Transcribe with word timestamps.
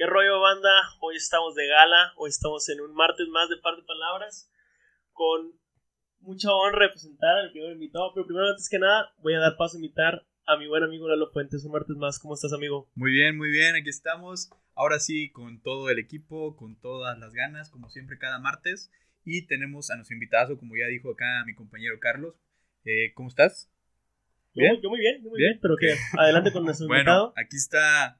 ¿Qué 0.00 0.06
rollo, 0.06 0.40
banda? 0.40 0.70
Hoy 1.00 1.16
estamos 1.16 1.54
de 1.54 1.66
gala, 1.66 2.14
hoy 2.16 2.30
estamos 2.30 2.66
en 2.70 2.80
un 2.80 2.94
martes 2.94 3.28
más 3.28 3.50
de 3.50 3.58
par 3.58 3.76
de 3.76 3.82
palabras, 3.82 4.50
con 5.12 5.52
mucha 6.20 6.50
honra 6.50 6.86
de 6.86 6.92
presentar 6.92 7.36
al 7.36 7.52
primer 7.52 7.72
invitado, 7.72 8.10
pero 8.14 8.24
primero, 8.24 8.48
antes 8.48 8.70
que 8.70 8.78
nada, 8.78 9.12
voy 9.18 9.34
a 9.34 9.40
dar 9.40 9.58
paso 9.58 9.76
a 9.76 9.80
invitar 9.80 10.26
a 10.46 10.56
mi 10.56 10.68
buen 10.68 10.84
amigo 10.84 11.06
Lalo 11.06 11.30
Fuentes, 11.30 11.66
un 11.66 11.72
martes 11.72 11.98
más. 11.98 12.18
¿Cómo 12.18 12.32
estás, 12.32 12.54
amigo? 12.54 12.90
Muy 12.94 13.12
bien, 13.12 13.36
muy 13.36 13.50
bien, 13.50 13.76
aquí 13.76 13.90
estamos. 13.90 14.48
Ahora 14.74 15.00
sí, 15.00 15.30
con 15.32 15.60
todo 15.60 15.90
el 15.90 15.98
equipo, 15.98 16.56
con 16.56 16.80
todas 16.80 17.18
las 17.18 17.34
ganas, 17.34 17.68
como 17.68 17.90
siempre, 17.90 18.16
cada 18.16 18.38
martes. 18.38 18.90
Y 19.26 19.48
tenemos 19.48 19.90
a 19.90 19.96
nuestro 19.96 20.14
invitado, 20.14 20.56
como 20.56 20.76
ya 20.76 20.86
dijo 20.86 21.10
acá 21.10 21.44
mi 21.44 21.54
compañero 21.54 22.00
Carlos. 22.00 22.40
Eh, 22.86 23.12
¿Cómo 23.12 23.28
estás? 23.28 23.70
Yo, 24.54 24.64
yo 24.82 24.88
muy 24.88 25.00
bien, 25.00 25.22
yo 25.22 25.28
muy 25.28 25.40
bien, 25.40 25.58
pero 25.60 25.76
que 25.76 25.94
adelante 26.18 26.52
con 26.52 26.64
nuestro 26.64 26.86
bueno, 26.86 27.00
invitado. 27.00 27.34
Aquí 27.36 27.56
está, 27.56 28.19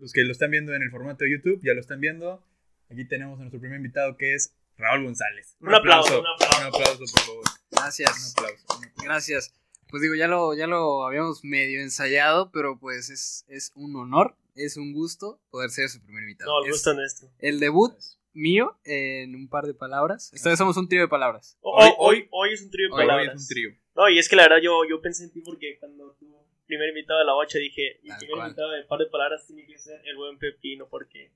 los 0.00 0.12
que 0.12 0.22
lo 0.24 0.32
están 0.32 0.50
viendo 0.50 0.74
en 0.74 0.82
el 0.82 0.90
formato 0.90 1.24
de 1.24 1.30
YouTube, 1.32 1.60
ya 1.62 1.74
lo 1.74 1.80
están 1.80 2.00
viendo. 2.00 2.42
Aquí 2.90 3.04
tenemos 3.06 3.38
a 3.38 3.42
nuestro 3.42 3.60
primer 3.60 3.76
invitado 3.76 4.16
que 4.16 4.34
es 4.34 4.54
Raúl 4.76 5.04
González. 5.04 5.56
Un 5.60 5.74
aplauso, 5.74 6.20
un 6.20 6.26
aplauso. 6.26 6.58
Un 6.60 6.66
aplauso, 6.66 6.98
por 6.98 7.20
favor. 7.22 7.44
Gracias. 7.70 8.10
Un 8.10 8.44
aplauso. 8.44 8.64
un 8.68 8.84
aplauso. 8.84 9.02
Gracias. 9.04 9.54
Pues 9.88 10.02
digo, 10.02 10.14
ya 10.14 10.26
lo, 10.28 10.54
ya 10.54 10.66
lo 10.66 11.04
habíamos 11.06 11.44
medio 11.44 11.80
ensayado, 11.80 12.50
pero 12.52 12.78
pues 12.78 13.10
es, 13.10 13.44
es 13.48 13.72
un 13.74 13.94
honor, 13.96 14.36
es 14.54 14.76
un 14.76 14.92
gusto 14.92 15.40
poder 15.50 15.70
ser 15.70 15.88
su 15.88 16.00
primer 16.02 16.22
invitado. 16.22 16.50
No, 16.50 16.60
el 16.64 16.70
Es 16.70 16.76
gusto 16.76 16.94
nuestro. 16.94 17.28
el 17.40 17.58
debut 17.60 17.92
mío 18.32 18.78
en 18.84 19.34
un 19.34 19.48
par 19.48 19.66
de 19.66 19.74
palabras. 19.74 20.30
Esta 20.32 20.48
vez 20.50 20.58
somos 20.58 20.76
un 20.76 20.88
trío 20.88 21.00
de 21.02 21.08
palabras. 21.08 21.58
Hoy, 21.60 21.88
Hoy- 21.88 21.94
hoy, 21.98 22.28
hoy 22.30 22.52
es 22.54 22.62
un 22.62 22.70
trío 22.70 22.88
de 22.88 22.94
hoy- 22.94 23.00
Hoy 23.02 23.06
palabras. 23.08 23.34
es 23.34 23.42
un 23.42 23.48
trío. 23.48 23.70
No, 23.96 24.08
y 24.08 24.18
es 24.20 24.28
que 24.28 24.36
la 24.36 24.44
verdad 24.44 24.58
yo, 24.62 24.82
yo 24.88 25.02
pensé 25.02 25.24
en 25.24 25.32
ti 25.32 25.40
porque 25.42 25.76
cuando 25.80 26.12
tu 26.20 26.26
primer 26.70 26.88
invitado 26.90 27.18
de 27.18 27.24
la 27.26 27.34
bocha 27.34 27.58
dije, 27.58 27.98
mi 28.02 28.08
Tal 28.10 28.18
primer 28.18 28.36
cual. 28.36 28.48
invitado 28.48 28.70
de 28.70 28.84
par 28.84 28.98
de 29.00 29.06
palabras 29.06 29.46
tiene 29.46 29.66
que 29.66 29.76
ser 29.78 30.00
el 30.04 30.16
buen 30.16 30.38
Pepino, 30.38 30.88
porque 30.88 31.32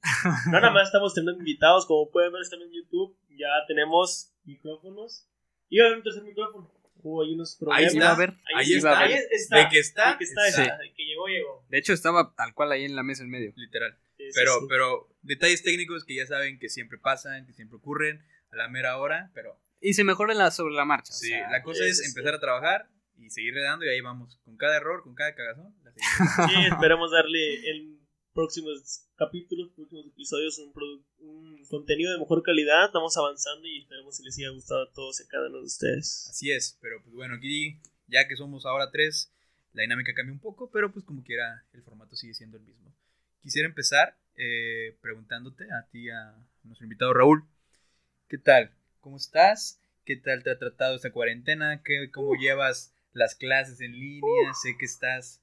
no 0.47 0.52
nada 0.52 0.70
más 0.70 0.87
estamos 0.87 1.12
teniendo 1.12 1.38
invitados, 1.38 1.87
como 1.87 2.10
pueden 2.10 2.33
ver 2.33 2.43
también 2.48 2.71
en 2.71 2.76
YouTube, 2.82 3.16
ya 3.37 3.49
tenemos 3.66 4.32
micrófonos 4.45 5.29
y 5.68 5.79
va 5.79 5.85
a 5.85 5.87
haber 5.88 5.99
un 5.99 6.04
tercer 6.04 6.23
micrófono. 6.23 6.73
Hubo 7.02 7.23
ahí 7.23 7.35
unos 7.35 7.57
problemas. 7.57 7.80
Ahí 7.93 7.99
está. 7.99 8.13
a 8.13 8.16
ver. 8.16 8.32
Ahí 8.57 8.73
está. 8.73 8.99
Ahí 9.01 9.13
ver. 9.13 9.23
está. 9.32 9.59
De 9.59 9.68
que 9.68 9.79
está, 9.79 10.13
De 10.13 10.18
que 10.18 10.24
está, 10.24 10.49
está. 10.49 10.79
De 10.79 10.93
que 10.95 11.04
llegó, 11.04 11.26
llegó. 11.26 11.65
De 11.69 11.76
hecho, 11.79 11.93
estaba 11.93 12.35
tal 12.35 12.54
cual 12.54 12.73
ahí 12.73 12.85
en 12.85 12.96
la 12.96 13.02
mesa 13.02 13.23
en 13.24 13.29
medio. 13.30 13.52
Literal. 13.57 13.98
Sí, 14.16 14.24
Pero, 14.35 14.52
sí. 14.60 14.66
pero 14.71 15.09
detalles 15.21 15.63
técnicos 15.63 16.04
que 16.04 16.15
ya 16.15 16.24
saben 16.26 16.59
que 16.59 16.71
siempre 16.71 16.96
pasan, 16.96 17.46
que 17.46 17.52
siempre 17.52 17.76
ocurren 17.76 18.24
a 18.52 18.57
la 18.57 18.69
mera 18.69 18.96
hora, 18.96 19.30
pero 19.35 19.60
Y 19.82 19.93
se 19.93 20.02
mejora 20.04 20.32
la, 20.32 20.51
sobre 20.51 20.73
la 20.74 20.87
marcha. 20.87 21.13
o 21.13 21.16
sí, 21.16 21.29
sea, 21.29 21.51
la 21.51 21.63
cosa 21.63 21.82
sí, 21.85 21.91
es 21.91 21.98
sí, 21.98 22.04
sí. 22.04 22.10
empezar 22.10 22.35
a 22.37 22.41
trabajar 22.41 22.88
y 23.18 23.30
seguirle 23.30 23.62
dando 23.62 23.84
y 23.84 23.88
ahí 23.88 24.01
vamos, 24.01 24.38
con 24.45 24.57
cada 24.57 24.76
error, 24.76 25.02
con 25.02 25.15
cada 25.15 25.34
cagazón. 25.34 25.74
la 25.82 25.93
seguimos. 25.93 26.51
Sí, 26.51 26.73
esperemos 26.73 27.10
darle 27.10 27.70
en 27.70 28.04
próximos 28.32 29.07
capítulos, 29.16 29.70
próximos 29.74 30.07
episodios, 30.07 30.59
un, 30.59 31.04
un 31.20 31.65
contenido 31.66 32.12
de 32.12 32.18
mejor 32.18 32.42
calidad. 32.42 32.87
Estamos 32.87 33.16
avanzando 33.16 33.66
y 33.66 33.80
esperemos 33.82 34.18
que 34.18 34.24
les 34.24 34.38
haya 34.38 34.51
gustado 34.51 34.82
a 34.82 34.92
todos 34.92 35.20
y 35.20 35.24
a 35.24 35.29
cada 35.29 35.48
uno 35.48 35.59
de 35.59 35.65
ustedes. 35.65 36.29
Así 36.30 36.51
es, 36.51 36.79
pero 36.80 37.02
pues 37.02 37.15
bueno, 37.15 37.37
aquí 37.37 37.79
ya 38.07 38.26
que 38.29 38.37
somos 38.37 38.66
ahora 38.66 38.90
tres, 38.90 39.32
la 39.73 39.82
dinámica 39.82 40.15
cambia 40.15 40.32
un 40.32 40.40
poco, 40.40 40.70
pero 40.70 40.92
pues 40.92 41.04
como 41.04 41.23
quiera, 41.23 41.65
el 41.73 41.82
formato 41.82 42.16
sigue 42.16 42.35
siendo 42.35 42.57
el 42.57 42.65
mismo. 42.65 42.92
Quisiera 43.42 43.68
empezar 43.68 44.16
eh, 44.37 44.96
preguntándote 45.01 45.65
a 45.73 45.87
ti, 45.90 46.10
a 46.10 46.35
nuestro 46.65 46.85
invitado 46.85 47.12
Raúl, 47.12 47.45
¿qué 48.29 48.38
tal? 48.38 48.70
¿Cómo 49.01 49.16
estás? 49.16 49.80
¿Qué 50.04 50.16
tal 50.16 50.42
te 50.42 50.51
ha 50.51 50.59
tratado 50.59 50.96
esta 50.96 51.12
cuarentena? 51.12 51.82
¿Qué, 51.82 52.10
¿Cómo 52.10 52.35
llevas 52.35 52.93
las 53.15 53.34
clases 53.34 53.80
en 53.80 53.93
línea? 53.93 54.52
Sé 54.62 54.76
que 54.79 54.84
estás 54.84 55.40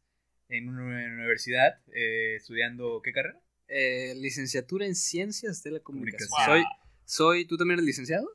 en 0.49 0.69
una 0.69 0.83
universidad 1.13 1.79
eh, 1.93 2.35
estudiando, 2.35 3.01
¿qué 3.03 3.11
carrera? 3.11 3.41
eh, 3.73 4.13
licenciatura 4.17 4.85
en 4.85 4.95
Ciencias 4.95 5.63
de 5.63 5.71
la 5.71 5.79
Comunicación. 5.79 6.27
Comunicación. 6.29 6.65
Soy, 7.05 7.37
soy, 7.39 7.45
¿tú 7.45 7.55
también 7.57 7.79
eres 7.79 7.85
licenciado? 7.85 8.29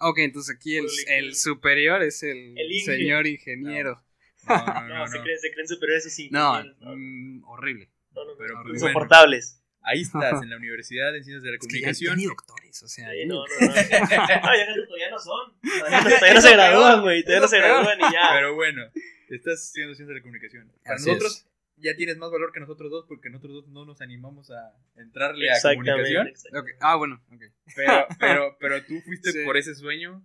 Ok, 0.00 0.18
entonces 0.18 0.54
aquí 0.56 0.76
el, 0.76 0.86
el 1.08 1.34
superior 1.36 2.02
es 2.02 2.22
el, 2.24 2.58
El 2.58 2.80
señor 2.80 3.26
ingeniero. 3.28 4.02
No, 4.48 4.56
no, 4.56 4.88
No, 4.88 4.98
no, 4.98 5.06
se 5.08 5.18
no. 5.18 5.22
creen, 5.24 5.38
se 5.38 5.52
creen 5.52 5.68
superiores 5.68 6.06
eso 6.06 6.14
sí. 6.14 6.28
No, 6.30 6.62
no, 6.64 6.74
no, 6.80 6.96
mm, 6.96 7.44
horrible. 7.44 7.88
no, 8.14 8.24
no, 8.24 8.32
pero, 8.36 8.54
no, 8.54 8.62
pues, 8.64 8.82
insoportables. 8.82 9.62
Ahí 9.82 10.02
estás, 10.02 10.42
en 10.42 10.50
la 10.50 10.56
Universidad 10.56 11.12
de 11.12 11.22
Ciencias 11.22 11.42
de 11.42 11.50
la 11.50 11.56
Es 11.56 11.66
que 11.66 11.80
ya, 11.80 11.92
ya 11.92 12.08
Comunicación. 12.10 12.18
ni 12.18 12.24
doctores, 12.26 12.82
o 12.82 12.88
sea. 12.88 13.08
No, 13.26 13.36
no, 13.36 13.44
no. 13.60 13.66
No, 13.68 13.74
ya 13.74 14.66
no- 14.76 14.86
todavía 14.86 15.10
no 15.10 15.18
son. 15.18 15.52
Todavía 15.60 16.00
no, 16.00 16.08
todavía 16.10 16.34
no 16.34 16.40
se 16.40 16.52
gradúan, 16.52 17.00
güey. 17.02 17.22
Todavía 17.22 17.40
no 17.42 17.48
se 17.48 17.58
gradúan 17.58 17.98
y 17.98 18.12
ya. 18.12 18.28
Pero 18.32 18.54
bueno, 18.54 18.82
estás 19.30 19.64
estudiando 19.64 19.94
Ciencias 19.94 20.08
de 20.08 20.14
la 20.14 20.20
Comunicación. 20.20 20.72
Para 20.84 20.96
Así 20.96 21.06
nosotros 21.06 21.36
es. 21.38 21.46
ya 21.82 21.96
tienes 21.96 22.18
más 22.18 22.30
valor 22.30 22.52
que 22.52 22.60
nosotros 22.60 22.90
dos 22.90 23.06
porque 23.08 23.30
nosotros 23.30 23.52
dos 23.64 23.68
no 23.68 23.84
nos 23.86 24.00
animamos 24.02 24.50
a 24.50 24.74
entrarle 24.96 25.50
a 25.50 25.54
comunicación. 25.62 26.32
Ah, 26.80 26.96
bueno, 26.96 27.22
ok. 27.32 27.42
Pero, 27.74 28.06
pero, 28.20 28.56
pero 28.60 28.84
tú 28.84 29.00
fuiste 29.06 29.32
Sí. 29.32 29.44
por 29.44 29.56
ese 29.56 29.74
sueño. 29.74 30.22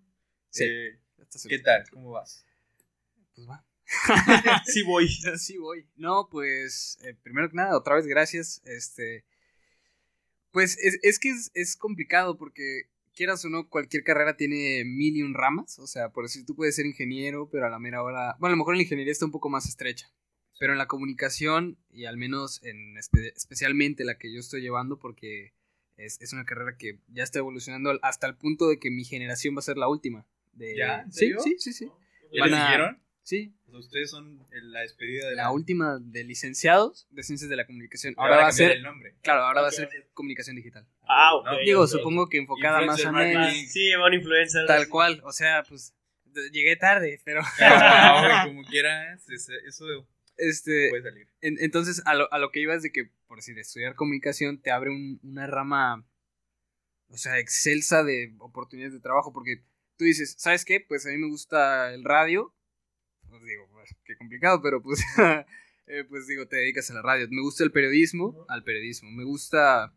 Sí. 0.49 0.65
Eh, 0.65 0.99
¿Qué 1.47 1.59
tal? 1.59 1.83
¿Cómo 1.89 2.11
vas? 2.11 2.45
Pues 3.35 3.47
va. 3.47 3.63
Sí 4.65 4.83
voy. 4.83 5.07
Sí 5.37 5.57
voy. 5.57 5.87
No, 5.95 6.27
pues, 6.29 6.97
eh, 7.03 7.15
primero 7.23 7.49
que 7.49 7.55
nada, 7.55 7.77
otra 7.77 7.95
vez 7.95 8.05
gracias. 8.07 8.61
Este, 8.65 9.23
pues 10.53 10.77
es, 10.81 10.99
es 11.03 11.19
que 11.19 11.29
es, 11.31 11.51
es 11.53 11.75
complicado 11.75 12.37
porque 12.37 12.83
quieras 13.15 13.43
o 13.43 13.49
no, 13.49 13.67
cualquier 13.67 14.03
carrera 14.03 14.37
tiene 14.37 14.83
mil 14.85 15.15
y 15.17 15.21
un 15.23 15.33
ramas. 15.33 15.77
O 15.79 15.87
sea, 15.87 16.09
por 16.09 16.23
decir, 16.23 16.45
tú 16.45 16.55
puedes 16.55 16.75
ser 16.75 16.85
ingeniero, 16.85 17.49
pero 17.51 17.65
a 17.65 17.69
la 17.69 17.79
mera 17.79 18.01
hora, 18.01 18.37
bueno, 18.39 18.53
a 18.53 18.55
lo 18.55 18.57
mejor 18.57 18.75
en 18.75 18.77
la 18.77 18.83
ingeniería 18.83 19.11
está 19.11 19.25
un 19.25 19.31
poco 19.31 19.49
más 19.49 19.67
estrecha. 19.67 20.09
Pero 20.59 20.71
en 20.73 20.77
la 20.77 20.87
comunicación, 20.87 21.77
y 21.91 22.05
al 22.05 22.15
menos 22.17 22.63
en 22.63 22.95
espe- 22.95 23.33
especialmente 23.35 24.05
la 24.05 24.17
que 24.17 24.31
yo 24.31 24.39
estoy 24.39 24.61
llevando, 24.61 24.97
porque 24.99 25.53
es, 25.97 26.21
es 26.21 26.31
una 26.31 26.45
carrera 26.45 26.77
que 26.77 26.99
ya 27.09 27.23
está 27.23 27.39
evolucionando 27.39 27.99
hasta 28.01 28.27
el 28.27 28.35
punto 28.37 28.69
de 28.69 28.79
que 28.79 28.89
mi 28.91 29.03
generación 29.03 29.55
va 29.55 29.59
a 29.59 29.63
ser 29.63 29.77
la 29.77 29.87
última. 29.89 30.25
De... 30.53 30.75
¿Ya? 30.77 31.01
¿En 31.01 31.11
Sí, 31.11 31.33
sí, 31.43 31.55
sí, 31.59 31.73
sí. 31.73 31.91
¿Ya 32.31 32.41
Van 32.41 32.51
les 32.51 32.59
a- 32.59 32.65
dijeron? 32.65 33.02
Sí, 33.23 33.53
O 33.67 33.71
sea, 33.71 33.79
ustedes 33.79 34.09
son 34.11 34.45
la 34.51 34.81
despedida 34.81 35.29
de 35.29 35.35
la 35.35 35.49
última 35.51 35.97
de 35.99 36.25
licenciados 36.25 37.07
de 37.09 37.23
ciencias 37.23 37.49
de 37.49 37.55
la 37.55 37.65
comunicación. 37.65 38.13
Ahora 38.17 38.33
Ahora 38.33 38.43
va 38.43 38.49
a 38.49 38.51
ser, 38.51 38.71
el 38.71 38.83
nombre. 38.83 39.15
claro, 39.21 39.43
ahora 39.43 39.61
va 39.61 39.69
a 39.69 39.71
ser 39.71 39.89
comunicación 40.13 40.57
digital. 40.57 40.85
Ah, 41.07 41.33
ok. 41.35 41.45
¿no? 41.45 41.57
Digo, 41.59 41.87
supongo 41.87 42.27
que 42.27 42.37
enfocada 42.37 42.81
más 42.81 43.03
a 43.05 43.11
menos. 43.13 43.53
Sí, 43.69 43.91
van 43.95 44.13
influencer. 44.13 44.65
Tal 44.67 44.89
cual, 44.89 45.21
o 45.23 45.31
sea, 45.31 45.63
pues 45.63 45.95
llegué 46.51 46.75
tarde, 46.75 47.21
pero 47.23 47.41
ahora, 47.61 48.43
como 48.45 48.63
quieras, 48.69 49.23
eso 49.29 49.85
este, 50.35 50.89
puede 50.89 51.03
salir. 51.03 51.27
en- 51.41 51.57
entonces 51.61 52.01
a 52.05 52.15
lo, 52.15 52.31
a 52.33 52.39
lo 52.39 52.51
que 52.51 52.59
iba 52.59 52.73
es 52.75 52.83
de 52.83 52.91
que, 52.91 53.09
por 53.27 53.37
decir, 53.37 53.57
estudiar 53.57 53.95
comunicación 53.95 54.61
te 54.61 54.71
abre 54.71 54.89
un- 54.89 55.19
una 55.23 55.47
rama, 55.47 56.05
o 57.07 57.17
sea, 57.17 57.39
excelsa 57.39 58.03
de 58.03 58.33
oportunidades 58.39 58.93
de 58.93 58.99
trabajo, 58.99 59.31
porque 59.31 59.63
tú 59.97 60.03
dices, 60.05 60.35
¿sabes 60.37 60.65
qué? 60.65 60.81
Pues 60.81 61.05
a 61.05 61.09
mí 61.09 61.17
me 61.17 61.29
gusta 61.29 61.93
el 61.93 62.03
radio, 62.03 62.53
pues 63.39 63.43
digo, 63.51 63.67
pues, 63.71 63.89
qué 64.05 64.15
complicado, 64.17 64.61
pero 64.61 64.81
pues, 64.81 65.01
eh, 65.87 66.03
pues 66.07 66.27
digo, 66.27 66.47
te 66.47 66.57
dedicas 66.57 66.89
a 66.91 66.93
la 66.93 67.01
radio. 67.01 67.27
Me 67.29 67.41
gusta 67.41 67.63
el 67.63 67.71
periodismo, 67.71 68.45
al 68.49 68.63
periodismo. 68.63 69.09
Me 69.11 69.23
gusta 69.23 69.93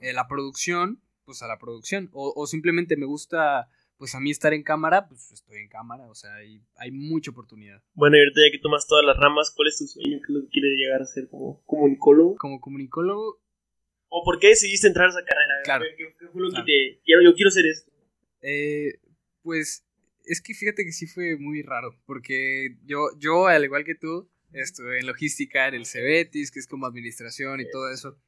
eh, 0.00 0.12
la 0.12 0.28
producción, 0.28 1.00
pues 1.24 1.42
a 1.42 1.46
la 1.48 1.58
producción. 1.58 2.10
O, 2.12 2.32
o 2.36 2.46
simplemente 2.46 2.96
me 2.96 3.06
gusta, 3.06 3.68
pues 3.96 4.14
a 4.14 4.20
mí 4.20 4.30
estar 4.30 4.52
en 4.52 4.62
cámara, 4.62 5.08
pues 5.08 5.32
estoy 5.32 5.58
en 5.58 5.68
cámara, 5.68 6.06
o 6.08 6.14
sea, 6.14 6.34
hay, 6.34 6.60
hay 6.76 6.90
mucha 6.90 7.30
oportunidad. 7.30 7.82
Bueno, 7.94 8.16
y 8.16 8.20
ahorita 8.20 8.40
ya 8.46 8.52
que 8.52 8.58
tomas 8.58 8.86
todas 8.86 9.04
las 9.04 9.16
ramas, 9.16 9.52
¿cuál 9.56 9.68
es 9.68 9.78
tu 9.78 9.86
sueño? 9.86 10.18
¿Qué 10.18 10.24
es 10.24 10.34
lo 10.34 10.42
que 10.42 10.48
quieres 10.48 10.72
llegar 10.78 11.00
a 11.02 11.06
ser 11.06 11.28
como 11.28 11.62
comunicólogo? 11.64 12.36
Como 12.36 12.60
comunicólogo, 12.60 13.40
¿O 14.16 14.22
por 14.22 14.38
qué 14.38 14.48
decidiste 14.48 14.86
entrar 14.86 15.06
a 15.06 15.10
esa 15.10 15.24
carrera? 15.24 15.54
Claro. 15.64 15.84
¿Qué, 15.90 15.96
qué- 16.04 16.14
qué 16.20 16.28
fue 16.28 16.40
lo 16.40 16.48
Claro. 16.50 16.64
que 16.64 17.00
te... 17.04 17.24
Yo 17.24 17.34
quiero 17.34 17.50
ser 17.50 17.66
esto. 17.66 17.90
Eh, 18.42 19.00
pues 19.42 19.84
es 20.26 20.40
que 20.40 20.54
fíjate 20.54 20.84
que 20.84 20.92
sí 20.92 21.06
fue 21.06 21.36
muy 21.36 21.62
raro, 21.62 21.96
porque 22.06 22.76
yo, 22.84 23.08
yo 23.18 23.46
al 23.46 23.64
igual 23.64 23.84
que 23.84 23.94
tú, 23.94 24.30
estuve 24.52 25.00
en 25.00 25.06
logística, 25.06 25.68
en 25.68 25.74
el 25.74 25.86
Cebetis, 25.86 26.50
que 26.50 26.58
es 26.60 26.66
como 26.66 26.86
administración 26.86 27.60
y 27.60 27.70
todo 27.70 27.90
eso. 27.90 28.18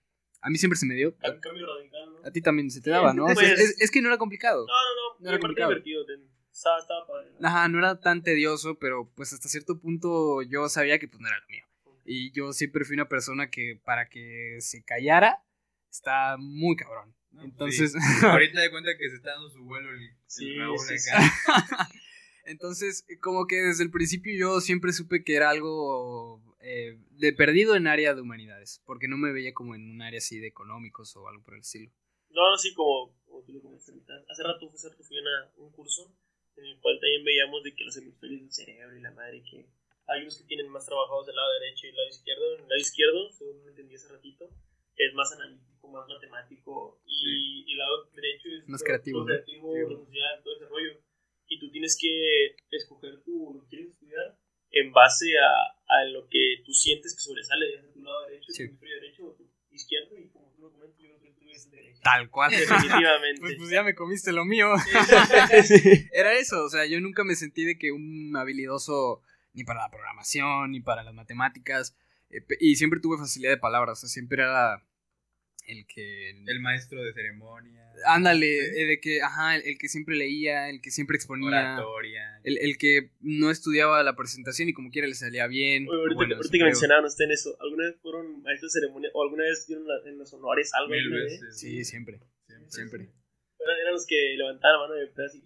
A 0.42 0.50
mí 0.50 0.58
siempre 0.58 0.78
se 0.78 0.86
me 0.86 0.94
dio. 0.94 1.08
Un 1.24 1.40
cambio 1.40 1.66
radical, 1.66 2.12
¿no? 2.12 2.26
A 2.26 2.30
ti 2.30 2.40
también 2.40 2.70
se 2.70 2.80
te 2.80 2.90
daba, 2.90 3.12
¿no? 3.14 3.26
Pues- 3.26 3.52
es, 3.52 3.60
es- 3.60 3.80
es 3.80 3.90
que 3.90 4.00
no 4.02 4.08
era 4.08 4.18
complicado. 4.18 4.66
No, 4.66 4.72
no, 4.72 5.14
no. 5.18 5.24
No 5.24 5.30
era 5.30 5.38
complicado. 5.38 5.70
divertido. 5.70 6.04
te- 6.06 6.14
Estaba, 6.52 6.78
estaba 6.78 7.06
padre. 7.06 7.30
¿no? 7.38 7.48
Ajá, 7.48 7.68
no 7.68 7.78
era 7.78 8.00
tan 8.00 8.22
tedioso, 8.22 8.78
pero 8.78 9.10
pues 9.14 9.32
hasta 9.32 9.48
cierto 9.48 9.78
punto 9.78 10.40
yo 10.42 10.68
sabía 10.68 10.98
que 10.98 11.06
pues 11.08 11.20
no 11.20 11.28
era 11.28 11.38
lo 11.38 11.46
mío. 11.48 11.64
Y 12.04 12.30
yo 12.32 12.52
siempre 12.52 12.84
fui 12.84 12.94
una 12.94 13.08
persona 13.08 13.50
que 13.50 13.80
para 13.84 14.08
que 14.08 14.56
se 14.60 14.82
callara 14.84 15.42
está 15.90 16.36
muy 16.38 16.76
cabrón. 16.76 17.14
No, 17.36 17.44
Entonces, 17.44 17.92
sí. 17.92 17.98
Ahorita 18.26 18.60
de 18.60 18.70
cuenta 18.70 18.96
que 18.98 19.10
se 19.10 19.16
está 19.16 19.32
dando 19.32 19.50
su 19.50 19.62
vuelo 19.62 19.90
el, 19.90 20.02
el 20.02 20.16
Sí, 20.26 20.56
Raúl 20.56 20.78
sí, 20.78 20.98
sí. 20.98 21.10
acá. 21.10 21.88
Entonces, 22.46 23.04
como 23.20 23.46
que 23.46 23.56
desde 23.56 23.84
el 23.84 23.90
principio 23.90 24.32
yo 24.38 24.60
siempre 24.60 24.92
supe 24.92 25.22
que 25.24 25.34
era 25.34 25.50
algo 25.50 26.40
eh, 26.60 26.96
de 27.10 27.32
perdido 27.32 27.74
en 27.74 27.86
área 27.88 28.14
de 28.14 28.20
humanidades, 28.22 28.80
porque 28.86 29.08
no 29.08 29.18
me 29.18 29.32
veía 29.32 29.52
como 29.52 29.74
en 29.74 29.90
un 29.90 30.00
área 30.00 30.18
así 30.18 30.38
de 30.38 30.46
económicos 30.46 31.14
o 31.16 31.28
algo 31.28 31.42
por 31.42 31.54
el 31.54 31.60
estilo. 31.60 31.90
No, 32.30 32.50
no, 32.50 32.56
sí, 32.56 32.72
como, 32.74 33.14
como 33.26 33.42
tú 33.42 33.52
lo 33.52 33.60
comentaste 33.60 33.92
ahorita. 33.92 34.12
Hace 34.30 34.42
rato, 34.42 34.70
hace 34.72 34.88
rato 34.88 35.02
fui 35.02 35.18
a 35.18 35.52
un 35.56 35.72
curso 35.72 36.14
en 36.56 36.64
el 36.66 36.80
cual 36.80 36.98
también 37.00 37.24
veíamos 37.24 37.62
de 37.64 37.74
que 37.74 37.84
los 37.84 37.96
hemisferios 37.96 38.40
del 38.42 38.52
cerebro 38.52 38.96
y 38.96 39.00
la 39.00 39.10
madre 39.10 39.42
que 39.42 39.66
hay 40.08 40.22
unos 40.22 40.38
que 40.38 40.44
tienen 40.44 40.68
más 40.68 40.86
trabajados 40.86 41.26
del 41.26 41.34
lado 41.36 41.52
derecho 41.60 41.86
y 41.86 41.90
el 41.90 41.96
lado 41.96 42.08
izquierdo. 42.08 42.54
En 42.54 42.62
el 42.62 42.68
lado 42.68 42.80
izquierdo, 42.80 43.32
según 43.32 43.62
lo 43.64 43.68
entendí 43.70 43.94
hace 43.96 44.08
ratito, 44.08 44.48
es 44.96 45.14
más 45.14 45.32
analítico, 45.32 45.75
más 45.88 46.06
matemático 46.08 47.00
y, 47.06 47.64
y 47.66 47.72
el 47.72 47.78
lado 47.78 48.10
derecho 48.14 48.48
es 48.48 48.68
Más 48.68 48.82
creativo, 48.82 49.20
¿no? 49.20 49.26
creativo, 49.26 49.72
Sí. 49.74 49.80
lo 49.80 50.04
social, 50.04 50.40
todo 50.44 50.56
ese 50.56 50.66
rollo. 50.66 51.00
Y 51.48 51.60
tú 51.60 51.70
tienes 51.70 51.96
que 52.00 52.56
escoger 52.70 53.22
tu, 53.22 53.54
lo 53.54 53.60
que 53.62 53.68
quieres 53.68 53.88
estudiar 53.92 54.38
en 54.70 54.92
base 54.92 55.26
a, 55.38 56.00
a 56.00 56.04
lo 56.06 56.28
que 56.28 56.62
tú 56.64 56.72
sientes 56.72 57.14
que 57.14 57.20
sobresale, 57.20 57.72
ya 57.74 57.80
sea 57.82 57.92
tu 57.92 58.02
lado 58.02 58.26
derecho, 58.26 58.52
Sí. 58.52 58.68
tu 58.68 58.84
derecho 58.84 59.26
o 59.28 59.32
tu 59.34 59.48
izquierdo, 59.70 60.18
y 60.18 60.28
como 60.28 60.50
tú 60.52 60.62
lo 60.62 60.72
comentas, 60.72 60.98
yo 60.98 61.08
creo 61.08 61.20
que 61.20 61.30
tú 61.40 61.48
eres 61.48 61.64
el 61.66 61.70
derecho. 61.70 62.00
Tal 62.02 62.30
cual. 62.30 62.50
Definitivamente. 62.50 63.40
Pues, 63.40 63.54
pues 63.58 63.70
ya 63.70 63.82
me 63.82 63.94
comiste 63.94 64.32
lo 64.32 64.44
mío. 64.44 64.72
Sí. 65.64 66.08
Era 66.12 66.32
eso, 66.34 66.64
o 66.64 66.68
sea, 66.68 66.86
yo 66.86 67.00
nunca 67.00 67.24
me 67.24 67.34
sentí 67.36 67.64
de 67.64 67.78
que 67.78 67.92
un 67.92 68.34
habilidoso 68.36 69.22
ni 69.52 69.64
para 69.64 69.80
la 69.82 69.90
programación, 69.90 70.72
ni 70.72 70.80
para 70.80 71.02
las 71.02 71.14
matemáticas, 71.14 71.96
eh, 72.30 72.44
y 72.60 72.76
siempre 72.76 73.00
tuve 73.00 73.16
facilidad 73.18 73.52
de 73.52 73.56
palabras, 73.58 73.98
o 73.98 74.00
sea, 74.02 74.08
siempre 74.08 74.42
era 74.42 74.84
el 75.66 75.86
que... 75.86 76.30
El 76.30 76.60
maestro 76.60 77.02
de 77.02 77.12
ceremonia. 77.12 77.82
Ándale, 78.06 78.46
eh, 78.82 78.86
de 78.86 79.00
que, 79.00 79.22
ajá, 79.22 79.56
el, 79.56 79.62
el 79.62 79.78
que 79.78 79.88
siempre 79.88 80.16
leía, 80.16 80.68
el 80.68 80.80
que 80.80 80.90
siempre 80.90 81.16
exponía, 81.16 81.48
Oratoria. 81.76 82.40
el, 82.44 82.58
el 82.58 82.76
que 82.78 83.10
no 83.20 83.50
estudiaba 83.50 84.02
la 84.02 84.14
presentación 84.16 84.68
y 84.68 84.72
como 84.74 84.90
quiera 84.90 85.08
le 85.08 85.14
salía 85.14 85.46
bien. 85.46 85.88
Oye, 85.88 85.96
ahorita, 85.98 86.14
bueno, 86.14 86.34
ahorita 86.36 86.52
que 86.52 86.58
creo. 86.58 86.66
mencionaban 86.66 87.04
ustedes 87.06 87.40
eso, 87.40 87.56
¿alguna 87.60 87.84
vez 87.86 87.96
fueron 88.02 88.42
maestros 88.42 88.72
de 88.72 88.80
ceremonia 88.80 89.10
o 89.14 89.22
alguna 89.22 89.44
vez 89.44 89.66
dieron 89.66 89.86
la- 89.88 90.00
en 90.08 90.18
los 90.18 90.32
honores 90.34 90.72
algo? 90.74 90.90
Mil 90.90 91.00
alguna 91.02 91.22
vez? 91.24 91.40
veces. 91.40 91.58
Sí, 91.58 91.84
siempre, 91.84 92.18
Siempre. 92.46 92.70
siempre. 92.70 93.00
Eran, 93.58 93.76
eran 93.80 93.92
los 93.94 94.06
que 94.06 94.34
levantaban 94.36 94.74
la 94.80 94.86
mano 94.88 94.94
de 94.94 95.06
atrás 95.10 95.34
y... 95.34 95.40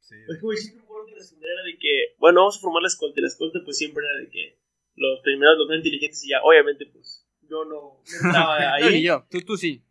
Sí. 0.00 0.16
Es 0.28 0.36
que, 0.36 0.40
güey, 0.42 0.58
siempre 0.58 0.80
me 0.80 0.84
acuerdo 0.84 1.06
que 1.06 1.16
la 1.16 1.22
secundaria 1.22 1.54
era 1.54 1.62
de 1.64 1.78
que, 1.78 2.14
bueno, 2.18 2.40
vamos 2.40 2.56
a 2.58 2.60
formar 2.60 2.82
la 2.82 2.88
escolta. 2.88 3.20
y 3.20 3.22
La 3.22 3.28
escolta, 3.28 3.58
pues 3.64 3.76
siempre 3.78 4.04
era 4.04 4.18
de 4.20 4.28
que 4.30 4.58
los 4.96 5.20
primeros, 5.22 5.56
los 5.58 5.68
más 5.68 5.78
inteligentes, 5.78 6.24
y 6.24 6.28
ya, 6.30 6.42
obviamente, 6.42 6.84
pues 6.92 7.13
yo 7.54 7.64
no, 7.64 8.00
no 8.02 8.02
estaba 8.28 8.78
No, 8.80 8.90
ni 8.90 8.96
ahí. 8.96 9.02
yo, 9.02 9.26
tú, 9.30 9.40
tú 9.42 9.56
sí. 9.56 9.82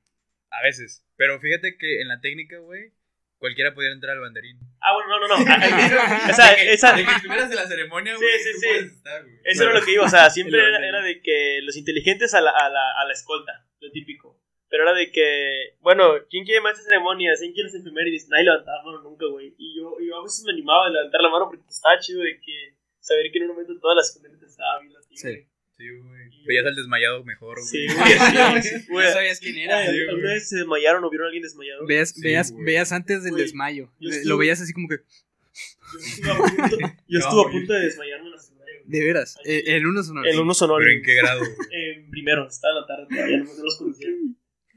A 0.51 0.62
veces. 0.63 1.06
Pero 1.15 1.39
fíjate 1.39 1.77
que 1.77 2.01
en 2.01 2.07
la 2.07 2.19
técnica, 2.21 2.57
güey, 2.60 2.92
cualquiera 3.38 3.74
podía 3.74 3.92
entrar 3.92 4.13
al 4.15 4.21
banderín. 4.21 4.57
Ah, 4.81 4.94
bueno, 4.94 5.10
no, 5.19 5.27
no, 5.27 5.27
no. 5.27 5.44
O 6.31 6.33
sea, 6.33 6.51
De 6.51 6.56
que- 6.57 6.74
esa, 6.74 6.94
de 6.95 7.06
que 7.06 7.12
estuvieras 7.12 7.50
en 7.50 7.56
la 7.56 7.68
ceremonia, 7.68 8.13
Sí, 8.15 8.21
güey. 8.24 8.39
sí, 8.39 8.54
sí. 8.54 8.68
puedes 8.68 8.92
estar, 8.94 9.24
güey. 9.24 9.39
eso 9.44 9.63
era 9.63 9.74
lo 9.80 9.86
que 9.86 9.92
iba. 9.94 10.06
O 10.06 10.10
sea, 10.10 10.30
siempre 10.30 10.60
era, 10.60 10.86
era 10.88 11.01
de 11.01 11.21
que 11.21 11.60
los 11.63 11.75
inteligentes 11.77 12.33
a 12.33 12.42
la, 12.42 12.51
a, 12.51 12.69
la, 12.69 13.01
a 13.01 13.06
la 13.06 13.13
escolta, 13.13 13.65
lo 13.80 13.89
típico. 13.92 14.39
Pero 14.69 14.83
era 14.83 14.94
de 14.94 15.12
que, 15.12 15.75
bueno, 15.81 16.13
¿quién 16.31 16.45
quiere 16.45 16.60
más 16.62 16.83
ceremonias? 16.83 17.39
¿Quién 17.39 17.54
quiere 17.54 17.69
ser 17.69 17.83
primero? 17.83 18.07
Y 18.10 18.13
dice, 18.13 18.27
nadie 18.30 18.45
levantaba 18.45 18.77
la 18.77 18.83
mano 18.83 19.01
nunca, 19.04 19.25
güey. 19.27 19.54
Y 19.57 19.77
yo, 19.77 19.98
yo 20.01 20.18
a 20.19 20.24
veces 20.24 20.44
me 20.45 20.51
animaba 20.54 20.88
a 20.88 20.89
levantar 20.89 21.21
la 21.21 21.30
mano 21.30 21.45
porque 21.48 21.63
estaba 21.69 22.00
chido 22.00 22.21
de 22.21 22.39
que 22.42 22.75
saber 23.00 23.31
que 23.31 23.38
en 23.38 23.44
un 23.45 23.50
momento 23.51 23.80
toda 23.80 23.94
la 23.95 24.01
secundaria 24.01 24.39
te 24.39 24.45
estaba 24.48 24.80
viendo 24.80 24.98
a 24.98 25.01
ti, 25.04 25.15
Sí. 25.18 25.48
Güey. 25.89 26.01
Sí, 26.30 26.38
güey. 26.38 26.45
Veías 26.47 26.65
al 26.65 26.75
desmayado 26.75 27.24
mejor, 27.24 27.56
güey. 27.57 27.68
Sí, 27.68 27.88
güey, 27.94 28.62
sí, 28.62 28.69
sí, 28.69 28.85
güey. 28.89 29.06
Ya 29.07 29.12
sabías 29.13 29.39
quién 29.39 29.57
era. 29.57 29.85
Sí. 29.91 29.97
¿Alguna 30.09 30.33
vez 30.33 30.50
se 30.50 30.56
desmayaron 30.57 31.03
o 31.03 31.09
vieron 31.09 31.25
a 31.25 31.27
alguien 31.27 31.44
desmayado? 31.44 31.85
Veías, 31.85 32.09
Sí, 32.12 32.21
veías, 32.21 32.51
güey. 32.51 32.65
veías 32.65 32.91
antes 32.91 33.24
del 33.24 33.31
Güey, 33.33 33.44
desmayo. 33.44 33.91
yo 34.00 34.09
Lo 34.09 34.15
estuve- 34.15 34.38
veías 34.39 34.62
así 34.62 34.74
como 34.74 34.88
que, 34.88 34.97
Yo 34.97 36.00
estuve 36.00 36.31
a 36.31 36.38
punto, 36.38 36.77
yo 37.07 37.19
No, 37.19 37.19
estuve 37.19 37.39
a 37.41 37.44
güey. 37.44 37.51
punto 37.53 37.74
de 37.74 37.80
desmayarme 37.81 38.25
en 38.25 38.31
la 38.31 38.38
secundaria. 38.39 38.74
güey. 38.85 39.00
de 39.00 39.06
veras, 39.06 39.38
eh, 39.45 39.63
en 39.68 39.85
uno 39.85 40.03
sonoro. 40.03 40.30
En 40.30 40.39
unos. 40.39 40.59
Pero 40.59 40.89
en 40.91 41.01
qué 41.03 41.15
grado, 41.15 41.39
güey. 41.39 41.51
En 41.71 42.09
primero, 42.12 42.47
estaba 42.47 42.74
en 42.75 42.81
la 42.81 42.88
tarde 42.88 43.06
todavía, 43.09 43.38
no, 43.38 43.53
no 43.53 43.63
los 43.63 43.77
conocía. 43.77 44.07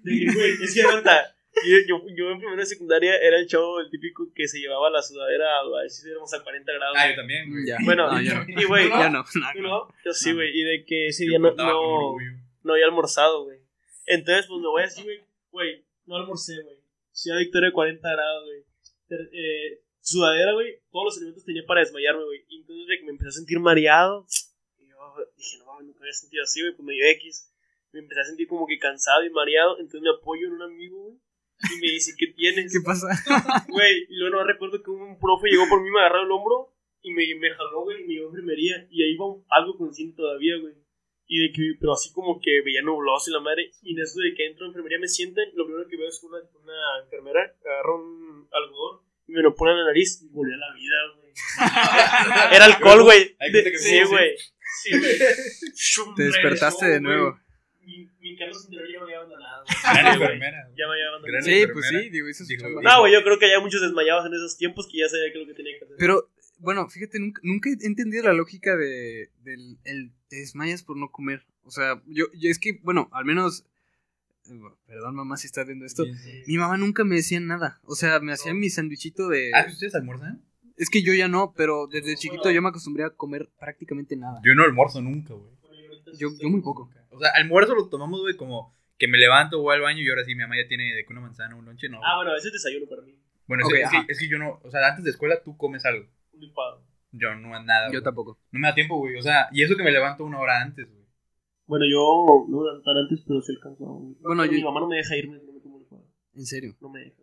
De 0.02 0.18
que, 0.18 0.32
güey, 0.32 0.52
es 0.62 0.74
que 0.74 0.82
aguanta. 0.82 1.35
Yo, 1.64 1.78
yo, 1.88 2.04
yo 2.14 2.30
en 2.30 2.38
primero 2.38 2.58
de 2.58 2.66
secundaria 2.66 3.16
era 3.16 3.38
el 3.38 3.46
chavo, 3.46 3.80
el 3.80 3.88
típico 3.90 4.28
que 4.34 4.46
se 4.46 4.58
llevaba 4.58 4.90
la 4.90 5.00
sudadera 5.00 5.46
a 5.60 5.88
si 5.88 6.08
éramos 6.08 6.32
a 6.34 6.42
40 6.42 6.70
grados. 6.70 6.96
Ah, 6.98 7.08
yo 7.10 7.16
también, 7.16 7.50
güey. 7.50 7.66
Ya. 7.66 7.76
Bueno, 7.82 8.12
No, 8.12 8.20
yo 8.20 8.34
no. 8.34 8.44
y 8.46 8.64
güey, 8.64 8.88
Ya 8.90 9.08
no. 9.08 9.24
¿tú 9.24 9.62
no? 9.62 9.88
Yo 10.04 10.12
sí, 10.12 10.30
No. 10.30 10.36
güey, 10.36 10.50
y 10.54 10.62
de 10.62 10.84
que 10.84 11.06
ese 11.08 11.24
Yo 11.24 11.30
día 11.30 11.38
no, 11.38 11.54
no, 12.62 12.72
había 12.72 12.84
almorzado, 12.84 13.44
güey. 13.44 13.58
Entonces, 14.06 14.46
pues 14.46 14.60
me 14.60 14.68
voy 14.68 14.82
así, 14.82 15.02
güey, 15.02 15.20
güey, 15.50 15.84
no 16.04 16.16
almorcé, 16.16 16.60
güey. 16.62 16.76
Ciudad 17.12 17.38
Victoria 17.38 17.72
40 17.72 18.06
grados, 18.12 18.44
güey. 18.44 18.64
Eh, 19.32 19.80
sudadera, 20.00 20.52
güey, 20.52 20.78
todos 20.92 21.06
los 21.06 21.16
elementos 21.16 21.44
tenía 21.44 21.64
para 21.66 21.80
desmayarme, 21.80 22.22
güey. 22.24 22.44
Y 22.48 22.60
entonces 22.60 22.86
de 22.86 22.98
que 22.98 23.04
me 23.04 23.10
empecé 23.12 23.28
a 23.30 23.32
sentir 23.32 23.58
mareado, 23.60 24.26
y 24.78 24.88
yo 24.90 24.96
dije, 25.36 25.58
no 25.58 25.66
mames, 25.66 25.86
nunca 25.86 26.00
había 26.00 26.12
sentido 26.12 26.42
así, 26.44 26.60
güey, 26.60 26.74
pues 26.74 26.84
me 26.86 26.92
dio 26.92 27.04
X. 27.12 27.50
Me 27.92 28.00
empecé 28.00 28.20
a 28.20 28.24
sentir 28.24 28.46
como 28.46 28.66
que 28.66 28.78
cansado 28.78 29.24
y 29.24 29.30
mareado, 29.30 29.78
entonces 29.78 30.02
me 30.02 30.10
apoyo 30.10 30.46
en 30.48 30.52
un 30.52 30.62
amigo, 30.62 31.02
güey. 31.02 31.16
Y 31.58 31.80
me 31.80 31.90
dice, 31.92 32.14
¿qué 32.18 32.26
tienes? 32.28 32.72
¿Qué 32.72 32.80
pasa? 32.84 33.08
Güey, 33.68 34.06
y 34.08 34.16
luego 34.16 34.36
no 34.36 34.44
recuerdo 34.44 34.82
que 34.82 34.90
un 34.90 35.18
profe 35.18 35.48
llegó 35.48 35.68
por 35.68 35.82
mí, 35.82 35.90
me 35.90 36.00
agarró 36.00 36.22
el 36.22 36.30
hombro 36.30 36.72
y 37.02 37.12
me, 37.12 37.22
me 37.36 37.50
jaló, 37.50 37.82
güey, 37.84 38.02
y 38.02 38.06
me 38.06 38.14
llevó 38.14 38.26
a 38.26 38.30
enfermería. 38.30 38.86
Y 38.90 39.02
ahí 39.02 39.12
iba 39.14 39.26
un- 39.26 39.44
algo 39.48 39.76
consciente 39.78 40.16
todavía, 40.16 40.56
güey. 40.60 40.74
Y 41.28 41.38
de 41.40 41.52
que, 41.52 41.62
pero 41.80 41.92
así 41.94 42.12
como 42.12 42.38
que 42.40 42.60
veía 42.64 42.82
nubloso 42.82 43.30
y 43.30 43.32
la 43.32 43.40
madre. 43.40 43.70
Y 43.82 43.94
en 43.96 44.02
eso 44.02 44.20
de 44.20 44.34
que 44.34 44.46
entro 44.46 44.64
a 44.66 44.68
enfermería 44.68 44.98
me 44.98 45.08
sientan, 45.08 45.44
lo 45.54 45.64
primero 45.66 45.88
que 45.88 45.96
veo 45.96 46.08
es 46.08 46.22
una, 46.22 46.38
una 46.62 46.74
enfermera 47.02 47.40
agarra 47.64 47.94
un 47.96 48.48
algodón 48.52 49.00
y 49.26 49.32
me 49.32 49.42
lo 49.42 49.54
pone 49.54 49.72
en 49.72 49.78
la 49.78 49.84
nariz 49.86 50.22
y 50.22 50.28
volví 50.28 50.52
a 50.52 50.56
la 50.56 50.72
vida, 50.74 50.96
güey. 51.16 51.32
Era 52.54 52.64
alcohol, 52.66 53.02
güey. 53.02 53.34
Sí, 53.78 53.90
güey. 54.08 54.30
Sí, 54.82 54.90
Te 56.16 56.22
despertaste 56.24 56.86
de 56.86 57.00
nuevo. 57.00 57.38
Mi, 57.86 58.10
mi 58.20 58.36
Carlos 58.36 58.64
interior 58.64 58.88
ya 58.92 58.98
me 58.98 59.04
había 59.04 59.16
abandonado. 59.18 59.64
Gran 59.84 60.06
enfermera. 60.14 60.68
Ya 60.76 60.86
me 60.86 60.92
había 60.92 61.08
abandonado. 61.08 61.32
Gran 61.32 61.42
Sí, 61.44 61.66
pues 61.72 61.86
sí, 61.88 62.10
digo, 62.10 62.28
eso 62.28 62.42
es 62.42 62.48
Digo. 62.48 62.82
No, 62.82 63.00
güey, 63.00 63.12
yo 63.12 63.22
creo 63.22 63.38
que 63.38 63.46
había 63.46 63.60
muchos 63.60 63.80
desmayados 63.80 64.26
en 64.26 64.34
esos 64.34 64.56
tiempos 64.56 64.88
que 64.90 64.98
ya 64.98 65.08
sabía 65.08 65.32
que 65.32 65.40
es 65.40 65.46
lo 65.46 65.46
que 65.46 65.54
tenía 65.54 65.78
que 65.78 65.84
hacer. 65.84 65.96
Pero, 65.96 66.28
bueno, 66.58 66.88
fíjate, 66.88 67.20
nunca, 67.20 67.40
nunca 67.44 67.70
he 67.70 67.86
entendido 67.86 68.24
la 68.24 68.32
lógica 68.32 68.76
de, 68.76 69.30
del 69.44 69.78
el 69.84 70.10
te 70.28 70.36
desmayas 70.36 70.82
por 70.82 70.96
no 70.96 71.10
comer. 71.10 71.46
O 71.62 71.70
sea, 71.70 72.02
yo, 72.06 72.26
yo 72.34 72.50
es 72.50 72.58
que, 72.58 72.80
bueno, 72.82 73.08
al 73.12 73.24
menos, 73.24 73.64
perdón 74.86 75.14
mamá 75.14 75.36
si 75.36 75.46
estás 75.46 75.66
viendo 75.66 75.84
esto, 75.86 76.04
Sí, 76.04 76.14
sí. 76.14 76.42
mi 76.46 76.58
mamá 76.58 76.76
nunca 76.76 77.04
me 77.04 77.16
decía 77.16 77.38
nada. 77.40 77.78
O 77.84 77.94
sea, 77.94 78.18
me 78.20 78.32
hacía 78.32 78.52
mi 78.54 78.68
sandwichito 78.70 79.28
de... 79.28 79.52
Ah, 79.54 79.66
¿ustedes 79.68 79.94
almuerzan? 79.94 80.42
Es 80.76 80.90
que 80.90 81.02
yo 81.02 81.14
ya 81.14 81.28
no, 81.28 81.54
pero 81.56 81.86
desde 81.86 82.12
No, 82.12 82.18
chiquito 82.18 82.42
bueno. 82.42 82.54
yo 82.54 82.62
me 82.62 82.68
acostumbré 82.68 83.04
a 83.04 83.10
comer 83.10 83.48
prácticamente 83.58 84.16
nada. 84.16 84.40
Yo 84.44 84.54
no 84.54 84.64
almuerzo 84.64 85.00
nunca, 85.00 85.34
güey. 85.34 85.50
Yo, 86.18 86.28
yo 86.38 86.48
muy 86.48 86.60
poco. 86.60 86.90
O 87.16 87.20
sea, 87.20 87.30
almuerzo 87.34 87.74
lo 87.74 87.88
tomamos, 87.88 88.20
güey, 88.20 88.36
como 88.36 88.74
que 88.98 89.08
me 89.08 89.18
levanto, 89.18 89.60
voy 89.60 89.74
al 89.74 89.80
baño 89.82 90.00
y 90.02 90.08
ahora 90.08 90.24
sí 90.24 90.34
mi 90.34 90.42
mamá 90.42 90.56
ya 90.56 90.68
tiene 90.68 90.94
de 90.94 91.04
que 91.04 91.12
una 91.12 91.20
manzana, 91.22 91.54
un 91.56 91.64
lonche, 91.64 91.88
no. 91.88 92.00
Ah, 92.04 92.16
bueno, 92.16 92.30
a 92.30 92.34
veces 92.34 92.52
desayuno 92.52 92.86
para 92.88 93.02
mí. 93.02 93.14
bueno, 93.46 93.64
es, 93.66 93.72
que- 93.72 93.82
es, 93.82 93.90
que, 94.18 94.24
es 94.24 94.30
yo 94.30 94.38
no, 94.38 94.60
o 94.62 94.70
sea, 94.70 94.86
antes 94.88 95.04
de 95.04 95.10
escuela 95.10 95.42
tú 95.44 95.56
comes 95.56 95.84
algo. 95.84 96.06
Un 96.32 96.40
licuado. 96.40 96.82
Yo 97.12 97.34
no 97.34 97.48
nada. 97.64 97.90
Yo 97.92 98.02
tampoco. 98.02 98.38
No 98.52 98.58
me 98.60 98.68
da 98.68 98.74
tiempo, 98.74 98.98
güey. 98.98 99.16
O 99.16 99.22
sea, 99.22 99.48
y 99.52 99.62
eso 99.62 99.76
que 99.76 99.82
me 99.82 99.90
levanto 99.92 100.24
una 100.24 100.38
hora 100.40 100.60
antes, 100.60 100.86
güey. 100.90 101.04
Bueno, 101.66 101.84
yo 101.90 102.46
no 102.48 102.70
era 102.70 102.82
tan 102.82 102.96
antes, 102.96 103.22
pero 103.26 103.40
sí 103.42 103.52
alcanzo. 103.52 103.84
güey. 103.84 104.14
Bueno, 104.20 104.44
yo- 104.44 104.52
Mi 104.52 104.62
mamá 104.62 104.80
no 104.80 104.88
me 104.88 104.96
deja 104.96 105.16
irme, 105.16 105.38
no 105.44 105.52
me 105.52 105.60
tomo 105.60 105.78
licuado. 105.78 106.04
En 106.34 106.44
serio. 106.46 106.76
No 106.80 106.88
me 106.90 107.00
deja. 107.00 107.16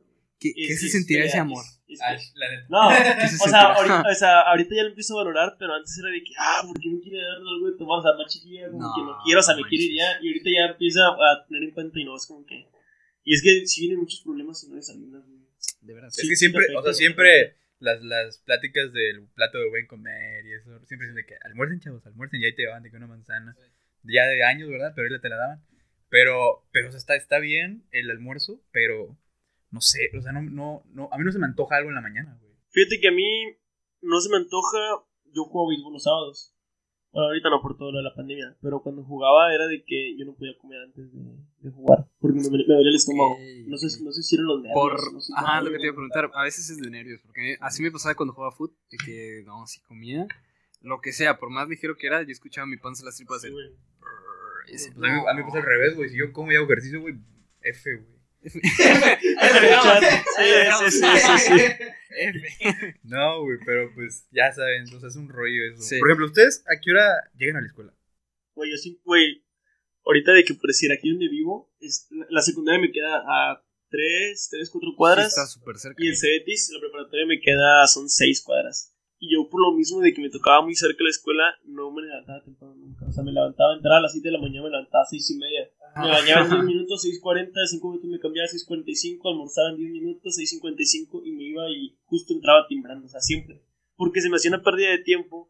¿Qué, 0.44 0.50
Y- 0.56 0.68
qué 0.68 0.76
se 0.76 0.86
y 0.88 0.90
sentirá 0.90 1.22
es- 1.24 1.30
ese 1.30 1.38
es- 1.38 1.42
amor? 1.42 1.64
es- 1.88 2.00
Ah, 2.04 2.18
la 2.36 2.50
neta. 2.52 2.66
No, 2.70 2.80
se 3.30 3.36
o 3.36 3.38
sea, 3.38 3.38
sentirá? 3.38 3.74
ahorita, 3.76 4.04
o 4.12 4.16
sea, 4.16 4.40
ahorita 4.42 4.76
ya 4.76 4.84
lo 4.84 4.90
empiezo 4.90 5.14
a 5.16 5.24
valorar, 5.24 5.56
pero 5.58 5.74
antes 5.74 5.98
era 5.98 6.10
de 6.10 6.24
que, 6.24 6.34
ah, 6.38 6.62
¿por 6.68 6.76
qué 6.82 6.90
no 6.90 7.00
quiere 7.00 7.18
darle 7.18 7.50
algo 7.56 7.72
de 7.72 7.78
tomar? 7.78 8.00
O 8.00 8.02
sea, 8.04 8.12
más 8.14 8.28
chiquilla, 8.34 8.68
como 8.68 8.82
No, 8.84 8.92
que 8.96 9.02
no 9.08 9.18
quiero, 9.24 9.40
o 9.40 9.44
sea, 9.44 9.56
me 9.56 9.64
quiere 9.64 9.84
ir 9.86 9.96
ya. 9.98 10.10
Y 10.22 10.28
ahorita 10.28 10.50
ya 10.52 10.66
empieza 10.74 11.02
a 11.08 11.46
tener 11.48 11.64
en 11.64 11.72
cuenta 11.72 12.00
y 12.00 12.04
no, 12.04 12.16
es 12.18 12.26
como 12.28 12.46
que. 12.46 12.68
Y 13.24 13.34
es 13.34 13.42
que 13.42 13.66
si 13.68 13.82
vienen 13.82 14.00
muchos 14.00 14.20
problemas 14.22 14.60
si 14.60 14.68
no 14.68 14.76
desayunas, 14.76 15.24
güey. 15.26 15.40
De 15.82 15.94
verdad. 15.94 16.10
Es 16.10 16.16
Sí, 16.16 16.28
que 16.28 16.36
sí 16.36 16.40
siempre, 16.48 16.66
o 16.76 16.84
sea, 16.84 16.94
siempre 16.94 17.56
las, 17.80 18.02
las 18.04 18.38
pláticas 18.40 18.92
del 18.92 19.28
plato 19.36 19.60
de 19.60 19.70
buen 19.70 19.88
comer 19.88 20.46
y 20.46 20.54
eso, 20.54 20.72
siempre 20.86 21.08
dicen 21.08 21.16
de 21.16 21.26
que 21.26 21.36
almuercen, 21.46 21.80
chavos, 21.80 22.06
almuercen, 22.06 22.42
y 22.42 22.46
ahí 22.46 22.56
te 22.56 22.66
daban 22.66 22.84
de 22.84 22.92
que 22.92 22.98
una 22.98 23.08
manzana. 23.08 23.56
Ya 24.04 24.26
de 24.28 24.44
años, 24.44 24.68
¿verdad? 24.70 24.92
Pero 24.96 25.08
ahí 25.14 25.22
te 25.22 25.30
la 25.30 25.38
daban. 25.38 25.64
Pero, 26.10 26.66
pero, 26.72 26.90
o 26.90 26.92
sea, 26.92 26.98
está, 27.00 27.16
está 27.16 27.40
bien 27.40 27.86
el 27.92 28.10
almuerzo, 28.12 28.62
pero 28.72 29.18
no 29.74 29.82
sé, 29.82 30.12
o 30.16 30.22
sea, 30.22 30.32
no, 30.32 30.42
no, 30.44 30.84
no, 30.94 31.10
a 31.12 31.18
mí 31.18 31.26
no 31.26 31.32
se 31.32 31.40
me 31.40 31.48
antoja 31.48 31.78
algo 31.78 31.90
en 31.90 31.96
la 31.96 32.02
mañana, 32.02 32.38
güey. 32.40 32.54
Fíjate 32.70 33.00
que 33.02 33.08
a 33.08 33.12
mí 33.12 33.58
no 34.02 34.20
se 34.22 34.30
me 34.30 34.38
antoja. 34.38 34.78
Yo 35.34 35.46
juego 35.46 35.70
béisbol 35.70 35.94
los 35.94 36.04
sábados. 36.04 36.54
Bueno, 37.12 37.28
ahorita 37.28 37.50
no 37.50 37.62
por 37.62 37.78
todo 37.78 37.92
lo 37.92 37.98
de 37.98 38.04
la 38.04 38.14
pandemia. 38.14 38.56
Pero 38.62 38.82
cuando 38.82 39.04
jugaba 39.04 39.54
era 39.54 39.68
de 39.68 39.84
que 39.84 40.16
yo 40.18 40.26
no 40.26 40.36
podía 40.36 40.58
comer 40.58 40.82
antes 40.82 41.12
de, 41.12 41.38
de 41.60 41.72
jugar. 41.72 42.08
Porque 42.20 42.40
me, 42.40 42.50
me 42.50 42.74
dolía 42.74 42.90
el 42.90 42.96
estómago. 42.96 43.36
No 43.68 43.78
sé, 43.78 44.04
no 44.04 44.12
sé 44.12 44.22
si 44.22 44.36
eran 44.36 44.48
los 44.48 44.62
nervios. 44.62 44.80
Por, 44.80 45.14
no 45.14 45.20
sé 45.20 45.34
ajá, 45.36 45.62
lo 45.62 45.72
que 45.72 45.78
te 45.78 45.84
iba 45.84 45.92
a 45.92 45.96
preguntar. 45.96 46.32
A 46.34 46.44
veces 46.44 46.70
es 46.70 46.78
de 46.80 46.90
nervios, 46.90 47.22
porque 47.24 47.58
así 47.60 47.82
me 47.82 47.92
pasaba 47.92 48.16
cuando 48.16 48.34
jugaba 48.34 48.56
foot, 48.56 48.74
de 48.92 48.98
que 49.04 49.44
no, 49.46 49.66
si 49.66 49.82
comía, 49.82 50.28
lo 50.82 51.02
que 51.02 51.14
sea, 51.14 51.38
por 51.40 51.50
más 51.50 51.68
ligero 51.68 51.96
que 51.98 52.08
era, 52.08 52.22
yo 52.22 52.32
escuchaba 52.32 52.68
mi 52.68 52.78
panza 52.78 53.06
las 53.06 53.16
tripas 53.16 53.42
Sí, 53.42 53.50
decía, 54.72 54.94
Pues 54.96 55.10
a, 55.10 55.14
mí, 55.14 55.22
a 55.30 55.34
mí 55.34 55.40
me 55.42 55.44
pasa 55.44 55.58
al 55.60 55.66
revés, 55.66 55.96
güey. 55.96 56.10
Si 56.10 56.18
yo 56.18 56.32
como 56.32 56.52
y 56.52 56.56
hago 56.56 56.66
ejercicio, 56.66 57.02
güey, 57.02 57.16
F, 57.62 57.96
güey. 57.96 58.23
No, 63.04 63.44
güey, 63.44 63.58
pero 63.66 63.90
pues 63.96 64.28
ya 64.32 64.52
saben, 64.52 64.84
o 64.94 65.00
sea, 65.00 65.10
es 65.10 65.16
un 65.16 65.30
rollo 65.30 65.66
eso. 65.74 65.82
Sí. 65.82 66.00
Por 66.00 66.10
ejemplo, 66.10 66.28
¿ustedes 66.28 66.64
a 66.68 66.80
qué 66.80 66.92
hora 66.92 67.08
llegan 67.38 67.58
a 67.58 67.62
la 67.62 67.68
escuela? 67.68 67.94
Güey, 68.56 68.72
yo 68.72 68.78
sí, 68.78 69.00
güey. 69.04 69.44
Ahorita 70.06 70.34
de 70.34 70.44
que 70.44 70.54
por 70.54 70.68
decir 70.68 70.92
aquí 70.92 71.10
donde 71.10 71.30
vivo, 71.30 71.72
es, 71.80 72.10
la, 72.30 72.42
secundaria 72.42 72.82
me 72.82 72.92
queda 72.92 73.24
a 73.26 73.64
3, 73.90 74.50
3, 74.52 74.70
4 74.70 74.90
Sí, 74.90 74.96
cuadras. 74.98 75.28
está 75.30 75.48
súper 75.48 75.78
cerca. 75.78 76.04
y 76.04 76.10
el 76.10 76.18
Cebetis, 76.18 76.70
la 76.74 76.80
preparatoria 76.82 77.26
me 77.26 77.40
queda, 77.40 77.88
son 77.88 78.10
6 78.10 78.42
cuadras. 78.44 78.94
Y 79.20 79.34
yo 79.34 79.50
por 79.50 79.62
lo 79.62 79.72
mismo 79.78 80.02
de 80.02 80.14
que 80.14 80.22
me 80.22 80.30
tocaba 80.30 80.62
muy 80.62 80.76
cerca 80.76 81.04
la 81.04 81.10
escuela, 81.10 81.56
no 81.64 81.90
me 81.92 82.02
levantaba 82.02 82.44
temprano 82.44 82.76
nunca. 82.76 83.06
O 83.06 83.12
sea, 83.14 83.24
me 83.24 83.32
levantaba, 83.32 83.74
entraba 83.74 84.00
a 84.00 84.02
las 84.02 84.12
7 84.12 84.28
de 84.28 84.34
la 84.34 84.42
mañana, 84.42 84.64
me 84.64 84.72
levantaba 84.72 85.04
a 85.04 85.08
6 85.10 85.32
y 85.32 85.38
media. 85.38 85.70
Me 85.96 86.08
bañaba 86.10 86.46
en 86.46 86.52
10 86.52 86.64
minutos, 86.66 87.06
6.40, 87.06 87.52
5 87.68 87.88
minutos 87.90 88.10
me 88.10 88.20
cambiaba 88.20 88.48
a 88.48 88.52
6.45, 88.52 89.20
almorzaba 89.32 89.70
en 89.72 89.78
10 89.78 89.92
minutos, 89.92 90.38
6.55 90.38 91.22
y 91.26 91.32
me 91.32 91.44
iba 91.44 91.70
y 91.70 91.96
justo 92.06 92.34
entraba 92.34 92.66
timbrando, 92.68 93.06
o 93.06 93.10
sea, 93.10 93.22
siempre. 93.22 93.62
Porque 93.96 94.22
se 94.22 94.30
me 94.30 94.38
hacía 94.38 94.50
una 94.52 94.64
pérdida 94.64 94.90
de 94.90 95.00
tiempo 95.00 95.50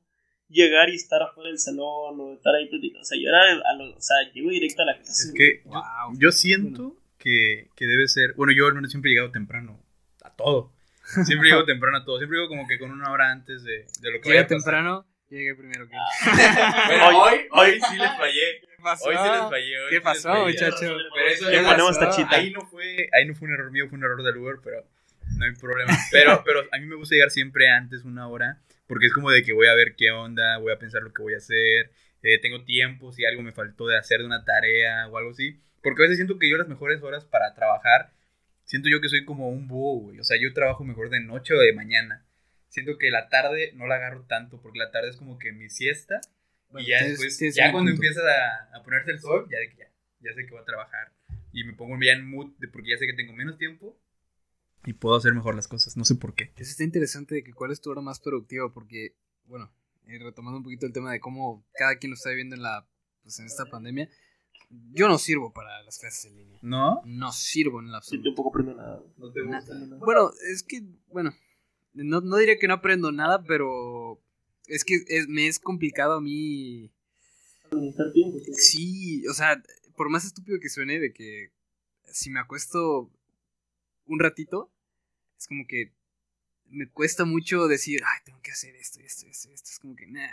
llegar 0.49 0.89
y 0.89 0.95
estar 0.95 1.21
afuera 1.23 1.49
del 1.49 1.59
salón 1.59 2.19
o 2.19 2.33
estar 2.33 2.53
ahí 2.55 2.67
platicando. 2.69 3.01
O 3.01 3.05
sea, 3.05 3.17
yo 3.19 3.27
era, 3.29 3.41
a 3.41 3.73
lo- 3.75 3.95
o 3.95 4.01
sea, 4.01 4.17
llego 4.33 4.49
directo 4.49 4.81
a 4.83 4.85
la 4.85 4.97
casa. 4.97 5.11
Es 5.11 5.33
que 5.33 5.61
yo- 5.63 5.71
Wow. 5.71 6.19
yo 6.19 6.31
siento 6.31 6.95
que, 7.17 7.69
que 7.75 7.85
debe 7.87 8.07
ser. 8.07 8.33
Bueno, 8.35 8.51
yo 8.53 8.67
al 8.67 8.73
menos 8.75 8.91
siempre 8.91 9.11
he 9.11 9.13
llegado 9.13 9.31
temprano 9.31 9.79
a 10.23 10.35
todo. 10.35 10.71
Siempre 11.25 11.49
llego 11.49 11.63
temprano 11.65 11.97
a 11.97 12.05
todo. 12.05 12.17
Siempre 12.17 12.37
llego 12.37 12.49
como 12.49 12.67
que 12.67 12.77
con 12.79 12.91
una 12.91 13.11
hora 13.11 13.31
antes 13.31 13.63
de, 13.63 13.85
de 14.01 14.11
lo 14.11 14.21
que 14.21 14.29
Llega 14.29 14.45
temprano, 14.47 15.05
llegué 15.29 15.55
primero 15.55 15.87
que 15.87 15.95
él. 15.95 16.01
Bueno, 16.87 17.07
Hoy- 17.21 17.31
hoy, 17.31 17.39
hoy 17.51 17.71
sí 17.89 17.97
les 17.97 18.17
fallé. 18.17 18.41
¿Qué 18.83 18.89
pasó? 18.89 19.05
Hoy 19.05 19.15
les 19.15 19.89
¿Qué 19.89 20.01
pasó, 20.01 20.29
fallé. 20.29 20.45
muchacho? 20.45 20.97
Pero 21.15 21.27
eso 21.27 21.51
ya 21.51 21.63
ponemos 21.63 21.99
tachita. 21.99 22.35
Ahí 22.35 22.51
no 22.51 22.61
fue, 22.61 23.09
ahí 23.13 23.25
no 23.25 23.33
fue 23.33 23.47
un 23.47 23.53
error 23.53 23.71
mío, 23.71 23.87
fue 23.87 23.97
un 23.97 24.03
error 24.03 24.23
del 24.23 24.37
Uber, 24.37 24.57
pero 24.63 24.85
no 25.37 25.45
hay 25.45 25.53
problema. 25.53 25.93
Pero, 26.11 26.43
pero 26.45 26.59
a 26.71 26.77
mí 26.77 26.85
me 26.85 26.95
gusta 26.95 27.15
llegar 27.15 27.31
siempre 27.31 27.69
antes, 27.69 28.03
una 28.03 28.27
hora, 28.27 28.61
porque 28.87 29.07
es 29.07 29.13
como 29.13 29.31
de 29.31 29.43
que 29.43 29.53
voy 29.53 29.67
a 29.67 29.73
ver 29.73 29.95
qué 29.95 30.11
onda, 30.11 30.57
voy 30.57 30.71
a 30.71 30.77
pensar 30.77 31.01
lo 31.01 31.11
que 31.13 31.23
voy 31.23 31.33
a 31.33 31.37
hacer, 31.37 31.91
eh, 32.21 32.39
tengo 32.39 32.63
tiempo, 32.63 33.11
si 33.11 33.25
algo 33.25 33.41
me 33.41 33.51
faltó 33.51 33.87
de 33.87 33.97
hacer 33.97 34.19
de 34.19 34.25
una 34.25 34.43
tarea 34.45 35.07
o 35.07 35.17
algo 35.17 35.31
así. 35.31 35.59
Porque 35.81 36.01
a 36.01 36.03
veces 36.03 36.17
siento 36.17 36.37
que 36.37 36.49
yo 36.49 36.57
las 36.57 36.67
mejores 36.67 37.01
horas 37.01 37.25
para 37.25 37.53
trabajar, 37.55 38.11
siento 38.63 38.89
yo 38.89 39.01
que 39.01 39.09
soy 39.09 39.25
como 39.25 39.49
un 39.49 39.67
búho, 39.67 40.01
güey. 40.01 40.19
O 40.19 40.23
sea, 40.23 40.37
yo 40.39 40.53
trabajo 40.53 40.83
mejor 40.83 41.09
de 41.09 41.19
noche 41.19 41.53
o 41.53 41.59
de 41.59 41.73
mañana. 41.73 42.25
Siento 42.69 42.97
que 42.97 43.11
la 43.11 43.27
tarde 43.29 43.71
no 43.75 43.87
la 43.87 43.95
agarro 43.95 44.23
tanto, 44.23 44.61
porque 44.61 44.79
la 44.79 44.91
tarde 44.91 45.09
es 45.09 45.17
como 45.17 45.37
que 45.37 45.51
mi 45.51 45.69
siesta. 45.69 46.21
Bueno, 46.73 46.85
y 46.85 46.91
ya 46.91 46.97
tienes- 46.99 47.11
después, 47.19 47.37
tienes 47.37 47.55
ya 47.55 47.71
cuando 47.71 47.91
punto. 47.91 48.03
empieza 48.05 48.21
a, 48.21 48.77
a 48.77 48.83
ponerse 48.83 49.11
el 49.11 49.19
sol, 49.21 49.47
ya 49.49 49.59
de 49.59 49.69
que 49.69 49.77
ya, 49.77 49.87
ya 50.19 50.33
sé 50.33 50.45
que 50.45 50.51
voy 50.51 50.59
a 50.61 50.65
trabajar. 50.65 51.13
Y 51.53 51.63
me 51.63 51.73
pongo 51.73 51.95
ya 52.03 52.11
en 52.13 52.27
mood, 52.29 52.51
de- 52.59 52.67
porque 52.67 52.89
ya 52.89 52.97
sé 52.97 53.05
que 53.05 53.13
tengo 53.13 53.31
menos 53.33 53.57
tiempo 53.57 53.97
y 54.85 54.91
puedo 54.93 55.15
hacer 55.15 55.33
mejor 55.33 55.55
las 55.55 55.67
cosas. 55.69 55.95
No 55.95 56.03
sé 56.03 56.15
por 56.15 56.33
qué. 56.35 56.51
Eso 56.57 56.71
está 56.71 56.83
interesante 56.83 57.35
de 57.35 57.43
que 57.43 57.53
cuál 57.53 57.71
es 57.71 57.79
tu 57.79 57.89
hora 57.91 58.01
más 58.01 58.19
productiva, 58.19 58.73
porque, 58.73 59.15
bueno, 59.45 59.71
eh, 60.07 60.19
retomando 60.19 60.57
un 60.57 60.63
poquito 60.63 60.85
el 60.85 60.91
tema 60.93 61.11
de 61.13 61.21
cómo 61.21 61.65
cada 61.73 61.95
quien 61.97 62.09
lo 62.11 62.15
está 62.15 62.29
viviendo 62.31 62.55
en 62.57 62.63
la, 62.63 62.85
pues 63.21 63.39
en 63.39 63.45
esta 63.45 63.65
pandemia, 63.65 64.09
yo 64.91 65.07
no 65.07 65.17
sirvo 65.19 65.53
para 65.53 65.81
las 65.83 65.99
clases 65.99 66.25
en 66.25 66.35
línea. 66.37 66.59
¿No? 66.63 67.01
No 67.05 67.31
sirvo 67.31 67.79
en 67.79 67.91
la 67.91 68.01
Sí, 68.01 68.17
absoluto. 68.17 68.29
tampoco 68.31 68.49
aprendo 68.49 68.73
nada. 68.73 69.01
No 69.17 69.31
te 69.31 69.43
Na- 69.45 69.59
gusta. 69.59 69.75
Bueno, 69.99 70.31
es 70.51 70.63
que, 70.63 70.81
bueno, 71.07 71.31
no, 71.93 72.21
no 72.21 72.37
diría 72.37 72.57
que 72.57 72.67
no 72.67 72.73
aprendo 72.73 73.11
nada, 73.11 73.43
pero 73.43 74.19
es 74.67 74.83
que 74.83 74.95
es, 75.07 75.27
me 75.27 75.47
es 75.47 75.59
complicado 75.59 76.13
a 76.13 76.21
mí. 76.21 76.91
Administrar 77.71 78.11
tiempo. 78.13 78.37
sí. 78.39 78.53
Sí, 78.55 79.27
o 79.27 79.33
sea, 79.33 79.61
por 79.95 80.09
más 80.09 80.25
estúpido 80.25 80.59
que 80.59 80.69
suene, 80.69 80.99
de 80.99 81.13
que 81.13 81.51
si 82.05 82.29
me 82.29 82.39
acuesto 82.39 83.09
un 84.05 84.19
ratito, 84.19 84.71
es 85.37 85.47
como 85.47 85.65
que 85.67 85.91
me 86.69 86.89
cuesta 86.89 87.25
mucho 87.25 87.67
decir, 87.67 88.01
ay, 88.05 88.19
tengo 88.25 88.41
que 88.41 88.51
hacer 88.51 88.75
esto, 88.75 88.99
esto, 88.99 89.27
esto, 89.27 89.49
esto. 89.51 89.69
Es 89.71 89.79
como 89.79 89.95
que, 89.95 90.07
nah. 90.07 90.27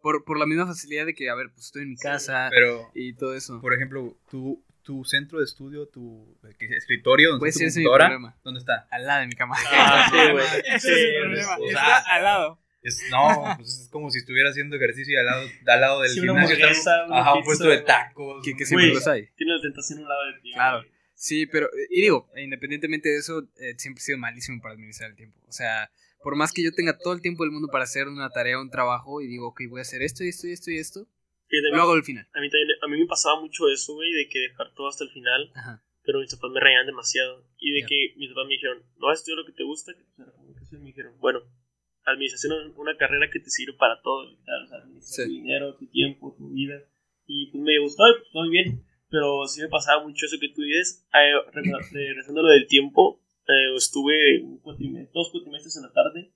Por, 0.00 0.24
por 0.24 0.38
la 0.38 0.44
misma 0.44 0.66
facilidad 0.66 1.06
de 1.06 1.14
que, 1.14 1.30
a 1.30 1.34
ver, 1.34 1.50
pues 1.54 1.66
estoy 1.66 1.82
en 1.84 1.90
mi 1.90 1.96
casa 1.96 2.48
Pero, 2.50 2.90
y 2.94 3.14
todo 3.14 3.34
eso. 3.34 3.58
por 3.62 3.72
ejemplo, 3.72 4.18
tu, 4.30 4.62
tu 4.82 5.02
centro 5.04 5.38
de 5.38 5.46
estudio, 5.46 5.86
tu 5.88 6.36
¿qué? 6.58 6.66
escritorio, 6.76 7.30
donde 7.30 7.40
Puede 7.40 7.50
está 7.52 7.60
ser 7.60 7.70
tu 7.70 7.74
computadora, 7.76 8.06
problema. 8.08 8.36
¿dónde 8.44 8.60
está? 8.60 8.86
Al 8.90 9.06
lado 9.06 9.20
de 9.22 9.26
mi 9.28 9.32
cama. 9.34 9.56
Ah, 9.70 10.06
sí, 10.10 10.32
güey. 10.32 10.44
Ese 10.66 10.78
Sí, 10.80 10.92
es 10.92 10.98
el 11.06 11.20
problema. 11.22 11.54
o 11.56 11.68
sea, 11.68 11.68
Está 11.68 11.98
al 12.14 12.22
lado. 12.22 12.60
Es, 12.84 13.02
no, 13.10 13.42
pues 13.56 13.80
es 13.80 13.88
como 13.90 14.10
si 14.10 14.18
estuviera 14.18 14.50
haciendo 14.50 14.76
ejercicio 14.76 15.14
y 15.14 15.16
al 15.16 15.24
lado, 15.26 15.48
al 15.66 15.80
lado 15.80 16.00
del 16.02 16.10
Sí, 16.12 16.20
una 16.20 16.32
gimnasio 16.46 16.54
está 16.54 16.66
hamburguesa, 16.66 17.06
una 17.06 17.20
ajá, 17.20 17.32
un 17.32 17.38
pizza. 17.40 17.46
puesto 17.46 17.68
de 17.68 17.78
tacos. 17.78 18.44
Que, 18.44 18.50
que 18.54 18.62
un- 18.62 18.66
siempre 18.68 18.88
los 18.94 19.06
hay. 19.08 19.26
Tiene 19.36 19.54
la 19.56 19.60
tentación 19.62 19.98
a 19.98 20.02
un 20.02 20.08
lado 20.08 20.26
de 20.26 20.40
ti. 20.40 20.52
Claro. 20.52 20.78
güey. 20.80 20.90
Sí, 21.14 21.46
pero, 21.46 21.66
eh, 21.66 21.86
y 21.90 22.00
digo, 22.02 22.28
independientemente 22.36 23.08
de 23.08 23.16
eso, 23.18 23.48
eh, 23.58 23.74
siempre 23.78 24.00
he 24.00 24.04
sido 24.04 24.18
malísimo 24.18 24.60
para 24.60 24.74
administrar 24.74 25.10
el 25.10 25.16
tiempo. 25.16 25.40
O 25.48 25.52
sea, 25.52 25.90
por 26.22 26.36
más 26.36 26.52
que 26.52 26.62
yo 26.62 26.72
tenga 26.72 26.98
todo 26.98 27.14
el 27.14 27.22
tiempo 27.22 27.44
del 27.44 27.52
mundo 27.52 27.68
para 27.72 27.84
hacer 27.84 28.06
una 28.08 28.28
tarea, 28.30 28.58
un 28.60 28.70
trabajo, 28.70 29.20
y 29.22 29.26
digo, 29.28 29.48
ok, 29.48 29.62
voy 29.70 29.78
a 29.78 29.82
hacer 29.82 30.02
esto 30.02 30.22
y 30.24 30.28
esto 30.28 30.46
y 30.48 30.52
esto 30.52 30.70
y 30.70 30.78
esto, 30.78 31.08
lo 31.72 31.82
hago 31.82 31.92
al 31.92 32.02
final. 32.04 32.26
A 32.34 32.40
mí 32.40 32.50
también, 32.50 32.68
a 32.82 32.88
mí 32.88 32.98
me 32.98 33.06
pasaba 33.06 33.40
mucho 33.40 33.68
eso, 33.72 33.94
güey, 33.94 34.12
de 34.12 34.28
que 34.28 34.40
dejar 34.40 34.74
todo 34.74 34.88
hasta 34.88 35.04
el 35.04 35.10
final, 35.10 35.50
Ajá. 35.54 35.82
pero 36.04 36.18
mis 36.20 36.34
papás 36.34 36.50
me 36.52 36.60
reían 36.60 36.84
demasiado. 36.84 37.46
Y 37.58 37.72
de 37.72 37.80
Ya. 37.82 37.86
que 37.86 38.14
mis 38.18 38.28
papás 38.30 38.44
me 38.48 38.54
dijeron, 38.54 38.82
no 38.98 39.06
vas 39.06 39.18
a 39.18 39.20
estudiar 39.20 39.38
lo 39.38 39.46
que 39.46 39.52
te 39.52 39.62
gusta, 39.62 39.92
que. 39.94 40.76
Me 40.76 40.86
dijeron, 40.86 41.14
bueno, 41.20 41.40
administración 42.06 42.70
es 42.70 42.76
una 42.76 42.96
carrera 42.96 43.28
que 43.32 43.40
te 43.40 43.50
sirve 43.50 43.74
para 43.78 44.00
todo, 44.02 44.30
o 44.32 44.66
sea, 44.66 44.78
Sí. 45.00 45.24
tu 45.26 45.30
dinero, 45.32 45.74
tu 45.76 45.86
tiempo, 45.86 46.34
tu 46.36 46.50
vida. 46.50 46.82
Y 47.26 47.46
pues 47.50 47.62
me 47.62 47.78
gustó, 47.80 48.04
pues, 48.18 48.28
muy 48.34 48.50
bien. 48.50 48.84
Pero 49.10 49.46
sí 49.46 49.60
me 49.62 49.68
pasaba 49.68 50.02
mucho 50.02 50.26
eso 50.26 50.36
que 50.40 50.48
tú 50.48 50.62
dices. 50.62 51.06
Eh, 51.14 51.32
re- 51.52 51.62
regresando 51.92 52.40
a 52.40 52.44
lo 52.44 52.50
del 52.50 52.66
tiempo, 52.66 53.20
eh, 53.48 53.74
estuve 53.76 54.42
cuatrimestre- 54.62 55.10
dos 55.12 55.30
cuatrimestres 55.30 55.76
en 55.76 55.82
la 55.84 55.92
tarde. 55.92 56.32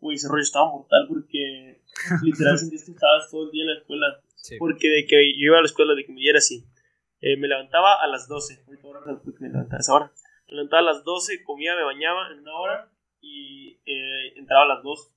Güey, 0.00 0.16
ese 0.16 0.28
rollo 0.28 0.42
estaba 0.42 0.70
mortal 0.72 1.06
porque 1.08 1.82
literal 2.24 2.58
sentiste 2.58 2.86
que 2.86 2.96
estabas 2.96 3.30
todo 3.30 3.44
el 3.46 3.50
día 3.52 3.62
en 3.62 3.68
la 3.68 3.78
escuela. 3.78 4.06
Sí. 4.34 4.56
Porque 4.58 4.88
de 4.88 5.06
que 5.06 5.16
yo 5.38 5.46
iba 5.46 5.58
a 5.58 5.60
la 5.60 5.66
escuela, 5.66 5.94
de 5.94 6.04
que 6.04 6.12
me 6.12 6.20
diera 6.20 6.38
así. 6.38 6.64
Eh, 7.20 7.36
me 7.36 7.46
levantaba 7.46 8.02
a 8.02 8.06
las 8.08 8.26
12. 8.26 8.64
Ahorita 8.66 8.86
ahora 8.88 9.00
no 9.06 9.22
creo 9.22 9.34
que 9.34 9.44
me 9.44 9.48
levantaba 9.50 9.76
a 9.76 9.80
esa 9.80 9.94
hora. 9.94 10.12
Me 10.48 10.54
levantaba 10.56 10.80
a 10.80 10.94
las 10.94 11.04
12, 11.04 11.44
comía, 11.44 11.76
me 11.76 11.84
bañaba 11.84 12.32
en 12.32 12.40
una 12.40 12.54
hora 12.58 12.92
y 13.20 13.78
eh, 13.86 14.32
entraba 14.36 14.64
a 14.64 14.68
las 14.74 14.82
2. 14.82 15.11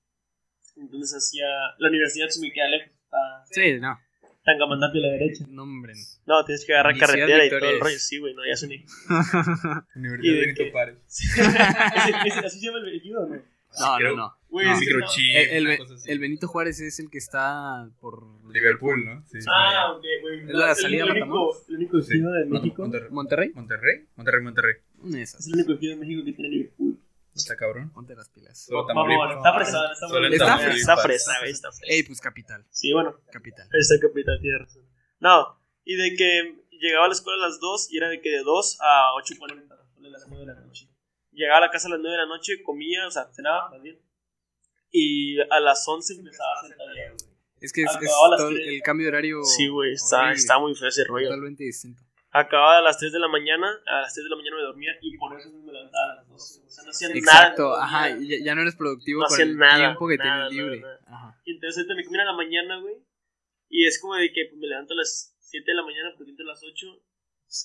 Entonces 0.78 1.16
hacía. 1.18 1.46
La 1.80 1.90
universidad 1.90 2.28
se 2.30 2.42
me 2.42 2.52
queda 2.52 2.68
lejos. 2.70 2.90
Está 3.06 3.46
Sí, 3.52 3.80
no. 3.80 3.98
tan 4.44 4.58
gamandante 4.60 4.98
a 5.00 5.02
la 5.02 5.08
derecha. 5.14 5.46
No, 5.50 5.64
hombre. 5.64 5.94
No, 6.26 6.44
tienes 6.46 6.66
que 6.66 6.74
agarrar 6.74 6.94
Universidad 6.94 7.18
carretera 7.18 7.40
y 7.40 7.50
Victoria 7.50 7.68
todo 7.70 7.76
el 7.78 7.82
rollo. 7.82 8.00
Sí, 8.00 8.18
güey, 8.20 8.34
no, 8.36 8.42
ya 8.46 8.56
son. 8.56 8.70
Universidad 8.70 9.86
¿Y 10.24 10.40
Benito. 10.40 10.64
¿Ese- 11.08 12.28
ese- 12.28 12.40
¿Así 12.46 12.60
se 12.60 12.66
llama 12.66 12.80
el 12.80 12.96
ejido 12.96 13.22
o 13.24 13.28
no? 13.28 13.36
No, 13.36 13.98
Creo- 13.98 14.16
no, 14.16 14.24
no. 14.24 14.34
Güey, 14.50 14.68
No. 14.68 14.76
sí. 14.78 14.86
Microchip, 14.86 15.36
El, 15.36 15.68
el 15.68 15.80
el 16.08 16.20
Benito 16.20 16.48
Juárez 16.48 16.80
es 16.80 16.98
el 17.02 17.10
que 17.10 17.18
está 17.18 17.90
por 18.00 18.24
Liverpool, 18.54 19.04
¿no? 19.06 19.24
Sí. 19.28 19.40
Ah, 19.52 19.92
ok, 19.92 20.04
güey. 20.22 20.40
Es 20.44 20.54
la 20.54 20.76
salida 20.76 21.04
el, 21.04 21.10
único, 21.12 21.26
Matamoros. 21.26 21.70
el 21.70 21.76
único 21.76 21.98
ejido 22.00 22.32
de 22.32 22.46
México. 22.46 22.82
Monterrey. 22.84 23.10
Monterrey. 23.12 23.52
Monterrey, 23.54 24.06
Monterrey, 24.16 24.42
Monterrey. 24.44 24.76
Es 25.22 25.48
el 25.48 25.54
único 25.56 25.74
ejido 25.74 25.94
de 25.96 26.00
México 26.00 26.24
que 26.24 26.32
tiene 26.34 26.50
Liverpool. 26.56 26.98
Está 27.36 27.56
cabrón. 27.58 27.92
Ponte 27.92 28.16
las 28.16 28.30
pilas. 28.30 28.68
Vamos, 28.72 29.36
está 29.38 29.54
fresada, 29.54 29.92
está 29.92 30.08
bonita, 30.08 30.36
Está 30.36 30.46
Tamaulipas. 30.46 30.80
Está 30.80 30.98
fresa, 30.98 31.40
güey, 31.40 31.52
está 31.52 31.72
fresa. 31.72 31.94
Ey, 31.94 32.04
pues 32.04 32.22
capital. 32.22 32.66
Sí, 32.70 32.94
bueno, 32.94 33.20
Capital. 33.32 33.68
está 33.74 33.96
capital, 34.00 34.40
tiene 34.42 34.58
razón. 34.60 34.84
No, 35.20 35.60
y 35.84 35.96
de 35.96 36.16
que 36.16 36.64
llegaba 36.72 37.06
a 37.06 37.08
la 37.10 37.14
escuela 37.14 37.44
a 37.46 37.50
las 37.50 37.60
2 37.60 37.92
y 37.92 37.98
era 37.98 38.10
de 38.10 38.22
que 38.22 38.30
de 38.30 38.44
2 38.44 38.78
a 38.82 39.12
8.40, 39.22 39.78
de 40.02 40.10
las 40.10 40.28
9 40.28 40.46
de 40.46 40.54
la 40.54 40.60
noche. 40.62 40.90
Llegaba 41.32 41.58
a 41.58 41.62
la 41.62 41.70
casa 41.72 41.88
a 41.88 41.92
las 41.92 42.00
9 42.00 42.12
de 42.16 42.22
la 42.24 42.28
noche, 42.28 42.64
comía, 42.64 43.06
o 43.08 43.12
sea, 43.12 43.30
cenaba, 43.34 43.70
más 43.70 43.82
bien. 43.82 44.00
Y 44.92 45.40
a 45.42 45.60
las 45.60 45.86
11 45.88 46.14
empezaba 46.14 46.50
a 46.56 46.62
hacer 46.62 46.78
tarea, 46.78 47.10
güey. 47.12 47.36
Es 47.60 47.74
que 47.74 47.82
es, 47.84 47.92
es 48.02 48.10
todo 48.38 48.50
el- 48.50 48.82
cambio 48.84 49.06
de 49.06 49.10
horario. 49.10 49.44
Sí, 49.44 49.68
güey, 49.68 49.94
está, 49.94 50.32
está 50.32 50.60
muy 50.60 50.76
feo 50.76 50.88
ese 50.88 51.04
rollo. 51.04 51.28
Totalmente 51.28 51.64
distinto. 51.64 52.04
Acababa 52.38 52.80
a 52.80 52.82
las 52.82 52.98
3 52.98 53.14
de 53.14 53.20
la 53.20 53.28
mañana, 53.30 53.68
a 53.86 54.02
las 54.02 54.14
3 54.14 54.26
de 54.26 54.30
la 54.30 54.36
mañana 54.36 54.58
me 54.58 54.62
dormía 54.64 54.92
y 55.02 55.18
por 55.18 55.40
eso 55.40 55.50
me 55.52 55.72
levantaba 55.72 56.12
a 56.12 56.16
las 56.18 56.28
2. 56.28 56.62
O 56.66 56.70
sea, 56.70 56.84
no 56.84 56.90
hacía 56.90 57.08
Exacto, 57.14 57.70
nada. 57.70 57.84
ajá, 57.86 58.10
y 58.18 58.28
ya, 58.28 58.38
ya 58.44 58.56
no 58.56 58.62
eres 58.62 58.76
productivo 58.76 59.22
No 59.22 59.28
con 59.28 59.40
el 59.42 59.58
nada, 59.58 59.78
tiempo 59.78 60.08
que 60.08 60.18
nada, 60.18 60.50
tienes 60.50 60.66
libre. 60.66 60.82
nada, 60.82 61.00
Ajá. 61.08 61.42
Y 61.46 61.52
entonces 61.54 61.78
ahorita 61.78 61.96
me 61.96 62.04
comen 62.04 62.22
a 62.22 62.26
la 62.26 62.34
mañana, 62.34 62.80
güey. 62.82 62.96
Y 63.70 63.86
es 63.86 64.00
como 64.02 64.16
de 64.16 64.32
que 64.34 64.46
pues, 64.50 64.60
me 64.60 64.68
levanto 64.68 64.94
a 64.94 64.98
las 64.98 65.34
7 65.40 65.64
de 65.66 65.76
la 65.76 65.84
mañana 65.84 66.12
porque 66.18 66.32
entro 66.32 66.46
a 66.46 66.50
las 66.50 66.62
8. 66.64 67.02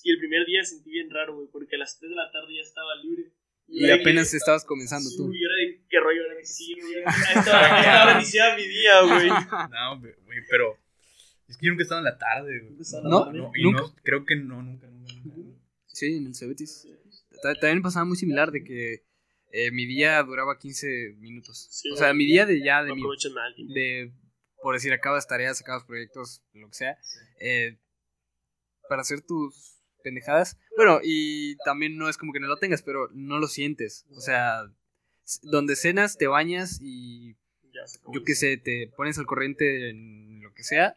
Y 0.05 0.11
el 0.13 0.19
primer 0.19 0.47
día 0.47 0.63
sentí 0.63 0.91
bien 0.91 1.11
raro, 1.11 1.35
güey, 1.35 1.49
porque 1.51 1.75
a 1.75 1.79
las 1.81 1.99
3 1.99 2.09
de 2.11 2.17
la 2.17 2.31
tarde 2.31 2.55
ya 2.55 2.63
estaba 2.63 2.95
libre. 3.03 3.33
Y 3.67 3.87
de 3.87 3.93
apenas 3.93 4.31
que- 4.31 4.37
estabas 4.37 4.65
comenzando 4.65 5.09
sí, 5.11 5.17
tú. 5.17 5.27
güey, 5.27 5.39
era 5.43 5.55
de 5.55 5.83
qué 5.89 5.99
rollo, 6.01 6.25
era 6.27 6.35
de 6.35 6.41
que 6.41 6.47
sí, 6.47 6.75
güey. 6.81 7.03
Estaba, 7.03 7.81
estaba 7.81 8.13
iniciada 8.13 8.57
mi 8.57 8.67
día, 8.69 9.01
güey. 9.03 9.29
No, 9.29 9.99
güey, 10.01 10.15
pero 10.49 10.77
es 11.51 11.57
que 11.59 11.67
yo 11.67 11.73
nunca 11.73 11.83
he 11.83 11.85
estado 11.85 12.01
en 12.01 12.05
la 12.07 12.19
tarde, 12.19 12.61
güey. 12.61 12.77
¿No? 13.05 13.33
No, 13.33 13.51
y 13.55 13.63
¿Nunca? 13.63 13.81
no, 13.83 13.95
creo 14.03 14.25
que 14.25 14.37
no, 14.37 14.63
nunca, 14.63 14.87
nunca, 14.87 15.13
nunca. 15.25 15.59
Sí, 15.87 16.17
en 16.17 16.27
el 16.27 16.35
Cebetis. 16.35 16.89
Ta- 17.43 17.55
También 17.55 17.79
me 17.79 17.83
pasaba 17.83 18.05
muy 18.05 18.17
similar 18.17 18.51
de 18.53 18.65
que 18.65 19.05
eh, 19.53 19.71
mi 19.73 19.87
día 19.87 20.23
duraba 20.23 20.59
15 20.59 21.15
minutos. 21.19 21.67
Sí, 21.71 21.91
o 21.91 21.97
sea, 21.97 22.15
mi 22.15 22.25
día 22.27 22.47
de 22.47 22.63
ya, 22.63 22.83
de 22.83 22.91
No 22.91 22.95
mi 22.97 23.03
de, 23.75 24.13
por 24.63 24.75
decir, 24.75 24.93
acabas 24.93 25.27
tareas, 25.27 25.61
acabas 25.61 25.85
proyectos, 25.85 26.43
lo 26.53 26.69
que 26.69 26.75
sea, 26.75 26.97
eh, 27.41 27.79
para 28.89 29.03
hacer 29.03 29.23
tus 29.23 29.77
pendejadas. 30.03 30.59
Bueno, 30.77 31.01
y 31.03 31.57
también 31.65 31.97
no 31.97 32.09
es 32.09 32.17
como 32.17 32.33
que 32.33 32.41
no 32.41 32.47
lo 32.47 32.59
tengas, 32.59 32.83
pero 32.83 33.09
no 33.13 33.39
lo 33.39 33.49
sientes. 33.49 34.07
O 34.17 34.21
sea, 34.21 34.63
donde 35.43 35.77
cenas, 35.77 36.17
te 36.17 36.27
bañas 36.27 36.79
y 36.83 37.37
yo 38.13 38.25
qué 38.25 38.35
sé, 38.35 38.57
te 38.57 38.91
pones 38.97 39.19
al 39.19 39.27
corriente 39.27 39.91
en 39.91 40.43
lo 40.43 40.53
que 40.55 40.63
sea, 40.65 40.97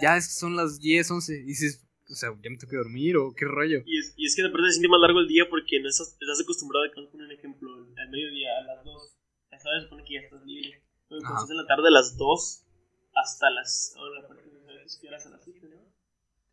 ya 0.00 0.20
son 0.20 0.56
las 0.56 0.78
10, 0.80 1.10
11, 1.10 1.34
y 1.40 1.42
dices, 1.44 1.86
o 2.10 2.14
sea, 2.14 2.30
ya 2.42 2.50
me 2.50 2.56
tengo 2.58 2.70
que 2.70 2.76
dormir 2.76 3.16
o 3.16 3.32
qué 3.34 3.44
rollo. 3.44 3.82
Y 3.86 3.98
es, 3.98 4.14
y 4.16 4.26
es 4.26 4.34
que 4.34 4.42
de 4.42 4.48
repente 4.48 4.68
se 4.68 4.72
siente 4.74 4.88
más 4.88 5.00
largo 5.00 5.20
el 5.20 5.28
día 5.28 5.48
porque 5.48 5.78
no 5.80 5.88
estás, 5.88 6.16
estás 6.20 6.40
acostumbrado 6.40 6.84
a 6.84 6.88
que 6.88 6.96
vamos 6.96 7.08
a 7.08 7.12
poner 7.12 7.26
un 7.26 7.32
ejemplo 7.32 7.68
al 7.96 8.10
mediodía, 8.10 8.50
a 8.58 8.62
las 8.74 8.84
2. 8.84 9.16
A 9.52 9.56
esa 9.56 9.68
hora 9.68 9.78
se 9.80 9.84
supone 9.84 10.04
que 10.04 10.14
ya 10.14 10.20
estás 10.20 10.44
libre. 10.44 10.82
Pero 11.08 11.20
Ajá. 11.22 11.30
entonces 11.30 11.50
en 11.50 11.56
la 11.56 11.66
tarde 11.66 11.88
a 11.88 11.90
las 11.92 12.16
2 12.16 12.64
hasta 13.14 13.50
las. 13.50 13.94
Ahora 13.96 14.26
que 15.00 15.06
eras 15.06 15.26
a 15.26 15.30
las 15.30 15.44
7, 15.44 15.68
¿no? 15.68 15.80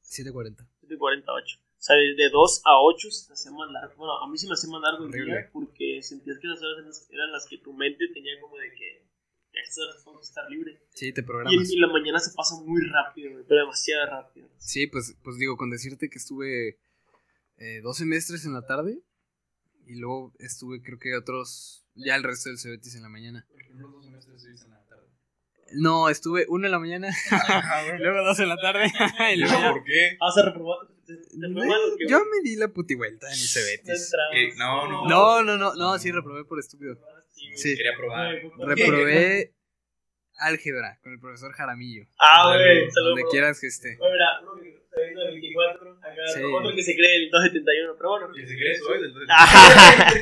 7.40. 0.03 0.67
7.48. 0.83 1.57
O 1.57 1.81
sea, 1.81 1.95
de, 1.95 2.15
de 2.15 2.29
2 2.29 2.61
a 2.65 2.81
8 2.81 3.11
se 3.11 3.27
te 3.27 3.33
hace 3.33 3.51
más 3.51 3.69
largo. 3.71 3.93
Bueno, 3.97 4.13
a 4.23 4.27
mí 4.29 4.37
se 4.37 4.47
me 4.47 4.53
hace 4.53 4.67
más 4.67 4.81
largo 4.81 5.05
el 5.05 5.11
día 5.11 5.49
porque 5.53 6.01
sentías 6.01 6.37
que 6.39 6.47
las 6.47 6.61
horas 6.61 7.07
eran 7.11 7.31
las- 7.31 7.45
que 7.47 7.57
tu 7.59 7.73
mente 7.73 8.07
tenía 8.13 8.39
como 8.41 8.57
de 8.57 8.69
que 8.73 9.05
"Ya, 9.05 9.06
estas 9.63 9.77
horas 9.79 10.03
vamos 10.05 10.25
a 10.25 10.29
estar 10.29 10.49
libre. 10.49 10.79
Sí, 10.93 11.13
te 11.13 11.23
programas. 11.23 11.69
y 11.69 11.79
la 11.79 11.87
mañana 11.87 12.19
se 12.19 12.31
pasa 12.35 12.55
muy 12.63 12.81
rápido, 12.87 13.31
güey, 13.31 13.45
pero 13.47 13.61
demasiado 13.61 14.05
rápido. 14.05 14.47
Sí, 14.57 14.87
pues, 14.87 15.15
pues 15.23 15.37
digo, 15.37 15.57
con 15.57 15.69
decirte 15.69 16.09
que 16.09 16.17
estuve 16.17 16.79
eh, 17.57 17.81
dos 17.81 17.97
semestres 17.97 18.45
en 18.45 18.53
la 18.53 18.65
tarde 18.65 19.01
y 19.85 19.95
luego 19.95 20.33
estuve 20.39 20.81
creo 20.81 20.99
que 20.99 21.15
otros, 21.15 21.85
ya 21.95 22.15
el 22.15 22.23
resto 22.23 22.49
del 22.49 22.59
Cebetis 22.59 22.95
en 22.95 23.03
la 23.03 23.09
mañana. 23.09 23.47
Los 23.73 23.91
dos 23.91 24.05
semestres 24.05 24.35
estuviste 24.35 24.65
en 24.65 24.71
la 24.71 24.85
tarde. 24.85 25.07
No, 25.73 26.09
estuve 26.09 26.45
uno 26.49 26.65
en 26.65 26.71
la 26.71 26.79
mañana, 26.79 27.09
luego 27.99 28.23
dos 28.23 28.39
en 28.39 28.49
la 28.49 28.57
tarde 28.57 28.85
y 29.33 29.37
luego 29.37 29.73
¿Por 29.73 29.83
qué? 29.83 30.17
Ah, 30.19 30.27
o 30.27 30.31
sea, 30.31 30.45
reprobado. 30.45 30.87
¿Te, 31.05 31.15
te, 31.15 31.23
te 31.23 31.53
fue 31.53 31.67
mal 31.67 31.79
o 31.93 31.97
qué, 31.97 32.05
Yo 32.09 32.19
me 32.19 32.41
di 32.43 32.57
la 32.57 32.67
puti 32.67 32.95
vuelta 32.95 33.27
en 33.27 33.33
el 33.33 33.39
No 33.39 33.47
Cebetis. 33.47 34.11
¿Qué? 34.33 34.53
No, 34.57 34.87
no. 34.89 35.07
No, 35.07 35.43
no, 35.43 35.57
no, 35.57 35.73
no, 35.75 35.97
sí 35.99 36.11
reprobé 36.11 36.43
por 36.43 36.59
estúpido. 36.59 36.99
Sí. 37.55 37.75
Quería 37.77 37.95
probar. 37.95 38.35
Reprobé 38.59 39.53
álgebra 40.39 40.99
con 41.01 41.13
el 41.13 41.19
profesor 41.19 41.51
Jaramillo. 41.53 42.05
Ah, 42.19 42.53
güey, 42.55 42.89
saludos. 42.91 43.15
Donde 43.15 43.23
quieras 43.31 43.59
que 43.59 43.67
esté. 43.67 43.97
Bueno, 43.97 44.13
mira, 44.13 44.41
uno 44.41 44.61
que 44.61 44.69
está 44.69 45.01
viendo 45.01 45.21
el 45.23 45.31
24, 45.31 45.91
acá 45.97 46.27
Sí. 46.33 46.41
otro 46.43 46.75
que 46.75 46.83
se 46.83 46.95
cree 46.95 47.15
el 47.25 47.31
271, 47.31 47.95
pero 47.97 48.09
bueno. 48.09 48.29
¿Y 48.37 48.47
si 48.47 48.55
crees 48.57 48.81
hoy? 48.83 49.01
del- 49.01 49.13
del- 49.13 49.27
Ah, 49.29 50.13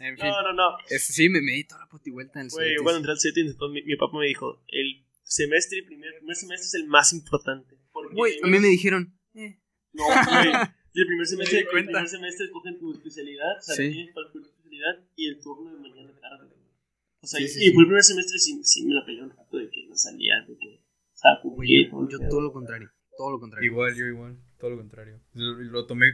En 0.00 0.16
fin, 0.18 0.26
no, 0.26 0.42
no, 0.42 0.52
no. 0.52 0.76
es- 0.90 1.04
sí, 1.06 1.28
me, 1.28 1.40
me 1.40 1.52
di 1.52 1.64
toda 1.64 1.80
la 1.82 1.86
puti 1.88 2.10
vuelta 2.10 2.40
en 2.40 2.46
el 2.46 2.50
Güey, 2.52 2.76
cuando 2.76 2.96
entré 2.98 3.12
al 3.12 3.18
setting, 3.18 3.46
después 3.46 3.70
mi, 3.70 3.82
mi 3.82 3.96
papá 3.96 4.18
me 4.18 4.26
dijo, 4.26 4.60
el 4.68 5.04
semestre, 5.22 5.78
el 5.78 5.86
primer, 5.86 6.16
primer 6.18 6.36
semestre 6.36 6.66
es 6.66 6.74
el 6.74 6.86
más 6.88 7.12
importante. 7.12 7.76
Güey, 8.12 8.38
a 8.42 8.46
mí 8.48 8.58
me 8.58 8.68
dijeron, 8.68 9.16
eh, 9.34 9.56
No, 9.92 10.04
güey. 10.04 10.52
Y 10.92 11.00
el 11.00 11.06
primer 11.06 11.26
semestre, 11.26 11.58
el 11.60 11.66
primer 11.68 12.08
semestre 12.08 12.46
escogen 12.46 12.78
tu 12.78 12.92
especialidad, 12.92 13.56
o 13.58 13.62
sea, 13.62 13.76
Sí. 13.76 13.90
tienes 13.92 14.12
para 14.14 14.30
tu 14.32 14.40
especialidad 14.42 14.98
y 15.16 15.28
el 15.28 15.40
turno 15.40 15.72
de 15.72 15.78
mañana 15.80 16.12
tarde. 16.20 16.53
O 17.24 17.26
sea, 17.26 17.38
Sí, 17.38 17.44
y, 17.46 17.48
sí, 17.48 17.60
y 17.60 17.68
sí. 17.68 17.72
fue 17.72 17.82
el 17.82 17.88
primer 17.88 18.02
semestre 18.02 18.38
sí, 18.38 18.60
sí 18.62 18.86
me 18.86 18.94
la 18.94 19.04
peleé 19.04 19.22
un 19.22 19.30
rato 19.30 19.56
de 19.56 19.70
que 19.70 19.86
no 19.88 19.96
salía, 19.96 20.34
de 20.46 20.58
que 20.58 20.82
estaba 21.12 21.40
cumplido. 21.40 22.08
yo, 22.08 22.18
todo 22.28 22.42
lo 22.42 22.52
contrario, 22.52 22.90
todo 23.16 23.30
lo 23.32 23.40
contrario. 23.40 23.66
Igual, 23.70 23.94
yo 23.94 24.04
igual, 24.06 24.36
todo 24.58 24.70
lo 24.70 24.76
contrario. 24.76 25.20
Lo, 25.32 25.54
lo 25.54 25.86
tomé, 25.86 26.06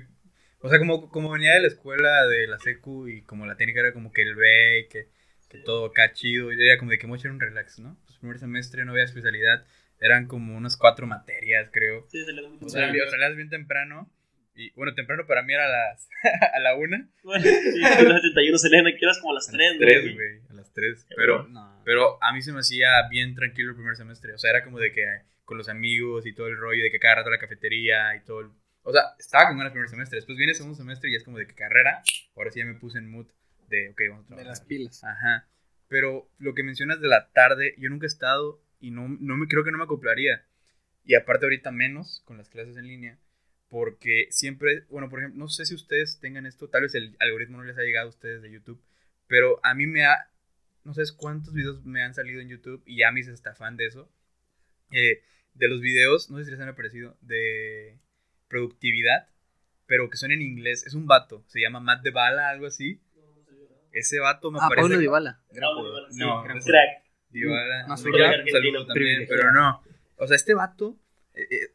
o 0.60 0.68
sea, 0.68 0.78
como, 0.78 1.10
como 1.10 1.32
venía 1.32 1.54
de 1.54 1.62
la 1.62 1.66
escuela 1.68 2.26
de 2.28 2.46
la 2.46 2.58
secu 2.60 3.08
y 3.08 3.22
como 3.22 3.44
la 3.44 3.56
técnica 3.56 3.80
era 3.80 3.92
como 3.92 4.12
que 4.12 4.22
el 4.22 4.36
B, 4.36 4.86
que, 4.88 5.08
que 5.48 5.58
todo 5.58 5.86
acá 5.86 6.12
chido, 6.12 6.52
y 6.52 6.62
era 6.64 6.78
como 6.78 6.92
de 6.92 6.98
que 6.98 7.08
mucho 7.08 7.26
era 7.26 7.34
un 7.34 7.40
relax, 7.40 7.80
¿no? 7.80 7.98
Pues 8.06 8.18
primer 8.18 8.38
semestre 8.38 8.84
no 8.84 8.92
había 8.92 9.04
especialidad, 9.04 9.66
eran 9.98 10.28
como 10.28 10.56
unas 10.56 10.76
cuatro 10.76 11.08
materias, 11.08 11.70
creo. 11.72 12.06
Sí, 12.08 12.24
se 12.24 12.32
le 12.32 12.42
da 12.42 12.48
mucho 12.48 12.66
O 12.66 12.68
sea, 12.68 12.92
bien 12.92 13.50
temprano, 13.50 14.08
y 14.54 14.70
bueno, 14.72 14.94
temprano 14.94 15.26
para 15.26 15.42
mí 15.42 15.52
era 15.54 15.64
a 15.66 15.68
las, 15.68 16.08
a 16.54 16.58
la 16.60 16.74
una, 16.74 17.08
Bueno, 17.22 17.44
y 17.46 17.82
a 17.84 18.02
las 18.02 18.22
71 18.22 18.58
se 18.58 18.68
leen 18.68 18.86
aquí 18.86 19.04
horas 19.04 19.18
como 19.20 19.32
a 19.32 19.34
las 19.34 19.48
a 19.48 19.52
3, 19.52 19.70
las 19.70 19.78
tres, 19.78 20.14
güey, 20.14 20.40
a 20.50 20.52
las 20.54 20.72
tres, 20.72 21.06
pero... 21.16 21.46
No. 21.48 21.82
Pero 21.84 22.22
a 22.22 22.32
mí 22.32 22.42
se 22.42 22.52
me 22.52 22.60
hacía 22.60 23.08
bien 23.08 23.34
tranquilo 23.34 23.70
el 23.70 23.76
primer 23.76 23.96
semestre. 23.96 24.34
O 24.34 24.38
sea, 24.38 24.50
era 24.50 24.62
como 24.64 24.78
de 24.78 24.92
que 24.92 25.04
con 25.44 25.56
los 25.58 25.68
amigos 25.68 26.26
y 26.26 26.32
todo 26.34 26.46
el 26.48 26.56
rollo, 26.56 26.82
de 26.84 26.90
que 26.90 26.98
cada 27.00 27.16
rato 27.16 27.28
a 27.28 27.32
la 27.32 27.38
cafetería 27.38 28.14
y 28.14 28.20
todo. 28.24 28.40
el- 28.42 28.50
O 28.82 28.92
sea, 28.92 29.02
estaba 29.18 29.48
con 29.48 29.56
ganas 29.58 29.70
el 29.70 29.74
primer 29.74 29.88
semestre. 29.88 30.16
Después 30.16 30.36
viene 30.38 30.52
el 30.52 30.56
segundo 30.56 30.76
semestre 30.76 31.08
y 31.08 31.12
ya 31.12 31.18
es 31.18 31.24
como 31.24 31.38
de 31.38 31.46
que 31.46 31.54
carrera. 31.54 32.02
Ahora 32.36 32.50
sí 32.50 32.60
ya 32.60 32.66
me 32.66 32.74
puse 32.74 32.98
en 32.98 33.10
mood 33.10 33.26
de, 33.68 33.88
ok, 33.90 34.00
vamos 34.10 34.20
a 34.20 34.22
De 34.22 34.26
trabajar. 34.28 34.46
las 34.46 34.60
pilas. 34.60 35.02
Ajá. 35.02 35.48
Pero 35.88 36.30
lo 36.38 36.54
que 36.54 36.62
mencionas 36.62 37.00
de 37.00 37.08
la 37.08 37.30
tarde, 37.32 37.74
yo 37.78 37.88
nunca 37.88 38.06
he 38.06 38.08
estado 38.08 38.62
y 38.78 38.90
no, 38.92 39.08
no 39.08 39.36
me 39.36 39.48
creo 39.48 39.64
que 39.64 39.72
no 39.72 39.78
me 39.78 39.84
acoplaría. 39.84 40.44
Y 41.04 41.14
aparte 41.16 41.46
ahorita 41.46 41.72
menos 41.72 42.22
con 42.26 42.36
las 42.36 42.48
clases 42.48 42.76
en 42.76 42.86
línea. 42.86 43.18
Porque 43.70 44.26
siempre, 44.30 44.84
bueno, 44.90 45.08
por 45.08 45.20
ejemplo, 45.20 45.38
no 45.38 45.48
sé 45.48 45.64
si 45.64 45.74
ustedes 45.74 46.18
tengan 46.20 46.44
esto, 46.44 46.68
tal 46.68 46.82
vez 46.82 46.94
el 46.96 47.16
algoritmo 47.20 47.56
no 47.58 47.64
les 47.64 47.78
ha 47.78 47.82
llegado 47.82 48.06
a 48.08 48.10
ustedes 48.10 48.42
de 48.42 48.50
YouTube, 48.50 48.82
pero 49.28 49.60
a 49.62 49.74
mí 49.74 49.86
me 49.86 50.04
ha, 50.04 50.28
no 50.84 50.92
sé 50.92 51.02
cuántos 51.16 51.54
videos 51.54 51.84
me 51.84 52.02
han 52.02 52.12
salido 52.12 52.40
en 52.40 52.48
YouTube 52.48 52.82
y 52.84 52.98
ya 52.98 53.12
me 53.12 53.20
hice 53.20 53.30
hasta 53.30 53.54
fan 53.54 53.76
de 53.76 53.86
eso. 53.86 54.10
eh, 54.90 55.22
de 55.54 55.68
los 55.68 55.80
videos, 55.80 56.30
no 56.30 56.38
sé 56.38 56.44
si 56.44 56.50
les 56.52 56.60
han 56.60 56.68
aparecido, 56.68 57.16
de 57.22 57.98
productividad, 58.48 59.28
pero 59.86 60.08
que 60.10 60.16
son 60.16 60.30
en 60.32 60.42
inglés. 60.42 60.86
Es 60.86 60.94
un 60.94 61.06
vato, 61.06 61.44
se 61.48 61.60
llama 61.60 61.80
Matt 61.80 62.02
de 62.02 62.10
Bala, 62.10 62.48
algo 62.50 62.66
así. 62.66 63.00
Ese 63.92 64.18
vato 64.20 64.50
me 64.52 64.58
Ah, 64.60 64.68
parece. 64.68 64.82
Pablo 64.88 64.98
Dybala. 64.98 65.40
No, 65.52 66.44
no 66.44 66.44
crack. 66.44 67.02
Dybala. 67.30 67.86
También, 68.86 68.94
privilegiado. 68.94 69.40
pero 69.42 69.52
no. 69.52 69.82
O 70.16 70.26
sea, 70.28 70.36
este 70.36 70.54
vato 70.54 70.90
eh, 70.90 70.96
eh, 70.96 71.09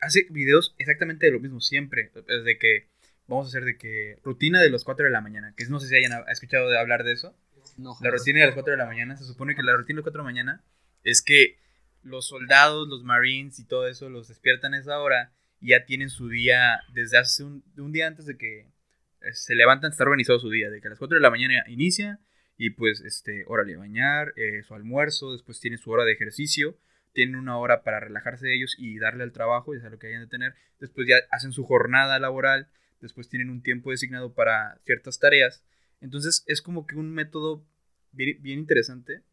hace 0.02 0.28
videos 0.30 0.76
exactamente 0.78 1.26
de 1.26 1.32
lo 1.32 1.40
mismo 1.40 1.60
siempre. 1.62 2.12
Es 2.28 2.44
de 2.44 2.58
que 2.58 2.88
vamos 3.28 3.48
a 3.48 3.50
hacer 3.50 3.64
de 3.66 3.78
que 3.78 4.20
rutina 4.24 4.62
de 4.62 4.70
las 4.70 4.84
4 4.84 5.06
de 5.06 5.12
la 5.12 5.22
mañana, 5.22 5.54
que 5.58 5.66
no 5.66 5.80
sé 5.80 5.88
si 5.88 5.96
hayan 5.96 6.14
ha- 6.14 6.32
escuchado 6.32 6.70
de 6.70 6.78
hablar 6.78 7.04
de 7.04 7.14
eso. 7.14 7.36
No, 7.78 7.96
La 8.02 8.12
rutina 8.12 8.40
de 8.42 8.46
las 8.46 8.54
4 8.54 8.72
de 8.72 8.78
la 8.78 8.86
mañana, 8.86 9.18
se 9.18 9.26
supone 9.26 9.56
que 9.56 9.64
la 9.64 9.74
rutina 9.76 9.96
de 9.98 10.02
las 10.02 10.04
4 10.04 10.22
de 10.22 10.24
la 10.24 10.32
mañana 10.32 10.64
es 11.04 11.22
que 11.22 11.58
los 12.04 12.28
soldados, 12.28 12.88
los 12.88 13.04
marines 13.04 13.58
y 13.60 13.66
todo 13.66 13.88
eso 13.88 14.10
los 14.10 14.28
despiertan 14.28 14.74
a 14.76 14.80
esa 14.80 15.00
hora 15.00 15.34
y 15.60 15.70
ya 15.70 15.86
tienen 15.86 16.10
su 16.10 16.30
día 16.30 16.80
desde 16.94 17.18
hace 17.18 17.44
un, 17.44 17.64
un 17.78 17.92
día 17.92 18.06
antes 18.08 18.26
de 18.28 18.38
que 18.38 18.60
eh, 18.60 19.34
se 19.34 19.56
levantan, 19.56 19.92
está 19.92 20.04
organizado 20.04 20.40
su 20.40 20.50
día, 20.52 20.70
de 20.70 20.80
que 20.82 20.88
a 20.88 20.92
las 20.92 21.00
4 21.00 21.16
de 21.16 21.22
la 21.22 21.32
mañana 21.32 21.64
inicia 21.68 22.20
y 22.58 22.70
pues, 22.70 23.02
este, 23.02 23.44
órale, 23.48 23.76
bañar, 23.76 24.34
eh, 24.38 24.62
su 24.64 24.76
almuerzo, 24.76 25.34
después 25.34 25.60
tienen 25.60 25.80
su 25.80 25.90
hora 25.92 26.06
de 26.06 26.14
ejercicio, 26.14 26.78
tienen 27.16 27.38
una 27.38 27.58
hora 27.58 27.82
para 27.82 28.00
relajarse 28.00 28.54
ellos 28.54 28.76
y 28.78 29.00
darle 29.00 29.24
al 29.24 29.32
trabajo, 29.32 29.74
y 29.74 29.78
es 29.78 29.84
lo 29.84 29.98
que 29.98 30.08
hayan 30.08 30.22
de 30.22 30.28
tener, 30.28 30.54
después 30.80 31.08
ya 31.08 31.18
hacen 31.32 31.54
su 31.54 31.64
jornada 31.64 32.20
laboral, 32.20 32.68
después 33.02 33.30
tienen 33.30 33.50
un 33.50 33.64
tiempo 33.64 33.90
designado 33.90 34.36
para 34.36 34.80
ciertas 34.86 35.18
tareas, 35.18 35.64
entonces 36.02 36.44
es 36.46 36.62
como 36.62 36.86
que 36.86 36.96
un 36.96 37.12
método 37.12 37.66
bien, 38.12 38.38
bien 38.42 38.60
interesante 38.60 39.24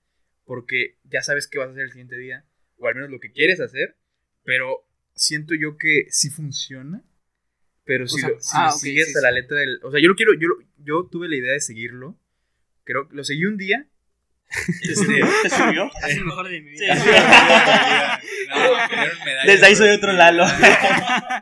porque 0.44 0.98
ya 1.04 1.22
sabes 1.22 1.48
qué 1.48 1.58
vas 1.58 1.68
a 1.68 1.72
hacer 1.72 1.84
el 1.84 1.90
siguiente 1.90 2.16
día, 2.16 2.46
o 2.78 2.86
al 2.86 2.94
menos 2.94 3.10
lo 3.10 3.20
que 3.20 3.32
quieres 3.32 3.60
hacer, 3.60 3.96
pero 4.44 4.88
siento 5.14 5.54
yo 5.54 5.76
que 5.76 6.06
sí 6.08 6.30
funciona, 6.30 7.04
pero 7.84 8.06
si, 8.06 8.20
sea, 8.20 8.30
lo, 8.30 8.40
si 8.40 8.50
ah, 8.54 8.66
lo 8.66 8.72
sigues 8.72 9.12
sí, 9.12 9.18
a 9.18 9.22
la 9.22 9.32
letra 9.32 9.58
del... 9.58 9.80
O 9.82 9.90
sea, 9.90 10.00
yo 10.00 10.08
lo 10.08 10.14
quiero, 10.14 10.34
yo, 10.34 10.48
yo 10.78 11.08
tuve 11.10 11.28
la 11.28 11.36
idea 11.36 11.52
de 11.52 11.60
seguirlo, 11.60 12.18
creo 12.84 13.08
que 13.08 13.16
lo 13.16 13.24
seguí 13.24 13.44
un 13.44 13.56
día. 13.56 13.88
Este, 14.82 14.92
¿Te 15.42 15.50
subió? 15.50 15.90
Es 16.06 16.16
el 16.16 16.24
mejor 16.24 16.48
de 16.48 16.60
mi 16.60 16.76
Sí. 16.76 16.84
vida. 16.84 16.94
No, 18.48 18.56
me 18.90 18.96
dieron 18.96 19.18
medallas, 19.24 19.46
Desde 19.46 19.66
ahí 19.66 19.76
soy 19.76 19.88
otro 19.90 20.12
Lalo. 20.12 20.44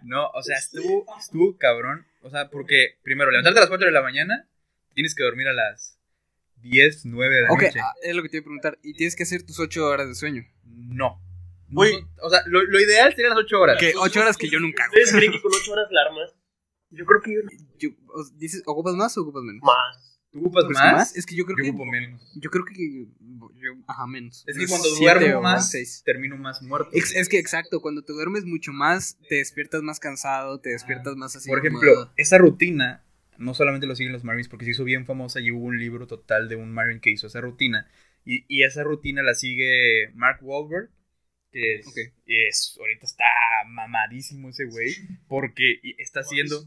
No, 0.03 0.29
o 0.31 0.43
sea, 0.43 0.57
estuvo, 0.59 1.05
estuvo 1.19 1.57
cabrón. 1.59 2.07
O 2.23 2.31
sea, 2.31 2.49
porque 2.51 2.99
primero, 3.03 3.31
levantarte 3.31 3.59
a 3.59 3.63
las 3.63 3.69
4 3.69 3.87
de 3.87 3.93
la 3.93 4.03
mañana, 4.03 4.47
tienes 4.95 5.15
que 5.15 5.23
dormir 5.23 5.49
a 5.49 5.53
las 5.53 5.99
10, 6.57 7.07
9 7.07 7.35
de 7.35 7.43
la 7.43 7.51
Ok, 7.53 7.63
noche. 7.63 7.81
ah, 7.81 7.93
es 8.03 8.15
lo 8.15 8.23
que 8.23 8.29
te 8.29 8.37
iba 8.37 8.43
a 8.43 8.45
preguntar. 8.45 8.79
¿Y 8.83 8.95
tienes 8.95 9.17
que 9.17 9.23
hacer 9.25 9.43
tus 9.45 9.59
8 9.59 9.87
horas 9.87 10.07
de 10.09 10.15
sueño? 10.15 10.45
No. 10.65 11.21
No 11.69 11.85
son- 11.85 12.09
o 12.23 12.31
sea, 12.31 12.41
lo, 12.47 12.63
lo 12.65 12.81
ideal 12.81 13.11
serían 13.15 13.31
las 13.31 13.39
8 13.39 13.61
horas. 13.61 13.77
Que 13.79 13.93
8 13.97 14.21
horas 14.21 14.37
que 14.37 14.49
yo 14.49 14.61
nunca 14.61 14.85
hago. 14.85 14.93
¿Ustedes 14.93 15.13
creen 15.13 15.33
que 15.33 15.41
con 15.41 15.53
8 15.55 15.73
horas 15.73 15.87
la 15.91 16.03
armas? 16.03 16.35
Yo 16.91 17.05
creo 17.07 17.23
que 17.23 17.33
yo 17.35 17.41
Yo- 17.79 17.91
dices, 18.37 18.63
¿ocupas 18.67 18.95
más 18.95 19.17
o 19.17 19.23
ocupas 19.23 19.43
menos? 19.45 19.63
más. 19.63 20.20
¿Tú 20.31 20.39
ocupas 20.41 20.65
¿Ocupas 20.65 20.83
más? 20.85 20.93
más? 20.95 21.17
Es 21.17 21.27
que 21.27 21.35
yo 21.35 21.45
creo 21.45 21.57
Yo 21.59 21.65
que. 21.65 21.71
ocupo 21.71 21.85
menos. 21.87 22.33
Yo 22.37 22.51
creo 22.51 22.65
que. 22.65 23.07
Yo, 23.57 23.73
ajá, 23.89 24.07
menos. 24.07 24.45
Es 24.47 24.57
que 24.57 24.67
cuando 24.67 24.89
duermo 24.97 25.41
más, 25.43 25.73
termino 26.05 26.37
más 26.37 26.63
muerto. 26.63 26.91
Es 26.93 27.29
que 27.29 27.39
exacto, 27.39 27.81
cuando 27.81 28.03
te 28.03 28.13
duermes 28.13 28.45
mucho 28.45 28.73
más, 28.73 29.19
te 29.29 29.37
despiertas 29.37 29.83
más 29.83 29.99
cansado, 29.99 30.61
te 30.61 30.71
despiertas 30.71 31.17
más 31.17 31.35
así. 31.37 31.49
Por 31.49 31.59
como- 31.59 31.69
ejemplo, 31.83 32.13
esa 32.17 32.39
rutina, 32.39 33.05
no 33.39 33.55
solamente 33.55 33.87
lo 33.87 33.97
siguen 33.97 34.13
los 34.13 34.23
Marines, 34.25 34.49
porque 34.49 34.65
se 34.67 34.71
hizo 34.73 34.85
bien 34.85 35.05
famosa 35.07 35.41
y 35.41 35.51
hubo 35.51 35.65
un 35.65 35.79
libro 35.79 36.07
total 36.07 36.49
de 36.49 36.57
un 36.57 36.71
Marine 36.73 37.01
que 37.01 37.11
hizo 37.11 37.27
esa 37.27 37.41
rutina. 37.41 37.89
Y, 38.25 38.45
y 38.49 38.63
esa 38.65 38.85
rutina 38.85 39.23
la 39.23 39.35
sigue 39.35 40.11
Mark 40.15 40.39
Wahlberg, 40.43 40.91
que 41.53 41.75
es, 41.77 41.87
Ok. 41.87 41.97
es- 42.27 42.77
ahorita 42.79 43.07
está 43.07 43.25
mamadísimo 43.69 44.49
ese 44.51 44.65
güey, 44.67 44.95
porque 45.29 45.81
está 45.99 46.21
haciendo, 46.21 46.65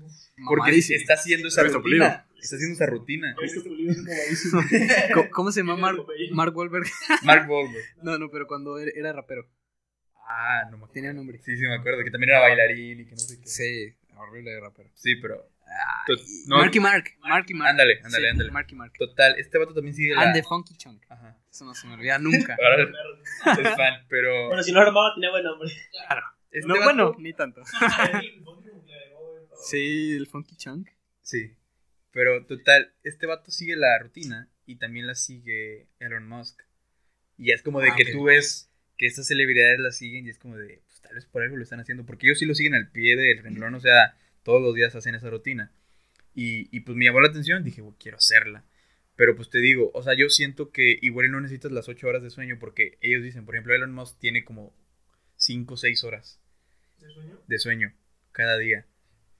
porque 0.47 0.61
mamadísimo. 0.71 0.99
está 0.99 1.13
haciendo 1.15 1.47
esa 1.47 1.63
rutina. 1.63 2.25
Está 2.41 2.55
haciendo 2.57 2.73
esa 2.75 2.85
rutina. 2.87 3.35
¿Cómo, 5.13 5.29
cómo 5.31 5.51
se 5.51 5.61
llama 5.61 5.77
Mark, 5.77 6.05
Mark 6.31 6.55
Wahlberg? 6.55 6.85
Mark 7.23 7.49
Wahlberg. 7.49 7.85
No, 8.01 8.17
no, 8.17 8.29
pero 8.29 8.47
cuando 8.47 8.77
era, 8.79 8.91
era 8.95 9.13
rapero. 9.13 9.47
Ah, 10.27 10.63
no 10.65 10.71
me 10.71 10.75
acuerdo. 10.77 10.93
Tenía 10.93 11.13
nombre. 11.13 11.37
Sí, 11.43 11.55
sí, 11.55 11.61
me 11.63 11.75
acuerdo, 11.75 12.03
que 12.03 12.11
también 12.11 12.29
era 12.31 12.39
bailarín 12.39 13.01
y 13.01 13.05
que 13.05 13.11
no 13.11 13.17
sé 13.17 13.39
qué. 13.39 13.47
Sí, 13.47 13.93
horrible 14.17 14.51
de 14.51 14.59
rapero. 14.59 14.89
Sí, 14.95 15.15
pero 15.17 15.49
Ay, 15.65 16.15
no- 16.47 16.57
Marky 16.57 16.79
Mark. 16.79 17.05
Marky 17.21 17.53
Mark. 17.53 17.69
Ándale, 17.71 17.99
ándale, 18.03 18.25
Sí, 18.25 18.29
ándale. 18.31 18.51
Marky 18.51 18.75
Mark. 18.75 18.93
total, 18.97 19.35
este 19.37 19.57
vato 19.57 19.73
también 19.73 19.95
sigue 19.95 20.13
la... 20.15 20.21
And 20.21 20.33
the 20.35 20.43
Funky 20.43 20.75
Chunk. 20.77 21.03
Ajá. 21.09 21.37
Eso 21.49 21.65
no 21.65 21.73
se 21.73 21.87
me 21.87 21.93
olvida 21.93 22.19
nunca. 22.19 22.55
Ahora 22.63 22.83
es 23.61 23.75
fan, 23.75 24.05
pero... 24.09 24.47
Bueno, 24.47 24.63
si 24.63 24.71
no 24.71 24.79
armaba, 24.81 25.13
tenía 25.15 25.29
buen 25.31 25.43
nombre. 25.43 25.69
Este 26.51 26.67
no, 26.67 26.75
vato- 26.75 26.83
bueno, 26.83 27.15
ni 27.19 27.33
tanto. 27.33 27.63
Sí, 29.65 30.13
el 30.15 30.27
Funky 30.27 30.55
Chunk. 30.57 30.89
Sí. 31.21 31.55
Pero 32.11 32.45
total, 32.45 32.93
este 33.03 33.25
vato 33.25 33.49
sigue 33.51 33.75
la 33.75 33.97
rutina 33.99 34.49
y 34.65 34.75
también 34.75 35.07
la 35.07 35.15
sigue 35.15 35.87
Elon 35.99 36.27
Musk. 36.27 36.61
Y 37.37 37.51
es 37.51 37.63
como 37.63 37.79
de 37.79 37.89
Ah, 37.89 37.95
que 37.95 38.11
tú 38.11 38.25
ves 38.25 38.69
que 38.97 39.07
estas 39.07 39.27
celebridades 39.27 39.79
la 39.79 39.91
siguen 39.91 40.25
y 40.27 40.29
es 40.29 40.37
como 40.37 40.57
de, 40.57 40.81
pues 40.85 41.01
tal 41.01 41.15
vez 41.15 41.25
por 41.25 41.41
algo 41.43 41.57
lo 41.57 41.63
están 41.63 41.79
haciendo, 41.79 42.05
porque 42.05 42.27
ellos 42.27 42.39
sí 42.39 42.45
lo 42.45 42.53
siguen 42.53 42.75
al 42.75 42.91
pie 42.91 43.15
del 43.15 43.41
renglón, 43.41 43.73
o 43.73 43.79
sea, 43.79 44.15
todos 44.43 44.61
los 44.61 44.75
días 44.75 44.95
hacen 44.95 45.15
esa 45.15 45.29
rutina. 45.29 45.71
Y, 46.35 46.75
y 46.75 46.81
pues 46.81 46.97
me 46.97 47.05
llamó 47.05 47.21
la 47.21 47.29
atención, 47.29 47.63
dije, 47.63 47.81
"Bueno, 47.81 47.97
quiero 47.99 48.17
hacerla. 48.17 48.65
Pero 49.15 49.35
pues 49.35 49.49
te 49.49 49.59
digo, 49.59 49.91
o 49.93 50.01
sea, 50.01 50.15
yo 50.15 50.29
siento 50.29 50.71
que 50.71 50.97
igual 51.01 51.29
no 51.31 51.39
necesitas 51.39 51.71
las 51.71 51.87
8 51.87 52.07
horas 52.07 52.23
de 52.23 52.31
sueño, 52.31 52.57
porque 52.59 52.97
ellos 53.01 53.23
dicen, 53.23 53.45
por 53.45 53.55
ejemplo, 53.55 53.73
Elon 53.73 53.93
Musk 53.93 54.17
tiene 54.19 54.43
como 54.43 54.75
5 55.35 55.75
o 55.75 55.77
6 55.77 56.03
horas 56.03 56.39
de 57.47 57.59
sueño 57.59 57.93
cada 58.31 58.57
día. 58.57 58.87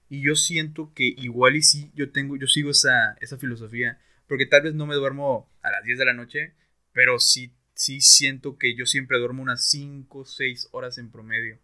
Y 0.08 0.22
yo 0.22 0.36
siento 0.36 0.92
que 0.94 1.04
igual 1.04 1.56
y 1.56 1.62
sí, 1.62 1.90
yo 1.94 2.12
tengo, 2.12 2.36
yo 2.36 2.46
sigo 2.46 2.70
esa, 2.70 3.16
esa 3.20 3.36
filosofía, 3.36 3.98
porque 4.28 4.46
tal 4.46 4.62
vez 4.62 4.74
no 4.74 4.86
me 4.86 4.94
duermo 4.94 5.50
a 5.62 5.70
las 5.70 5.82
10 5.82 5.98
de 5.98 6.04
la 6.04 6.12
noche, 6.12 6.54
pero 6.92 7.18
sí, 7.18 7.52
sí 7.74 8.00
siento 8.00 8.58
que 8.58 8.76
yo 8.76 8.86
siempre 8.86 9.18
duermo 9.18 9.42
unas 9.42 9.68
5 9.68 10.20
o 10.20 10.24
6 10.24 10.68
horas 10.70 10.98
en 10.98 11.10
promedio, 11.10 11.58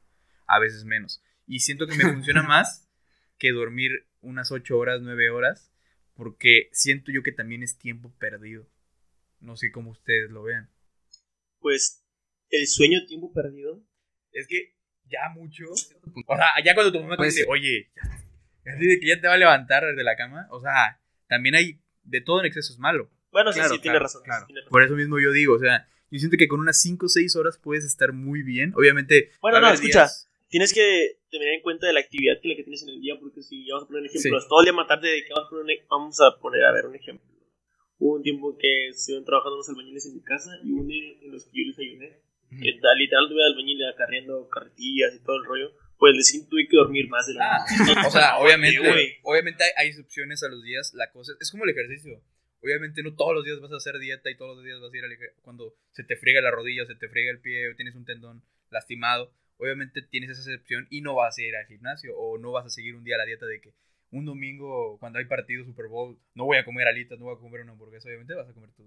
a 0.46 0.59
veces 0.59 0.85
menos. 0.85 1.22
Y 1.46 1.61
siento 1.61 1.87
que 1.87 1.94
me 1.94 2.05
funciona 2.12 2.42
más 2.42 2.89
que 3.40 3.50
dormir 3.50 4.07
unas 4.20 4.53
8 4.53 4.79
horas, 4.79 5.00
9 5.03 5.31
horas, 5.31 5.72
porque 6.14 6.68
siento 6.72 7.11
yo 7.11 7.24
que 7.24 7.33
también 7.33 7.64
es 7.64 7.76
tiempo 7.79 8.14
perdido. 8.18 8.68
No 9.40 9.57
sé 9.57 9.72
cómo 9.72 9.90
ustedes 9.90 10.31
lo 10.31 10.44
vean. 10.44 10.70
Pues 11.59 12.05
el 12.50 12.66
sueño 12.68 13.05
tiempo 13.07 13.33
perdido. 13.33 13.83
Es 14.33 14.46
que 14.46 14.76
ya 15.07 15.29
mucho. 15.35 15.64
O 15.72 16.37
sea, 16.37 16.53
ya 16.64 16.74
cuando 16.74 16.92
tu 16.92 17.00
mamá 17.00 17.16
Pues- 17.16 17.35
te 17.35 17.40
dice, 17.40 17.50
oye, 17.50 17.90
ya, 17.96 18.72
así 18.74 18.87
de 18.87 19.00
que 19.00 19.07
ya 19.09 19.20
te 19.20 19.26
va 19.26 19.35
a 19.35 19.38
levantar 19.38 19.83
de 19.96 20.05
la 20.05 20.14
cama. 20.16 20.46
O 20.50 20.61
sea, 20.61 21.00
también 21.26 21.55
hay 21.57 21.81
de 22.05 22.20
todo 22.20 22.40
en 22.40 22.46
exceso 22.46 22.72
es 22.72 22.79
malo. 22.79 23.11
Bueno, 23.33 23.53
sí, 23.53 23.59
Claro, 23.61 23.74
sí, 23.74 23.81
tiene 23.81 23.94
claro, 23.94 24.05
razón. 24.05 24.22
claro. 24.24 24.46
tiene 24.46 24.61
razón. 24.61 24.70
Por 24.70 24.83
eso 24.83 24.94
mismo 24.94 25.18
yo 25.20 25.33
digo, 25.33 25.55
o 25.55 25.59
sea, 25.59 25.88
yo 26.11 26.18
siento 26.18 26.37
que 26.37 26.48
con 26.48 26.61
unas 26.61 26.81
5 26.81 27.07
o 27.07 27.09
6 27.09 27.37
horas 27.37 27.59
puedes 27.59 27.85
estar 27.85 28.12
muy 28.12 28.42
bien. 28.42 28.72
Obviamente. 28.76 29.31
Bueno, 29.40 29.61
no, 29.61 29.72
escucha. 29.72 30.00
días- 30.03 30.29
Tienes 30.50 30.74
que 30.74 31.18
tener 31.30 31.48
en 31.54 31.62
cuenta 31.62 31.86
de 31.86 31.92
la 31.94 32.00
actividad 32.00 32.34
que, 32.42 32.48
la 32.48 32.56
que 32.56 32.64
tienes 32.64 32.82
en 32.82 32.90
el 32.90 33.00
día, 33.00 33.14
porque 33.18 33.40
si 33.40 33.66
vamos 33.70 33.84
a 33.84 33.86
poner 33.86 34.02
un 34.02 34.08
ejemplo, 34.08 34.40
Sí. 34.40 34.46
todo 34.48 34.60
el 34.60 34.64
día 34.66 34.72
matarte 34.74 35.06
de 35.06 35.22
que 35.24 35.30
vamos 35.32 35.46
a, 35.46 35.50
poner, 35.50 35.76
e- 35.76 35.86
vamos 35.88 36.20
a 36.20 36.38
poner, 36.40 36.64
a 36.64 36.72
ver, 36.72 36.86
un 36.86 36.94
ejemplo. 36.96 37.26
Hubo 37.98 38.16
un 38.16 38.22
tiempo 38.22 38.56
que 38.58 38.88
estuvieron 38.88 39.24
trabajando 39.24 39.56
unos 39.56 39.68
albañiles 39.68 40.06
en 40.06 40.14
mi 40.16 40.22
casa 40.22 40.50
y 40.64 40.72
un 40.72 40.86
día 40.88 41.12
en 41.22 41.32
los 41.32 41.44
que 41.46 41.50
yo 41.54 41.64
les 41.68 41.78
ayudé. 41.78 42.22
Ujú. 42.52 42.60
que 42.62 42.72
literal 42.72 43.28
tuve 43.28 43.44
albañil 43.46 43.78
acarreando 43.86 44.48
carretillas 44.48 45.14
y 45.14 45.22
todo 45.22 45.36
el 45.36 45.44
rollo. 45.44 45.70
Pues 45.98 46.16
el 46.16 46.24
siguiente 46.24 46.50
tuve 46.50 46.66
que 46.68 46.76
dormir 46.76 47.06
más 47.08 47.28
de 47.28 47.34
la 47.34 47.46
Ah, 47.58 47.64
o 48.08 48.10
sea, 48.10 48.38
obviamente, 48.38 48.80
obviamente 49.22 49.62
hay, 49.62 49.70
hay 49.76 49.88
excepciones 49.90 50.42
a 50.42 50.48
los 50.48 50.60
días. 50.64 50.90
La 50.94 51.12
cosa 51.12 51.30
es 51.38 51.48
como 51.52 51.62
el 51.62 51.70
ejercicio. 51.70 52.20
Obviamente 52.60 53.04
no 53.04 53.14
todos 53.14 53.34
los 53.36 53.44
días 53.44 53.60
vas 53.60 53.70
a 53.70 53.76
hacer 53.76 53.98
dieta 54.00 54.28
y 54.30 54.36
todos 54.36 54.56
los 54.56 54.64
días 54.64 54.80
vas 54.80 54.92
a 54.92 54.96
ir 54.98 55.04
al 55.04 55.12
cuando 55.42 55.76
se 55.92 56.02
te 56.02 56.16
friega 56.16 56.40
la 56.40 56.50
rodilla, 56.50 56.84
se 56.86 56.96
te 56.96 57.08
friega 57.08 57.30
el 57.30 57.40
pie 57.40 57.70
o 57.70 57.76
tienes 57.76 57.94
un 57.94 58.04
tendón 58.04 58.42
lastimado. 58.70 59.32
Obviamente 59.61 60.01
tienes 60.01 60.31
esa 60.31 60.40
excepción 60.40 60.87
y 60.90 61.03
no 61.03 61.14
vas 61.14 61.37
a 61.37 61.42
ir 61.42 61.55
al 61.55 61.66
gimnasio 61.66 62.16
o 62.16 62.38
no 62.38 62.51
vas 62.51 62.64
a 62.64 62.70
seguir 62.70 62.96
un 62.96 63.05
día 63.05 63.18
la 63.18 63.27
dieta 63.27 63.44
de 63.44 63.61
que 63.61 63.75
un 64.11 64.25
domingo 64.25 64.99
cuando 64.99 65.18
hay 65.18 65.27
partido 65.27 65.64
Super 65.64 65.87
Bowl 65.87 66.18
no 66.35 66.46
voy 66.46 66.57
a 66.57 66.64
comer 66.64 66.88
alitas, 66.88 67.18
no 67.18 67.27
voy 67.27 67.37
a 67.37 67.38
comer 67.38 67.61
una 67.61 67.73
hamburguesa. 67.73 68.09
Obviamente 68.09 68.35
vas 68.35 68.49
a 68.49 68.55
comer 68.55 68.70
tu 68.73 68.85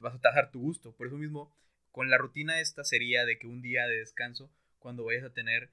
vas 0.00 0.14
a 0.14 0.20
tasar 0.20 0.50
tu 0.50 0.60
gusto. 0.60 0.92
Por 0.92 1.08
eso 1.08 1.16
mismo 1.16 1.52
con 1.92 2.08
la 2.08 2.16
rutina 2.16 2.58
esta 2.60 2.84
sería 2.84 3.26
de 3.26 3.38
que 3.38 3.46
un 3.46 3.60
día 3.60 3.86
de 3.86 3.98
descanso 3.98 4.50
cuando 4.78 5.04
vayas 5.04 5.24
a 5.24 5.34
tener 5.34 5.68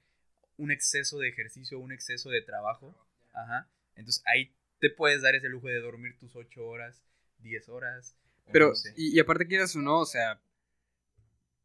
un 0.58 0.70
exceso 0.70 1.18
de 1.18 1.28
ejercicio, 1.28 1.78
un 1.78 1.92
exceso 1.92 2.28
de 2.28 2.42
trabajo, 2.42 2.94
ajá, 3.32 3.68
entonces 3.94 4.22
ahí 4.26 4.52
te 4.80 4.90
puedes 4.90 5.22
dar 5.22 5.34
ese 5.34 5.48
lujo 5.48 5.68
de 5.68 5.80
dormir 5.80 6.18
tus 6.18 6.36
8 6.36 6.66
horas, 6.66 7.02
10 7.38 7.68
horas. 7.68 8.14
Pero, 8.52 8.68
no 8.68 8.74
sé. 8.74 8.92
y, 8.96 9.16
y 9.16 9.20
aparte 9.20 9.46
quieras 9.46 9.74
o 9.76 9.80
no, 9.80 10.00
o 10.00 10.06
sea, 10.06 10.40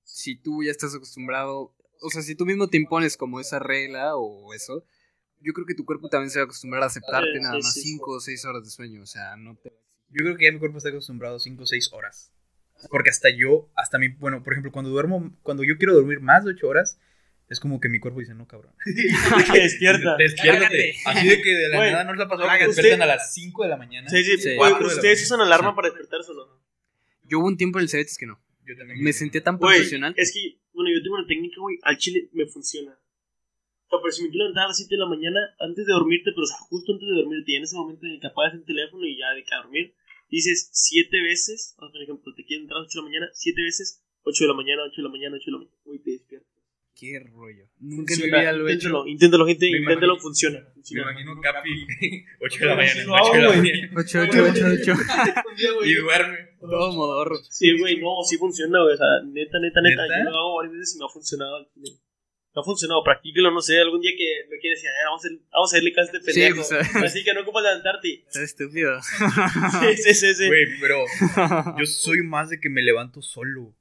si 0.04 0.36
tú 0.36 0.64
ya 0.64 0.72
estás 0.72 0.96
acostumbrado, 0.96 1.74
o 2.02 2.10
sea, 2.10 2.22
si 2.22 2.36
tú 2.36 2.46
mismo 2.46 2.68
te 2.68 2.78
impones 2.78 3.16
como 3.18 3.40
esa 3.40 3.60
regla 3.60 4.16
o 4.16 4.54
eso, 4.54 4.86
yo 5.40 5.54
creo 5.54 5.66
que 5.66 5.76
tu 5.76 5.86
cuerpo 5.86 6.10
también 6.10 6.30
se 6.30 6.40
va 6.40 6.44
a 6.44 6.46
acostumbrar 6.46 6.84
a 6.84 6.88
aceptarte 6.88 7.34
Sí, 7.36 7.40
nada 7.42 7.56
sí, 7.56 7.62
más 7.64 7.74
sí, 7.74 7.82
5 7.82 8.12
o 8.12 8.20
6 8.20 8.46
horas 8.46 8.64
de 8.64 8.70
sueño, 8.70 9.02
o 9.02 9.06
sea, 9.06 9.36
no 9.38 9.56
te... 9.56 9.70
Yo 10.10 10.24
creo 10.26 10.36
que 10.36 10.46
ya 10.46 10.52
mi 10.52 10.60
cuerpo 10.60 10.78
está 10.78 10.90
acostumbrado 10.90 11.38
a 11.38 11.40
5 11.40 11.64
o 11.64 11.66
6 11.66 11.94
horas. 11.94 12.32
Porque 12.90 13.10
hasta 13.12 13.30
yo, 13.30 13.70
hasta 13.76 13.98
mí, 14.00 14.10
bueno, 14.10 14.44
por 14.44 14.54
ejemplo, 14.54 14.72
cuando 14.72 14.90
duermo, 14.92 15.38
cuando 15.44 15.64
yo 15.64 15.78
quiero 15.78 15.94
dormir 15.94 16.20
más 16.20 16.44
de 16.44 16.52
8 16.52 16.68
horas, 16.68 17.00
es 17.48 17.60
como 17.60 17.80
que 17.80 17.90
mi 17.90 18.00
cuerpo 18.00 18.20
dice, 18.20 18.34
no, 18.34 18.48
cabrón. 18.48 18.74
que 18.84 19.60
despierta. 19.60 20.16
Despiértate. 20.18 20.96
Así 21.06 21.28
de 21.28 21.42
que 21.42 21.54
de 21.54 21.70
la 21.70 21.78
Güey, 21.78 21.92
nada 21.92 22.04
no 22.06 22.14
les 22.14 22.26
ha 22.26 22.30
pasado 22.30 22.50
que 22.58 22.68
despiertan 22.68 23.02
a 23.02 23.06
las 23.06 23.34
5 23.34 23.64
de 23.64 23.70
la 23.70 23.78
mañana. 23.78 24.10
Sí, 24.10 24.24
sí, 24.24 24.38
Sí. 24.38 24.58
¿Ustedes 24.86 25.24
usan 25.24 25.42
alarma 25.42 25.70
Sí. 25.72 25.76
para 25.76 25.90
despertarse 25.90 26.32
o 26.32 26.34
no? 26.36 26.62
Yo 27.24 27.40
hubo 27.40 27.48
un 27.48 27.58
tiempo 27.58 27.80
en 27.80 27.84
el 27.84 27.90
Cebetis 27.90 28.18
que 28.18 28.26
no. 28.26 28.42
Yo 28.66 28.76
también. 28.78 29.02
Me 29.04 29.14
sentía 29.14 29.44
tan 29.44 29.60
profesional. 29.60 30.14
es 30.18 30.32
que, 30.34 30.61
bueno, 30.82 30.98
yo 30.98 31.04
tengo 31.04 31.16
una 31.16 31.28
técnica, 31.28 31.62
güey, 31.62 31.78
al 31.84 31.98
chile 31.98 32.30
me 32.34 32.46
funciona. 32.48 32.92
O 32.92 33.90
sea, 33.90 34.00
pero 34.02 34.12
si 34.12 34.24
me 34.24 34.30
quiero 34.30 34.46
levantar 34.46 34.66
a 34.66 34.68
las 34.70 34.78
7 34.78 34.90
de 34.90 35.00
la 35.00 35.06
mañana, 35.06 35.40
antes 35.60 35.86
de 35.86 35.94
dormirte, 35.94 36.32
pero 36.32 36.44
o 36.44 36.50
sea, 36.50 36.58
justo 36.58 36.94
antes 36.94 37.08
de 37.08 37.16
dormirte, 37.16 37.52
y 37.52 37.56
en 37.56 37.64
ese 37.64 37.76
momento 37.76 38.06
en 38.06 38.14
el 38.14 38.20
que 38.20 38.28
apagas 38.28 38.56
el 38.56 38.66
teléfono 38.66 39.06
y 39.06 39.18
ya 39.18 39.30
de 39.34 39.44
que 39.44 39.54
a 39.54 39.62
dormir, 39.62 39.94
dices 40.30 40.70
7 40.74 41.22
veces, 41.22 41.76
vamos 41.78 41.92
a 41.92 41.94
poner 41.94 42.10
ejemplo, 42.10 42.34
te 42.34 42.46
quieren 42.46 42.64
entrar 42.64 42.80
a 42.80 42.82
las 42.82 42.90
8 42.90 42.98
de 42.98 43.02
la 43.04 43.10
mañana, 43.10 43.28
7 43.34 43.62
veces, 43.62 44.04
8 44.24 44.44
de 44.44 44.48
la 44.48 44.54
mañana, 44.56 44.84
8 44.88 44.96
de 44.98 45.04
la 45.04 45.10
mañana, 45.10 45.36
8 45.38 45.46
de 45.46 45.52
la 45.52 45.58
mañana, 45.60 45.78
güey, 45.86 46.00
te 46.00 46.12
despiertas. 46.12 46.51
Qué 47.02 47.18
rollo. 47.34 47.66
Nunca 47.80 48.14
en 48.14 48.20
mi 48.22 48.26
vida 48.28 48.52
lo 48.54 48.70
he 48.70 48.74
hecho. 48.74 48.88
inténtalo, 48.90 49.08
inténtalo, 49.08 49.46
gente, 49.48 49.66
Me 49.72 49.78
inténtalo, 49.80 50.14
imagino- 50.14 50.22
funciona. 50.22 50.60
Me 50.92 51.02
imagino 51.02 51.42
Capi 51.42 52.26
8 52.40 52.58
de 52.62 52.66
la 52.68 52.76
mañana. 52.76 52.94
Sí, 53.02 53.08
lo 53.08 53.16
hago, 53.16 53.26
8 53.32 53.34
de 53.38 53.42
la 53.42 53.50
mañana. 53.50 53.90
8, 53.98 54.20
8, 54.22 54.44
8, 54.52 54.66
8. 54.82 54.94
Un 55.50 55.56
día, 55.58 55.72
güey, 55.74 55.90
Y 55.92 55.96
duerme. 55.96 56.38
Todo 56.60 56.92
modorro. 56.94 57.38
Sí, 57.50 57.76
güey, 57.80 57.98
no, 58.00 58.22
sí 58.30 58.38
funciona, 58.38 58.84
güey. 58.84 58.94
O 58.94 58.98
sea, 58.98 59.08
neta, 59.26 59.58
neta, 59.60 59.82
neta. 59.82 60.04
¿Neta? 60.04 60.24
Yo 60.26 60.30
lo 60.30 60.38
hago 60.38 60.56
varias 60.58 60.74
veces 60.78 60.96
y 60.96 61.00
me 61.00 61.06
ha 61.06 61.10
funcionado. 61.10 61.68
Me 61.76 62.60
ha 62.62 62.64
funcionado, 62.64 63.04
practíquelo, 63.04 63.50
no 63.50 63.62
sé. 63.62 63.80
Algún 63.80 64.00
día 64.02 64.12
que 64.16 64.28
lo 64.54 64.60
quieres 64.62 64.78
decir, 64.78 64.90
"Eh, 64.92 65.06
vamos 65.06 65.26
a, 65.26 65.30
vamos 65.58 65.74
a 65.74 65.78
hacerle 65.78 65.94
caso 65.94 66.12
a 66.14 66.18
este 66.20 66.34
Sí, 66.34 66.40
pendejo. 66.42 66.68
pues, 66.70 66.96
Así 67.04 67.24
que 67.24 67.34
no 67.34 67.42
ocupas 67.42 67.64
levantarte. 67.64 68.14
Estás 68.28 68.44
estúpido. 68.44 69.00
Sí, 69.96 69.98
sí, 69.98 70.14
sí. 70.14 70.36
sí. 70.36 70.48
Güey, 70.48 70.66
pero 70.80 70.98
yo 71.80 71.86
soy 71.88 72.22
más 72.22 72.50
de 72.52 72.60
que 72.60 72.70
me 72.70 72.84
levanto 72.84 73.24
solo. 73.24 73.74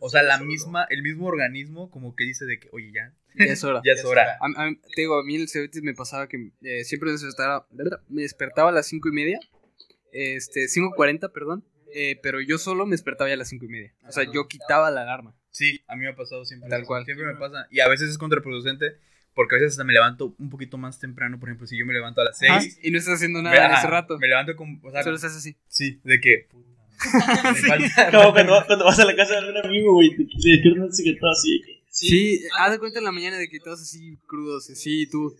O 0.00 0.10
sea, 0.10 0.22
la 0.22 0.38
misma, 0.38 0.86
el 0.90 1.02
mismo 1.02 1.26
organismo 1.26 1.90
como 1.90 2.14
que 2.14 2.24
dice 2.24 2.44
de 2.44 2.58
que, 2.60 2.68
oye, 2.72 2.92
ya, 2.92 3.12
Ya 3.34 3.52
es 3.52 3.64
hora. 3.64 3.80
ya 3.84 3.92
es 3.92 4.04
hora. 4.04 4.38
A, 4.40 4.46
a- 4.64 4.70
te 4.94 5.00
digo, 5.02 5.18
a 5.18 5.24
mí 5.24 5.36
en 5.36 5.42
el 5.42 5.48
Cebetis 5.48 5.82
me 5.82 5.94
pasaba 5.94 6.28
que 6.28 6.50
eh, 6.62 6.84
siempre 6.84 7.06
me 7.08 7.12
despertaba, 7.12 7.66
me 8.08 8.22
despertaba 8.22 8.68
a 8.70 8.72
las 8.72 8.86
5 8.86 9.08
y 9.08 9.12
media, 9.12 9.40
este, 10.12 10.66
5.40, 10.66 11.32
perdón, 11.32 11.64
eh, 11.94 12.18
pero 12.22 12.40
yo 12.40 12.58
solo 12.58 12.84
me 12.86 12.92
despertaba 12.92 13.28
ya 13.28 13.34
a 13.34 13.38
las 13.38 13.48
5 13.48 13.64
y 13.64 13.68
media. 13.68 13.94
O 14.06 14.12
sea, 14.12 14.24
yo 14.30 14.48
quitaba 14.48 14.90
la 14.90 15.02
alarma. 15.02 15.34
Sí, 15.50 15.82
a 15.86 15.94
mí 15.96 16.02
me 16.02 16.08
ha 16.08 16.16
pasado 16.16 16.44
siempre. 16.44 16.68
Tal 16.68 16.84
cual. 16.84 17.04
Siempre 17.04 17.26
me 17.26 17.36
pasa. 17.36 17.66
Y 17.70 17.80
a 17.80 17.88
veces 17.88 18.10
es 18.10 18.18
contraproducente 18.18 18.98
porque 19.34 19.54
a 19.54 19.58
veces 19.58 19.72
hasta 19.72 19.84
me 19.84 19.92
levanto 19.94 20.34
un 20.38 20.50
poquito 20.50 20.76
más 20.78 20.98
temprano. 20.98 21.38
Por 21.40 21.48
ejemplo, 21.48 21.66
si 21.66 21.78
yo 21.78 21.86
me 21.86 21.94
levanto 21.94 22.20
a 22.20 22.24
las 22.24 22.42
Ajá, 22.42 22.60
6. 22.60 22.80
y 22.82 22.90
no 22.90 22.98
estás 22.98 23.14
haciendo 23.14 23.38
me, 23.38 23.44
nada 23.44 23.56
en 23.66 23.70
ajá, 23.72 23.78
ese 23.80 23.88
rato. 23.90 24.18
Me 24.18 24.28
levanto 24.28 24.54
con. 24.56 24.78
O 24.82 24.90
sea, 24.90 25.02
Solo 25.02 25.16
estás 25.16 25.34
así. 25.36 25.56
sí, 25.68 26.00
de 26.04 26.20
que. 26.20 26.48
Como 28.12 28.32
cuando, 28.32 28.64
cuando 28.66 28.84
vas 28.84 28.98
a 28.98 29.04
la 29.04 29.14
casa 29.16 29.32
de 29.32 29.38
algún 29.38 29.56
amigo, 29.64 29.94
güey, 29.94 30.10
te, 30.16 30.24
te 30.24 30.48
despiertas 30.50 31.00
y 31.00 31.04
que 31.04 31.20
todo 31.20 31.30
así. 31.30 31.60
Sí, 31.90 32.40
haz 32.58 32.72
de 32.72 32.78
cuenta 32.78 32.98
en 32.98 33.04
la 33.04 33.12
mañana 33.12 33.38
de 33.38 33.48
que 33.48 33.58
todos 33.60 33.80
así 33.80 34.18
crudos, 34.26 34.68
así, 34.70 35.06
tú. 35.08 35.34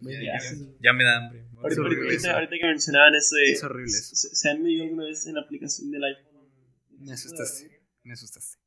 Ya, 0.00 0.10
Ya. 0.20 0.38
ya- 0.40 0.56
ya 0.80 0.92
me 0.92 1.04
da 1.04 1.16
hambre. 1.18 1.44
Ahorita, 1.56 1.68
Es 1.68 1.78
horrible 1.78 2.10
ahorita- 2.10 2.34
ahorita 2.34 2.56
que 2.60 2.66
mencionaban 2.66 3.14
eso 3.14 3.36
de. 3.36 3.52
Es 3.52 3.62
horrible 3.62 3.92
eso. 3.92 4.14
¿Se, 4.16 4.34
se 4.34 4.50
han 4.50 4.62
medido 4.62 4.84
alguna 4.84 5.04
vez 5.04 5.26
en 5.26 5.34
la 5.34 5.42
aplicación 5.42 5.90
del 5.90 6.02
iPhone? 6.04 6.48
Me 6.98 7.12
asustaste. 7.12 7.80
Me 8.02 8.12
asustaste. 8.14 8.58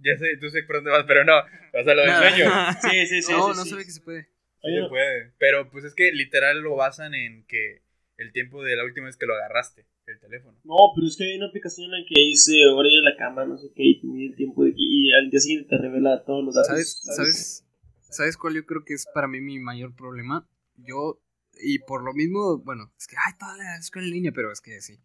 Ya 0.00 0.16
sé, 0.16 0.36
tú 0.40 0.48
sé 0.48 0.62
por 0.62 0.76
dónde 0.76 0.90
vas, 0.90 1.04
pero 1.06 1.24
no. 1.24 1.34
Vas 1.72 1.86
a 1.86 1.94
lo 1.94 2.02
del 2.02 2.14
sueño. 2.14 2.50
Sí, 2.90 3.06
sí, 3.06 3.22
sí. 3.22 3.32
no, 3.32 3.52
sí, 3.52 3.58
no 3.58 3.64
sí. 3.64 3.70
sabe 3.70 3.84
que 3.84 3.90
se 3.90 4.00
puede. 4.00 4.22
Sí 4.62 4.70
se 4.82 4.88
puede. 4.88 5.32
Pero 5.38 5.70
pues 5.70 5.84
es 5.84 5.94
que 5.94 6.12
literal 6.12 6.60
lo 6.60 6.76
basan 6.76 7.14
en 7.14 7.44
que 7.46 7.82
el 8.16 8.32
tiempo 8.32 8.62
de 8.64 8.76
la 8.76 8.84
última 8.84 9.06
vez 9.06 9.16
que 9.16 9.26
lo 9.26 9.34
agarraste, 9.34 9.86
el 10.12 10.20
teléfono. 10.20 10.58
No, 10.64 10.76
pero 10.94 11.06
es 11.06 11.16
que 11.16 11.24
hay 11.24 11.36
una 11.36 11.48
aplicación 11.48 11.86
en 11.86 12.00
la 12.00 12.06
que 12.08 12.20
dice 12.20 12.66
hora 12.66 12.88
de 12.88 13.02
la 13.02 13.16
cama, 13.16 13.44
no 13.44 13.58
sé 13.58 13.70
qué, 13.74 13.82
y 13.84 14.00
te 14.00 14.06
mide 14.06 14.30
el 14.30 14.36
tiempo 14.36 14.64
de 14.64 14.72
y 14.76 15.12
al 15.12 15.30
día 15.30 15.40
siguiente 15.40 15.68
te 15.68 15.78
revela 15.78 16.24
todos 16.24 16.44
los 16.44 16.54
datos. 16.54 16.68
¿Sabes, 16.68 17.00
¿Sabes, 17.02 17.66
¿Sabes 18.10 18.36
cuál 18.36 18.54
yo 18.54 18.64
creo 18.64 18.84
que 18.84 18.94
es 18.94 19.06
para 19.14 19.28
mí 19.28 19.40
mi 19.40 19.58
mayor 19.58 19.94
problema? 19.94 20.48
Yo, 20.76 21.20
y 21.60 21.80
por 21.80 22.02
lo 22.02 22.14
mismo, 22.14 22.58
bueno, 22.58 22.92
es 22.98 23.06
que, 23.06 23.16
ay, 23.16 23.34
toda 23.38 23.56
la 23.56 23.76
escuela 23.76 24.06
en 24.06 24.14
línea, 24.14 24.32
pero 24.32 24.50
es 24.52 24.60
que 24.60 24.80
sí. 24.80 24.98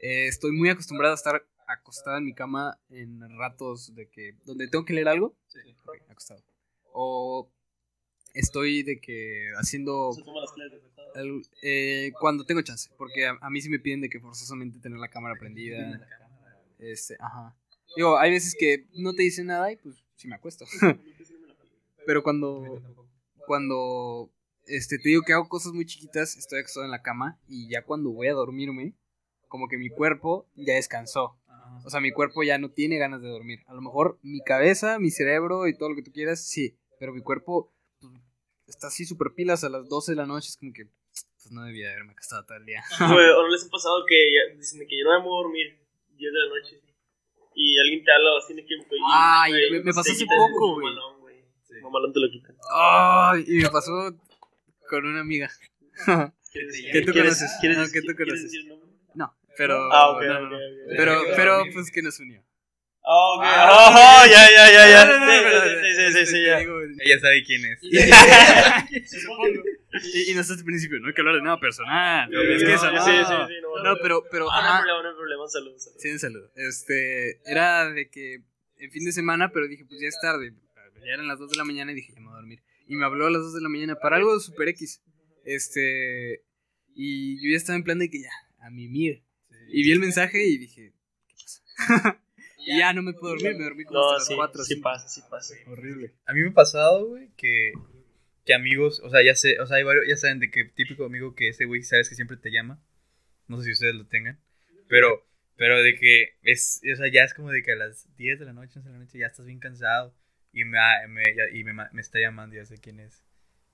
Eh, 0.00 0.28
estoy 0.28 0.52
muy 0.52 0.70
acostumbrado 0.70 1.12
a 1.12 1.16
estar 1.16 1.46
acostada 1.66 2.18
en 2.18 2.24
mi 2.24 2.34
cama 2.34 2.80
en 2.88 3.20
ratos 3.36 3.94
de 3.94 4.08
que, 4.08 4.36
donde 4.44 4.68
tengo 4.68 4.84
que 4.84 4.94
leer 4.94 5.08
algo, 5.08 5.36
ok, 5.84 6.02
acostado. 6.08 6.42
O 6.92 7.52
estoy 8.34 8.82
de 8.82 9.00
que 9.00 9.48
haciendo 9.56 10.12
Se 10.12 10.22
toma 10.22 10.40
las 10.40 10.52
clases 10.52 10.80
al- 11.14 11.42
eh, 11.62 12.12
cuando 12.20 12.44
tengo 12.44 12.62
chance, 12.62 12.90
porque 12.96 13.26
a, 13.26 13.38
a 13.40 13.50
mí 13.50 13.60
sí 13.60 13.68
me 13.68 13.78
piden 13.78 14.00
de 14.00 14.08
que 14.08 14.20
forzosamente 14.20 14.78
tener 14.80 14.98
la 14.98 15.08
cámara 15.08 15.34
prendida. 15.38 16.00
Este, 16.78 17.16
ajá. 17.18 17.56
Digo, 17.96 18.18
hay 18.18 18.30
veces 18.30 18.54
que 18.58 18.86
no 18.94 19.14
te 19.14 19.22
dicen 19.22 19.46
nada 19.46 19.72
y 19.72 19.76
pues 19.76 19.96
sí 20.16 20.28
me 20.28 20.36
acuesto. 20.36 20.64
Pero 22.06 22.22
cuando 22.22 22.80
cuando 23.46 24.30
este 24.66 24.98
te 24.98 25.08
digo 25.08 25.22
que 25.22 25.32
hago 25.32 25.48
cosas 25.48 25.72
muy 25.72 25.86
chiquitas, 25.86 26.36
estoy 26.36 26.60
acostado 26.60 26.84
en 26.84 26.90
la 26.90 27.02
cama 27.02 27.40
y 27.48 27.68
ya 27.68 27.82
cuando 27.82 28.10
voy 28.10 28.28
a 28.28 28.32
dormirme, 28.34 28.94
como 29.48 29.68
que 29.68 29.78
mi 29.78 29.88
cuerpo 29.88 30.46
ya 30.54 30.74
descansó. 30.74 31.38
O 31.84 31.90
sea, 31.90 32.00
mi 32.00 32.12
cuerpo 32.12 32.42
ya 32.42 32.58
no 32.58 32.70
tiene 32.70 32.98
ganas 32.98 33.22
de 33.22 33.28
dormir. 33.28 33.60
A 33.66 33.72
lo 33.74 33.80
mejor 33.80 34.18
mi 34.22 34.40
cabeza, 34.42 34.98
mi 34.98 35.10
cerebro 35.10 35.66
y 35.68 35.76
todo 35.76 35.88
lo 35.88 35.94
que 35.96 36.02
tú 36.02 36.12
quieras, 36.12 36.40
sí. 36.46 36.76
Pero 36.98 37.14
mi 37.14 37.22
cuerpo 37.22 37.72
está 38.68 38.86
así 38.88 39.04
súper 39.04 39.32
pilas 39.34 39.64
a 39.64 39.68
las 39.68 39.88
12 39.88 40.12
de 40.12 40.16
la 40.16 40.26
noche. 40.26 40.48
Es 40.48 40.56
como 40.56 40.72
que 40.72 40.84
pues 41.40 41.50
no 41.52 41.64
debía 41.64 41.90
haberme 41.92 42.12
acostado 42.12 42.44
todo 42.44 42.58
el 42.58 42.66
día. 42.66 42.82
Güey, 42.98 43.30
¿O 43.30 43.42
no 43.42 43.48
les 43.48 43.64
ha 43.66 43.70
pasado 43.70 44.04
que 44.06 44.14
ya- 44.32 44.56
dicen 44.56 44.80
que 44.88 44.98
yo 44.98 45.04
no 45.04 45.18
me 45.18 45.24
voy 45.24 45.38
a 45.40 45.42
dormir 45.42 45.78
10 46.16 46.32
de 46.32 46.38
la 46.38 46.48
noche? 46.48 46.82
Y 47.54 47.78
alguien 47.80 48.04
te 48.04 48.12
habla, 48.12 48.30
tiene 48.46 48.64
que. 48.64 48.76
güey, 48.76 49.00
Ay, 49.12 49.52
me- 49.72 49.80
me 49.80 49.92
pasó 49.92 50.12
hace 50.12 50.24
poco, 50.26 50.74
güey. 50.74 50.86
mamalón, 50.86 51.20
güey. 51.20 51.36
Mamalón 51.82 52.12
te 52.12 52.20
lo 52.20 52.30
quitan. 52.30 52.56
Ay, 52.72 53.44
y 53.48 53.62
me 53.62 53.68
pasó 53.70 53.92
con 54.88 55.06
una 55.06 55.20
amiga. 55.20 55.50
Que 56.50 57.02
tú 57.02 57.12
¿Quieres- 57.12 57.34
conoces. 57.38 57.50
¿Quieres, 57.60 57.78
No, 57.78 57.84
que 57.92 58.00
tú 58.00 58.14
¿quieres 58.16 58.40
conoces. 58.40 58.64
No, 59.14 59.36
pero. 59.56 59.92
Ah, 59.92 60.10
ok, 60.12 60.22
no, 60.22 60.40
no, 60.40 60.50
no. 60.50 60.56
ok. 60.56 60.62
Pero, 60.96 61.20
pero, 61.36 61.62
pues 61.74 61.90
que 61.90 62.00
nos 62.02 62.18
unió. 62.20 62.42
Ah, 63.10 63.34
ok. 63.36 63.42
Ah, 63.42 64.20
Oh, 64.22 64.26
ya, 64.30 64.50
ya, 64.50 64.64
ya, 64.70 64.84
ya. 64.90 65.04
No, 65.06 65.18
no, 65.18 65.26
no, 65.26 65.32
Sí, 65.32 65.94
sí, 65.96 65.96
sí, 65.96 66.12
sí, 66.12 66.18
este, 66.18 66.26
sí, 66.26 66.44
ya. 66.44 66.60
Ella 66.60 67.20
sabe 67.20 67.42
quién 67.44 67.64
es. 67.64 67.80
Supongo. 69.22 69.62
Y, 70.14 70.30
y 70.30 70.34
nosotros 70.34 70.58
al 70.58 70.64
principio, 70.66 71.00
no 71.00 71.08
hay 71.08 71.14
que 71.14 71.20
hablar 71.22 71.36
de 71.36 71.42
nada 71.42 71.58
personal. 71.58 72.28
Sí, 72.30 72.36
es 72.36 72.64
que 72.64 72.74
eso 72.74 72.90
no. 72.92 73.04
sí, 73.04 73.10
sí, 73.10 73.24
sí, 73.48 73.54
no, 73.62 73.82
No, 73.82 73.96
pero, 74.02 74.22
pero, 74.30 74.48
Ah, 74.52 74.60
no 74.62 74.68
hay 74.76 74.82
problema, 74.82 75.02
no 75.02 75.08
hay 75.08 75.14
problema, 75.16 75.48
saludos. 75.48 75.82
saludos. 75.84 76.02
Sí, 76.02 76.10
un 76.10 76.18
saludo. 76.18 76.50
Este, 76.54 77.40
era 77.50 77.90
de 77.90 78.10
que 78.10 78.42
el 78.76 78.90
fin 78.90 79.04
de 79.06 79.12
semana, 79.12 79.50
pero 79.52 79.66
dije, 79.68 79.84
pues 79.86 80.00
ya 80.00 80.08
es 80.08 80.18
tarde. 80.20 80.52
Ya 81.04 81.14
eran 81.14 81.28
las 81.28 81.38
2 81.38 81.50
de 81.50 81.56
la 81.56 81.64
mañana 81.64 81.92
y 81.92 81.94
dije, 81.94 82.12
ya 82.12 82.20
me 82.20 82.26
voy 82.26 82.34
a 82.34 82.40
dormir. 82.40 82.60
Y 82.86 82.96
me 82.96 83.06
habló 83.06 83.26
a 83.26 83.30
las 83.30 83.40
2 83.42 83.54
de 83.54 83.60
la 83.62 83.68
mañana 83.70 83.94
para 83.96 84.16
algo 84.16 84.38
super 84.40 84.68
X. 84.68 85.00
Este, 85.44 86.42
y 86.94 87.42
yo 87.42 87.50
ya 87.50 87.56
estaba 87.56 87.76
en 87.76 87.84
plan 87.84 87.98
de 87.98 88.10
que 88.10 88.20
ya, 88.20 88.30
a 88.60 88.68
mimir. 88.70 89.22
Y 89.70 89.82
vi 89.84 89.92
el 89.92 89.98
mensaje 90.00 90.44
y 90.46 90.58
dije, 90.58 90.92
¿qué 91.28 91.34
pasa? 91.40 92.20
y 92.74 92.78
ya 92.78 92.92
no 92.92 93.02
me 93.02 93.12
puedo 93.12 93.34
dormir, 93.34 93.56
me 93.56 93.64
dormí 93.64 93.84
como 93.84 93.98
No, 94.00 94.10
hasta 94.12 94.24
sí, 94.26 94.32
las 94.32 94.36
4. 94.36 94.64
sí 94.64 94.76
pasa, 94.76 95.08
sí 95.08 95.22
pasa. 95.30 95.54
Horrible. 95.66 96.12
A 96.26 96.32
mí 96.32 96.42
me 96.42 96.50
ha 96.50 96.54
pasado, 96.54 97.06
güey, 97.06 97.28
que, 97.36 97.72
que 98.44 98.54
amigos, 98.54 99.00
o 99.04 99.10
sea, 99.10 99.22
ya 99.24 99.34
sé, 99.34 99.60
o 99.60 99.66
sea, 99.66 99.76
hay 99.78 99.82
varios, 99.84 100.06
ya 100.08 100.16
saben 100.16 100.40
de 100.40 100.50
que 100.50 100.64
típico 100.64 101.04
amigo 101.04 101.34
que 101.34 101.48
ese 101.48 101.64
güey 101.64 101.82
sabes 101.82 102.08
que 102.08 102.14
siempre 102.14 102.36
te 102.36 102.50
llama. 102.50 102.80
No 103.46 103.58
sé 103.58 103.64
si 103.64 103.72
ustedes 103.72 103.94
lo 103.94 104.06
tengan. 104.06 104.38
Pero, 104.88 105.26
pero 105.56 105.82
de 105.82 105.94
que 105.96 106.36
es, 106.42 106.80
o 106.92 106.96
sea, 106.96 107.08
ya 107.12 107.24
es 107.24 107.34
como 107.34 107.50
de 107.50 107.62
que 107.62 107.72
a 107.72 107.76
las 107.76 108.06
10 108.16 108.38
de 108.38 108.44
la 108.46 108.52
noche, 108.52 108.72
11 108.78 108.88
de 108.88 108.92
la 108.92 108.98
noche, 109.04 109.18
ya 109.18 109.26
estás 109.26 109.46
bien 109.46 109.58
cansado. 109.58 110.14
Y 110.52 110.64
me, 110.64 110.78
ha- 110.78 111.06
me, 111.08 111.22
ya- 111.36 111.48
y 111.52 111.62
me, 111.64 111.72
me 111.74 112.00
está 112.00 112.18
llamando, 112.20 112.56
ya 112.56 112.64
sé 112.64 112.78
quién 112.78 113.00
es. 113.00 113.22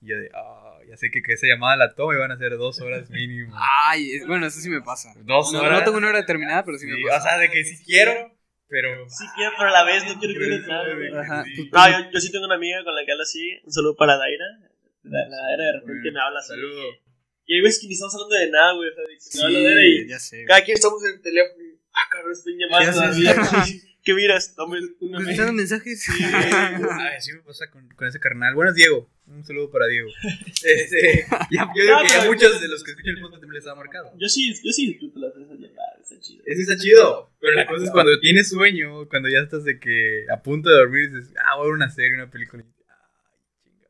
Y 0.01 0.07
yo 0.07 0.17
de, 0.17 0.29
ah, 0.33 0.77
ya 0.89 0.97
sé 0.97 1.09
que, 1.09 1.21
que 1.23 1.33
esa 1.33 1.47
llamada 1.47 1.77
la 1.77 1.95
tomo 1.95 2.13
y 2.13 2.17
van 2.17 2.31
a 2.31 2.37
ser 2.37 2.57
dos 2.57 2.79
horas 2.81 3.09
mínimo. 3.09 3.53
Ay, 3.57 4.11
es- 4.11 4.27
bueno, 4.27 4.45
eso 4.45 4.59
sí 4.59 4.69
me 4.69 4.81
pasa. 4.81 5.13
Dos 5.23 5.53
No, 5.53 5.59
horas. 5.61 5.79
no 5.79 5.85
tengo 5.85 5.97
una 5.97 6.09
hora 6.09 6.19
determinada, 6.19 6.65
pero 6.65 6.77
sí 6.77 6.85
me 6.85 6.95
Sí, 6.97 7.03
pasa. 7.03 7.17
o 7.19 7.29
sea, 7.29 7.37
de 7.39 7.49
que 7.49 7.63
sí 7.63 7.81
quiero, 7.85 8.34
pero... 8.67 9.07
Sí 9.09 9.25
quiero, 9.35 9.51
pero 9.57 9.69
a 9.69 9.71
la 9.73 9.83
vez 9.83 10.03
no 10.05 10.19
quiero 10.19 10.39
que 10.39 10.47
le 10.47 11.19
Ajá. 11.19 11.43
Sí. 11.43 11.69
No, 11.71 11.89
yo, 11.89 12.11
yo 12.11 12.19
sí 12.19 12.31
tengo 12.31 12.45
una 12.45 12.55
amiga 12.55 12.83
con 12.83 12.95
la 12.95 13.05
que 13.05 13.11
hablo 13.11 13.23
así. 13.23 13.57
Un 13.63 13.71
saludo 13.71 13.95
para 13.95 14.17
Daira. 14.17 14.45
La, 15.03 15.27
la 15.27 15.37
Daira 15.37 15.63
de 15.65 15.71
repente 15.79 16.11
me 16.11 16.19
habla 16.19 16.39
así. 16.39 16.49
Saludo. 16.49 16.83
Y 17.47 17.55
hay 17.55 17.61
veces 17.61 17.79
que 17.81 17.87
ni 17.87 17.93
estamos 17.93 18.15
hablando 18.15 18.35
de 18.35 18.49
nada, 18.49 18.73
güey. 18.73 18.89
O 18.89 18.93
sea, 18.93 19.03
de 19.03 19.13
que 19.13 19.19
Sí, 19.21 19.63
Daira 19.63 19.85
y 19.85 20.07
ya 20.07 20.19
sé. 20.19 20.45
cada 20.45 20.63
quien 20.63 20.75
estamos 20.75 21.03
en 21.05 21.13
el 21.15 21.21
teléfono. 21.21 21.63
y, 21.63 21.75
Ah, 21.93 22.07
cabrón, 22.11 22.33
estoy 22.33 22.53
en 22.53 22.59
llamada 22.59 23.63
¿Qué 24.05 24.13
miras? 24.13 24.55
Dame 24.55 24.77
una 24.99 25.17
¿Contestando 25.17 25.53
mensajes? 25.53 26.07
Ay, 26.09 27.15
sí 27.21 27.33
me 27.33 27.39
pasa 27.41 27.71
con, 27.71 27.89
con 27.89 28.07
ese 28.07 28.19
carnal. 28.19 28.53
Buenas, 28.53 28.75
Diego. 28.75 29.09
Un 29.25 29.43
saludo 29.43 29.71
para 29.71 29.87
Diego. 29.87 30.09
Este, 30.63 31.25
ya, 31.51 31.67
yo 31.75 31.83
digo 31.83 31.97
que 32.03 32.07
ya 32.09 32.19
pero- 32.19 32.31
muchos 32.31 32.61
de 32.61 32.67
los 32.67 32.83
que 32.83 32.91
escuchan 32.91 33.15
el 33.15 33.21
podcast 33.21 33.41
también 33.41 33.63
les 33.63 33.67
ha 33.67 33.73
marcado. 33.75 34.11
Yo 34.17 34.27
sí, 34.29 34.53
yo 34.63 34.71
sí 34.71 34.87
disfruto 34.87 35.19
las 35.19 35.31
esas 35.35 35.57
llamadas, 35.57 35.94
está 36.05 36.19
chido. 36.19 36.43
Ese 36.45 36.61
está 36.61 36.77
chido. 36.77 37.31
Pero 37.39 37.53
la 37.55 37.67
cosa 37.67 37.83
es 37.85 37.91
cuando 37.91 38.19
tienes 38.19 38.49
sueño, 38.49 39.07
cuando 39.09 39.27
ya 39.29 39.39
estás 39.39 39.63
de 39.63 39.79
que 39.79 40.25
a 40.31 40.41
punto 40.41 40.69
de 40.69 40.75
dormir, 40.77 41.11
dices, 41.13 41.33
ah, 41.43 41.55
voy 41.57 41.63
a 41.65 41.67
ver 41.67 41.75
una 41.75 41.89
serie, 41.89 42.13
una 42.15 42.29
película. 42.31 42.63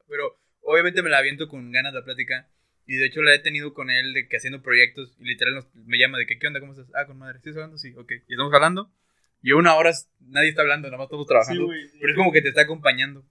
Pero 0.07 0.39
obviamente 0.61 1.01
me 1.03 1.09
la 1.09 1.17
aviento 1.19 1.47
con 1.47 1.71
ganas 1.71 1.93
de 1.93 1.99
la 1.99 2.05
plática. 2.05 2.49
Y 2.87 2.97
de 2.97 3.07
hecho 3.07 3.21
la 3.23 3.33
he 3.33 3.39
tenido 3.39 3.73
con 3.73 3.89
él 3.89 4.13
de 4.13 4.27
que 4.27 4.37
haciendo 4.37 4.61
proyectos. 4.61 5.15
Y 5.19 5.25
literal 5.25 5.55
nos- 5.55 5.73
me 5.73 5.97
llama 5.97 6.17
de 6.19 6.27
que, 6.27 6.37
¿qué 6.37 6.47
onda? 6.47 6.59
¿Cómo 6.59 6.73
estás? 6.73 6.87
Ah, 6.93 7.07
con 7.07 7.17
madre. 7.17 7.37
¿Estás 7.37 7.55
hablando? 7.55 7.77
Sí, 7.77 7.93
ok. 7.97 8.11
Y 8.27 8.33
estamos 8.33 8.53
hablando. 8.53 8.91
Y 9.41 9.51
una 9.53 9.75
hora 9.75 9.91
nadie 10.19 10.49
está 10.49 10.61
hablando, 10.61 10.87
nada 10.87 10.97
más 10.97 11.05
estamos 11.05 11.25
Sí, 11.25 11.29
trabajando. 11.29 11.67
sí. 11.71 11.97
pero 11.99 12.11
es 12.11 12.17
como 12.17 12.31
que 12.31 12.41
te 12.41 12.49
está 12.49 12.61
acompañando. 12.61 13.25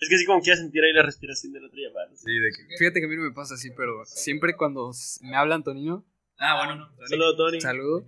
Es 0.00 0.08
que 0.08 0.14
así 0.14 0.24
como 0.24 0.40
quieras 0.40 0.60
sentir 0.60 0.82
ahí 0.82 0.94
la 0.94 1.02
respiración 1.02 1.52
de 1.52 1.60
la 1.60 1.66
otra 1.66 1.78
llamada. 1.78 2.10
Sí, 2.16 2.32
de 2.32 2.48
que. 2.50 2.76
Fíjate 2.78 3.00
que 3.00 3.06
a 3.06 3.08
mí 3.08 3.16
no 3.16 3.22
me 3.22 3.32
pasa 3.32 3.54
así, 3.54 3.70
pero 3.76 4.02
siempre 4.06 4.56
cuando 4.56 4.90
me 5.22 5.36
habla 5.36 5.54
Antonino, 5.56 6.06
Ah, 6.40 6.64
bueno. 6.66 6.88
Saludos, 7.06 7.36
Tony. 7.36 7.60
saludo, 7.60 8.06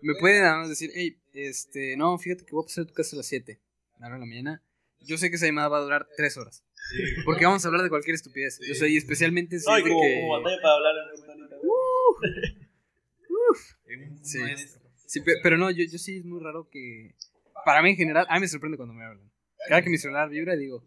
me 0.00 0.14
puede 0.16 0.40
nada 0.40 0.58
más 0.58 0.68
decir, 0.68 0.90
hey, 0.94 1.16
este, 1.32 1.96
no, 1.96 2.18
fíjate 2.18 2.44
que 2.44 2.52
voy 2.52 2.64
a 2.64 2.66
pasar 2.66 2.84
a 2.84 2.86
tu 2.88 2.92
casa 2.94 3.14
a 3.16 3.18
las 3.18 3.26
7, 3.26 3.60
me 3.98 4.06
habla 4.06 4.16
en 4.16 4.20
la 4.20 4.26
mañana. 4.26 4.62
Yo 5.00 5.16
sé 5.16 5.30
que 5.30 5.36
esa 5.36 5.46
llamada 5.46 5.68
va 5.68 5.78
a 5.78 5.82
durar 5.82 6.08
3 6.16 6.36
horas. 6.38 6.64
Porque 7.24 7.44
vamos 7.44 7.64
a 7.64 7.68
hablar 7.68 7.82
de 7.82 7.88
cualquier 7.88 8.14
estupidez. 8.16 8.58
O 8.70 8.74
sea, 8.74 8.88
y 8.88 8.96
especialmente 8.96 9.58
si 9.58 9.66
Ay, 9.70 9.78
es 9.78 9.84
de 9.84 9.90
como, 9.90 10.02
que... 10.02 10.20
como 10.20 10.32
batalla 10.38 10.62
para 10.62 10.74
hablar 10.74 10.94
en 11.14 11.20
Tony. 11.24 11.42
Un 13.98 14.24
Sí. 14.24 14.38
Sí, 15.06 15.20
pe- 15.20 15.40
pero 15.42 15.58
no, 15.58 15.70
yo, 15.70 15.84
yo 15.84 15.98
sí 15.98 16.18
es 16.18 16.24
muy 16.24 16.42
raro 16.42 16.68
que... 16.70 17.14
Para 17.64 17.82
mí 17.82 17.90
en 17.90 17.96
general, 17.96 18.26
a 18.28 18.34
mí 18.34 18.40
me 18.40 18.48
sorprende 18.48 18.76
cuando 18.76 18.94
me 18.94 19.04
hablan. 19.04 19.30
Cada 19.68 19.82
que 19.82 19.90
mi 19.90 19.98
celular 19.98 20.28
vibra 20.30 20.56
digo... 20.56 20.82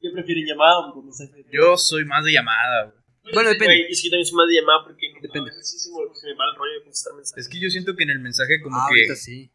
¿Qué 0.00 0.10
prefieren 0.12 0.46
llamada 0.46 0.78
o 0.78 0.94
por 0.94 1.04
mensaje? 1.04 1.44
Yo 1.52 1.76
soy 1.76 2.04
más 2.04 2.24
de 2.24 2.32
llamada, 2.32 2.84
güey. 2.86 2.98
Bueno, 3.34 3.50
depende. 3.50 3.74
Güey, 3.74 3.92
es 3.92 4.00
que 4.02 4.08
yo 4.08 4.10
también 4.12 4.26
soy 4.26 4.36
más 4.36 4.48
de 4.48 4.54
llamada 4.54 4.84
porque 4.84 5.12
no, 5.12 5.20
Depende. 5.20 5.50
sí 5.62 5.78
se 5.78 5.90
me, 5.90 6.14
se 6.14 6.26
me 6.26 6.34
va 6.34 6.44
el 6.52 6.56
rollo 6.58 6.72
de 6.74 6.82
contestar 6.82 7.14
mensajes. 7.14 7.44
Es 7.46 7.48
que 7.52 7.60
yo 7.60 7.70
siento 7.70 7.94
que 7.96 8.02
en 8.04 8.10
el 8.10 8.18
mensaje 8.20 8.60
como 8.62 8.76
Ah, 8.76 8.86
que... 8.88 8.94
ahorita 9.00 9.16
sí. 9.16 9.50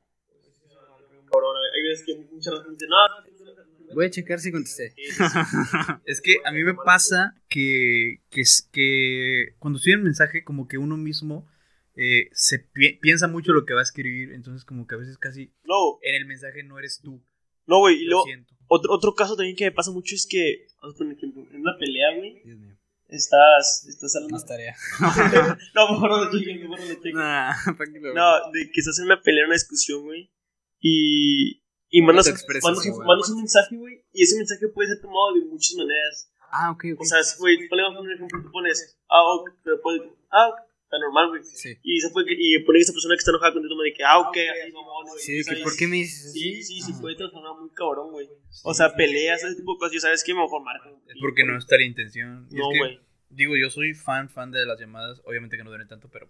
Cabrón, 1.31 1.55
hay 1.73 1.81
veces 1.83 2.05
que 2.05 2.15
muchas 2.31 2.53
veces 2.53 2.67
me 2.67 2.73
dicen, 2.73 2.89
no, 2.89 3.93
Voy 3.95 4.05
a 4.05 4.09
checar 4.09 4.39
si 4.39 4.51
contesté. 4.51 4.95
Es 6.05 6.19
que 6.21 6.37
a 6.45 6.51
mí 6.51 6.63
me 6.63 6.73
pasa 6.73 7.35
que, 7.47 8.21
que, 8.31 8.41
que 8.71 9.55
cuando 9.59 9.77
estoy 9.77 9.93
en 9.93 9.99
un 9.99 10.05
mensaje 10.05 10.43
como 10.43 10.67
que 10.67 10.77
uno 10.79 10.97
mismo 10.97 11.47
eh, 11.95 12.27
se 12.31 12.57
pi- 12.59 12.97
piensa 12.99 13.27
mucho 13.27 13.51
lo 13.53 13.65
que 13.65 13.75
va 13.75 13.81
a 13.81 13.83
escribir, 13.83 14.31
entonces 14.33 14.65
como 14.65 14.87
que 14.87 14.95
a 14.95 14.97
veces 14.97 15.17
casi 15.19 15.53
No, 15.65 15.99
en 16.01 16.15
el 16.15 16.25
mensaje 16.25 16.63
no 16.63 16.79
eres 16.79 17.01
tú. 17.03 17.23
no, 17.67 17.79
güey. 17.79 17.97
Y 18.01 18.05
Lo 18.05 18.09
luego, 18.11 18.23
siento. 18.25 18.55
otro, 18.67 18.91
otro 18.93 19.13
caso 19.13 19.35
también 19.35 19.55
que 19.55 19.65
me 19.65 19.71
pasa 19.71 19.91
mucho 19.91 20.15
es 20.15 20.25
que, 20.27 20.65
vamos 20.81 20.95
a 20.95 20.97
poner 20.97 21.13
un 21.13 21.17
ejemplo, 21.19 21.47
en 21.51 21.61
una 21.61 21.77
pelea, 21.77 22.15
güey, 22.17 22.41
Dios 22.43 22.57
mío. 22.57 22.72
Estás, 23.17 23.85
estás 23.87 24.15
hablando. 24.15 24.35
Más 24.35 24.45
tarea. 24.45 24.75
no, 25.75 25.91
mejor 25.91 26.09
no 26.09 26.25
lo 26.25 26.31
chequen, 26.31 26.61
mejor 26.61 26.79
no 26.79 26.85
lo 26.85 26.93
chequen. 26.95 27.15
Nah, 27.15 27.53
tranquilo. 27.77 28.13
No, 28.13 28.51
de 28.51 28.71
que 28.71 28.79
estás 28.79 28.99
en 28.99 29.05
una 29.05 29.21
pelea, 29.21 29.45
una 29.45 29.53
discusión, 29.53 30.03
güey. 30.03 30.31
Y, 30.79 31.63
y 31.89 32.01
mandas, 32.01 32.27
expresas 32.27 32.63
mandas, 32.63 32.97
mandas 33.05 33.29
un 33.29 33.37
mensaje, 33.37 33.75
güey. 33.77 34.05
Y 34.11 34.23
ese 34.23 34.37
mensaje 34.37 34.67
puede 34.67 34.89
ser 34.89 35.01
tomado 35.01 35.33
de 35.33 35.45
muchas 35.45 35.75
maneras. 35.75 36.29
Ah, 36.51 36.71
ok, 36.71 36.85
ok. 36.93 37.01
O 37.01 37.05
sea, 37.05 37.19
güey, 37.39 37.67
ponemos 37.67 37.99
un 37.99 38.11
ejemplo, 38.11 38.41
tú 38.43 38.51
pones, 38.51 38.97
ah, 39.09 39.23
ok, 39.33 39.49
pero 39.63 39.81
puedes, 39.81 40.01
ah, 40.29 40.49
ok, 40.49 40.59
está 40.93 40.99
normal, 40.99 41.29
güey. 41.29 41.43
Sí. 41.43 41.77
Y 41.81 41.99
se 41.99 42.09
que, 42.13 42.35
y 42.37 42.59
pone 42.59 42.79
esa 42.79 42.93
persona 42.93 43.15
que 43.15 43.19
está 43.19 43.31
enojada 43.31 43.53
contigo 43.53 43.81
de 43.81 43.93
que, 43.93 44.03
ah, 44.03 44.19
ok, 44.19 44.37
así, 44.37 44.71
mamón, 44.71 45.05
güey. 45.07 45.19
Sí, 45.19 45.41
que. 45.43 45.63
¿por 45.63 45.75
qué 45.75 45.87
me 45.87 45.95
dices 45.97 46.27
así? 46.29 46.39
Sí, 46.39 46.63
sí, 46.63 46.81
sí, 46.81 46.91
Ajá. 46.91 47.01
puede 47.01 47.15
transformar 47.15 47.59
muy 47.59 47.69
cabrón, 47.71 48.11
güey. 48.11 48.29
O 48.63 48.73
sea, 48.73 48.93
peleas, 48.95 49.43
ese 49.43 49.55
tipo 49.55 49.73
de 49.73 49.79
cosas, 49.79 49.95
y 49.95 49.99
sabes 49.99 50.23
que 50.23 50.33
mejor 50.33 50.63
marca. 50.63 50.89
Es 51.07 51.15
porque 51.19 51.43
no 51.43 51.57
está 51.57 51.77
la 51.77 51.83
intención. 51.83 52.47
No, 52.51 52.67
güey. 52.67 52.99
Digo, 53.29 53.57
yo 53.57 53.71
soy 53.71 53.95
fan, 53.95 54.29
fan 54.29 54.51
de 54.51 54.63
las 54.63 54.79
llamadas. 54.79 55.19
Obviamente 55.25 55.57
que 55.57 55.63
no 55.63 55.71
duelen 55.71 55.87
tanto, 55.87 56.07
pero... 56.13 56.27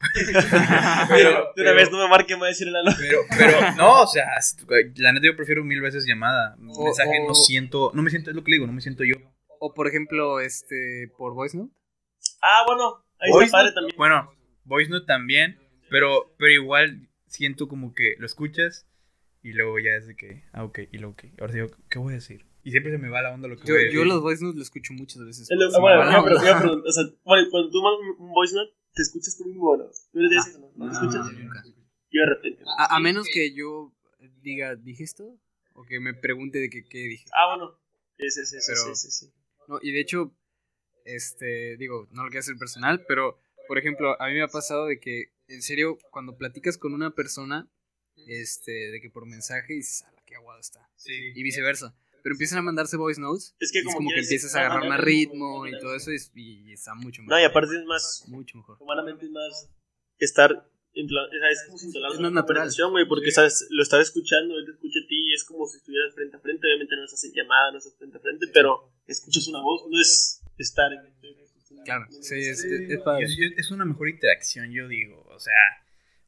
Pero, 1.10 1.30
de 1.30 1.36
una 1.36 1.52
pero- 1.56 1.76
vez 1.76 1.92
no 1.92 1.98
me 1.98 2.08
marque, 2.08 2.36
me 2.36 2.42
va 2.42 2.48
a 2.48 2.50
decir 2.50 2.70
el 2.70 2.76
ano. 2.78 2.92
Pero, 2.98 3.20
pero, 3.38 3.72
no, 3.76 4.04
o 4.04 4.08
sea, 4.08 4.26
la 4.96 5.12
neta 5.12 5.26
yo 5.26 5.36
prefiero 5.36 5.66
mil 5.66 5.82
veces 5.82 6.06
llamada. 6.06 6.56
O- 6.70 6.86
mensaje 6.86 7.20
o- 7.22 7.28
no 7.28 7.36
siento, 7.36 7.92
no 7.94 8.02
me 8.04 8.10
siento, 8.10 8.30
es 8.30 8.36
lo 8.38 8.44
que 8.44 8.52
le 8.52 8.56
digo, 8.58 8.68
no 8.68 8.74
me 8.74 8.80
siento 8.82 9.04
yo. 9.04 9.16
O 9.60 9.74
por 9.74 9.88
ejemplo, 9.88 10.40
este, 10.40 11.12
por 11.18 11.34
voice 11.34 11.58
note. 11.58 11.74
Ah, 12.42 12.64
bueno, 12.66 13.04
ahí 13.20 13.32
Voice 13.32 13.46
está 13.48 13.58
padre 13.58 13.72
también. 13.74 13.98
Bueno, 13.98 14.34
voice 14.66 14.90
note 14.90 15.06
también, 15.06 15.60
pero, 15.90 16.34
pero 16.38 16.52
igual 16.52 17.10
siento 17.28 17.68
como 17.68 17.94
que 17.94 18.16
lo 18.20 18.26
escuchas 18.26 18.88
y 19.42 19.54
luego 19.54 19.80
ya 19.80 19.92
es 19.96 20.08
de 20.08 20.16
que, 20.16 20.44
ah, 20.54 20.64
ok, 20.64 20.80
y 20.92 20.98
luego, 20.98 21.14
ok, 21.14 21.26
ahora 21.42 21.54
digo, 21.54 21.68
¿qué 21.90 22.00
voy 22.00 22.14
a 22.14 22.16
decir? 22.16 22.46
Y 22.64 22.72
siempre 22.72 22.92
se 22.94 22.98
me 22.98 23.10
va 23.10 23.22
la 23.22 23.34
onda 23.34 23.48
lo 23.50 23.58
que 23.58 23.68
Yo, 23.68 23.74
voy 23.74 23.84
a 23.84 23.88
yo 23.88 24.00
decir. 24.00 24.08
los 24.08 24.22
voice 24.22 24.44
notes 24.44 24.58
los 24.58 24.68
escucho 24.68 24.94
muchas 24.94 25.24
veces. 25.26 25.48
Lo- 25.52 25.82
bueno, 25.82 26.10
yo, 26.12 26.24
pero, 26.24 26.36
yo, 26.38 26.54
pero, 26.62 26.74
o 26.88 26.92
sea, 26.92 27.04
bueno, 27.26 27.48
cuando 27.52 27.70
tú 27.70 27.82
mandas 27.82 28.00
un 28.20 28.30
voice 28.32 28.56
note, 28.56 28.72
te 28.94 29.02
escuchas 29.02 29.36
tú 29.38 29.46
mismo, 29.46 29.76
¿no? 29.76 29.84
Tú 30.12 30.20
eres 30.20 30.30
de 30.32 30.38
esos, 30.38 30.60
¿no? 30.62 30.68
¿No 30.68 30.72
te 30.72 30.78
No, 30.78 30.92
escuchas? 30.94 31.32
yo 31.34 31.40
nunca. 31.44 31.64
Yo 31.66 32.22
de 32.22 32.26
repente. 32.36 32.64
A, 32.78 32.96
a 32.96 33.00
menos 33.02 33.28
que 33.34 33.54
yo 33.54 33.92
diga, 34.42 34.76
¿dije 34.76 35.04
esto? 35.04 35.38
O 35.74 35.84
que 35.84 36.00
me 36.00 36.14
pregunte 36.14 36.60
de 36.60 36.70
que, 36.70 36.86
qué 36.86 37.00
dije. 37.00 37.26
Ah, 37.34 37.56
bueno. 37.58 37.78
Sí, 38.18 38.30
sí, 38.30 38.46
sí, 38.46 38.58
Pero- 38.66 38.96
sí, 38.96 38.96
sí, 38.96 39.12
sí. 39.12 39.34
No, 39.68 39.80
y 39.82 39.92
de 39.92 40.00
hecho, 40.00 40.34
este, 41.06 41.76
digo, 41.78 42.08
no 42.12 42.24
lo 42.24 42.30
quiero 42.30 42.40
hacer 42.42 42.56
personal, 42.58 43.04
pero, 43.08 43.40
por 43.68 43.78
ejemplo, 43.78 44.20
a 44.22 44.28
mí 44.28 44.34
me 44.34 44.42
ha 44.44 44.48
pasado 44.48 44.86
de 44.88 45.00
que, 45.00 45.34
en 45.48 45.62
serio, 45.62 45.98
cuando 46.12 46.38
platicas 46.38 46.78
con 46.78 46.94
una 46.94 47.12
persona, 47.16 47.70
este, 48.28 48.72
de 48.92 49.02
que 49.02 49.10
por 49.10 49.26
mensaje 49.26 49.74
dices, 49.74 50.04
ah, 50.08 50.14
qué 50.26 50.36
aguado 50.36 50.60
está. 50.60 50.90
Sí. 50.96 51.14
Y 51.36 51.44
viceversa. 51.44 51.96
Pero 52.22 52.36
empiezan 52.36 52.60
a 52.60 52.62
mandarse 52.62 52.96
voice 52.96 53.20
notes. 53.20 53.56
Es 53.60 53.72
que 53.72 53.80
y 53.80 53.82
es 53.82 53.86
como 53.86 53.98
como 53.98 54.10
que 54.12 54.22
empiezas 54.22 54.56
a 54.56 54.62
ah, 54.62 54.66
agarrar 54.68 54.88
más 54.90 55.00
ritmo 55.02 55.68
y 55.68 55.78
todo 55.80 55.96
eso, 55.96 56.12
y, 56.12 56.18
y 56.36 56.72
está 56.74 56.96
mucho 56.96 57.22
mejor. 57.22 57.36
No, 57.38 57.42
y 57.42 57.44
aparte 57.44 57.76
es 57.78 57.86
más, 57.86 58.24
Mucho 58.28 58.58
mejor. 58.58 58.78
humanamente 58.80 59.26
es 59.26 59.32
más 59.32 59.70
estar 60.20 60.70
o 60.96 61.10
sea, 61.10 61.50
es 61.50 61.64
como 61.66 61.78
si 61.80 61.88
Es 61.90 61.96
una 61.96 62.30
más 62.30 62.32
natural. 62.46 62.70
güey, 62.92 63.08
porque 63.08 63.32
Sí. 63.32 63.36
sabes, 63.36 63.66
lo 63.72 63.82
estás 63.82 64.02
escuchando, 64.02 64.58
él 64.60 64.66
te 64.66 64.72
escucha 64.74 65.00
a 65.04 65.08
ti 65.08 65.24
y 65.26 65.34
es 65.34 65.44
como 65.44 65.66
si 65.66 65.78
estuvieras 65.78 66.14
frente 66.14 66.38
a 66.38 66.40
frente. 66.40 66.68
Obviamente 66.68 66.96
no 66.96 67.04
estás 67.06 67.24
en 67.24 67.34
llamada, 67.34 67.72
no 67.72 67.80
estás 67.80 67.96
frente 67.98 68.18
a 68.18 68.22
frente, 68.22 68.46
pero 68.54 68.94
escuchas 69.08 69.48
una 69.48 69.60
voz, 69.62 69.88
no 69.90 70.00
es 70.00 70.42
estar 70.60 70.94
en. 70.94 71.02
Claro, 71.86 72.06
sí, 72.10 72.36
es, 72.40 72.62
Sí, 72.62 72.68
es, 72.72 72.90
es 72.90 73.00
padre. 73.00 73.26
yo- 73.28 73.48
yo- 73.50 73.56
es 73.58 73.72
una 73.72 73.86
mejor 73.86 74.10
interacción, 74.10 74.72
yo 74.72 74.88
digo. 74.88 75.24
O 75.30 75.40
sea, 75.40 75.54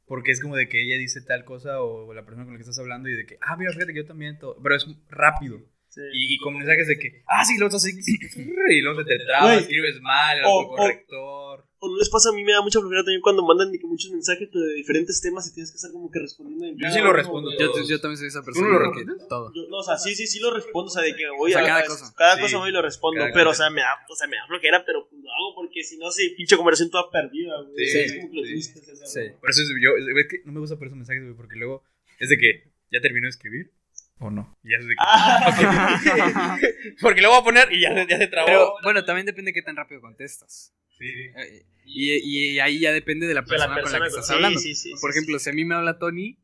porque 0.06 0.32
es 0.32 0.40
como 0.42 0.56
de 0.56 0.68
que 0.70 0.82
ella 0.84 0.98
dice 0.98 1.22
tal 1.22 1.46
cosa 1.46 1.82
o 1.82 2.14
la 2.14 2.24
persona 2.26 2.44
con 2.46 2.54
la 2.54 2.58
que 2.58 2.64
estás 2.64 2.80
hablando 2.80 3.10
y 3.10 3.16
de 3.16 3.26
que, 3.26 3.38
ah, 3.42 3.56
mira, 3.58 3.72
fíjate 3.74 3.94
que 3.94 4.00
yo 4.02 4.06
también. 4.06 4.38
todo- 4.40 4.58
Pero 4.62 4.76
es 4.76 4.86
rápido. 5.10 5.60
Sí. 5.90 6.02
Y, 6.14 6.36
y 6.36 6.38
con 6.40 6.58
mensajes 6.58 6.88
de 6.88 6.98
que, 7.00 7.24
ah, 7.28 7.46
sí, 7.46 7.58
luego 7.58 7.78
así, 7.78 7.92
y 8.70 8.82
luego 8.82 9.06
te 9.06 9.18
traba, 9.20 9.46
Güey. 9.48 9.60
escribes 9.60 10.02
mal, 10.02 10.38
el 10.40 10.44
autocorrector. 10.44 11.66
O 11.86 11.92
no 11.92 11.98
les 11.98 12.10
pasa 12.10 12.30
a 12.30 12.34
mí, 12.34 12.44
me 12.44 12.52
da 12.54 12.62
mucha 12.62 12.80
flojera 12.80 13.04
también 13.04 13.22
cuando 13.22 13.46
mandan 13.46 13.72
muchos 13.84 14.10
mensajes 14.12 14.50
pero 14.52 14.66
de 14.66 14.74
diferentes 14.74 15.22
temas 15.22 15.48
y 15.48 15.54
tienes 15.54 15.70
que 15.72 15.76
estar 15.76 15.92
como 15.92 16.10
que 16.10 16.20
respondiendo. 16.20 16.66
en 16.66 16.78
Yo 16.78 16.90
sí 16.90 17.00
lo 17.00 17.14
respondo. 17.14 17.52
Yo, 17.58 18.02
también 18.02 18.18
soy 18.18 18.28
esa 18.28 18.40
¿Tú 18.40 18.46
persona 18.46 18.68
no 18.70 18.74
lo 18.80 18.92
respondes? 18.92 19.28
todo. 19.28 19.52
Yo- 19.54 19.68
no, 19.70 19.78
o 19.78 19.84
sea, 19.84 19.98
sí, 19.98 20.16
sí, 20.16 20.26
sí 20.28 20.40
lo 20.40 20.52
respondo, 20.54 20.88
o 20.88 20.90
sea, 20.90 21.04
de 21.04 21.16
que 21.16 21.30
voy 21.30 21.52
O 21.52 21.54
sea, 21.54 21.64
a 21.64 21.68
cada 21.68 21.86
cosa. 21.86 22.14
Cada 22.18 22.36
Sí. 22.36 22.42
cosa 22.42 22.58
voy 22.58 22.70
y 22.70 22.74
lo 22.74 22.82
respondo, 22.82 23.20
Cada 23.22 23.34
pero, 23.34 23.50
o 23.52 23.54
sea, 23.54 23.70
me 23.70 23.82
da, 23.82 23.90
o 24.10 24.16
sea, 24.16 24.28
me 24.28 24.38
da 24.38 24.48
flojera, 24.48 24.84
pero 24.86 25.08
pues 25.08 25.22
lo 25.22 25.30
hago 25.32 25.56
porque 25.56 25.84
si 25.84 25.98
no, 25.98 26.10
sí, 26.12 26.30
pinche 26.36 26.58
conversación 26.58 26.90
toda 26.90 27.10
perdida, 27.12 27.62
güey. 27.62 27.86
Sí, 27.88 28.00
es 28.00 28.14
como 28.18 28.32
que 28.32 28.38
lo 28.38 28.44
sí. 28.46 28.62
Sí. 28.62 29.20
güey. 29.20 29.34
Por 29.40 29.50
eso 29.52 29.62
es, 29.62 29.70
yo, 29.82 29.92
es 29.98 30.28
que 30.28 30.42
no 30.46 30.52
me 30.54 30.60
gusta 30.60 30.76
por 30.78 30.88
esos 30.88 30.98
mensajes, 30.98 31.22
güey, 31.24 31.36
porque 31.36 31.56
luego 31.56 31.84
es 32.20 32.30
de 32.30 32.38
que 32.38 32.72
ya 32.92 33.02
terminó 33.02 33.26
de 33.26 33.30
escribir 33.32 33.72
o 34.20 34.32
no. 34.32 34.58
Y 34.64 34.72
ya 34.72 34.78
es 34.78 34.84
de 34.88 34.92
que, 34.94 34.96
Ah, 35.00 36.58
porque 37.02 37.22
lo 37.22 37.30
voy 37.30 37.40
a 37.40 37.44
poner 37.44 37.72
y 37.74 37.82
ya, 37.82 37.94
se- 37.94 38.08
ya 38.08 38.18
se 38.18 38.28
trabó. 38.28 38.46
Pero 38.48 38.74
bueno, 38.84 39.04
también 39.06 39.26
depende 39.26 39.50
de 39.50 39.54
qué 39.54 39.62
tan 39.62 39.76
rápido 39.76 40.02
contestas. 40.02 40.74
Sí. 40.98 41.06
Eh, 41.08 41.66
Y, 41.88 42.14
y 42.56 42.60
ahí 42.60 42.80
ya 42.80 42.92
depende 42.92 43.28
de 43.28 43.36
la 43.36 43.42
de 43.42 43.48
persona, 43.48 43.80
con 43.82 43.92
la 43.92 44.00
que 44.00 44.08
estás 44.08 44.28
sí, 44.28 44.34
hablando. 44.34 44.60
sí, 44.60 44.74
sí, 44.76 44.92
Por 45.00 45.12
sí, 45.12 45.18
ejemplo, 45.20 45.38
si 45.40 45.50
a 45.50 45.54
mí 45.54 45.66
me 45.66 45.76
habla 45.76 46.00
Tony, 46.00 46.38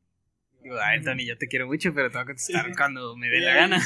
digo, 0.62 0.78
ay, 0.80 1.02
Tony, 1.02 1.26
yo 1.26 1.36
te 1.38 1.48
quiero 1.48 1.66
mucho, 1.66 1.94
pero 1.96 2.10
te 2.10 2.14
voy 2.18 2.22
a 2.24 2.26
contestar 2.28 2.66
Sí. 2.68 2.72
cuando 2.78 3.16
me 3.18 3.26
sí. 3.28 3.32
dé 3.34 3.40
la 3.42 3.56
gana. 3.56 3.78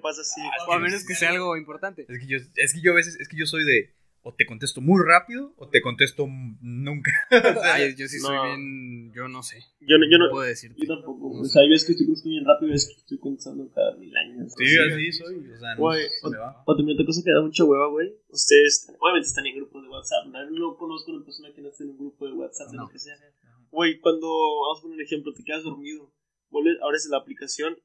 Pasa 0.00 0.22
así. 0.22 0.40
O 0.68 0.72
a 0.72 0.78
menos 0.78 1.04
que 1.04 1.14
sea 1.14 1.30
algo 1.30 1.54
importante. 1.56 2.06
Es 2.08 2.18
que 2.18 2.26
yo, 2.26 2.38
es 2.54 2.72
que 2.72 2.80
yo 2.80 2.92
a 2.92 2.94
veces, 2.94 3.16
es 3.20 3.28
que 3.28 3.36
yo 3.36 3.44
soy 3.46 3.64
de, 3.64 3.92
o 4.26 4.34
te 4.34 4.44
contesto 4.44 4.80
muy 4.80 4.98
rápido 5.06 5.54
o 5.56 5.68
te 5.68 5.80
contesto 5.80 6.26
nunca. 6.60 7.12
Ay, 7.62 7.94
yo 7.94 8.08
sí 8.08 8.18
soy 8.18 8.34
No. 8.34 8.42
bien, 8.42 9.12
yo 9.14 9.28
no 9.28 9.40
sé. 9.44 9.58
Yo 9.80 9.98
no, 9.98 10.04
yo 10.10 10.18
No 10.18 10.26
no, 10.26 10.30
puedo 10.32 10.46
decirte. 10.48 10.74
yo 10.82 10.96
tampoco. 10.96 11.30
O 11.30 11.44
sea, 11.44 11.62
hay 11.62 11.68
veces 11.68 11.86
que 11.86 11.92
estoy 11.92 12.06
contestando 12.06 12.32
bien 12.34 12.44
rápido 12.44 12.68
y 12.68 12.72
veces 12.72 12.88
que 12.90 13.00
estoy 13.06 13.18
contestando 13.18 13.70
cada 13.72 13.96
mil 13.96 14.16
años. 14.16 14.52
Sí, 14.58 14.64
así. 14.66 14.92
así 14.92 15.12
soy. 15.12 15.36
O 15.38 15.58
sea, 15.60 15.74
no 15.76 15.80
Güey, 15.80 16.08
se 16.10 16.30
me 16.30 16.38
va. 16.38 16.62
O 16.66 16.74
también 16.76 16.96
otra 16.96 17.06
cosa 17.06 17.22
que 17.24 17.30
da 17.30 17.40
mucha 17.40 17.62
hueva, 17.64 17.86
güey. 17.86 18.12
Ustedes, 18.28 18.90
obviamente 18.98 19.28
están 19.28 19.46
en 19.46 19.56
grupos 19.56 19.82
de 19.84 19.88
WhatsApp. 19.88 20.26
No, 20.26 20.50
no 20.50 20.76
conozco 20.76 21.12
una 21.12 21.24
persona 21.24 21.52
que 21.54 21.62
no 21.62 21.68
esté 21.68 21.84
en 21.84 21.90
un 21.90 21.98
grupo 21.98 22.26
de 22.26 22.32
WhatsApp, 22.32 22.70
de 22.70 22.76
No. 22.78 22.82
lo 22.82 22.88
que 22.88 22.98
sea. 22.98 23.14
Güey, 23.70 24.00
cuando, 24.00 24.26
vamos 24.26 24.78
a 24.78 24.82
poner 24.82 24.96
un 24.96 25.02
ejemplo, 25.02 25.32
te 25.34 25.44
quedas 25.44 25.62
dormido, 25.62 26.12
vuelves, 26.50 26.78
abres 26.82 27.06
la 27.10 27.18
aplicación, 27.18 27.76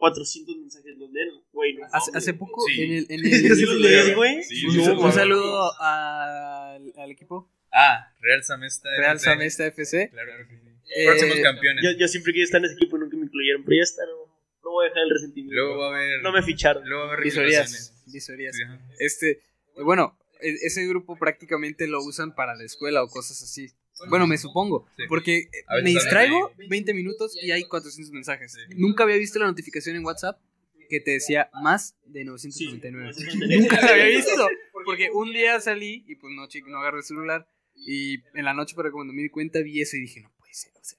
400 0.00 0.56
mensajes 0.56 0.96
los 0.98 1.10
leen, 1.12 1.28
güey. 1.52 1.74
No, 1.74 1.86
Hace, 1.92 2.10
hace 2.16 2.34
poco 2.34 2.62
Sí. 2.66 2.82
en 2.82 2.92
el... 2.94 3.06
En 3.10 3.20
¿Sí 3.56 3.62
el 3.62 3.64
los 3.66 3.74
lees, 3.80 4.16
güey? 4.16 4.42
Sí, 4.42 4.66
un, 4.66 4.72
sí, 4.72 4.80
sí, 4.84 4.90
un 4.90 5.12
sí. 5.12 5.18
saludo 5.18 5.70
al, 5.80 6.92
al 6.96 7.10
equipo 7.10 7.48
Ah, 7.72 8.12
Real 8.20 8.42
Samesta. 8.42 8.88
Real 8.98 9.16
FC. 9.16 9.24
Samesta 9.30 9.66
FC. 9.66 10.10
Claro 10.10 10.32
que 10.48 10.56
sí. 10.56 10.60
Eh, 10.96 11.06
Próximos 11.06 11.38
campeones. 11.40 11.84
Yo, 11.84 11.90
yo 11.98 12.08
siempre 12.08 12.32
quise 12.32 12.44
estar 12.44 12.58
en 12.58 12.64
ese 12.64 12.74
equipo 12.74 12.96
y 12.96 13.00
nunca 13.00 13.16
me 13.16 13.24
incluyeron, 13.26 13.62
pero 13.64 13.76
ya 13.76 13.82
está, 13.84 14.02
no, 14.06 14.26
no 14.64 14.70
voy 14.72 14.86
a 14.86 14.88
dejar 14.88 15.04
el 15.04 15.10
resentimiento. 15.10 15.54
Luego 15.54 15.78
va 15.78 15.86
a 15.86 15.96
haber. 15.96 16.22
no 16.22 16.32
me 16.32 16.42
ficharon. 16.42 16.82
Luego 16.88 17.04
va 17.04 17.10
a 17.10 17.14
haber 17.14 17.24
Visorías. 17.26 18.02
Visorías. 18.12 18.56
Sí. 18.56 18.62
Este, 18.98 19.42
bueno, 19.84 20.18
e- 20.40 20.66
ese 20.66 20.84
grupo 20.88 21.16
prácticamente 21.16 21.86
lo 21.86 22.02
usan 22.02 22.34
para 22.34 22.56
la 22.56 22.64
escuela 22.64 23.04
o 23.04 23.08
cosas 23.08 23.40
así. 23.42 23.68
Bueno, 24.08 24.26
me 24.26 24.38
supongo, 24.38 24.86
Sí. 24.96 25.02
porque 25.08 25.48
veces 25.52 25.84
me 25.84 25.90
distraigo 25.90 26.52
de- 26.56 26.66
20 26.68 26.94
minutos 26.94 27.36
y 27.40 27.50
hay 27.50 27.64
400 27.64 28.12
mensajes. 28.12 28.52
Sí. 28.52 28.74
Nunca 28.76 29.04
había 29.04 29.16
visto 29.16 29.38
la 29.38 29.46
notificación 29.46 29.96
en 29.96 30.04
WhatsApp 30.04 30.40
que 30.88 31.00
te 31.00 31.12
decía 31.12 31.50
más 31.62 31.96
de 32.06 32.20
Sí, 32.20 32.26
999. 32.26 33.12
sí, 33.14 33.24
Nunca 33.68 33.80
la 33.80 33.92
había 33.92 34.06
visto, 34.06 34.48
porque 34.84 35.10
un 35.12 35.32
día 35.32 35.60
salí 35.60 36.04
y 36.08 36.16
pues 36.16 36.32
no, 36.34 36.48
chico, 36.48 36.68
no 36.70 36.78
agarré 36.78 36.98
el 36.98 37.04
celular 37.04 37.46
y 37.76 38.14
en 38.34 38.44
la 38.44 38.54
noche, 38.54 38.74
pero 38.76 38.90
cuando 38.90 39.12
me 39.12 39.22
di 39.22 39.28
cuenta 39.28 39.60
vi 39.60 39.80
eso 39.80 39.96
y 39.96 40.00
dije, 40.00 40.20
no 40.22 40.30
puede 40.38 40.52
ser, 40.54 40.72
o 40.74 40.82
sea, 40.82 40.98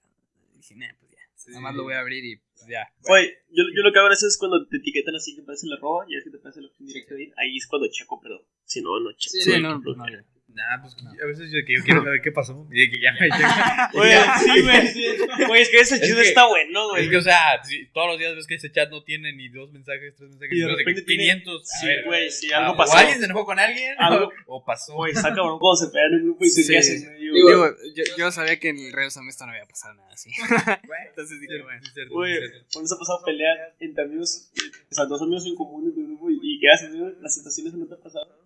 dije, 0.55 0.75
nah, 0.75 0.87
pues 0.99 1.11
ya, 1.11 1.17
Sí. 1.35 1.49
nada 1.51 1.61
más 1.61 1.75
lo 1.75 1.83
voy 1.83 1.93
a 1.93 1.99
abrir 1.99 2.23
y 2.23 2.37
pues 2.37 2.67
ya. 2.69 2.87
Güey, 3.07 3.27
yo, 3.49 3.63
yo 3.75 3.81
lo 3.83 3.91
que 3.91 3.99
hago 3.99 4.07
a 4.07 4.11
es 4.13 4.37
cuando 4.37 4.65
te 4.67 4.77
etiquetan 4.77 5.15
así 5.15 5.35
que 5.35 5.41
parece 5.41 5.67
la 5.67 5.75
roba 5.77 6.05
y 6.07 6.15
es 6.15 6.23
que 6.23 6.29
te 6.29 6.37
parece 6.37 6.61
la 6.61 6.67
opción 6.67 6.87
directa 6.87 7.15
de 7.15 7.23
ir, 7.23 7.33
ahí 7.37 7.57
es 7.57 7.67
cuando 7.67 7.87
checo, 7.91 8.19
pero 8.21 8.45
si 8.63 8.81
no, 8.81 8.97
no 8.99 9.11
checo. 9.17 9.43
Sí, 9.43 9.59
no, 9.61 9.81
pues 9.83 9.97
no, 9.97 10.07
ya. 10.07 10.23
Nah, 10.53 10.81
pues 10.81 10.95
a 11.21 11.25
veces 11.25 11.49
yo, 11.51 11.59
que 11.65 11.75
yo 11.75 11.83
quiero 11.83 12.03
saber 12.03 12.21
qué 12.21 12.31
pasó. 12.31 12.67
Y 12.71 12.79
de 12.81 12.91
que 12.91 13.01
ya 13.01 13.13
me 13.13 13.29
Güey, 13.93 14.11
sí, 14.43 14.61
güey, 14.61 14.87
sí. 14.87 15.05
Güey, 15.47 15.61
es 15.61 15.69
que 15.69 15.79
ese 15.79 15.95
Es 15.95 16.01
chisme 16.01 16.21
que- 16.21 16.27
está 16.29 16.45
bueno, 16.47 16.89
güey. 16.89 17.03
Es 17.05 17.09
que, 17.09 17.17
o 17.17 17.21
sea, 17.21 17.63
si 17.63 17.85
todos 17.87 18.07
los 18.07 18.19
días 18.19 18.35
ves 18.35 18.47
que 18.47 18.55
ese 18.55 18.71
chat 18.71 18.89
no 18.89 19.03
tiene 19.03 19.33
ni 19.33 19.49
dos 19.49 19.71
mensajes, 19.71 20.15
tres 20.15 20.29
mensajes, 20.29 20.51
Y 20.51 20.59
de 20.59 20.65
sino 20.65 20.69
de 20.69 20.75
que 20.83 20.89
repente 20.89 21.01
tiene- 21.03 21.23
500. 21.43 21.61
a 21.61 21.77
Sí, 21.79 21.87
ver, 21.87 22.05
güey, 22.05 22.29
sí, 22.31 22.51
ah, 22.53 22.57
algo 22.59 22.73
O 22.73 22.77
pasó. 22.77 22.97
alguien 22.97 23.19
se 23.19 23.25
enojó 23.25 23.45
con 23.45 23.59
alguien, 23.59 23.95
Algo- 23.97 24.31
o 24.47 24.65
pasó. 24.65 24.93
Güey, 24.95 25.13
está 25.13 25.29
cabrón 25.29 25.57
cuando 25.59 25.75
se 25.85 25.91
pegan 25.91 26.13
en 26.13 26.19
un 26.19 26.23
grupo 26.25 26.45
y 26.45 26.49
tú 26.49 26.61
Sí. 26.61 26.75
haces, 26.75 27.19
Digo, 27.19 27.57
güey. 27.59 27.71
yo, 27.95 28.03
yo 28.17 28.31
sabía 28.31 28.59
que 28.59 28.69
en 28.69 28.77
el 28.79 28.91
Real 28.91 29.09
Samesta 29.11 29.45
no 29.45 29.53
había 29.53 29.65
pasado 29.65 29.93
nada 29.95 30.09
así. 30.13 30.29
Entonces 31.09 31.39
dije, 31.39 31.61
bueno. 31.63 31.81
Güey, 32.11 32.37
cuando 32.73 32.87
se 32.89 32.95
ha 32.95 32.97
pasado 32.97 33.21
pelear 33.25 33.57
entre 33.79 34.03
amigos, 34.03 34.51
o 34.91 34.93
sea, 34.93 35.05
dos 35.05 35.21
amigos 35.21 35.45
en 35.45 35.55
común 35.55 35.85
de 35.95 36.01
grupo 36.03 36.29
y, 36.29 36.39
y 36.41 36.59
qué 36.59 36.69
haces, 36.69 36.93
güey? 36.95 37.13
Las 37.21 37.35
situaciones 37.35 37.73
no 37.73 37.87
te 37.87 37.93
han 37.95 38.01
pasado. 38.01 38.40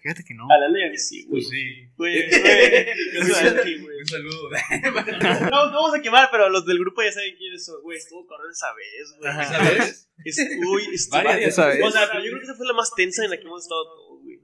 Fíjate 0.00 0.24
que 0.24 0.34
no. 0.34 0.48
A 0.50 0.58
la 0.58 0.68
ley, 0.68 0.96
sí, 0.96 1.24
güey. 1.26 1.42
Pues 1.42 1.48
sí. 1.50 1.88
Güey, 1.96 2.24
así, 2.30 3.78
güey. 3.78 3.98
Un 4.00 4.06
saludo. 4.06 4.50
No, 5.50 5.66
no 5.70 5.72
vamos 5.72 5.94
a 5.94 6.00
quemar, 6.00 6.28
pero 6.30 6.48
los 6.48 6.64
del 6.66 6.78
grupo 6.78 7.02
ya 7.02 7.12
saben 7.12 7.36
quiénes 7.36 7.64
son. 7.64 7.82
Güey, 7.82 7.98
estuvo 7.98 8.26
cabrón 8.26 8.50
esa 8.50 8.68
vez, 8.74 9.16
güey. 9.18 9.30
Esa 9.30 9.58
vez. 9.62 10.08
Estuvo, 10.24 10.78
estuvo. 10.78 11.16
Varias. 11.24 11.48
Esa 11.52 11.66
vez. 11.66 11.82
O 11.84 11.90
sea, 11.90 12.08
pero 12.10 12.24
yo 12.24 12.30
creo 12.30 12.40
que 12.40 12.44
esa 12.46 12.54
fue 12.54 12.66
la 12.66 12.72
más 12.74 12.92
tensa 12.94 13.24
en 13.24 13.30
la 13.30 13.36
que 13.38 13.44
hemos 13.46 13.62
estado 13.62 13.84
todos, 13.84 14.22
güey. 14.22 14.40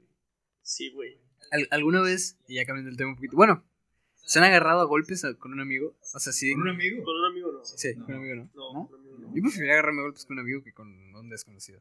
Sí, 0.62 0.90
güey. 0.90 1.18
Al- 1.50 1.68
¿Alguna 1.70 2.02
vez, 2.02 2.38
y 2.48 2.56
ya 2.56 2.64
cambiando 2.66 2.90
el 2.90 2.96
tema 2.96 3.10
un 3.10 3.16
poquito, 3.16 3.36
bueno, 3.36 3.64
¿se 4.16 4.38
han 4.38 4.44
agarrado 4.44 4.80
a 4.80 4.84
golpes 4.84 5.22
con 5.38 5.52
un 5.52 5.60
amigo? 5.60 5.96
O 6.14 6.18
sea, 6.18 6.32
sí. 6.32 6.52
¿Con 6.52 6.62
un 6.62 6.68
amigo? 6.70 7.02
Con 7.04 7.16
un 7.16 7.24
amigo 7.30 7.52
no. 7.52 7.64
Sí, 7.64 7.94
con 7.94 8.04
un 8.04 8.14
amigo 8.14 8.34
no. 8.34 8.50
No, 8.54 8.72
¿No? 8.74 8.88
con 8.88 9.00
un 9.00 9.06
amigo 9.06 9.18
no. 9.20 9.34
Yo 9.36 9.42
preferiría 9.42 9.74
agarrarme 9.74 10.00
a 10.00 10.04
golpes 10.04 10.26
con 10.26 10.34
un 10.34 10.40
amigo 10.40 10.62
que 10.62 10.72
con 10.72 10.88
un 10.88 11.28
desconocido. 11.30 11.80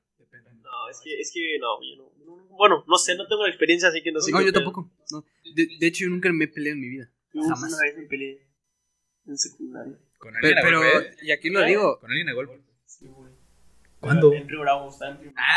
No, 0.61 0.89
es 0.89 0.99
que, 1.03 1.19
es 1.19 1.31
que 1.33 1.57
no, 1.59 1.81
yo 1.81 1.95
no, 2.03 2.11
no, 2.25 2.35
no. 2.37 2.55
Bueno, 2.57 2.83
no 2.87 2.97
sé, 2.97 3.15
no 3.15 3.27
tengo 3.27 3.43
la 3.43 3.49
experiencia, 3.49 3.89
así 3.89 4.01
que 4.01 4.11
no 4.11 4.19
sé. 4.19 4.31
No, 4.31 4.39
yo 4.41 4.47
pedo. 4.47 4.63
tampoco. 4.63 4.91
No. 5.11 5.23
De, 5.55 5.67
de 5.79 5.87
hecho, 5.87 6.03
yo 6.05 6.09
nunca 6.09 6.31
me 6.31 6.47
peleado 6.47 6.75
en 6.75 6.81
mi 6.81 6.89
vida. 6.89 7.09
Jamás. 7.33 7.63
Una 7.73 7.81
vez 7.83 7.97
me 7.97 8.03
peleé 8.05 8.47
en 9.27 9.37
secundaria. 9.37 9.97
Con 10.17 10.33
Pero, 10.41 10.47
alguien 10.47 10.57
a 10.57 10.61
pero 10.61 10.79
golpe. 10.93 11.15
y 11.21 11.31
aquí 11.31 11.49
lo 11.49 11.63
digo. 11.63 11.99
Con 11.99 12.09
alguien 12.11 12.29
a 12.29 12.33
golpe. 12.33 12.61
Sí, 12.85 13.05
güey. 13.07 13.31
¿Cuándo? 13.99 14.33
En 14.33 14.47
Río 14.47 14.61
Bravo, 14.61 14.89
está 14.89 15.09
en 15.09 15.19
Río 15.19 15.31
Bravo. 15.33 15.47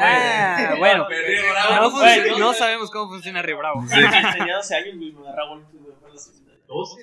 Ah, 0.00 0.74
bueno. 0.78 1.06
Pero 1.08 1.28
Río 1.28 1.42
No, 2.30 2.36
Bravo. 2.38 2.54
sabemos 2.54 2.90
cómo 2.90 3.10
funciona 3.10 3.42
Río 3.42 3.58
Bravo. 3.58 3.84
Tenía 3.88 4.56
12 4.56 4.74
años, 4.74 4.96
güey, 4.96 5.12
me 5.12 5.20
agarraba 5.20 5.50
golpes, 5.56 5.80
güey, 5.80 5.94
fue 5.98 6.08
en 6.08 6.14
la 6.14 6.20
secundaria. 6.20 6.64
¿12? 6.66 6.98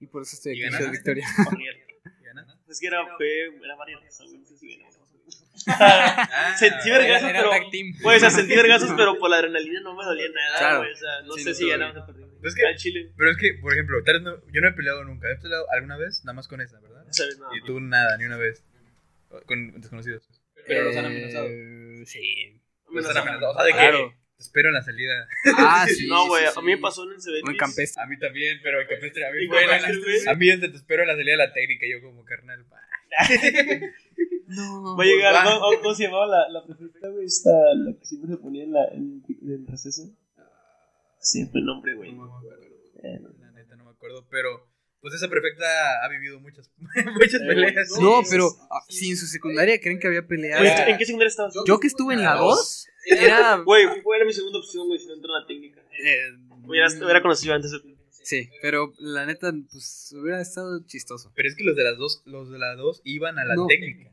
Y 0.00 0.06
por 0.06 0.22
eso 0.22 0.36
estoy 0.36 0.58
¿Y 0.60 0.64
aquí, 0.64 0.84
Victoria. 0.90 1.26
Es 2.68 2.80
que 2.80 2.86
era, 2.88 3.06
fue, 3.16 3.44
era 3.64 3.76
varias 3.76 4.00
güey, 4.18 4.38
no 4.38 4.44
sé 4.46 4.56
si 4.58 4.76
ganamos. 4.76 4.98
Ah, 5.66 6.54
Sentí 6.58 6.90
vergazos, 6.90 7.30
pero. 7.32 7.50
tag 7.50 7.70
team. 7.70 7.92
Güey, 8.00 8.16
o 8.16 8.20
sea, 8.20 8.30
sentí 8.30 8.54
vergazos, 8.54 8.92
pero 8.96 9.18
por 9.18 9.30
la 9.30 9.36
adrenalina 9.36 9.80
no 9.80 9.94
me 9.94 10.04
dolía 10.04 10.26
nada, 10.34 10.58
Claro. 10.58 10.78
güey. 10.80 10.92
O 10.92 10.96
sea, 10.96 11.22
no 11.24 11.32
Sí, 11.34 11.42
sé 11.42 11.48
no 11.50 11.54
si 11.54 11.68
ganamos 11.68 11.96
o 12.02 12.06
perdimos. 12.06 12.30
Es 12.44 12.54
que- 12.54 12.66
Al 12.66 12.76
Chile, 12.76 13.12
Pero 13.16 13.30
es 13.30 13.36
que, 13.38 13.54
por 13.60 13.72
ejemplo, 13.72 14.02
tal 14.04 14.14
vez 14.14 14.22
no, 14.22 14.36
yo 14.52 14.60
no 14.60 14.68
he 14.68 14.72
peleado 14.72 15.04
nunca. 15.04 15.30
¿He 15.32 15.36
peleado 15.36 15.66
alguna 15.72 15.96
vez? 15.96 16.22
Nada 16.24 16.34
más 16.34 16.46
con 16.48 16.60
esa, 16.60 16.78
¿verdad? 16.80 17.04
no 17.06 17.12
sabes 17.12 17.38
nada. 17.38 17.52
Y 17.56 17.60
tú 17.66 17.80
nada, 17.80 18.16
ni 18.18 18.24
una 18.24 18.36
vez. 18.36 18.62
Con 19.46 19.80
desconocidos. 19.80 20.28
Pero 20.66 20.84
los 20.84 20.96
han 20.96 21.06
amenazado. 21.06 21.46
Eh, 21.48 22.02
Sí. 22.06 22.60
Los 22.92 23.06
han 23.08 23.16
amenazado. 23.16 23.50
O 23.52 23.54
sea, 23.56 23.64
de 23.64 23.72
Claro. 23.72 24.14
espero 24.38 24.68
en 24.68 24.74
la 24.74 24.82
salida. 24.82 25.26
Ah, 25.58 25.86
sí. 25.88 26.06
no, 26.06 26.26
güey, 26.28 26.44
sí, 26.46 26.52
a 26.56 26.60
mí 26.60 26.72
me 26.74 26.78
pasó 26.78 27.04
en 27.04 27.12
el 27.12 27.20
CBT. 27.20 27.50
En 27.50 27.56
Campestre. 27.56 28.02
A 28.02 28.06
mí 28.06 28.18
también, 28.18 28.60
pero 28.62 28.80
en 28.80 28.86
Campestre 28.88 29.26
a 29.26 29.30
mí. 29.32 29.46
A 30.28 30.34
mí 30.34 30.50
es 30.50 30.60
de 30.60 30.68
te 30.68 30.76
espero 30.76 31.02
en 31.02 31.08
la 31.08 31.14
salida 31.16 31.32
de 31.32 31.38
la 31.38 31.52
técnica. 31.52 31.86
Yo 31.90 32.00
como 32.02 32.24
carnal. 32.24 32.64
No. 34.48 34.96
Va 34.96 35.02
a 35.02 35.06
llegar. 35.06 35.44
¿no? 35.44 35.60
¿cómo 35.82 35.94
se 35.94 36.04
llamaba 36.04 36.26
la, 36.26 36.48
la 36.48 36.64
prefecta, 36.66 37.08
güey? 37.08 37.26
Esta, 37.26 37.50
la 37.74 37.92
que 37.98 38.04
siempre 38.04 38.30
se 38.30 38.36
ponía 38.38 38.64
en, 38.64 38.72
la, 38.72 38.84
en, 38.92 39.22
en 39.28 39.50
el 39.52 39.66
receso. 39.66 40.02
Siempre 41.18 41.60
el 41.60 41.66
nombre, 41.66 41.94
güey. 41.94 42.12
No 42.12 42.26
me 42.26 42.32
acuerdo. 42.36 42.64
Eh, 43.02 43.18
no. 43.20 43.28
La 43.40 43.50
neta 43.52 43.76
no 43.76 43.84
me 43.84 43.90
acuerdo, 43.90 44.26
pero 44.30 44.66
pues 45.00 45.14
esa 45.14 45.28
perfecta 45.28 45.64
ha 46.02 46.08
vivido 46.08 46.40
muchas, 46.40 46.70
muchas 46.78 47.40
Eh, 47.42 47.46
peleas. 47.46 47.90
No, 48.00 48.22
pero 48.30 48.48
ah, 48.70 48.80
si 48.88 49.10
en 49.10 49.16
su 49.16 49.26
secundaria 49.26 49.80
creen 49.80 49.98
que 49.98 50.06
había 50.06 50.26
peleado. 50.26 50.62
Güey, 50.62 50.90
¿En 50.92 50.98
qué 50.98 51.04
secundaria 51.04 51.28
estabas? 51.28 51.54
Yo 51.66 51.78
que 51.80 51.86
estuve 51.88 52.14
en 52.14 52.22
la 52.22 52.34
2, 52.36 52.88
era. 53.06 53.56
Güey, 53.58 53.86
fue 54.02 54.16
era 54.16 54.24
mi 54.26 54.32
segunda 54.32 54.58
opción, 54.58 54.86
güey, 54.86 54.98
si 54.98 55.06
no 55.06 55.14
entró 55.14 55.34
en 55.36 55.40
la 55.42 55.46
técnica. 55.46 55.80
eh, 56.02 56.18
Hubiera, 56.66 56.88
hubiera 56.88 57.20
conocido 57.22 57.54
antes. 57.54 57.70
de- 57.72 57.94
Sí, 58.22 58.48
pero 58.62 58.94
la 58.98 59.26
neta, 59.26 59.52
pues 59.70 60.14
hubiera 60.18 60.40
estado 60.40 60.82
chistoso. 60.86 61.30
Pero 61.34 61.46
es 61.50 61.54
que 61.56 61.64
los 61.64 61.76
de 61.76 61.84
las 61.84 61.98
dos, 61.98 62.22
los 62.24 62.50
de 62.50 62.58
las 62.58 62.78
dos 62.78 63.02
iban 63.04 63.38
a 63.38 63.44
la 63.44 63.54
No. 63.54 63.66
técnica. 63.66 64.10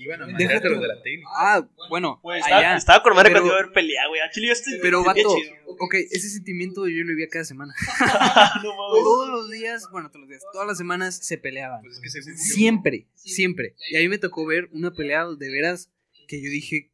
Iban 0.00 0.22
a 0.22 0.26
Déjate 0.26 0.44
mandarte 0.44 0.68
los 0.70 0.80
de 0.80 0.88
la 0.88 1.02
técnica. 1.02 1.28
Ah, 1.34 1.68
bueno, 1.90 2.20
Pues 2.22 2.40
estaba, 2.40 2.58
allá. 2.60 2.76
estaba 2.76 3.02
con 3.02 3.14
madre 3.14 3.30
Pero- 3.30 3.40
cuando 3.40 3.52
iba 3.52 3.60
a 3.60 3.64
ver 3.64 3.72
pelea, 3.72 4.06
güey. 4.08 4.20
A 4.20 4.30
Chile 4.30 4.46
yo 4.46 4.52
estoy. 4.52 4.78
Pero, 4.80 5.02
vato, 5.04 5.20
chido. 5.20 5.52
ok, 5.80 5.94
ese 5.94 6.30
sentimiento 6.30 6.86
yo 6.86 7.02
lo 7.02 7.08
vivía 7.08 7.26
cada 7.28 7.44
semana. 7.44 7.74
no 8.62 8.76
mames. 8.76 9.02
Todos 9.02 9.28
los 9.28 9.50
días, 9.50 9.88
bueno, 9.90 10.08
todos 10.08 10.20
los 10.20 10.28
días, 10.28 10.42
todas 10.52 10.66
las 10.68 10.78
semanas 10.78 11.16
se 11.20 11.36
peleaban. 11.36 11.82
Pues 11.82 12.00
es 12.02 12.14
que 12.24 12.30
yo- 12.30 12.36
Siempre, 12.38 13.08
siempre. 13.14 13.74
Y 13.90 13.96
a 13.96 14.00
mí 14.00 14.08
me 14.08 14.18
tocó 14.18 14.46
ver 14.46 14.68
una 14.72 14.92
pelea 14.92 15.26
de 15.36 15.50
veras 15.50 15.90
que 16.28 16.40
yo 16.42 16.48
dije, 16.48 16.92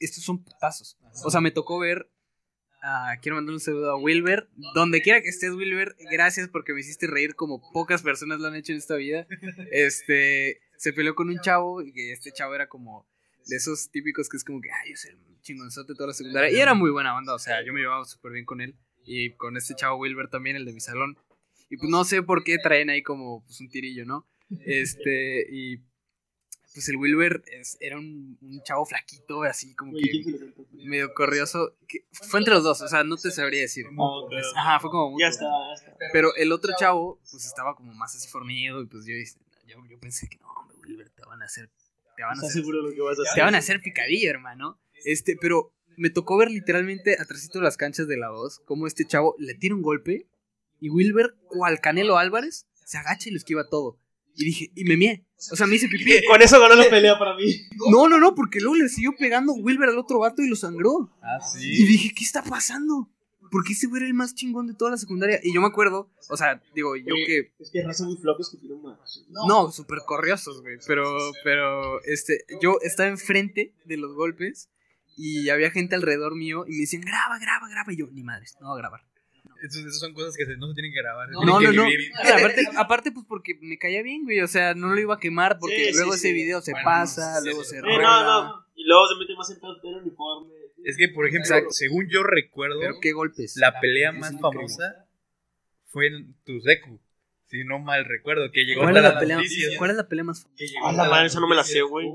estos 0.00 0.24
son 0.24 0.42
putazos. 0.42 0.98
O 1.24 1.30
sea, 1.30 1.40
me 1.40 1.52
tocó 1.52 1.78
ver, 1.78 2.10
ah, 2.82 3.14
quiero 3.22 3.36
mandar 3.36 3.54
un 3.54 3.60
saludo 3.60 3.92
a 3.92 3.96
Wilber. 3.96 4.48
Donde 4.74 5.00
quiera 5.00 5.22
que 5.22 5.28
estés, 5.28 5.52
Wilber, 5.52 5.94
gracias 6.10 6.48
porque 6.48 6.72
me 6.72 6.80
hiciste 6.80 7.06
reír 7.06 7.36
como 7.36 7.62
pocas 7.72 8.02
personas 8.02 8.40
lo 8.40 8.48
han 8.48 8.56
hecho 8.56 8.72
en 8.72 8.78
esta 8.78 8.96
vida. 8.96 9.28
Este, 9.70 10.60
se 10.82 10.92
peleó 10.92 11.14
con 11.14 11.28
un 11.28 11.38
chavo 11.38 11.80
y 11.80 11.92
que 11.92 12.12
este 12.12 12.32
chavo 12.32 12.54
era 12.56 12.68
como 12.68 13.06
de 13.46 13.54
esos 13.56 13.88
típicos 13.90 14.28
que 14.28 14.36
es 14.36 14.42
como 14.44 14.60
que, 14.60 14.68
ay, 14.72 14.90
yo 14.90 14.96
soy 14.96 15.10
el 15.12 15.40
chingonzote 15.42 15.94
toda 15.94 16.08
la 16.08 16.12
secundaria. 16.12 16.50
Y 16.50 16.60
era 16.60 16.74
muy 16.74 16.90
buena 16.90 17.16
onda, 17.16 17.34
o 17.34 17.38
sea, 17.38 17.64
yo 17.64 17.72
me 17.72 17.80
llevaba 17.80 18.04
súper 18.04 18.32
bien 18.32 18.44
con 18.44 18.60
él. 18.60 18.74
Y 19.04 19.30
con 19.36 19.56
este 19.56 19.74
chavo 19.76 19.96
Wilber 19.98 20.28
también, 20.28 20.56
el 20.56 20.64
de 20.64 20.72
mi 20.72 20.80
salón. 20.80 21.16
Y 21.70 21.76
pues 21.76 21.88
no 21.88 22.02
sé 22.04 22.22
por 22.24 22.42
qué 22.42 22.58
traen 22.58 22.90
ahí 22.90 23.02
como 23.02 23.44
pues, 23.44 23.60
un 23.60 23.68
tirillo, 23.68 24.04
¿no? 24.04 24.26
Este, 24.66 25.46
y 25.50 25.78
pues 26.74 26.88
el 26.88 26.96
Wilber 26.96 27.42
es- 27.46 27.76
era 27.80 27.96
un, 27.98 28.36
un 28.40 28.62
chavo 28.64 28.84
flaquito, 28.84 29.42
así 29.44 29.74
como 29.76 29.92
Güey, 29.92 30.02
¿quién 30.22 30.24
que 30.24 30.84
medio 30.88 31.14
corrioso. 31.14 31.76
que 31.86 32.06
fue 32.12 32.40
entre 32.40 32.54
los 32.54 32.64
dos, 32.64 32.80
o 32.82 32.88
sea, 32.88 33.04
no 33.04 33.16
te 33.16 33.30
sabría 33.30 33.60
decir. 33.60 33.86
Ajá, 34.56 34.80
fue 34.80 34.90
como 34.90 35.16
Ya 35.18 35.28
está, 35.28 35.44
ya 35.44 35.74
está. 35.74 35.96
Pero 36.12 36.34
el 36.34 36.50
otro 36.50 36.72
chavo, 36.76 37.20
pues 37.30 37.44
estaba 37.44 37.76
como 37.76 37.92
más 37.94 38.16
así 38.16 38.28
fornido. 38.28 38.82
Y 38.82 38.86
pues 38.86 39.04
yo, 39.06 39.14
yo, 39.66 39.76
yo 39.88 39.98
pensé 40.00 40.28
que 40.28 40.38
no, 40.38 40.48
te 41.14 41.22
van 41.26 41.42
a 41.42 41.44
hacer. 41.46 41.70
Te 42.16 42.22
van 42.22 42.32
a 42.32 42.34
¿Estás 42.34 42.50
hacer, 42.50 42.64
lo 42.64 42.92
que 42.94 43.00
vas 43.00 43.18
a 43.18 43.22
hacer? 43.22 43.34
te 43.34 43.40
van 43.42 43.54
a 43.54 43.58
hacer 43.58 43.80
picadillo, 43.80 44.30
hermano. 44.30 44.80
Este, 45.04 45.36
pero 45.40 45.74
me 45.96 46.10
tocó 46.10 46.36
ver 46.36 46.50
literalmente 46.50 47.16
atrásito 47.20 47.58
de 47.58 47.64
las 47.64 47.76
canchas 47.76 48.06
de 48.08 48.16
la 48.16 48.28
2 48.28 48.62
cómo 48.64 48.86
este 48.86 49.06
chavo 49.06 49.34
le 49.38 49.54
tira 49.54 49.74
un 49.74 49.82
golpe 49.82 50.26
y 50.80 50.88
Wilber, 50.90 51.34
cual 51.48 51.80
Canelo 51.80 52.18
Álvarez, 52.18 52.66
se 52.84 52.98
agacha 52.98 53.28
y 53.28 53.32
lo 53.32 53.38
esquiva 53.38 53.68
todo. 53.68 53.98
Y 54.34 54.44
dije, 54.46 54.72
y 54.74 54.84
me 54.84 54.96
mié. 54.96 55.24
O 55.52 55.56
sea, 55.56 55.66
me 55.66 55.76
hice 55.76 55.88
pipí. 55.88 56.24
Con 56.28 56.40
eso 56.42 56.58
ganó 56.60 56.74
la 56.74 56.88
pelea 56.88 57.18
para 57.18 57.36
mí. 57.36 57.44
No, 57.90 58.08
no, 58.08 58.18
no, 58.18 58.34
porque 58.34 58.60
luego 58.60 58.76
le 58.76 58.88
siguió 58.88 59.12
pegando 59.18 59.52
Wilber 59.52 59.90
al 59.90 59.98
otro 59.98 60.18
vato 60.20 60.42
y 60.42 60.48
lo 60.48 60.56
sangró. 60.56 61.10
Ah, 61.22 61.38
Y 61.58 61.60
sí. 61.60 61.86
dije, 61.86 62.14
¿qué 62.16 62.24
está 62.24 62.42
pasando? 62.42 63.10
Porque 63.52 63.74
ese 63.74 63.86
güey 63.86 64.00
era 64.00 64.06
el 64.06 64.14
más 64.14 64.34
chingón 64.34 64.66
de 64.66 64.72
toda 64.72 64.92
la 64.92 64.96
secundaria. 64.96 65.38
Y 65.42 65.52
yo 65.52 65.60
me 65.60 65.66
acuerdo, 65.66 66.10
o 66.30 66.36
sea, 66.38 66.62
digo, 66.74 66.96
yo 66.96 67.12
Oye, 67.12 67.26
que. 67.26 67.52
Es 67.60 67.70
que 67.70 67.82
raza 67.82 68.04
muy 68.06 68.16
flacos 68.16 68.50
que 68.50 68.56
tienen 68.56 68.80
más. 68.80 69.26
No, 69.28 69.70
súper 69.70 69.98
corriosos, 70.06 70.62
güey. 70.62 70.78
Pero, 70.86 71.04
pero, 71.44 72.02
este, 72.04 72.46
yo 72.62 72.78
estaba 72.80 73.10
enfrente 73.10 73.74
de 73.84 73.98
los 73.98 74.14
golpes 74.14 74.70
y 75.18 75.50
había 75.50 75.70
gente 75.70 75.94
alrededor 75.94 76.34
mío 76.34 76.64
y 76.66 76.70
me 76.70 76.78
decían, 76.78 77.02
graba, 77.02 77.38
graba, 77.38 77.68
graba. 77.68 77.92
Y 77.92 77.96
yo, 77.96 78.06
ni 78.10 78.22
madres, 78.24 78.56
no 78.58 78.68
voy 78.68 78.78
a 78.78 78.80
grabar. 78.80 79.11
Esas 79.62 79.98
son 79.98 80.12
cosas 80.14 80.36
que 80.36 80.44
se- 80.44 80.56
no 80.56 80.68
se 80.68 80.74
tienen 80.74 80.92
que 80.92 80.98
grabar. 81.00 81.28
No, 81.30 81.44
no, 81.44 81.58
que 81.60 81.72
no. 81.72 81.84
Aparte, 82.36 82.62
aparte, 82.76 83.12
pues 83.12 83.24
porque 83.28 83.56
me 83.60 83.78
caía 83.78 84.02
bien, 84.02 84.24
güey. 84.24 84.40
O 84.40 84.48
sea, 84.48 84.74
no 84.74 84.88
lo 84.94 85.00
iba 85.00 85.14
a 85.14 85.18
quemar 85.20 85.58
porque 85.60 85.92
Sí, 85.92 85.96
luego 85.96 86.12
sí. 86.12 86.18
ese 86.18 86.32
video 86.32 86.60
se 86.60 86.72
Bueno, 86.72 86.84
pasa, 86.84 87.38
sí, 87.40 87.44
luego 87.46 87.62
sí. 87.64 87.70
se 87.76 87.80
rueda. 87.80 88.02
no, 88.02 88.44
no. 88.44 88.66
Y 88.74 88.84
luego 88.84 89.06
se 89.06 89.14
mete 89.18 89.34
más 89.36 89.50
en 89.50 89.60
pedo 89.60 89.80
tener 89.80 90.02
uniforme. 90.02 90.52
Es 90.84 90.96
que, 90.96 91.08
por 91.08 91.26
ejemplo, 91.28 91.46
Exacto. 91.46 91.70
según 91.70 92.08
yo 92.10 92.24
recuerdo, 92.24 92.80
Pero 92.80 92.94
qué 93.00 93.12
golpes. 93.12 93.56
la 93.56 93.78
pelea 93.80 94.10
más 94.10 94.32
famosa 94.40 95.06
fue 95.90 96.08
en 96.08 96.34
Tuzeku. 96.44 96.98
Si 97.52 97.64
no 97.64 97.78
mal 97.78 98.06
recuerdo, 98.06 98.50
que 98.50 98.64
llegó 98.64 98.80
¿Cuál 98.80 98.96
hasta 98.96 99.00
es, 99.00 99.02
la 99.04 99.10
las 99.10 99.20
pelea, 99.20 99.36
noticias. 99.36 99.76
¿Cuál 99.76 99.90
es 99.90 99.96
la 99.98 100.08
pelea 100.08 100.24
más 100.24 100.46
llegó 100.56 100.86
Ah, 100.86 100.92
la 100.92 101.04
madre, 101.04 101.26
esa 101.26 101.38
no 101.38 101.46
me 101.46 101.54
la 101.54 101.62
sé, 101.62 101.82
güey. 101.82 102.08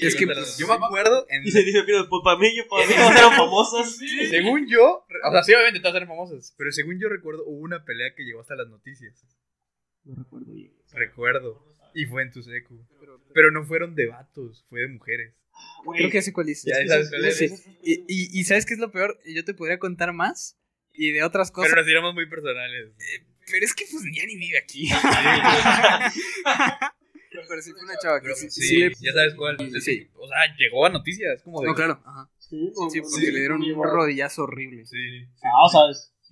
Es 0.00 0.16
que, 0.16 0.26
pues, 0.26 0.58
yo 0.58 0.66
me 0.66 0.74
acuerdo, 0.74 1.26
en, 1.30 1.44
Dice, 1.44 1.62
dice, 1.62 1.84
pero 1.86 2.08
pues 2.08 2.22
para 2.24 2.36
mí, 2.40 2.48
yo, 2.56 2.66
para 2.68 2.84
mí 2.88 2.94
todas 2.96 3.16
eran 3.16 3.32
famosas. 3.36 3.96
según 4.28 4.66
yo, 4.68 5.06
o 5.06 5.30
sea, 5.30 5.44
sí, 5.44 5.54
obviamente 5.54 5.78
todas 5.78 5.94
eran 5.94 6.08
famosas, 6.08 6.56
pero 6.58 6.72
según 6.72 6.98
yo 6.98 7.08
recuerdo, 7.08 7.44
hubo 7.46 7.60
una 7.60 7.84
pelea 7.84 8.12
que 8.16 8.24
llegó 8.24 8.40
hasta 8.40 8.56
las 8.56 8.66
noticias. 8.66 9.24
No 10.02 10.16
recuerdo 10.16 10.52
bien. 10.52 10.72
Recuerdo. 10.92 11.64
Y 11.94 12.06
fue 12.06 12.22
en 12.22 12.32
Tuzeku. 12.32 12.84
Pero 13.32 13.52
no 13.52 13.64
fueron 13.64 13.94
de 13.94 14.08
vatos, 14.08 14.66
fue 14.68 14.80
de 14.80 14.88
mujeres. 14.88 15.36
Creo 15.94 16.10
que 16.10 16.16
ya 16.16 16.22
sé 16.22 16.32
cuál 16.32 16.46
dices. 16.46 16.64
Ya 16.64 16.84
sabes 16.88 17.10
cuál 17.10 17.24
es. 17.26 17.36
Sí. 17.38 17.46
Y, 17.84 17.92
y, 18.08 18.40
y 18.40 18.42
¿sabes 18.44 18.66
qué 18.66 18.74
es 18.74 18.80
lo 18.80 18.90
peor? 18.90 19.20
Yo 19.24 19.44
te 19.44 19.54
podría 19.54 19.78
contar 19.78 20.12
más 20.12 20.58
y 20.92 21.12
de 21.12 21.22
otras 21.22 21.52
cosas. 21.52 21.70
Pero 21.70 21.80
nos 21.80 21.86
tiramos 21.86 22.14
muy 22.14 22.28
personales. 22.28 22.90
Pero 23.50 23.64
es 23.66 23.74
que 23.74 23.84
pues 23.90 24.04
ya 24.14 24.26
ni 24.26 24.36
vive 24.36 24.58
aquí. 24.58 24.88
pero 27.48 27.62
sí 27.62 27.72
fue 27.72 27.82
una 27.82 27.96
chava 27.98 28.20
que 28.20 28.34
sí, 28.34 28.50
sí, 28.50 28.60
sí 28.94 29.04
ya 29.04 29.12
sabes 29.12 29.34
cuál. 29.34 29.56
Es 29.60 29.84
Sí. 29.84 30.08
O 30.14 30.26
sea, 30.28 30.36
llegó 30.58 30.86
a 30.86 30.90
noticias. 30.90 31.42
Como 31.42 31.60
de, 31.62 31.68
No, 31.68 31.74
claro. 31.74 32.00
Ajá. 32.04 32.28
Sí, 32.38 32.70
Sí, 32.90 33.00
porque 33.00 33.30
le 33.30 33.38
dieron 33.40 33.62
un 33.62 33.74
rodillazo 33.84 34.42
horrible. 34.44 34.84
Sí, 34.86 34.96
sí. 34.96 35.26
Ah, 35.42 35.64
o 35.64 35.68
sea, 35.68 35.80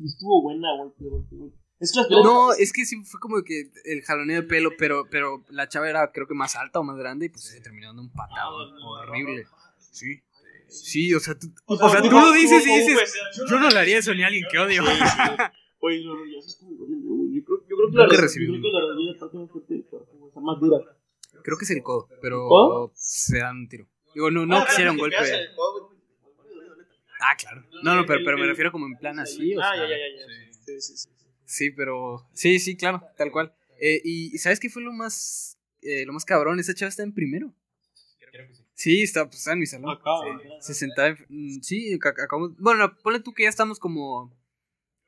estuvo 0.05 0.43
buena, 0.43 0.69
golpe, 0.77 1.05
golpe, 1.05 1.37
golpe. 1.37 1.57
Es 1.81 1.93
que 1.93 1.99
las 2.01 2.09
peleas- 2.09 2.25
No, 2.25 2.53
es 2.55 2.73
que 2.73 2.85
sí 2.85 2.97
fue 3.05 3.21
como 3.21 3.43
que 3.45 3.71
el 3.85 4.03
jaloneo 4.03 4.43
de 4.43 4.49
pelo, 4.49 4.71
pero, 4.77 5.05
pero 5.11 5.45
la 5.51 5.69
chava 5.69 5.89
era 5.89 6.11
creo 6.11 6.27
que 6.27 6.35
más 6.35 6.57
alta 6.57 6.81
o 6.81 6.83
más 6.83 6.97
grande 6.97 7.27
y 7.27 7.29
pues 7.29 7.45
se 7.45 7.61
terminó 7.61 7.87
dando 7.89 8.03
un 8.03 8.13
patado 8.13 8.57
horrible. 8.85 9.47
Sí. 9.93 10.21
Sí, 10.69 11.15
o 11.15 11.21
sea, 11.21 11.35
tú, 11.39 11.47
o 11.65 11.89
sea, 11.89 12.03
tú 12.03 12.11
lo 12.11 12.31
dices 12.33 12.67
y 12.67 12.79
dices, 12.81 13.15
yo 13.49 13.59
no 13.59 13.71
le 13.71 13.79
haría 13.79 13.99
eso 13.99 14.13
ni 14.13 14.23
a 14.23 14.27
alguien 14.27 14.45
que 14.51 14.59
odio. 14.59 14.83
Oye, 15.81 16.05
no, 16.05 16.15
ya 16.27 16.41
se 16.43 16.49
estuvo 16.49 16.83
horrible, 16.85 17.05
güey. 17.09 17.35
Yo 17.35 17.45
creo, 17.45 17.59
yo 17.69 17.77
creo 17.77 17.79
que 17.79 17.93
Nunca 17.93 17.99
la 17.99 18.07
rodilla- 18.09 18.21
recibí 18.23 18.47
yo 18.47 18.53
creo 18.53 18.61
uno. 18.61 18.69
que 18.69 18.87
la 18.87 18.93
rodilla 18.93 19.13
está 19.13 19.29
como 19.29 19.49
fuerte, 19.49 19.79
está 19.79 20.41
más 20.41 20.61
dura. 20.61 20.79
Creo 21.45 21.57
que 21.59 21.65
es 21.65 21.71
el 21.71 21.83
codo, 21.83 22.09
pero 22.21 22.49
¿Codo? 22.49 22.93
se 22.95 23.39
dan 23.39 23.57
un 23.59 23.69
tiro. 23.69 23.87
Digo, 24.15 24.31
no, 24.31 24.45
no 24.47 24.65
quisiera 24.67 24.91
un 24.91 24.99
golpe. 24.99 25.17
Ah, 27.21 27.37
claro. 27.37 27.65
No, 27.83 27.95
no, 27.97 28.07
pero, 28.07 28.21
pero 28.25 28.39
me 28.39 28.47
refiero 28.47 28.71
como 28.73 28.87
en 28.87 28.97
plan 28.97 29.19
así. 29.19 29.55
O 29.57 29.61
Ah, 29.61 29.73
sea, 29.75 29.83
ya, 29.83 29.89
ya, 29.91 29.97
ya. 29.97 30.27
ya. 30.27 30.53
Sí, 30.65 30.81
sí, 30.81 30.97
sí. 30.97 31.09
Sí, 31.45 31.71
pero. 31.71 32.27
Sí, 32.33 32.59
sí, 32.59 32.77
claro, 32.77 33.03
tal 33.17 33.31
cual. 33.33 33.53
Eh, 33.81 34.01
y 34.05 34.37
¿sabes 34.39 34.61
qué 34.61 34.69
fue 34.71 34.83
lo 34.83 34.93
más. 34.93 35.59
eh, 35.83 36.05
lo 36.07 36.13
más 36.13 36.25
cabrón? 36.25 36.59
Esa 36.61 36.75
chava 36.75 36.89
está 36.89 37.03
en 37.03 37.13
primero. 37.15 37.55
Sí, 38.75 39.03
está, 39.03 39.25
pues, 39.27 39.39
está 39.39 39.53
en 39.55 39.59
mi 39.59 39.67
salón. 39.67 39.91
Acá, 39.91 40.11
Sí, 40.41 40.49
se 40.61 40.75
sentaba. 40.75 41.09
en- 41.09 41.27
mm, 41.29 41.61
sí, 41.63 41.99
ca- 41.99 42.11
acabamos. 42.11 42.57
Bueno, 42.59 42.97
ponle 43.03 43.19
tú 43.21 43.33
que 43.33 43.43
ya 43.45 43.49
estamos 43.49 43.79
como. 43.81 44.33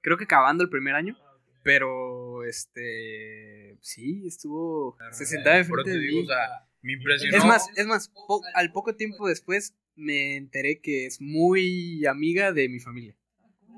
Creo 0.03 0.17
que 0.17 0.25
acabando 0.25 0.65
el 0.65 0.71
primer 0.71 0.95
año. 0.95 1.17
Pero, 1.63 2.45
este. 2.45 3.77
Sí, 3.81 4.27
estuvo. 4.27 4.97
Se 5.13 5.27
sentaba 5.27 5.59
enfrente 5.59 5.91
de 5.91 5.97
te 5.97 6.03
digo, 6.03 6.23
o 6.23 6.27
sea, 6.27 6.67
me 6.83 6.93
impresionó. 6.93 7.37
Es 7.37 7.45
más, 7.45 7.69
es 7.77 7.87
más, 7.87 8.09
po- 8.09 8.43
al 8.55 8.73
poco 8.73 8.97
tiempo 8.97 9.29
después 9.29 9.77
me 9.95 10.37
enteré 10.37 10.81
que 10.81 11.07
es 11.07 11.21
muy 11.21 12.07
amiga 12.07 12.53
de 12.53 12.69
mi 12.69 12.81
familia. 12.81 13.15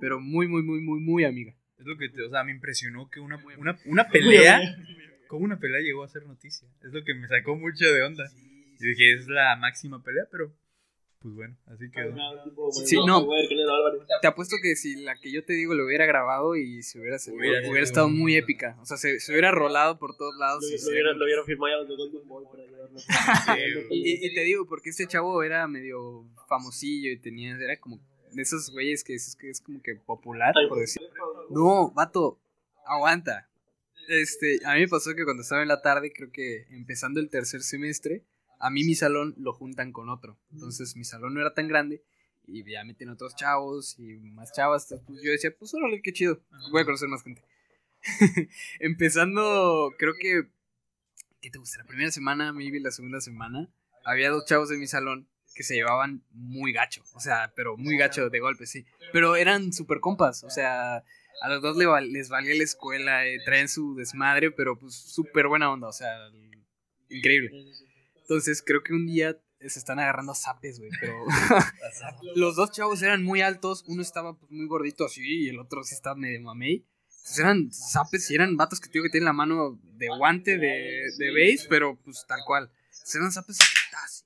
Pero 0.01 0.21
muy, 0.21 0.47
muy, 0.49 0.63
muy, 0.63 0.81
muy, 0.81 1.01
muy 1.01 1.25
amiga. 1.25 1.55
Es 1.79 1.87
lo 1.87 1.97
que 1.97 2.09
te, 2.09 2.23
o 2.23 2.31
sea, 2.31 2.45
me 2.45 2.53
impresionó 2.53 3.09
que 3.11 3.19
una, 3.21 3.43
una, 3.59 3.77
una 3.87 4.09
pelea, 4.09 4.61
como 5.29 5.45
una 5.45 5.59
pelea 5.59 5.81
llegó 5.81 6.05
a 6.05 6.09
ser 6.09 6.25
noticia. 6.27 6.69
Es 6.85 6.93
lo 6.93 7.03
que 7.05 7.15
me 7.15 7.27
sacó 7.27 7.57
mucho 7.57 7.85
de 7.93 8.03
onda. 8.03 8.25
Y 8.79 8.87
dije, 8.87 9.15
es 9.15 9.27
la 9.29 9.57
máxima 9.57 10.03
pelea, 10.03 10.25
pero 10.31 10.53
pues 11.23 11.35
bueno, 11.35 11.57
así 11.67 11.91
quedó. 11.91 12.15
Sí, 12.85 12.97
no. 13.07 13.27
Te 14.21 14.27
apuesto 14.27 14.57
que 14.61 14.75
si 14.75 14.97
la 14.97 15.15
que 15.17 15.31
yo 15.31 15.45
te 15.45 15.53
digo 15.53 15.75
lo 15.75 15.87
hubiera 15.87 16.05
grabado 16.05 16.57
y 16.57 16.83
se 16.83 16.99
hubiera, 17.01 17.19
se 17.19 17.33
Hubiera 17.33 17.61
hubiera, 17.69 17.85
estado 17.85 18.09
muy 18.09 18.37
épica. 18.37 18.77
O 18.81 18.85
sea, 18.85 18.97
se, 18.97 19.21
se 19.21 19.33
hubiera 19.33 19.53
rolado 19.53 19.99
por 19.99 20.17
todos 20.17 20.35
lados. 20.37 20.65
Lo, 20.65 20.69
y 20.69 20.81
lo, 20.81 20.91
hubiera, 20.91 21.13
lo 21.13 21.25
hubieran 21.25 21.45
firmado 21.45 21.73
ya 21.73 21.79
los 21.79 21.89
de 21.89 21.97
Golden 21.97 22.29
Ball 22.29 22.45
para 22.51 22.65
llevarlo. 22.65 22.99
y, 23.91 24.27
y 24.27 24.35
te 24.35 24.41
digo, 24.43 24.67
porque 24.67 24.91
este 24.91 25.07
chavo 25.07 25.43
era 25.43 25.67
medio 25.69 26.27
famosillo 26.49 27.11
y 27.11 27.19
tenía, 27.19 27.57
era 27.57 27.79
como 27.79 28.01
de 28.33 28.43
esos 28.43 28.71
güeyes 28.71 29.05
que 29.05 29.15
es, 29.15 29.37
que 29.37 29.51
es 29.51 29.61
como 29.61 29.81
que 29.81 29.95
popular, 29.97 30.55
por 30.69 30.79
decir. 30.79 31.03
No, 31.51 31.93
vato, 31.93 32.41
aguanta. 32.85 33.49
Este, 34.09 34.59
a 34.65 34.75
mí 34.75 34.81
me 34.81 34.89
pasó 34.89 35.15
que 35.15 35.25
cuando 35.25 35.43
estaba 35.43 35.63
en 35.63 35.69
la 35.69 35.81
tarde, 35.81 36.13
creo 36.13 36.31
que 36.33 36.67
empezando 36.71 37.21
el 37.21 37.31
tercer 37.31 37.63
semestre, 37.63 38.25
a 38.63 38.71
mí 38.71 38.85
mi 38.85 38.95
salón 38.95 39.35
lo 39.39 39.53
juntan 39.53 39.93
con 39.93 40.09
otro. 40.09 40.39
Entonces 40.53 40.95
mi 40.97 41.05
salón 41.05 41.35
no 41.35 41.41
era 41.41 41.53
tan 41.53 41.67
grande 41.67 42.05
y 42.47 42.65
ya 42.71 42.85
meten 42.85 43.09
otros 43.09 43.35
chavos 43.35 43.99
y 43.99 44.19
más 44.21 44.53
chavas. 44.53 44.85
entonces, 44.85 45.05
pues, 45.07 45.21
yo 45.23 45.33
decía, 45.33 45.51
pues 45.59 45.75
órale, 45.75 46.01
qué 46.01 46.13
chido. 46.13 46.41
Voy 46.71 46.83
a 46.83 46.85
conocer 46.85 47.09
más 47.09 47.25
gente. 47.25 47.43
Empezando, 48.79 49.93
creo 49.99 50.15
que, 50.15 50.45
¿qué 51.41 51.51
te 51.51 51.59
gusta? 51.59 51.79
La 51.79 51.87
primera 51.87 52.13
semana, 52.13 52.53
maybe 52.53 52.79
la 52.79 52.93
segunda 52.93 53.21
semana, 53.21 53.69
había 54.05 54.31
dos 54.31 54.47
chavos 54.47 54.69
de 54.69 54.77
mi 54.77 54.87
salón 54.87 55.29
que 55.57 55.65
se 55.65 55.75
llevaban 55.75 56.23
muy 56.31 56.73
gacho. 56.73 57.03
O 57.15 57.21
sea, 57.21 57.53
pero 57.57 57.77
muy 57.77 57.97
gacho 57.97 58.31
de 58.31 58.39
golpe, 58.39 58.67
sí. 58.67 58.87
Pero 59.13 59.35
eran 59.35 59.73
super 59.73 59.99
compas, 60.01 60.45
o 60.45 60.51
sea... 60.51 61.05
A 61.41 61.49
los 61.49 61.61
dos 61.61 61.77
les 61.77 62.29
valía 62.29 62.55
la 62.55 62.63
escuela, 62.63 63.27
eh, 63.27 63.41
traen 63.45 63.69
su 63.69 63.97
desmadre, 63.97 64.53
pero 64.53 64.79
pues 64.79 64.95
súper 64.95 65.49
buena 65.49 65.73
onda, 65.73 65.89
o 65.89 65.93
sea, 65.93 66.31
increíble. 67.09 67.51
Entonces 68.23 68.63
creo 68.65 68.83
que 68.83 68.93
un 68.95 69.07
día 69.07 69.37
se 69.61 69.79
están 69.79 69.99
agarrando 70.01 70.33
a 70.33 70.35
zapes, 70.35 70.79
güey, 70.81 70.91
pero 71.01 71.15
los 72.35 72.57
dos 72.57 72.73
chavos 72.73 73.03
eran 73.03 73.23
muy 73.23 73.43
altos, 73.43 73.85
uno 73.87 74.03
estaba 74.03 74.35
pues, 74.37 74.51
muy 74.51 74.67
gordito 74.67 75.05
así 75.05 75.23
y 75.45 75.49
el 75.49 75.59
otro 75.59 75.85
sí 75.85 75.95
estaba 75.95 76.17
medio 76.17 76.41
mamey. 76.41 76.85
Entonces 77.09 77.39
eran 77.39 77.71
zapes 77.73 78.31
y 78.31 78.35
eran 78.35 78.57
vatos 78.57 78.81
que 78.81 78.89
tengo 78.89 79.05
que 79.05 79.11
tienen 79.11 79.27
la 79.27 79.33
mano 79.33 79.79
de 79.95 80.09
guante 80.09 80.59
de, 80.59 81.05
de 81.19 81.31
base, 81.31 81.67
pero 81.69 81.97
pues 82.05 82.25
tal 82.27 82.41
cual. 82.45 82.71
Entonces, 82.91 83.15
eran 83.15 83.33
zapes 83.33 83.59
así, 83.61 84.25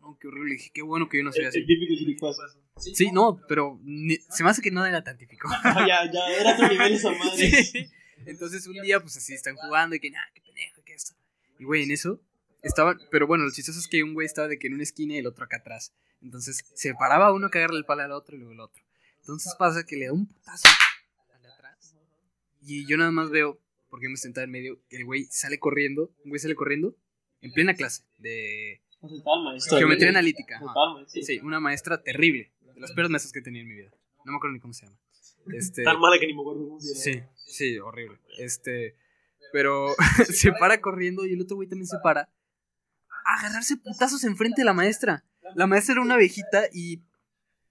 no, 0.00 0.16
qué 0.20 0.28
horrible. 0.28 0.54
Dije, 0.54 0.70
qué 0.72 0.82
bueno 0.82 1.08
que 1.08 1.18
yo 1.18 1.24
no 1.24 1.32
soy 1.32 1.42
El, 1.42 1.48
así. 1.48 1.58
el 1.58 1.66
típico 1.66 1.94
chiricuazo. 1.94 2.42
Sí, 2.76 3.10
no, 3.10 3.40
pero 3.48 3.80
ni- 3.82 4.18
se 4.30 4.44
me 4.44 4.50
hace 4.50 4.62
que 4.62 4.70
no 4.70 4.86
era 4.86 5.02
tan 5.02 5.18
típico. 5.18 5.48
Ah, 5.64 5.84
ya, 5.86 6.10
ya, 6.12 6.26
era 6.40 6.54
otro 6.54 6.68
nivel 6.68 6.94
esa 6.94 7.10
madre. 7.10 7.50
Sí. 7.64 7.86
Entonces 8.26 8.66
un 8.66 8.74
día, 8.82 9.00
pues 9.00 9.16
así 9.16 9.32
están 9.34 9.56
jugando 9.56 9.96
y 9.96 10.00
que, 10.00 10.10
nah, 10.10 10.20
qué 10.34 10.40
pendejo, 10.40 10.82
que 10.84 10.94
esto. 10.94 11.14
Y 11.58 11.64
güey, 11.64 11.82
en 11.84 11.90
eso 11.92 12.20
estaban, 12.62 12.98
pero 13.10 13.26
bueno, 13.26 13.44
lo 13.44 13.50
chistoso 13.50 13.78
es 13.78 13.88
que 13.88 14.02
un 14.02 14.14
güey 14.14 14.26
estaba 14.26 14.48
de 14.48 14.58
que 14.58 14.66
en 14.66 14.74
una 14.74 14.82
esquina 14.82 15.14
y 15.14 15.18
el 15.18 15.26
otro 15.26 15.44
acá 15.44 15.58
atrás. 15.58 15.92
Entonces 16.22 16.64
se 16.74 16.94
paraba 16.94 17.32
uno 17.32 17.46
a 17.46 17.50
cagarle 17.50 17.78
el 17.78 17.84
palo 17.84 18.02
al 18.02 18.12
otro 18.12 18.36
y 18.36 18.38
luego 18.38 18.52
el 18.52 18.60
otro. 18.60 18.82
Entonces 19.20 19.54
pasa 19.58 19.84
que 19.84 19.96
le 19.96 20.06
da 20.06 20.12
un 20.12 20.26
putazo 20.26 20.68
al 21.34 21.42
de 21.42 21.48
atrás. 21.48 21.96
Y 22.62 22.86
yo 22.86 22.96
nada 22.96 23.10
más 23.10 23.30
veo, 23.30 23.58
porque 23.88 24.08
me 24.08 24.16
sentaba 24.16 24.44
en 24.44 24.50
medio, 24.50 24.80
que 24.88 24.96
el 24.96 25.04
güey 25.04 25.24
sale 25.30 25.58
corriendo, 25.58 26.10
un 26.24 26.30
güey 26.30 26.40
sale 26.40 26.54
corriendo 26.54 26.96
en 27.40 27.52
plena 27.52 27.74
clase 27.74 28.02
de 28.18 28.80
geometría 29.68 30.10
analítica. 30.10 30.60
Sí, 31.06 31.38
una 31.40 31.60
maestra 31.60 32.02
terrible, 32.02 32.50
de 32.74 32.80
las 32.80 32.92
peores 32.92 33.10
maestras 33.10 33.32
que 33.32 33.40
he 33.40 33.42
tenido 33.42 33.62
en 33.62 33.68
mi 33.68 33.74
vida. 33.74 33.90
No 34.24 34.32
me 34.32 34.36
acuerdo 34.36 34.54
ni 34.54 34.60
cómo 34.60 34.74
se 34.74 34.86
llama. 34.86 34.98
Este, 35.54 35.82
Tan 35.82 36.00
mala 36.00 36.18
que 36.18 36.26
ni 36.26 36.34
me 36.34 36.40
acuerdo 36.40 36.68
cómo 36.68 36.80
se 36.80 36.88
llama. 36.88 37.30
Sí, 37.34 37.44
sí, 37.46 37.78
horrible. 37.78 38.18
Este, 38.38 38.96
pero 39.52 39.94
se 40.28 40.52
para 40.52 40.80
corriendo 40.80 41.24
y 41.26 41.32
el 41.32 41.40
otro 41.40 41.56
güey 41.56 41.68
también 41.68 41.86
se 41.86 41.98
para 42.02 42.28
agarrarse 43.36 43.76
putazos 43.76 44.24
enfrente 44.24 44.60
de 44.62 44.64
la 44.66 44.72
maestra. 44.74 45.24
La 45.54 45.66
maestra 45.66 45.92
era 45.94 46.02
una 46.02 46.14
abejita 46.14 46.64
y 46.72 47.02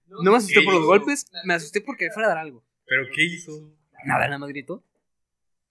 no 0.06 0.30
me 0.30 0.36
asusté 0.36 0.62
por 0.62 0.74
los 0.74 0.84
golpes, 0.86 1.26
me 1.44 1.54
asusté 1.54 1.80
porque 1.80 2.10
fuera 2.10 2.26
a 2.28 2.30
dar 2.34 2.38
algo. 2.38 2.64
¿Pero 2.86 3.04
qué 3.14 3.24
hizo? 3.24 3.72
Nada, 4.04 4.24
nada 4.26 4.38
más 4.38 4.48
gritó. 4.48 4.82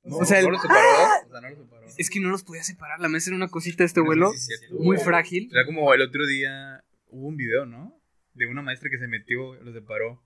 No, 0.04 0.18
O 0.18 0.26
sea, 0.26 0.42
no 0.42 0.48
el- 0.48 0.54
lo 0.54 0.60
separó. 0.60 0.80
O 0.80 1.32
sea, 1.32 1.42
no 1.42 1.50
lo 1.50 1.56
separó. 1.56 1.88
Es 1.98 2.10
que 2.10 2.20
no 2.20 2.30
los 2.30 2.44
podía 2.44 2.64
separar. 2.64 3.00
La 3.00 3.10
maestra 3.10 3.32
era 3.32 3.38
una 3.38 3.50
cosita 3.50 3.80
de 3.84 3.88
este 3.88 4.00
vuelo, 4.02 4.32
muy 4.80 4.98
frágil. 4.98 5.50
Sea, 5.52 5.66
como 5.66 5.94
el 5.94 6.02
otro 6.02 6.26
día 6.28 6.84
hubo 7.10 7.28
un 7.28 7.36
video, 7.36 7.66
¿no? 7.66 8.00
De 8.34 8.46
una 8.46 8.62
maestra 8.62 8.90
que 8.90 9.00
se 9.00 9.08
metió, 9.08 9.56
lo 9.56 9.74
separó 9.74 10.24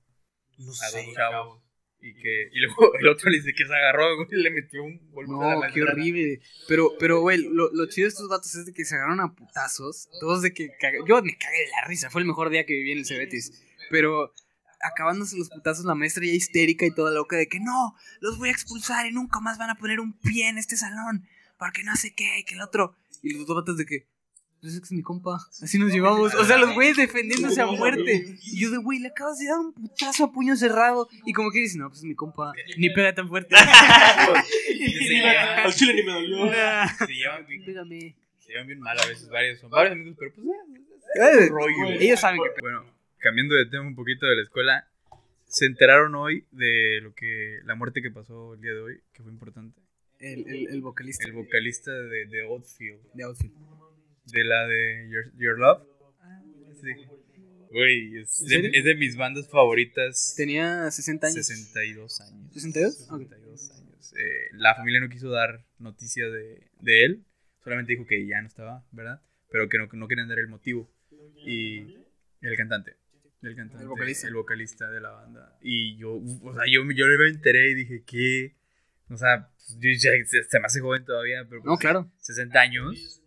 No 0.57 0.71
a 0.71 0.73
sé. 0.75 1.05
dos 1.05 1.15
chavos. 1.15 1.63
Y 2.03 2.15
que 2.15 2.49
y 2.51 2.59
luego 2.61 2.95
el 2.99 3.07
otro 3.09 3.29
le 3.29 3.37
dice 3.37 3.53
que 3.53 3.65
se 3.65 3.73
agarró, 3.75 4.15
güey, 4.15 4.27
y 4.31 4.35
le 4.43 4.49
metió 4.49 4.83
un 4.83 4.99
golpe 5.11 5.31
a 5.33 5.55
la 5.55 5.67
No, 5.67 5.73
qué 5.73 5.83
horrible. 5.83 6.41
Pero, 6.67 6.93
pero, 6.99 7.21
güey, 7.21 7.37
lo, 7.47 7.71
lo 7.71 7.85
chido 7.87 8.05
de 8.05 8.09
estos 8.09 8.27
vatos 8.27 8.55
es 8.55 8.65
de 8.65 8.73
que 8.73 8.85
se 8.85 8.95
agarraron 8.95 9.19
a 9.21 9.33
putazos. 9.35 10.09
Todos 10.19 10.41
de 10.41 10.51
que 10.53 10.69
caga- 10.79 10.97
Yo 11.07 11.21
me 11.21 11.37
cagué 11.37 11.59
de 11.59 11.67
la 11.79 11.87
risa. 11.87 12.09
Fue 12.09 12.21
el 12.21 12.27
mejor 12.27 12.49
día 12.49 12.65
que 12.65 12.73
viví 12.73 12.91
en 12.93 12.97
el 12.99 13.05
Cebetis. 13.05 13.63
Pero 13.91 14.33
acabándose 14.81 15.37
los 15.37 15.49
putazos, 15.49 15.85
la 15.85 15.93
maestra 15.95 16.25
ya 16.25 16.31
histérica 16.31 16.85
y 16.87 16.91
toda 16.95 17.11
loca 17.11 17.37
de 17.37 17.47
que 17.47 17.59
no, 17.59 17.93
los 18.19 18.39
voy 18.39 18.49
a 18.49 18.51
expulsar 18.51 19.05
y 19.05 19.11
nunca 19.11 19.39
más 19.39 19.59
van 19.59 19.69
a 19.69 19.75
poner 19.75 19.99
un 19.99 20.13
pie 20.19 20.49
en 20.49 20.57
este 20.57 20.77
salón. 20.77 21.27
Porque 21.59 21.83
no 21.83 21.95
sé 21.95 22.15
qué, 22.15 22.43
que 22.47 22.55
el 22.55 22.61
otro. 22.61 22.95
Y 23.21 23.33
los 23.35 23.45
dos 23.45 23.55
vatos 23.57 23.77
de 23.77 23.85
que. 23.85 24.07
Pues 24.61 24.73
es 24.75 24.79
que 24.79 24.85
es 24.85 24.91
mi 24.91 25.01
compa. 25.01 25.37
Así 25.63 25.79
nos 25.79 25.91
llevamos. 25.91 26.35
O 26.35 26.45
sea, 26.45 26.57
los 26.57 26.73
güeyes 26.75 26.95
defendiéndose 26.95 27.59
a 27.61 27.65
muerte. 27.65 28.37
Y 28.43 28.59
yo 28.61 28.69
de 28.69 28.77
güey, 28.77 28.99
le 28.99 29.07
acabas 29.07 29.39
de 29.39 29.47
dar 29.47 29.57
un 29.57 29.73
putazo 29.73 30.25
a 30.25 30.31
puño 30.31 30.55
cerrado. 30.55 31.09
Y 31.25 31.33
como 31.33 31.49
que 31.51 31.59
dice, 31.59 31.79
no, 31.79 31.87
pues 31.89 31.99
es 31.99 32.05
mi 32.05 32.13
compa. 32.13 32.53
Ni 32.77 32.91
pega 32.91 33.13
tan 33.15 33.27
fuerte. 33.27 33.55
Al 35.63 35.73
chile 35.73 35.93
ni 35.95 36.03
me 36.03 36.11
dolió. 36.13 36.37
Se 37.07 37.13
llevan 37.13 37.45
bien, 37.47 37.65
Pégame. 37.65 38.15
se 38.39 38.51
llevan 38.51 38.67
bien 38.67 38.79
mal 38.79 38.97
a 38.99 39.05
veces, 39.07 39.29
varios. 39.29 39.59
Son 39.59 39.69
varios 39.69 39.93
amigos, 39.93 40.15
pero 40.19 40.31
pues 40.33 40.45
eh, 40.47 41.45
Eh, 41.45 41.49
rollo. 41.49 41.87
Ellos 41.99 42.19
saben 42.19 42.39
que 42.55 42.61
Bueno, 42.61 42.85
cambiando 43.19 43.55
de 43.55 43.65
tema 43.65 43.83
un 43.83 43.95
poquito 43.95 44.25
de 44.25 44.35
la 44.35 44.43
escuela, 44.43 44.87
se 45.47 45.65
enteraron 45.65 46.15
hoy 46.15 46.45
de 46.51 46.99
lo 47.01 47.13
que 47.13 47.59
la 47.65 47.75
muerte 47.75 48.01
que 48.01 48.11
pasó 48.11 48.53
el 48.53 48.61
día 48.61 48.73
de 48.73 48.79
hoy, 48.79 49.01
que 49.13 49.23
fue 49.23 49.31
importante. 49.31 49.79
el, 50.19 50.47
el, 50.47 50.67
el 50.69 50.81
vocalista 50.81 51.25
El 51.27 51.33
vocalista 51.33 51.91
de, 51.91 52.25
de 52.27 52.41
Outfield, 52.43 53.01
de 53.13 53.23
Outfield. 53.23 53.53
De 54.31 54.43
la 54.43 54.67
de 54.67 55.09
Your, 55.09 55.31
Your 55.37 55.59
Love. 55.59 55.83
Sí. 56.81 57.05
Güey, 57.71 58.17
es, 58.19 58.41
es 58.41 58.83
de 58.83 58.95
mis 58.95 59.15
bandas 59.15 59.47
favoritas. 59.49 60.33
Tenía 60.35 60.91
60 60.91 61.27
años. 61.27 61.45
62 61.45 62.21
años. 62.21 62.53
¿62? 62.53 63.13
Ok. 63.13 63.19
62 63.21 63.71
años. 63.71 64.13
Eh, 64.17 64.49
la 64.53 64.75
familia 64.75 64.99
no 64.99 65.09
quiso 65.09 65.29
dar 65.29 65.65
noticia 65.79 66.29
de, 66.29 66.67
de 66.79 67.05
él. 67.05 67.25
Solamente 67.63 67.93
dijo 67.93 68.05
que 68.05 68.25
ya 68.27 68.41
no 68.41 68.47
estaba, 68.47 68.85
¿verdad? 68.91 69.21
Pero 69.51 69.69
que 69.69 69.77
no, 69.77 69.87
no 69.93 70.07
querían 70.07 70.27
dar 70.27 70.39
el 70.39 70.47
motivo. 70.47 70.91
Y 71.45 71.95
el 72.41 72.57
cantante. 72.57 72.97
El 73.41 73.55
cantante. 73.55 73.83
El 73.83 73.89
vocalista. 73.89 74.27
El 74.27 74.33
vocalista 74.33 74.91
de 74.91 74.99
la 74.99 75.11
banda. 75.11 75.57
Y 75.61 75.95
yo, 75.97 76.15
o 76.15 76.53
sea, 76.53 76.63
yo, 76.69 76.81
yo 76.91 77.05
me 77.05 77.27
enteré 77.29 77.71
y 77.71 77.75
dije, 77.75 78.03
¿qué? 78.05 78.55
O 79.09 79.17
sea, 79.17 79.49
pues, 79.49 79.77
yo 79.79 79.89
ya, 79.91 80.11
se, 80.25 80.43
se 80.43 80.59
me 80.59 80.65
hace 80.65 80.79
joven 80.79 81.05
todavía, 81.05 81.45
pero 81.47 81.61
No, 81.61 81.71
pues, 81.71 81.79
claro. 81.79 82.11
60 82.19 82.59
años. 82.59 83.20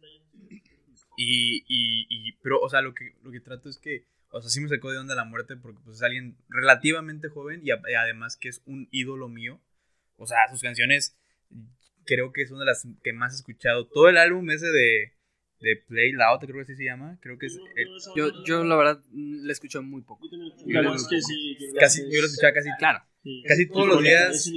Y, 1.16 1.64
y, 1.68 2.06
y, 2.08 2.32
pero, 2.42 2.60
o 2.60 2.68
sea, 2.68 2.80
lo 2.80 2.94
que, 2.94 3.14
lo 3.22 3.30
que 3.30 3.40
trato 3.40 3.68
es 3.68 3.78
que, 3.78 4.04
o 4.30 4.40
sea, 4.40 4.50
sí 4.50 4.60
me 4.60 4.68
sacó 4.68 4.90
de 4.90 4.98
onda 4.98 5.14
la 5.14 5.24
muerte 5.24 5.56
porque 5.56 5.78
pues, 5.84 5.96
es 5.98 6.02
alguien 6.02 6.36
relativamente 6.48 7.28
joven 7.28 7.60
y, 7.64 7.70
a- 7.70 7.80
y 7.88 7.94
además 7.94 8.36
que 8.36 8.48
es 8.48 8.62
un 8.66 8.88
ídolo 8.90 9.28
mío. 9.28 9.60
O 10.16 10.26
sea, 10.26 10.38
sus 10.50 10.60
canciones 10.62 11.16
creo 12.04 12.32
que 12.32 12.42
es 12.42 12.50
una 12.50 12.60
de 12.60 12.66
las 12.66 12.86
que 13.02 13.12
más 13.12 13.32
he 13.32 13.36
escuchado. 13.36 13.86
Todo 13.86 14.08
el 14.08 14.16
álbum 14.18 14.50
ese 14.50 14.66
de, 14.66 15.12
de 15.60 15.76
Play 15.76 16.12
Loud, 16.12 16.40
creo 16.40 16.56
que 16.56 16.62
así 16.62 16.76
se 16.76 16.84
llama. 16.84 17.18
Creo 17.20 17.38
que 17.38 17.46
es 17.46 17.58
el- 17.76 17.88
Yo, 18.16 18.44
yo 18.44 18.64
la 18.64 18.76
verdad, 18.76 19.00
la 19.12 19.52
escucho 19.52 19.82
muy 19.82 20.02
poco. 20.02 20.26
Casi, 21.80 22.02
yo 22.12 22.20
lo 22.20 22.26
escuchaba 22.26 22.52
casi, 22.52 22.68
Claro. 22.78 23.04
Sí. 23.25 23.43
casi 23.49 23.66
todos 23.66 23.89
los 23.89 24.03
días. 24.03 24.49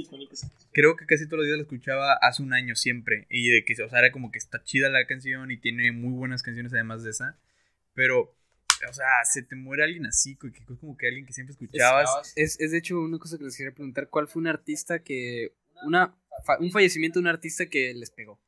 creo 0.72 0.94
que 0.96 1.06
casi 1.06 1.24
todos 1.26 1.38
los 1.38 1.46
días 1.46 1.56
lo 1.56 1.62
escuchaba 1.62 2.14
hace 2.22 2.42
un 2.42 2.52
año 2.52 2.76
siempre. 2.76 3.26
Y 3.30 3.48
de 3.48 3.64
que, 3.64 3.72
o 3.82 3.88
sea, 3.88 3.98
era 3.98 4.12
como 4.12 4.30
que 4.30 4.38
está 4.38 4.62
chida 4.62 4.88
la 4.88 5.06
canción 5.06 5.50
y 5.50 5.56
tiene 5.56 5.90
muy 5.90 6.12
buenas 6.12 6.42
canciones 6.44 6.72
además 6.72 7.02
de 7.02 7.10
esa. 7.10 7.36
Pero, 7.94 8.20
o 8.88 8.92
sea, 8.92 9.06
se 9.24 9.42
te 9.42 9.56
muere 9.56 9.82
alguien 9.82 10.06
así, 10.06 10.36
que 10.36 10.52
como 10.80 10.96
que 10.96 11.08
alguien 11.08 11.26
que 11.26 11.32
siempre 11.32 11.52
escuchabas. 11.52 12.32
Es, 12.36 12.60
es 12.60 12.70
de 12.70 12.78
hecho 12.78 13.00
una 13.00 13.18
cosa 13.18 13.36
que 13.38 13.44
les 13.44 13.56
quería 13.56 13.72
preguntar. 13.72 14.08
¿Cuál 14.08 14.28
fue 14.28 14.40
un 14.40 14.46
artista 14.46 15.02
que... 15.02 15.52
Una, 15.84 16.14
fa- 16.44 16.58
un 16.60 16.70
fallecimiento 16.70 17.18
de 17.18 17.22
un 17.22 17.28
artista 17.28 17.66
que 17.66 17.92
les 17.94 18.10
pegó? 18.10 18.40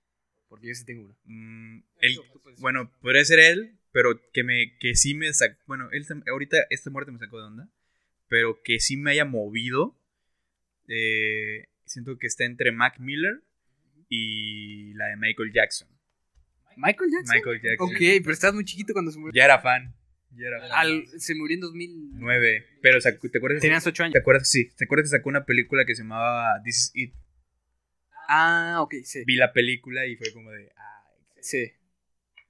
Porque 0.48 0.68
yo 0.68 0.74
sí 0.74 0.84
tengo 0.84 1.04
uno. 1.04 1.16
Mm, 1.24 1.82
él- 2.00 2.20
bueno, 2.58 2.90
podría 3.00 3.24
ser 3.24 3.38
él, 3.38 3.76
pero 3.92 4.20
que 4.32 4.42
me 4.42 4.76
que 4.78 4.96
sí 4.96 5.14
me 5.14 5.32
sacó. 5.32 5.56
Bueno, 5.66 5.88
él 5.92 6.04
ahorita 6.28 6.58
esta 6.70 6.90
muerte 6.90 7.12
me 7.12 7.18
sacó 7.20 7.38
de 7.38 7.44
onda. 7.44 7.68
Pero 8.28 8.60
que 8.62 8.80
sí 8.80 8.96
me 8.96 9.12
haya 9.12 9.24
movido. 9.24 9.96
Eh, 10.92 11.68
siento 11.86 12.18
que 12.18 12.26
está 12.26 12.44
entre 12.44 12.72
Mac 12.72 12.98
Miller 12.98 13.42
y 14.08 14.92
la 14.94 15.06
de 15.06 15.16
Michael 15.16 15.52
Jackson. 15.52 15.88
¿Michael 16.76 17.10
Jackson? 17.10 17.36
Michael 17.36 17.60
Jackson. 17.62 17.88
Ok, 17.88 17.98
pero 18.22 18.32
estabas 18.32 18.54
muy 18.54 18.64
chiquito 18.64 18.92
cuando 18.92 19.10
se 19.12 19.18
murió. 19.18 19.32
Ya 19.34 19.44
era 19.44 19.58
fan. 19.60 19.94
Ya 20.32 20.46
era 20.48 20.60
fan. 20.60 20.70
Al- 20.72 21.06
se 21.18 21.34
murió 21.34 21.54
en 21.56 21.60
2000... 21.60 22.10
Nueve. 22.14 22.64
Pero 22.82 23.00
sacó- 23.00 23.28
¿te 23.30 23.38
acuerdas? 23.38 23.60
Tenías 23.60 23.86
8 23.86 24.02
años. 24.04 24.12
¿Te 24.14 24.18
acuerdas? 24.20 24.48
Sí. 24.50 24.70
¿Te 24.76 24.84
acuerdas 24.84 25.10
que 25.10 25.16
sacó 25.16 25.28
una 25.28 25.44
película 25.44 25.84
que 25.84 25.94
se 25.94 26.02
llamaba 26.02 26.60
This 26.64 26.90
Is 26.94 27.08
It? 27.08 27.14
Ah, 28.28 28.78
ok, 28.82 28.94
sí. 29.04 29.24
Vi 29.26 29.36
la 29.36 29.52
película 29.52 30.06
y 30.06 30.16
fue 30.16 30.32
como 30.32 30.50
de. 30.50 30.70
Ay, 30.76 31.42
Sí. 31.42 31.72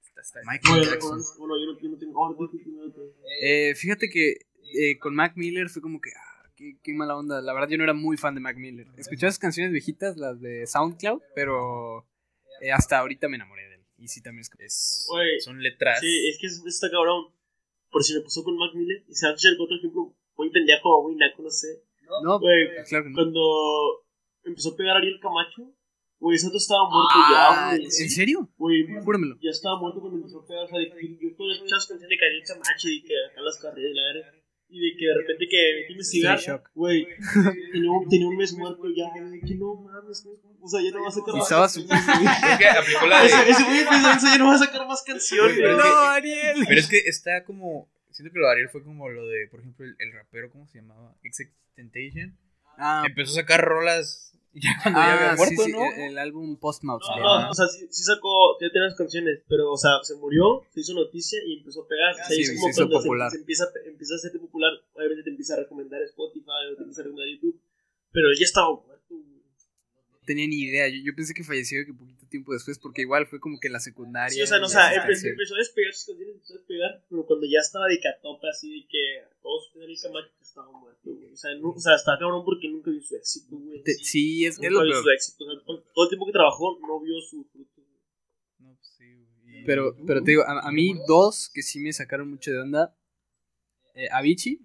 está, 0.03 0.21
está- 0.21 0.39
Michael 0.45 0.83
Jackson. 0.85 1.19
bueno, 1.39 1.55
yo 1.59 1.73
no, 1.73 1.79
yo 1.81 1.89
no 1.89 1.97
tengo. 1.97 2.23
ahora 2.25 2.37
tú, 2.37 2.49
tú, 2.51 2.59
tú, 2.63 2.91
tú. 2.93 3.15
Eh, 3.41 3.73
fíjate 3.75 4.09
que 4.09 4.35
eh, 4.79 4.97
con 4.99 5.15
Mac 5.15 5.33
Miller 5.35 5.69
fue 5.69 5.81
como 5.81 5.99
que, 5.99 6.11
ah, 6.15 6.30
qué, 6.61 6.77
qué 6.83 6.93
mala 6.93 7.17
onda. 7.17 7.41
La 7.41 7.53
verdad, 7.53 7.67
yo 7.69 7.77
no 7.77 7.83
era 7.83 7.93
muy 7.93 8.17
fan 8.17 8.35
de 8.35 8.41
Mac 8.41 8.55
Miller. 8.57 8.87
Escuchaba 8.97 9.31
sus 9.31 9.39
canciones 9.39 9.71
viejitas, 9.71 10.17
las 10.17 10.39
de 10.39 10.65
SoundCloud, 10.67 11.21
pero 11.35 12.05
eh, 12.61 12.71
hasta 12.71 12.99
ahorita 12.99 13.27
me 13.27 13.35
enamoré 13.37 13.67
de 13.67 13.75
él. 13.75 13.81
Y 13.97 14.07
sí, 14.07 14.21
también 14.21 14.41
es. 14.41 14.49
Es- 14.59 15.05
Güey, 15.09 15.39
son 15.41 15.61
letras. 15.61 15.99
Sí, 15.99 16.27
es 16.29 16.37
que 16.39 16.47
eso 16.47 16.63
está 16.67 16.89
cabrón. 16.89 17.25
Por 17.89 18.03
si 18.03 18.13
me 18.13 18.21
pasó 18.21 18.43
con 18.43 18.55
Mac 18.57 18.71
Miller. 18.73 19.03
Y 19.09 19.13
se 19.15 19.25
va 19.27 19.33
a 19.33 19.35
otro 19.35 19.75
ejemplo 19.77 20.15
muy 20.37 20.49
pendejo 20.51 20.89
o 20.89 21.03
muy 21.03 21.15
naco, 21.15 21.41
no 21.43 21.49
sé. 21.49 21.83
No, 22.23 22.39
Güey, 22.39 22.67
claro 22.89 23.03
que 23.05 23.09
no. 23.09 23.15
cuando 23.15 24.05
empezó 24.43 24.73
a 24.73 24.77
pegar 24.77 24.97
Ariel 24.97 25.19
Camacho, 25.21 25.73
güey, 26.19 26.35
otro 26.45 26.57
estaba 26.57 26.83
muerto 26.89 27.13
Ah, 27.15 27.71
ya, 27.71 27.77
güey. 27.77 27.85
¿En 27.85 28.09
serio? 28.09 28.49
Güey, 28.57 28.85
Júramelo. 29.03 29.35
ya 29.41 29.49
estaba 29.51 29.79
muerto 29.79 30.01
cuando 30.01 30.17
empezó 30.17 30.39
a 30.41 30.45
pegar. 30.47 30.65
O 30.65 30.67
sea, 30.67 30.79
yo 30.81 31.35
todas 31.37 31.55
escuchas 31.57 31.87
canciones 31.87 32.19
de 32.19 32.25
Ariel 32.25 32.43
Camacho 32.45 32.87
y 32.89 33.03
que 33.03 33.13
acá 33.31 33.41
las 33.41 33.57
carreras 33.59 33.91
y 33.91 33.95
la 33.95 34.03
verga. 34.13 34.33
Y 34.73 34.79
de 34.79 34.97
que 34.97 35.05
de 35.05 35.13
repente 35.15 35.47
que 35.49 35.57
me 35.87 35.91
investigar, 35.91 36.39
güey, 36.73 37.05
tenía, 37.73 37.91
un- 37.91 38.07
tenía 38.07 38.27
un 38.27 38.37
mes 38.37 38.53
muerto 38.53 38.83
ya, 38.95 39.09
güey, 39.21 39.41
que 39.41 39.55
no 39.55 39.75
mames. 39.75 40.25
O 40.61 40.67
sea, 40.67 40.81
ya 40.81 40.91
no 40.91 41.01
va 41.03 41.09
a 41.09 41.11
sacar 41.11 41.35
más 41.35 41.49
canciones. 41.49 41.91
Es 42.51 42.57
que 42.57 42.67
aplicó 42.69 43.05
la 43.07 43.21
de. 43.21 43.27
Ese 43.27 43.63
güey 43.63 43.83
pensó, 43.83 44.27
ya 44.27 44.37
no 44.37 44.47
va 44.47 44.53
a 44.55 44.57
sacar 44.59 44.87
más 44.87 45.03
canciones, 45.03 45.55
Pero 45.57 45.71
es 45.71 45.75
güey. 45.75 45.87
que- 45.89 46.07
Ariel. 46.07 46.65
Pero 46.67 46.79
es 46.79 46.87
que 46.87 46.97
está 46.99 47.43
como. 47.43 47.91
Siento 48.11 48.31
que 48.33 48.39
lo 48.39 48.45
de 48.47 48.51
Ariel 48.53 48.69
fue 48.69 48.83
como 48.83 49.09
lo 49.09 49.27
de, 49.27 49.47
por 49.49 49.59
ejemplo, 49.59 49.85
el, 49.85 49.95
el 49.99 50.13
rapero, 50.13 50.49
¿cómo 50.51 50.65
se 50.67 50.77
llamaba? 50.79 51.15
Temptation. 51.75 52.37
Ah, 52.77 53.03
Empezó 53.07 53.31
a 53.31 53.35
sacar 53.41 53.61
rolas 53.63 54.30
ya 54.59 54.75
cuando 54.83 54.99
ya 54.99 55.13
había 55.13 55.31
ah, 55.31 55.35
muerto, 55.35 55.63
sí, 55.63 55.71
sí, 55.71 55.71
¿no? 55.71 55.85
el, 55.85 56.11
el 56.11 56.17
álbum 56.17 56.57
Post 56.57 56.83
Mouth. 56.83 57.01
No, 57.07 57.41
no, 57.41 57.49
o 57.49 57.53
sea, 57.53 57.67
sí, 57.67 57.87
sí 57.89 58.03
sacó, 58.03 58.59
ya 58.59 58.67
tenía 58.69 58.87
las 58.87 58.97
canciones, 58.97 59.39
pero, 59.47 59.71
o 59.71 59.77
sea, 59.77 60.03
se 60.03 60.15
murió, 60.15 60.63
se 60.71 60.81
hizo 60.81 60.93
noticia 60.93 61.39
y 61.45 61.59
empezó 61.59 61.83
a 61.83 61.87
pegar. 61.87 62.11
O 62.11 62.15
sea, 62.15 62.25
Sí, 62.25 62.41
es 62.41 62.47
se 62.49 62.55
como 62.55 62.69
hizo 62.69 62.77
cuando 62.81 62.97
popular. 62.99 63.31
Se, 63.31 63.37
empieza, 63.37 63.65
empieza 63.85 64.13
a 64.13 64.17
hacerte 64.17 64.39
popular, 64.39 64.71
obviamente 64.93 65.23
te 65.23 65.29
empieza 65.29 65.53
a 65.53 65.57
recomendar 65.57 66.01
Spotify 66.03 66.67
o 66.71 66.75
te 66.75 66.81
empieza 66.81 67.01
a 67.01 67.03
recomendar 67.05 67.33
YouTube, 67.33 67.61
pero 68.11 68.29
él 68.29 68.37
ya 68.37 68.45
estaba. 68.45 68.69
Tenía 70.25 70.47
ni 70.47 70.61
idea. 70.63 70.87
Yo, 70.87 70.97
yo 71.03 71.15
pensé 71.15 71.33
que 71.33 71.43
falleció 71.43 71.85
que 71.85 71.93
poquito 71.93 72.25
tiempo 72.27 72.53
después, 72.53 72.77
porque 72.79 73.01
igual 73.01 73.27
fue 73.27 73.39
como 73.39 73.59
que 73.59 73.67
en 73.67 73.73
la 73.73 73.79
secundaria. 73.79 74.29
Sí, 74.33 74.41
o 74.41 74.47
sea, 74.47 74.59
no, 74.59 74.65
o 74.65 74.69
sea, 74.69 74.91
esas 74.91 75.03
empe- 75.03 75.07
canciones. 75.07 75.31
empezó 75.33 75.55
a 75.55 75.57
despegar 75.57 75.93
sus 75.93 76.05
canciones, 76.07 76.35
empezó 76.35 76.53
a 76.53 76.57
despegar, 76.57 77.03
pero 77.09 77.25
cuando 77.25 77.45
ya 77.47 77.59
estaba 77.59 77.87
de 77.87 77.99
catopa, 77.99 78.47
así 78.49 78.81
de 78.81 78.87
que 78.87 79.23
todos 79.41 79.71
tenían 79.73 79.91
Camacho 80.01 80.29
que 80.37 80.43
estaba 80.43 80.71
muerto, 80.71 81.09
güey. 81.11 81.33
O 81.33 81.37
sea, 81.37 81.55
no, 81.55 81.69
o 81.69 81.79
sea, 81.79 81.95
estaba 81.95 82.19
cabrón 82.19 82.45
porque 82.45 82.69
nunca 82.69 82.91
vio 82.91 83.01
su 83.01 83.15
éxito, 83.15 83.57
güey. 83.57 83.83
Te- 83.83 83.93
sí, 83.95 84.45
es, 84.45 84.55
es 84.55 84.59
Nunca 84.59 84.69
lo 84.71 84.83
vio 84.83 84.91
peor. 84.93 85.03
su 85.03 85.09
éxito. 85.11 85.45
O 85.45 85.51
sea, 85.51 85.59
todo 85.65 85.83
todo 85.93 86.05
el 86.05 86.09
tiempo 86.09 86.25
que 86.25 86.31
trabajó 86.33 86.79
no 86.87 86.99
vio 87.01 87.19
su 87.21 87.43
fruto. 87.51 87.71
güey. 87.81 87.87
No, 88.59 88.75
pues 88.75 88.93
sí, 88.97 89.05
güey. 89.43 89.63
Pero, 89.65 89.95
pero 90.05 90.23
te 90.23 90.31
digo, 90.31 90.43
a, 90.43 90.59
a 90.67 90.71
mí 90.71 90.93
dos 91.07 91.49
que 91.53 91.61
sí 91.61 91.79
me 91.79 91.91
sacaron 91.93 92.29
mucho 92.29 92.51
de 92.51 92.59
onda. 92.59 92.95
Eh, 93.95 94.07
Avicii, 94.11 94.59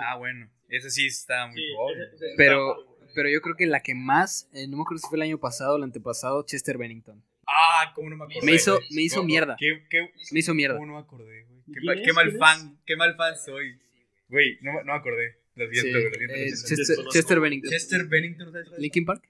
Ah, 0.00 0.16
bueno. 0.18 0.48
Ese 0.68 0.88
sí 0.90 1.06
está 1.06 1.46
muy 1.48 1.56
Sí, 1.56 1.62
joven. 1.76 2.00
ese- 2.02 2.14
ese- 2.26 2.34
pero, 2.36 2.93
pero 3.14 3.28
yo 3.28 3.40
creo 3.40 3.56
que 3.56 3.66
la 3.66 3.80
que 3.82 3.94
más, 3.94 4.48
eh, 4.52 4.66
no 4.68 4.76
me 4.76 4.82
acuerdo 4.82 4.98
si 5.00 5.08
fue 5.08 5.16
el 5.18 5.22
año 5.22 5.38
pasado 5.38 5.74
o 5.74 5.76
el 5.76 5.82
antepasado, 5.84 6.44
Chester 6.44 6.76
Bennington. 6.78 7.22
Ah, 7.46 7.92
cómo 7.94 8.08
no 8.10 8.16
me 8.16 8.24
acordé. 8.24 8.46
Me 8.46 8.52
hizo, 8.54 8.80
me 8.90 9.02
hizo 9.02 9.16
¿Cómo- 9.16 9.26
mierda. 9.26 9.56
¿Qué, 9.58 9.84
qué, 9.90 10.10
Me 10.32 10.40
hizo 10.40 10.54
mierda. 10.54 10.74
¿Cómo 10.76 10.86
no 10.86 10.94
me 10.94 10.98
acordé, 11.00 11.44
güey? 11.44 11.62
Qué, 11.96 12.02
¿Quién 12.02 12.14
mal- 12.14 12.32
fan, 12.38 12.78
qué 12.86 12.96
mal 12.96 13.14
fan 13.16 13.34
soy. 13.36 13.78
Güey, 14.28 14.58
no, 14.62 14.72
no 14.84 14.92
me 14.92 14.98
acordé. 14.98 15.38
Lo 15.54 15.70
siento, 15.70 15.98
Sí, 15.98 16.04
lo 16.04 16.14
siento. 16.14 16.34
eh. 16.34 17.06
Chester, 17.12 17.40
Bennington. 17.40 17.70
Chester 17.70 18.04
Bennington, 18.06 18.52
¿sabes? 18.52 18.68
Linkin 18.78 19.04
Park. 19.04 19.28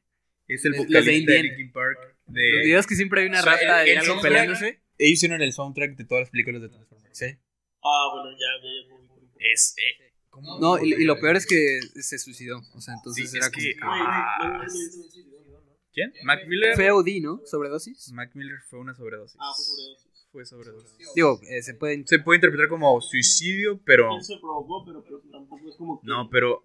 Es 0.49 0.65
el 0.65 0.73
Los 0.73 0.81
de 0.81 0.85
vocalista 0.87 1.11
de, 1.11 1.17
Indiana. 1.19 1.43
Linkin 1.43 1.73
Park. 1.73 1.99
Los 2.27 2.35
De... 2.35 2.43
videos 2.65 2.87
que 2.87 2.95
siempre 2.95 3.21
hay 3.23 3.27
una 3.29 3.41
O 3.41 3.43
sea, 3.43 3.53
rata 3.53 3.83
el- 3.83 3.89
y 3.89 3.91
el 3.93 3.99
algo 3.99 4.21
peleándose. 4.21 4.81
Ellos 4.97 5.13
hicieron 5.13 5.43
el 5.43 5.53
soundtrack 5.53 5.97
de 5.97 6.05
todas 6.05 6.23
las 6.23 6.31
películas 6.31 6.63
de 6.63 6.69
Transformers. 6.69 7.19
Sí. 7.19 7.27
Ah, 7.83 8.09
bueno, 8.15 8.31
ya, 8.31 8.47
ya, 8.63 8.71
ya. 8.89 9.53
Es. 9.53 9.75
Eh, 9.77 10.13
¿cómo? 10.35 10.59
No, 10.61 10.85
y, 10.85 10.93
y 10.95 11.05
lo 11.05 11.19
peor 11.21 11.37
es 11.37 11.47
que 11.47 11.81
se 12.03 12.19
suicidó. 12.19 12.61
O 12.75 12.81
sea, 12.81 12.95
entonces 12.95 13.31
Sí, 13.31 13.37
era 13.37 13.47
es 13.47 13.53
como 13.53 13.63
que- 13.65 13.75
que- 13.75 13.81
Ah, 13.83 14.37
no, 14.41 14.49
no, 14.49 14.59
no, 14.59 14.65
no, 14.65 14.65
no, 14.65 15.61
no, 15.61 15.61
no. 15.61 15.77
¿Quién? 15.93 16.13
Mac 16.25 16.41
Miller. 16.49 16.75
Fue 16.75 16.91
OD, 16.91 17.21
¿no? 17.23 17.41
Sobredosis. 17.47 18.11
Mac 18.13 18.31
Miller 18.35 18.59
fue 18.69 18.79
una 18.81 18.95
sobredosis. 18.95 19.37
Ah, 19.41 19.53
fue 19.57 19.65
sobredosis. 19.65 20.05
Fue 20.33 20.45
sobredosis. 20.45 20.99
Digo, 21.15 21.41
eh, 21.49 21.63
se 21.63 21.75
pueden. 21.75 22.07
Se 22.09 22.19
puede 22.19 22.39
interpretar 22.39 22.69
como 22.69 23.01
suicidio, 23.01 23.81
pero. 23.85 24.17
Él 24.17 24.23
se 24.25 24.37
provocó, 24.39 24.85
pero 24.85 25.05
pues, 25.05 25.23
tampoco 25.31 25.69
es 25.71 25.77
como 25.77 26.01
que 26.01 26.07
No, 26.09 26.29
pero 26.31 26.63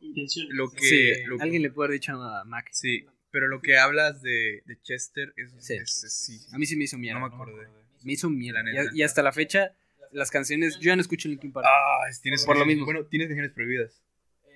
lo 0.49 0.71
que. 0.71 0.81
Sí, 0.85 1.23
lo- 1.27 1.39
alguien 1.39 1.61
le 1.61 1.69
puede 1.71 1.87
haber 1.89 1.99
dicho 1.99 2.13
a 2.13 2.43
Mac. 2.45 2.67
Sí, 2.71 3.05
pero 3.31 3.47
lo 3.47 3.61
que 3.61 3.77
hablas 3.77 4.23
de, 4.23 4.63
de 4.65 4.81
Chester 4.81 5.33
es. 5.37 5.51
Sí. 5.59 5.75
es- 5.75 6.03
es- 6.03 6.13
sí. 6.13 6.39
A 6.51 6.57
mí 6.57 6.65
sí 6.65 6.75
me 6.75 6.85
hizo 6.85 6.97
mierda. 6.97 7.19
No 7.19 7.29
me 7.29 7.35
acordé. 7.35 7.67
Me 8.03 8.13
hizo 8.13 8.29
mierda. 8.31 8.63
Y 8.95 9.03
hasta 9.03 9.21
la 9.21 9.31
fecha, 9.31 9.75
las 10.11 10.31
canciones. 10.31 10.75
Yo 10.79 10.87
ya 10.87 10.95
no 10.95 11.01
escucho 11.01 11.27
Linkin 11.29 11.51
Park. 11.51 11.67
Ah, 11.69 12.05
tienes 12.21 12.45
Por 12.45 12.57
lo 12.57 12.65
mismo. 12.65 12.85
Bueno, 12.85 13.05
tienes 13.05 13.27
canciones 13.27 13.51
prohibidas. 13.51 14.03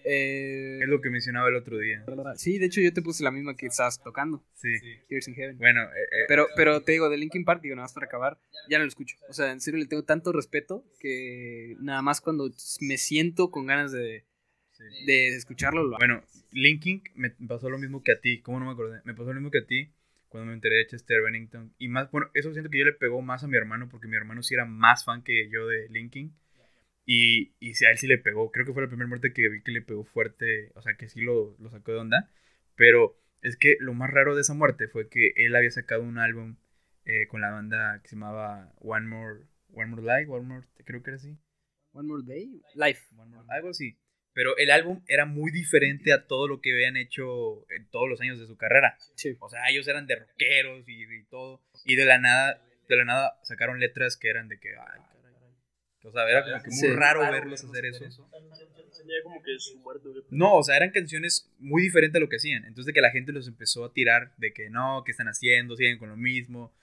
Eh, 0.05 0.79
Es 0.81 0.87
lo 0.89 0.99
que 1.01 1.09
mencionaba 1.09 1.47
el 1.49 1.55
otro 1.55 1.77
día. 1.77 2.03
sí, 2.35 2.57
de 2.57 2.65
hecho, 2.65 2.81
yo 2.81 2.91
te 2.93 3.01
puse 3.01 3.23
la 3.23 3.31
misma 3.31 3.55
que 3.55 3.67
estás 3.67 4.01
tocando. 4.03 4.43
Sí. 4.53 4.69
Tears 5.07 5.27
in 5.29 5.35
Heaven. 5.35 5.57
Bueno, 5.57 5.83
eh, 5.83 6.01
eh, 6.11 6.25
Pero, 6.27 6.47
pero 6.55 6.81
te 6.81 6.91
digo, 6.91 7.09
de 7.09 7.17
Linkin 7.17 7.45
Park, 7.45 7.61
digo, 7.61 7.75
nada 7.75 7.85
más 7.85 7.93
para 7.93 8.07
acabar, 8.07 8.37
ya 8.69 8.77
no 8.79 8.83
lo 8.83 8.89
escucho. 8.89 9.15
O 9.29 9.33
sea, 9.33 9.51
en 9.51 9.61
serio 9.61 9.79
le 9.79 9.85
tengo 9.85 10.03
tanto 10.03 10.31
respeto 10.33 10.85
que 10.99 11.75
nada 11.79 12.01
más 12.01 12.19
cuando 12.19 12.49
me 12.81 12.97
siento 12.97 13.49
con 13.49 13.65
ganas 13.65 13.91
de, 13.93 14.25
sí. 14.71 14.83
de 15.05 15.27
escucharlo, 15.29 15.83
lo 15.83 15.95
hago. 15.95 15.99
Bueno, 15.99 16.23
Linkin 16.51 17.01
me 17.15 17.29
pasó 17.29 17.69
lo 17.69 17.77
mismo 17.77 18.03
que 18.03 18.11
a 18.11 18.19
ti. 18.19 18.41
¿Cómo 18.41 18.59
no 18.59 18.65
me 18.65 18.71
acordé? 18.71 18.99
Me 19.05 19.13
pasó 19.13 19.29
lo 19.29 19.35
mismo 19.35 19.51
que 19.51 19.59
a 19.59 19.65
ti 19.65 19.89
cuando 20.33 20.47
me 20.47 20.55
enteré 20.55 20.77
de 20.77 20.87
Chester 20.87 21.21
Bennington. 21.21 21.75
Y 21.77 21.89
más, 21.89 22.09
bueno, 22.09 22.27
eso 22.33 22.51
siento 22.53 22.71
que 22.71 22.79
yo 22.79 22.85
le 22.85 22.93
pegó 22.93 23.21
más 23.21 23.43
a 23.43 23.47
mi 23.47 23.55
hermano 23.55 23.87
porque 23.87 24.07
mi 24.07 24.15
hermano 24.15 24.41
sí 24.41 24.55
era 24.55 24.65
más 24.65 25.05
fan 25.05 25.21
que 25.23 25.47
yo 25.51 25.67
de 25.67 25.87
Linkin. 25.89 26.35
Y, 27.05 27.53
y 27.59 27.69
a 27.85 27.91
él 27.91 27.97
sí 27.99 28.07
le 28.07 28.17
pegó. 28.17 28.51
Creo 28.51 28.65
que 28.65 28.73
fue 28.73 28.81
la 28.81 28.87
primera 28.87 29.07
muerte 29.07 29.31
que 29.31 29.47
vi 29.47 29.61
que 29.61 29.71
le 29.71 29.83
pegó 29.83 30.03
fuerte. 30.05 30.71
O 30.73 30.81
sea, 30.81 30.95
que 30.95 31.07
sí 31.07 31.21
lo, 31.21 31.55
lo 31.59 31.69
sacó 31.69 31.91
de 31.91 31.99
onda. 31.99 32.31
Pero 32.75 33.15
es 33.41 33.57
que 33.57 33.77
lo 33.79 33.93
más 33.93 34.09
raro 34.09 34.33
de 34.35 34.41
esa 34.41 34.55
muerte 34.55 34.87
fue 34.87 35.07
que 35.07 35.33
él 35.35 35.55
había 35.55 35.69
sacado 35.69 36.01
un 36.01 36.17
álbum 36.17 36.57
eh, 37.05 37.27
con 37.27 37.41
la 37.41 37.51
banda 37.51 37.99
que 38.01 38.09
se 38.09 38.15
llamaba 38.15 38.73
One 38.79 39.07
More, 39.07 39.41
One 39.73 39.87
More 39.91 40.01
Life. 40.01 40.31
One 40.31 40.47
More, 40.47 40.67
creo 40.83 41.03
que 41.03 41.11
era 41.11 41.17
así. 41.17 41.37
One 41.91 42.07
More 42.07 42.23
Day, 42.25 42.59
Life. 42.73 43.03
Algo 43.49 43.69
así. 43.69 43.99
Pero 44.33 44.57
el 44.57 44.71
álbum 44.71 45.03
era 45.07 45.25
muy 45.25 45.51
diferente 45.51 46.11
a 46.11 46.25
todo 46.25 46.47
lo 46.47 46.59
que 46.59 46.71
habían 46.73 46.97
hecho 46.97 47.69
en 47.71 47.87
todos 47.91 48.09
los 48.09 48.19
años 48.21 48.39
de 48.39 48.47
su 48.47 48.57
carrera. 48.57 48.97
Sí. 49.15 49.37
O 49.39 49.49
sea, 49.49 49.69
ellos 49.69 49.87
eran 49.87 50.07
de 50.07 50.15
rockeros 50.15 50.87
y, 50.87 51.03
y 51.03 51.23
todo. 51.29 51.61
Y 51.85 51.95
de 51.95 52.05
la 52.05 52.17
nada, 52.17 52.61
de 52.89 52.95
la 52.95 53.05
nada 53.05 53.39
sacaron 53.43 53.79
letras 53.79 54.17
que 54.17 54.29
eran 54.29 54.47
de 54.49 54.59
que, 54.59 54.69
ay, 54.69 54.75
caray. 55.01 55.23
O 56.05 56.11
sea, 56.11 56.29
era 56.29 56.43
como 56.43 56.63
que 56.63 56.69
muy 56.69 56.77
Sí. 56.79 56.91
raro 56.91 57.21
verlos 57.31 57.63
hacer 57.63 57.85
eso. 57.85 58.05
No, 60.31 60.55
o 60.55 60.63
sea, 60.63 60.77
eran 60.77 60.91
canciones 60.91 61.51
muy 61.59 61.81
diferentes 61.83 62.17
a 62.17 62.19
lo 62.19 62.29
que 62.29 62.37
hacían. 62.37 62.65
Entonces 62.65 62.87
de 62.87 62.93
que 62.93 63.01
la 63.01 63.11
gente 63.11 63.31
los 63.31 63.47
empezó 63.47 63.85
a 63.85 63.93
tirar 63.93 64.33
de 64.37 64.53
que 64.53 64.69
no, 64.69 65.03
que 65.05 65.11
están 65.11 65.27
haciendo, 65.27 65.75
siguen 65.75 65.97
con 65.97 66.09
lo 66.09 66.17
mismo. 66.17 66.73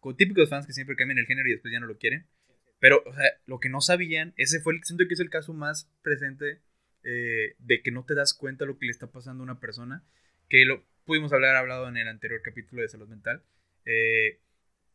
Con 0.00 0.16
típicos 0.16 0.48
fans 0.48 0.66
que 0.66 0.72
siempre 0.72 0.96
cambian 0.96 1.18
el 1.18 1.26
género 1.26 1.48
y 1.48 1.52
después 1.52 1.72
ya 1.72 1.80
no 1.80 1.86
lo 1.86 1.98
quieren. 1.98 2.26
Pero, 2.78 3.02
o 3.06 3.14
sea, 3.14 3.24
lo 3.46 3.60
que 3.60 3.68
no 3.68 3.80
sabían, 3.80 4.34
ese 4.36 4.60
fue 4.60 4.74
el, 4.74 4.84
siento 4.84 5.04
que 5.08 5.14
es 5.14 5.20
el 5.20 5.30
caso 5.30 5.54
más 5.54 5.90
presente 6.02 6.60
eh, 7.04 7.54
de 7.58 7.82
que 7.82 7.90
no 7.90 8.04
te 8.04 8.14
das 8.14 8.34
cuenta 8.34 8.64
lo 8.64 8.78
que 8.78 8.86
le 8.86 8.92
está 8.92 9.06
pasando 9.12 9.42
a 9.42 9.44
una 9.44 9.60
persona. 9.60 10.02
Que 10.48 10.64
lo 10.64 10.84
pudimos 11.04 11.32
hablar, 11.32 11.56
hablado 11.56 11.88
en 11.88 11.96
el 11.96 12.08
anterior 12.08 12.40
capítulo 12.42 12.82
de 12.82 12.88
salud 12.88 13.08
mental. 13.08 13.42
Eh, 13.84 14.40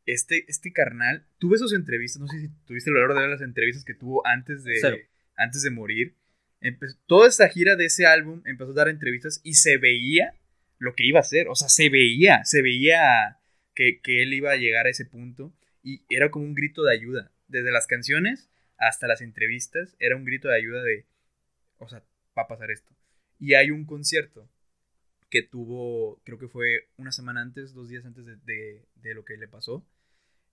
este, 0.06 0.46
este 0.48 0.74
carnal, 0.74 1.26
tuve 1.38 1.58
sus 1.58 1.74
entrevistas, 1.74 2.20
no 2.20 2.28
sé 2.28 2.40
si 2.40 2.50
tuviste 2.66 2.90
el 2.90 2.96
valor 2.96 3.14
de 3.14 3.22
ver 3.22 3.30
las 3.30 3.42
entrevistas 3.42 3.86
que 3.86 3.94
tuvo 3.94 4.26
antes 4.26 4.64
de, 4.64 4.78
Cero. 4.82 4.98
antes 5.36 5.62
de 5.62 5.70
morir. 5.70 6.16
Empe- 6.62 6.98
toda 7.06 7.28
esta 7.28 7.48
gira 7.48 7.76
de 7.76 7.86
ese 7.86 8.06
álbum 8.06 8.42
empezó 8.46 8.72
a 8.72 8.76
dar 8.76 8.90
entrevistas 8.90 9.40
y 9.44 9.54
se 9.54 9.78
veía 9.78 10.34
lo 10.80 10.96
que 10.96 11.06
iba 11.06 11.20
a 11.20 11.22
hacer. 11.22 11.48
O 11.48 11.56
sea, 11.56 11.70
se 11.70 11.90
veía, 11.90 12.44
se 12.44 12.62
veía 12.62 13.38
que, 13.76 14.02
que 14.02 14.24
él 14.24 14.34
iba 14.34 14.52
a 14.52 14.58
llegar 14.58 14.88
a 14.88 14.90
ese 14.90 15.06
punto 15.06 15.54
y 15.84 16.02
era 16.10 16.32
como 16.32 16.46
un 16.46 16.56
grito 16.56 16.84
de 16.84 16.94
ayuda. 16.94 17.32
Desde 17.48 17.72
las 17.72 17.86
canciones 17.88 18.50
hasta 18.78 19.08
las 19.08 19.22
entrevistas 19.22 19.96
era 20.00 20.16
un 20.16 20.26
grito 20.26 20.48
de 20.48 20.56
ayuda 20.56 20.82
de, 20.84 21.06
o 21.80 21.88
sea, 21.90 22.04
va 22.38 22.44
a 22.44 22.48
pasar 22.48 22.72
esto. 22.72 22.94
Y 23.40 23.54
hay 23.56 23.72
un 23.72 23.86
concierto 23.86 24.48
que 25.30 25.44
tuvo, 25.44 26.20
creo 26.24 26.38
que 26.40 26.48
fue 26.48 26.88
una 26.98 27.12
semana 27.12 27.42
antes, 27.42 27.74
dos 27.74 27.88
días 27.90 28.06
antes 28.06 28.26
de, 28.26 28.36
de- 28.38 28.86
de 28.96 29.14
lo 29.14 29.24
que 29.26 29.38
le 29.38 29.48
pasó. 29.48 29.86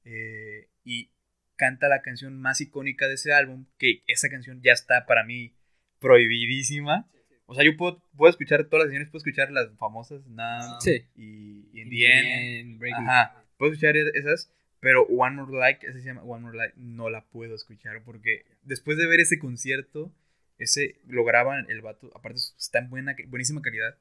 eh, 0.05 0.69
y 0.85 1.11
canta 1.57 1.89
la 1.89 2.01
canción 2.03 2.39
más 2.41 2.61
icónica 2.61 3.09
de 3.09 3.15
ese 3.15 3.33
álbum, 3.33 3.65
que 3.79 4.03
esa 4.07 4.29
canción 4.29 4.61
ya 4.63 4.73
está 4.73 5.05
para 5.07 5.25
mí 5.25 5.53
prohibidísima. 5.99 7.09
O 7.47 7.55
sea, 7.55 7.65
yo 7.65 7.77
puedo, 7.77 8.03
puedo 8.17 8.31
escuchar 8.31 8.65
todas 8.65 8.85
las 8.85 8.87
canciones, 8.87 9.09
puedo 9.11 9.19
escuchar 9.25 9.51
las 9.53 9.71
famosas, 9.79 10.27
Now 10.27 10.81
Sí. 10.81 11.05
y, 11.17 11.69
y 11.73 11.81
In 11.83 11.91
the 11.91 12.61
End. 12.61 12.83
It. 12.85 12.93
Ajá, 12.95 13.45
puedo 13.57 13.73
escuchar 13.73 13.97
e- 13.97 14.11
esas, 14.15 14.53
pero 14.81 15.03
One 15.07 15.37
More 15.37 15.53
Like, 15.59 15.87
esa 15.87 15.99
se 15.99 16.05
llama 16.05 16.23
One 16.23 16.43
More 16.45 16.57
Like, 16.57 16.75
no 16.77 17.09
la 17.11 17.25
puedo 17.25 17.55
escuchar 17.55 18.03
porque 18.05 18.45
después 18.63 18.97
de 18.99 19.07
ver 19.07 19.21
ese 19.21 19.39
concierto, 19.39 20.13
ese 20.59 20.97
lo 21.07 21.25
graban 21.25 21.67
el 21.71 21.81
vato, 21.83 22.11
aparte 22.15 22.41
está 22.59 22.79
en 22.81 22.91
buena, 22.91 23.17
buenísima 23.29 23.63
calidad, 23.63 23.97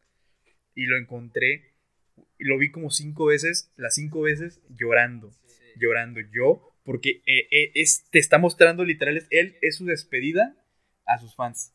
y 0.75 0.85
lo 0.85 0.97
encontré, 0.97 1.73
y 2.37 2.45
lo 2.45 2.57
vi 2.57 2.71
como 2.71 2.89
cinco 2.91 3.25
veces, 3.25 3.71
las 3.77 3.95
cinco 3.95 4.21
veces 4.21 4.61
llorando, 4.69 5.31
llorando 5.77 6.19
yo, 6.33 6.71
porque 6.83 7.21
eh, 7.25 7.47
eh, 7.51 7.71
es, 7.75 8.05
te 8.11 8.19
está 8.19 8.37
mostrando 8.37 8.85
literal, 8.85 9.25
él 9.29 9.57
es 9.61 9.77
su 9.77 9.85
despedida 9.85 10.55
a 11.05 11.19
sus 11.19 11.35
fans. 11.35 11.73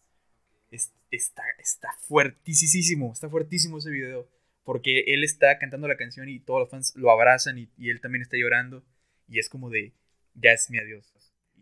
Es- 0.71 0.93
está, 1.11 1.43
está 1.59 1.93
fuertísimo, 2.03 3.13
está 3.13 3.29
fuertísimo 3.29 3.79
ese 3.79 3.91
video. 3.91 4.29
Porque 4.65 5.01
él 5.09 5.25
está 5.25 5.59
cantando 5.59 5.89
la 5.89 5.97
canción 5.97 6.29
y 6.29 6.39
todos 6.41 6.61
los 6.61 6.71
fans 6.71 6.93
lo 6.95 7.11
abrazan 7.11 7.59
y, 7.59 7.69
y 7.77 7.91
él 7.91 8.01
también 8.01 8.23
está 8.23 8.37
llorando. 8.37 8.85
Y 9.29 9.39
es 9.39 9.49
como 9.49 9.71
de, 9.71 9.93
ya 10.35 10.53
es 10.53 10.71
mi 10.71 10.79
adiós. 10.79 11.13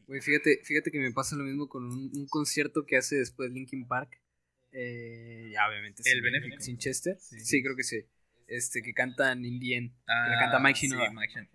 Güey, 0.09 0.21
fíjate, 0.21 0.61
fíjate 0.65 0.91
que 0.91 0.99
me 0.99 1.13
pasa 1.13 1.37
lo 1.37 1.45
mismo 1.45 1.69
con 1.69 1.85
un, 1.85 2.11
un 2.15 2.27
concierto 2.29 2.85
que 2.87 2.97
hace 2.97 3.17
después 3.17 3.51
Linkin 3.53 3.87
Park. 3.87 4.21
Eh, 4.73 5.51
ya, 5.53 5.69
obviamente. 5.69 6.03
El 6.11 6.23
benéfico. 6.23 6.57
Sin 6.61 6.79
Chester. 6.79 7.17
Sí. 7.21 7.39
Sí. 7.41 7.63
creo 7.63 7.77
que 7.77 7.83
sí. 7.85 8.05
Este, 8.47 8.83
que 8.83 8.93
cantan 8.95 9.45
Indien. 9.45 9.95
Ah, 10.07 10.29
la 10.31 10.39
canta 10.41 10.59
Mike 10.61 10.79
Shinoda. 10.81 11.09
Sí, 11.09 11.15
Mike 11.15 11.33
Shinoda. 11.35 11.51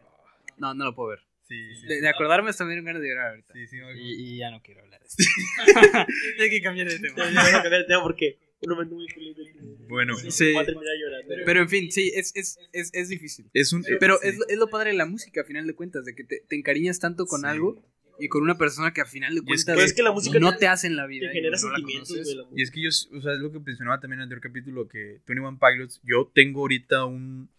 No, 0.57 0.73
no 0.75 0.85
lo 0.85 0.95
puedo 0.95 1.09
ver. 1.09 1.19
Sí, 1.47 1.55
sí, 1.75 1.87
De, 1.87 1.95
sí. 1.95 2.01
de 2.01 2.07
acordarme 2.09 2.49
hasta 2.51 2.63
me 2.63 2.69
dieron 2.71 2.85
ganas 2.85 3.01
de 3.01 3.07
llorar 3.09 3.29
ahorita. 3.31 3.53
Sí, 3.53 3.67
sí, 3.67 3.79
acuerdo. 3.79 3.99
Y, 3.99 4.13
y 4.13 4.37
ya 4.37 4.49
no 4.51 4.61
quiero 4.61 4.81
hablar 4.81 5.01
de 5.01 5.07
esto. 5.07 5.23
Hay 6.39 6.49
que 6.49 6.61
cambiar 6.61 6.87
de 6.87 6.99
tema. 6.99 7.15
voy 7.15 7.25
a 7.37 7.51
cambiar 7.61 7.73
el 7.81 7.85
tema 7.87 8.01
porque 8.03 8.37
un 8.61 8.69
momento 8.75 8.95
muy 8.95 9.09
feliz. 9.09 9.35
de- 9.35 9.87
Bueno. 9.87 10.15
Sí. 10.15 10.53
Pero 11.45 11.61
en 11.61 11.69
fin, 11.69 11.91
sí, 11.91 12.11
es, 12.15 12.31
es, 12.35 12.57
es, 12.71 12.91
es 12.93 13.09
difícil. 13.09 13.49
Es 13.53 13.73
un, 13.73 13.83
Pero 13.99 14.19
sí. 14.21 14.29
es, 14.29 14.37
es 14.47 14.57
lo 14.57 14.67
padre 14.69 14.91
de 14.91 14.97
la 14.97 15.05
música, 15.05 15.41
a 15.41 15.43
final 15.43 15.65
de 15.67 15.73
cuentas, 15.75 16.05
de 16.05 16.15
que 16.15 16.23
te, 16.23 16.43
te 16.47 16.55
encariñas 16.55 16.99
tanto 16.99 17.25
con 17.25 17.41
Sí. 17.41 17.47
algo 17.47 17.83
y 18.19 18.27
con 18.29 18.43
una 18.43 18.57
persona 18.57 18.93
que 18.93 19.01
a 19.01 19.05
final 19.05 19.33
de 19.33 19.39
es 19.39 19.45
cuentas 19.45 19.65
que- 19.65 19.73
Pero 19.73 19.85
es 19.85 19.93
que 19.93 20.03
la 20.03 20.11
música 20.11 20.39
no 20.39 20.51
te- 20.53 20.59
te 20.59 20.67
hace 20.67 20.87
en 20.87 20.95
la 20.95 21.03
te 21.03 21.09
vida. 21.09 21.25
y 21.31 21.33
genera 21.33 21.57
no 21.61 21.69
la 21.69 21.75
sentimientos, 21.77 22.09
la 22.35 22.43
Y 22.55 22.61
es 22.61 22.71
que 22.71 22.81
yo, 22.81 22.89
o 22.89 23.21
sea, 23.21 23.33
es 23.33 23.39
lo 23.39 23.51
que 23.51 23.59
mencionaba 23.59 23.99
también 23.99 24.19
en 24.19 24.21
el 24.21 24.23
anterior 24.25 24.41
capítulo, 24.41 24.87
que 24.87 25.19
21 25.27 25.57
Pilots, 25.59 25.99
yo 26.03 26.31
tengo 26.33 26.61
ahorita 26.61 27.05
un, 27.05 27.49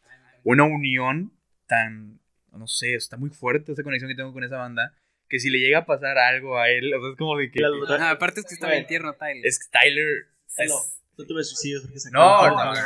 una 0.44 0.64
unión 0.64 1.32
tan, 1.66 2.20
no 2.52 2.66
sé, 2.66 2.94
está 2.94 3.16
muy 3.16 3.30
fuerte 3.30 3.72
esa 3.72 3.82
conexión 3.82 4.08
que 4.10 4.14
tengo 4.14 4.32
con 4.32 4.44
esa 4.44 4.58
banda, 4.58 4.94
que 5.28 5.40
si 5.40 5.50
le 5.50 5.58
llega 5.58 5.78
a 5.78 5.86
pasar 5.86 6.18
algo 6.18 6.58
a 6.58 6.68
él, 6.70 6.92
o 6.94 7.00
sea, 7.00 7.10
es 7.10 7.16
como 7.16 7.36
de 7.38 7.50
que... 7.50 7.60
Ajá, 7.64 8.10
aparte 8.10 8.40
es 8.40 8.46
que 8.46 8.54
está 8.54 8.70
bien 8.70 8.86
tierno 8.86 9.14
Tyler. 9.14 9.44
Es 9.46 9.58
que 9.58 9.66
Tyler, 9.72 10.26
es. 10.58 11.00
No 11.16 11.24
te 11.26 11.34
me 11.34 11.44
suicides 11.44 11.82
porque 11.82 12.00
se 12.00 12.10
No, 12.10 12.48
no, 12.48 12.72
no. 12.74 12.80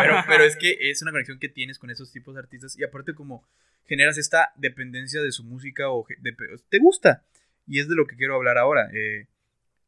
Pero, 0.00 0.14
pero 0.26 0.44
es 0.44 0.56
que 0.56 0.76
es 0.90 1.00
una 1.02 1.10
conexión 1.12 1.38
que 1.38 1.48
tienes 1.48 1.78
con 1.78 1.90
esos 1.90 2.12
tipos 2.12 2.34
de 2.34 2.40
artistas 2.40 2.78
y 2.78 2.84
aparte 2.84 3.14
como 3.14 3.46
generas 3.86 4.18
esta 4.18 4.52
dependencia 4.56 5.22
de 5.22 5.32
su 5.32 5.44
música 5.44 5.90
o 5.90 6.06
de- 6.18 6.36
te 6.68 6.78
gusta. 6.78 7.24
Y 7.66 7.80
es 7.80 7.88
de 7.88 7.94
lo 7.94 8.06
que 8.06 8.16
quiero 8.16 8.34
hablar 8.34 8.58
ahora. 8.58 8.90
Eh, 8.92 9.26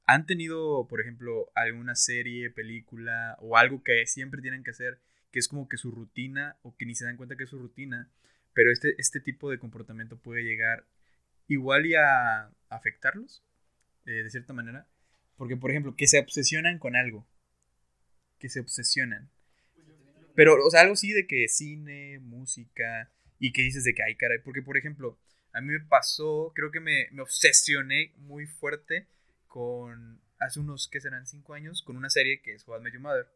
¿Han 0.06 0.24
tenido, 0.24 0.86
por 0.88 1.00
ejemplo, 1.00 1.50
alguna 1.54 1.94
serie, 1.96 2.50
película 2.50 3.36
o 3.40 3.56
algo 3.56 3.82
que 3.82 4.06
siempre 4.06 4.40
tienen 4.40 4.62
que 4.64 4.70
hacer 4.70 4.98
que 5.32 5.40
es 5.40 5.48
como 5.48 5.68
que 5.68 5.76
su 5.76 5.90
rutina 5.90 6.56
o 6.62 6.74
que 6.76 6.86
ni 6.86 6.94
se 6.94 7.04
dan 7.04 7.16
cuenta 7.16 7.36
que 7.36 7.44
es 7.44 7.50
su 7.50 7.58
rutina? 7.58 8.08
Pero 8.54 8.72
este, 8.72 8.94
este 8.98 9.20
tipo 9.20 9.50
de 9.50 9.58
comportamiento 9.58 10.16
puede 10.16 10.42
llegar 10.44 10.84
igual 11.48 11.84
y 11.86 11.94
a 11.94 12.50
afectarlos 12.70 13.42
eh, 14.06 14.22
de 14.22 14.30
cierta 14.30 14.52
manera. 14.54 14.86
Porque, 15.36 15.56
por 15.56 15.70
ejemplo, 15.70 15.94
que 15.96 16.06
se 16.06 16.18
obsesionan 16.18 16.78
con 16.78 16.96
algo. 16.96 17.26
Que 18.46 18.50
se 18.50 18.60
obsesionan. 18.60 19.28
Pero, 20.36 20.64
o 20.64 20.70
sea, 20.70 20.82
algo 20.82 20.92
así 20.92 21.12
de 21.12 21.26
que 21.26 21.48
cine, 21.48 22.20
música, 22.20 23.10
y 23.40 23.52
que 23.52 23.62
dices 23.62 23.82
de 23.82 23.92
que, 23.92 24.04
ay, 24.04 24.14
caray, 24.14 24.38
porque, 24.38 24.62
por 24.62 24.76
ejemplo, 24.76 25.18
a 25.52 25.60
mí 25.60 25.72
me 25.72 25.80
pasó, 25.80 26.52
creo 26.54 26.70
que 26.70 26.78
me, 26.78 27.08
me 27.10 27.22
obsesioné 27.22 28.12
muy 28.18 28.46
fuerte 28.46 29.08
con, 29.48 30.20
hace 30.38 30.60
unos, 30.60 30.88
¿qué 30.88 31.00
serán? 31.00 31.26
Cinco 31.26 31.54
años, 31.54 31.82
con 31.82 31.96
una 31.96 32.08
serie 32.08 32.40
que 32.40 32.54
es 32.54 32.64
I 32.68 32.80
Met 32.80 32.92
Your 32.92 33.02
Mother. 33.02 33.26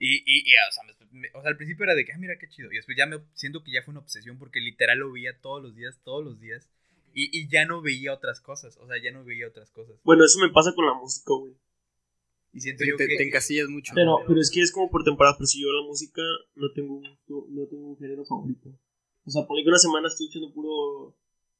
Y, 0.00 0.16
y, 0.26 0.50
y, 0.50 0.52
o, 0.68 0.72
sea, 0.72 0.82
me- 1.12 1.30
o 1.34 1.40
sea, 1.42 1.50
al 1.50 1.56
principio 1.56 1.84
era 1.84 1.94
de 1.94 2.04
que, 2.04 2.12
ah, 2.12 2.18
mira 2.18 2.38
qué 2.40 2.48
chido. 2.48 2.72
Y 2.72 2.76
después 2.76 2.96
ya 2.98 3.06
me 3.06 3.20
siento 3.34 3.62
que 3.62 3.70
ya 3.70 3.82
fue 3.84 3.92
una 3.92 4.00
obsesión 4.00 4.36
porque 4.36 4.58
literal 4.58 4.98
lo 4.98 5.12
veía 5.12 5.38
todos 5.40 5.62
los 5.62 5.76
días, 5.76 6.00
todos 6.02 6.24
los 6.24 6.40
días. 6.40 6.68
Y, 7.14 7.30
y 7.38 7.46
ya 7.48 7.66
no 7.66 7.82
veía 7.82 8.14
otras 8.14 8.40
cosas. 8.40 8.76
O 8.78 8.88
sea, 8.88 8.96
ya 9.00 9.12
no 9.12 9.22
veía 9.24 9.46
otras 9.46 9.70
cosas. 9.70 9.94
Bueno, 10.02 10.24
eso 10.24 10.40
me 10.40 10.48
pasa 10.52 10.72
con 10.74 10.86
la 10.86 10.94
música, 10.94 11.32
güey. 11.38 11.54
Y 12.52 12.60
siento 12.60 12.84
yo 12.84 12.96
te- 12.96 13.06
que. 13.06 13.16
te 13.16 13.22
encasillas 13.28 13.68
mucho. 13.68 13.92
Pero, 13.94 14.18
pero 14.26 14.40
es 14.40 14.50
que 14.50 14.60
es 14.60 14.72
como 14.72 14.90
por 14.90 15.04
temporada, 15.04 15.36
pero 15.38 15.46
si 15.46 15.62
yo 15.62 15.68
la 15.72 15.86
música 15.86 16.22
no 16.56 16.72
tengo 16.72 16.96
un, 16.96 17.02
no 17.04 17.66
tengo 17.68 17.90
un 17.90 17.98
género 17.98 18.24
favorito. 18.24 18.70
O 19.24 19.30
sea, 19.30 19.46
ponle 19.46 19.62
que 19.62 19.68
una 19.68 19.78
semana 19.78 20.08
estoy 20.08 20.26
escuchando 20.26 20.52
puro 20.52 21.16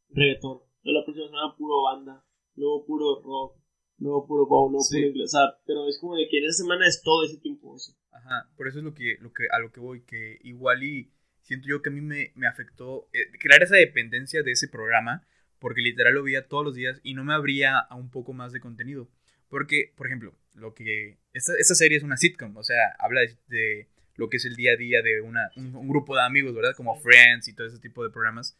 reggaetón, 0.08 0.58
luego 0.82 0.98
la 0.98 1.04
próxima 1.04 1.26
semana 1.26 1.54
puro 1.56 1.82
banda, 1.82 2.24
luego 2.56 2.84
puro 2.86 3.22
rock, 3.22 3.60
luego 3.98 4.26
puro 4.26 4.46
bowl, 4.46 4.72
luego 4.72 4.84
Sí. 4.84 4.96
puro 4.96 5.08
inglés. 5.08 5.34
O 5.34 5.38
sea, 5.38 5.58
pero 5.66 5.86
es 5.88 5.98
como 6.00 6.16
de 6.16 6.26
que 6.28 6.38
en 6.38 6.44
esa 6.44 6.62
semana 6.62 6.86
es 6.86 7.02
todo 7.02 7.24
ese 7.24 7.38
tiempo. 7.38 7.76
eso. 7.76 7.94
Ajá, 8.10 8.50
por 8.56 8.66
eso 8.68 8.78
es 8.78 8.84
lo 8.84 8.94
que, 8.94 9.16
lo 9.20 9.32
que, 9.32 9.44
a 9.52 9.58
lo 9.60 9.70
que 9.72 9.80
voy, 9.80 10.02
que 10.04 10.38
igual 10.42 10.82
y 10.82 11.12
siento 11.42 11.68
yo 11.68 11.82
que 11.82 11.90
a 11.90 11.92
mí 11.92 12.00
me, 12.00 12.32
me 12.34 12.46
afectó 12.48 13.08
eh, 13.12 13.30
crear 13.38 13.62
esa 13.62 13.76
dependencia 13.76 14.42
de 14.42 14.52
ese 14.52 14.68
programa, 14.68 15.24
porque 15.58 15.82
literal 15.82 16.14
lo 16.14 16.22
veía 16.22 16.48
todos 16.48 16.64
los 16.64 16.74
días 16.74 17.00
y 17.04 17.14
no 17.14 17.22
me 17.24 17.34
abría 17.34 17.78
a 17.78 17.94
un 17.96 18.10
poco 18.10 18.32
más 18.32 18.52
de 18.52 18.60
contenido. 18.60 19.08
Porque, 19.48 19.92
por 19.96 20.06
ejemplo, 20.06 20.32
lo 20.60 20.74
que 20.74 21.16
esta, 21.32 21.52
esta 21.58 21.74
serie 21.74 21.98
es 21.98 22.04
una 22.04 22.16
sitcom, 22.16 22.56
o 22.56 22.62
sea, 22.62 22.94
habla 22.98 23.22
de, 23.22 23.36
de 23.48 23.86
lo 24.16 24.28
que 24.28 24.36
es 24.36 24.44
el 24.44 24.54
día 24.56 24.72
a 24.72 24.76
día 24.76 25.02
de 25.02 25.20
una, 25.20 25.50
un, 25.56 25.74
un 25.74 25.88
grupo 25.88 26.14
de 26.14 26.22
amigos, 26.22 26.54
¿verdad? 26.54 26.74
Como 26.76 27.00
Friends 27.00 27.48
y 27.48 27.54
todo 27.54 27.66
ese 27.66 27.78
tipo 27.78 28.04
de 28.04 28.10
programas. 28.10 28.56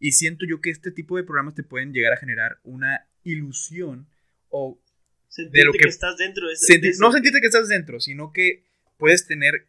Y 0.00 0.12
siento 0.12 0.46
yo 0.48 0.60
que 0.60 0.70
este 0.70 0.90
tipo 0.90 1.16
de 1.16 1.24
programas 1.24 1.54
te 1.54 1.62
pueden 1.62 1.92
llegar 1.92 2.12
a 2.12 2.16
generar 2.16 2.58
una 2.64 3.06
ilusión 3.24 4.06
o 4.50 4.78
Sentirte 5.28 5.58
De 5.60 5.64
lo 5.64 5.72
que, 5.72 5.78
que- 5.78 5.88
estás 5.88 6.18
dentro 6.18 6.46
de 6.46 6.54
de 6.78 6.92
no 6.98 7.10
sentirte 7.10 7.40
que 7.40 7.46
estás 7.46 7.66
dentro, 7.68 8.00
sino 8.00 8.32
que 8.32 8.62
puedes 8.98 9.26
tener. 9.26 9.66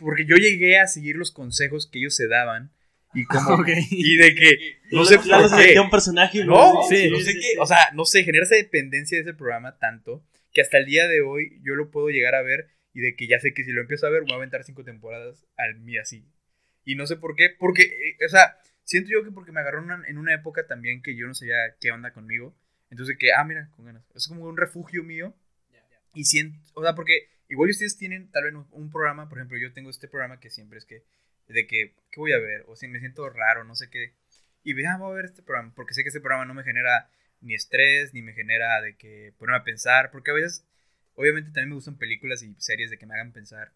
Porque 0.00 0.24
yo 0.26 0.36
llegué 0.36 0.78
a 0.78 0.86
seguir 0.88 1.16
los 1.16 1.30
consejos 1.30 1.86
que 1.86 1.98
ellos 2.00 2.16
se 2.16 2.26
daban 2.28 2.70
y 3.14 3.24
como. 3.26 3.54
Ok. 3.56 3.68
Y 3.90 4.16
de 4.16 4.34
que. 4.34 4.78
No 4.90 5.04
sé 5.04 5.18
por 5.18 5.56
qué. 5.56 5.78
un 5.78 5.88
personaje. 5.90 6.44
No, 6.44 6.82
sí, 6.88 7.08
no 7.10 7.20
sé 7.20 7.34
qué. 7.34 7.54
O 7.60 7.66
sea, 7.66 7.78
no 7.94 8.04
sé, 8.06 8.24
genera 8.24 8.44
esa 8.44 8.56
dependencia 8.56 9.16
de 9.18 9.22
ese 9.22 9.34
programa 9.34 9.76
tanto 9.78 10.24
que 10.56 10.62
hasta 10.62 10.78
el 10.78 10.86
día 10.86 11.06
de 11.06 11.20
hoy 11.20 11.60
yo 11.62 11.74
lo 11.74 11.90
puedo 11.90 12.08
llegar 12.08 12.34
a 12.34 12.40
ver 12.40 12.70
y 12.94 13.00
de 13.02 13.14
que 13.14 13.26
ya 13.26 13.38
sé 13.38 13.52
que 13.52 13.62
si 13.62 13.72
lo 13.72 13.82
empiezo 13.82 14.06
a 14.06 14.10
ver 14.10 14.22
voy 14.22 14.32
a 14.32 14.36
aventar 14.36 14.64
cinco 14.64 14.84
temporadas 14.84 15.44
al 15.58 15.74
mí 15.80 15.98
así. 15.98 16.24
Y 16.82 16.94
no 16.94 17.06
sé 17.06 17.16
por 17.16 17.36
qué, 17.36 17.50
porque, 17.58 17.82
eh, 17.82 18.24
o 18.24 18.28
sea, 18.30 18.56
siento 18.82 19.10
yo 19.10 19.22
que 19.22 19.32
porque 19.32 19.52
me 19.52 19.60
agarró 19.60 19.82
una- 19.82 20.02
en 20.08 20.16
una 20.16 20.32
época 20.32 20.66
también 20.66 21.02
que 21.02 21.14
yo 21.14 21.26
no 21.26 21.34
sabía 21.34 21.76
qué 21.78 21.92
onda 21.92 22.14
conmigo. 22.14 22.56
Entonces 22.88 23.18
que, 23.18 23.34
ah, 23.34 23.44
mira, 23.44 23.68
con 23.76 23.84
ganas. 23.84 24.02
Es 24.14 24.28
como 24.28 24.44
un 24.46 24.56
refugio 24.56 25.02
mío. 25.04 25.36
Y 26.14 26.24
siento, 26.24 26.58
o 26.72 26.82
sea, 26.82 26.94
porque 26.94 27.28
igual 27.50 27.68
ustedes 27.68 27.98
tienen 27.98 28.30
tal 28.30 28.44
vez 28.44 28.54
un, 28.54 28.66
un 28.70 28.90
programa, 28.90 29.28
por 29.28 29.36
ejemplo, 29.36 29.58
yo 29.58 29.74
tengo 29.74 29.90
este 29.90 30.08
programa 30.08 30.40
que 30.40 30.48
siempre 30.48 30.78
es 30.78 30.86
que, 30.86 31.02
de 31.48 31.66
que, 31.66 31.92
¿qué 32.10 32.18
voy 32.20 32.32
a 32.32 32.38
ver? 32.38 32.64
O 32.66 32.76
si 32.76 32.88
me 32.88 32.98
siento 33.00 33.28
raro, 33.28 33.64
no 33.64 33.74
sé 33.74 33.90
qué. 33.90 34.14
Y 34.64 34.72
ve, 34.72 34.86
ah, 34.86 34.96
voy 34.96 35.12
a 35.12 35.16
ver 35.16 35.26
este 35.26 35.42
programa, 35.42 35.74
porque 35.76 35.92
sé 35.92 36.02
que 36.02 36.08
este 36.08 36.20
programa 36.22 36.46
no 36.46 36.54
me 36.54 36.64
genera 36.64 37.10
ni 37.46 37.54
estrés, 37.54 38.12
ni 38.12 38.22
me 38.22 38.32
genera 38.32 38.80
de 38.80 38.96
que 38.96 39.32
ponerme 39.38 39.58
a 39.58 39.64
pensar, 39.64 40.10
porque 40.10 40.30
a 40.30 40.34
veces, 40.34 40.66
obviamente 41.14 41.50
también 41.50 41.70
me 41.70 41.74
gustan 41.76 41.96
películas 41.96 42.42
y 42.42 42.54
series 42.58 42.90
de 42.90 42.98
que 42.98 43.06
me 43.06 43.14
hagan 43.14 43.32
pensar, 43.32 43.72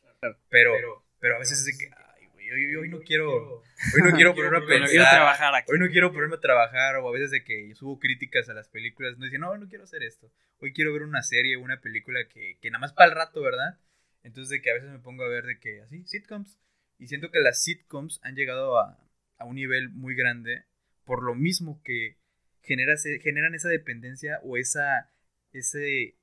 pero, 0.48 0.74
pero 1.18 1.36
a 1.36 1.38
veces 1.38 1.60
es 1.60 1.64
de 1.66 1.78
que, 1.78 1.90
ay, 1.96 2.26
güey, 2.32 2.50
hoy, 2.50 2.76
hoy 2.76 2.88
no 2.88 3.00
quiero, 3.00 3.62
hoy 3.62 4.02
no 4.02 4.10
quiero 4.12 4.34
ponerme 4.34 4.58
a 4.58 4.66
pensar. 4.66 4.88
quiero 4.90 5.04
trabajar 5.04 5.54
aquí. 5.54 5.72
Hoy 5.72 5.78
no 5.78 5.88
quiero 5.88 6.12
ponerme 6.12 6.36
a 6.36 6.40
trabajar 6.40 6.96
o 6.96 7.08
a 7.08 7.12
veces 7.12 7.30
de 7.30 7.44
que 7.44 7.74
subo 7.74 7.98
críticas 7.98 8.48
a 8.48 8.54
las 8.54 8.68
películas, 8.68 9.16
no 9.16 9.24
dicen, 9.24 9.40
no, 9.40 9.56
no 9.56 9.68
quiero 9.68 9.84
hacer 9.84 10.02
esto. 10.02 10.30
Hoy 10.58 10.72
quiero 10.72 10.92
ver 10.92 11.02
una 11.02 11.22
serie, 11.22 11.56
una 11.56 11.80
película 11.80 12.20
que, 12.28 12.58
que 12.60 12.70
nada 12.70 12.80
más 12.80 12.92
para 12.92 13.10
el 13.10 13.16
rato, 13.16 13.40
¿verdad? 13.40 13.78
Entonces 14.22 14.50
de 14.50 14.60
que 14.60 14.70
a 14.70 14.74
veces 14.74 14.90
me 14.90 14.98
pongo 14.98 15.24
a 15.24 15.28
ver 15.28 15.44
de 15.44 15.58
que 15.58 15.80
así, 15.82 16.04
sitcoms. 16.06 16.58
Y 16.98 17.06
siento 17.06 17.30
que 17.30 17.40
las 17.40 17.62
sitcoms 17.62 18.20
han 18.22 18.34
llegado 18.34 18.78
a, 18.78 18.98
a 19.38 19.44
un 19.46 19.54
nivel 19.54 19.88
muy 19.88 20.14
grande 20.14 20.64
por 21.04 21.22
lo 21.22 21.34
mismo 21.34 21.82
que 21.82 22.19
genera, 22.62 22.94
generan 23.22 23.54
esa 23.54 23.68
dependencia 23.68 24.40
o 24.42 24.56
esa, 24.56 25.10
ese, 25.52 26.16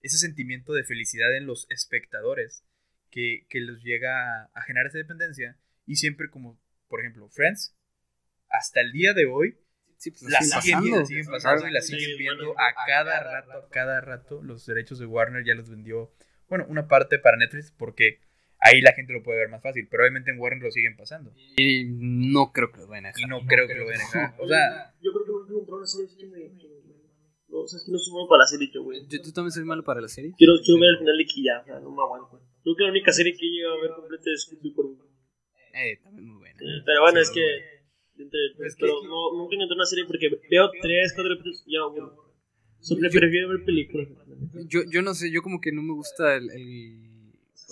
ese 0.00 0.18
sentimiento 0.18 0.72
de 0.72 0.84
felicidad 0.84 1.36
en 1.36 1.46
los 1.46 1.66
espectadores 1.70 2.64
que, 3.10 3.46
que 3.48 3.60
los 3.60 3.82
llega 3.82 4.42
a, 4.42 4.50
a 4.54 4.62
generar 4.62 4.86
esa 4.86 4.98
dependencia. 4.98 5.56
Y 5.86 5.96
siempre 5.96 6.30
como, 6.30 6.60
por 6.88 7.00
ejemplo, 7.00 7.28
Friends, 7.28 7.76
hasta 8.48 8.80
el 8.80 8.92
día 8.92 9.14
de 9.14 9.26
hoy, 9.26 9.58
Sí, 10.02 10.10
pues, 10.10 10.22
la 10.22 10.40
siguen 10.40 10.50
pasando. 10.50 10.82
viendo, 10.82 11.06
siguen 11.06 11.26
pasando 11.26 11.68
y 11.68 11.70
la 11.70 11.80
Sí, 11.80 11.92
siguen 11.92 12.26
bueno, 12.26 12.42
viendo 12.42 12.60
a 12.60 12.74
cada 12.86 13.22
rato, 13.22 13.52
a 13.52 13.70
cada 13.70 14.00
rato. 14.00 14.42
Los 14.42 14.66
derechos 14.66 14.98
de 14.98 15.06
Warner 15.06 15.44
ya 15.44 15.54
los 15.54 15.70
vendió, 15.70 16.12
bueno, 16.48 16.66
una 16.68 16.88
parte 16.88 17.20
para 17.20 17.36
Netflix 17.36 17.70
porque 17.70 18.20
ahí 18.62 18.80
la 18.80 18.92
gente 18.92 19.12
lo 19.12 19.22
puede 19.22 19.38
ver 19.40 19.48
más 19.50 19.62
fácil, 19.62 19.86
pero 19.90 20.02
obviamente 20.04 20.30
en 20.30 20.38
Warner 20.38 20.62
lo 20.62 20.70
siguen 20.70 20.96
pasando. 20.96 21.32
Y 21.56 21.84
no 21.86 22.52
creo 22.52 22.70
que 22.72 22.78
lo 22.80 22.86
vayan 22.88 23.06
a 23.06 23.10
Y 23.10 23.12
dejar. 23.14 23.28
no 23.30 23.46
creo 23.46 23.66
que 23.68 23.74
lo 23.74 23.84
vayan 23.86 24.00
a 24.00 24.04
dejar. 24.04 24.34
O 24.40 24.46
sea, 24.48 24.94
Yo 25.02 25.12
creo 25.12 25.24
que 25.24 25.30
no 25.32 25.38
encontró 25.48 25.76
una 25.76 25.86
serie 25.86 26.08
que 26.16 26.26
no, 26.26 27.58
O 27.60 27.66
sea, 27.68 27.78
es 27.78 27.84
que 27.84 27.92
no 27.92 27.98
soy 27.98 28.12
bueno 28.12 28.28
para 28.28 28.40
la 28.44 28.46
serie, 28.46 28.70
yo, 28.72 28.82
güey. 28.82 29.00
¿Yo, 29.08 29.20
¿Tú 29.20 29.30
también 29.32 29.52
soy 29.52 29.64
malo 29.64 29.84
para 29.84 30.00
la 30.00 30.08
serie? 30.08 30.32
Quiero, 30.38 30.54
quiero 30.64 30.80
ver 30.80 30.90
el 30.90 30.98
final 30.98 31.16
de 31.18 31.24
que 31.26 31.42
ya, 31.44 31.60
o 31.60 31.64
sea, 31.64 31.80
no 31.80 31.90
me 31.92 32.02
aguanto. 32.02 32.40
Creo 32.62 32.76
que 32.76 32.82
la 32.84 32.90
única 32.90 33.12
serie 33.12 33.34
que 33.36 33.44
he 33.44 33.50
llegado 33.50 33.74
a 33.76 33.82
ver 33.82 33.90
completa 33.92 34.30
es 34.32 34.42
Superman. 34.44 34.96
Eh, 35.74 35.98
también 36.02 36.28
muy 36.28 36.38
buena. 36.38 36.56
Pero 36.86 37.00
bueno, 37.02 37.18
Sí, 37.18 37.22
es 37.22 37.30
que. 37.30 38.22
entre- 38.22 38.66
Es 38.66 38.76
que- 38.76 38.80
pero 38.86 39.02
no, 39.04 39.36
nunca 39.36 39.54
encontré 39.56 39.74
una 39.76 39.84
serie 39.84 40.04
porque 40.06 40.28
veo 40.50 40.70
tres, 40.80 41.12
cuatro 41.14 41.34
episodios 41.34 41.64
y 41.66 41.72
ya, 41.74 41.82
güey. 41.90 42.02
Siempre 42.80 43.10
prefiero 43.10 43.48
ver 43.48 43.64
películas. 43.64 44.08
Yo, 44.68 44.80
yo 44.90 45.02
no 45.02 45.14
sé, 45.14 45.30
yo 45.30 45.40
como 45.42 45.60
que 45.60 45.72
no 45.72 45.82
me 45.82 45.92
gusta 45.94 46.34
el, 46.36 46.50
el- 46.50 47.11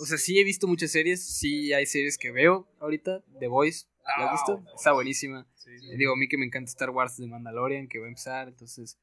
O 0.01 0.05
sea, 0.07 0.17
sí 0.17 0.39
he 0.39 0.43
visto 0.43 0.67
muchas 0.67 0.91
series, 0.91 1.23
sí 1.23 1.73
hay 1.73 1.85
series 1.85 2.17
que 2.17 2.31
veo 2.31 2.67
ahorita. 2.79 3.23
The 3.39 3.45
Voice, 3.45 3.85
¿la 4.17 4.25
has 4.25 4.31
visto? 4.31 4.65
Está 4.75 4.93
buenísima. 4.93 5.47
sí, 5.53 5.77
sí. 5.77 5.95
Digo, 5.95 6.13
a 6.13 6.17
mí 6.17 6.27
que 6.27 6.39
me 6.39 6.45
encanta 6.47 6.71
Star 6.71 6.89
Wars 6.89 7.17
de 7.17 7.27
Mandalorian, 7.27 7.87
que 7.87 7.99
va 7.99 8.05
a 8.05 8.09
empezar, 8.09 8.47
entonces... 8.47 8.97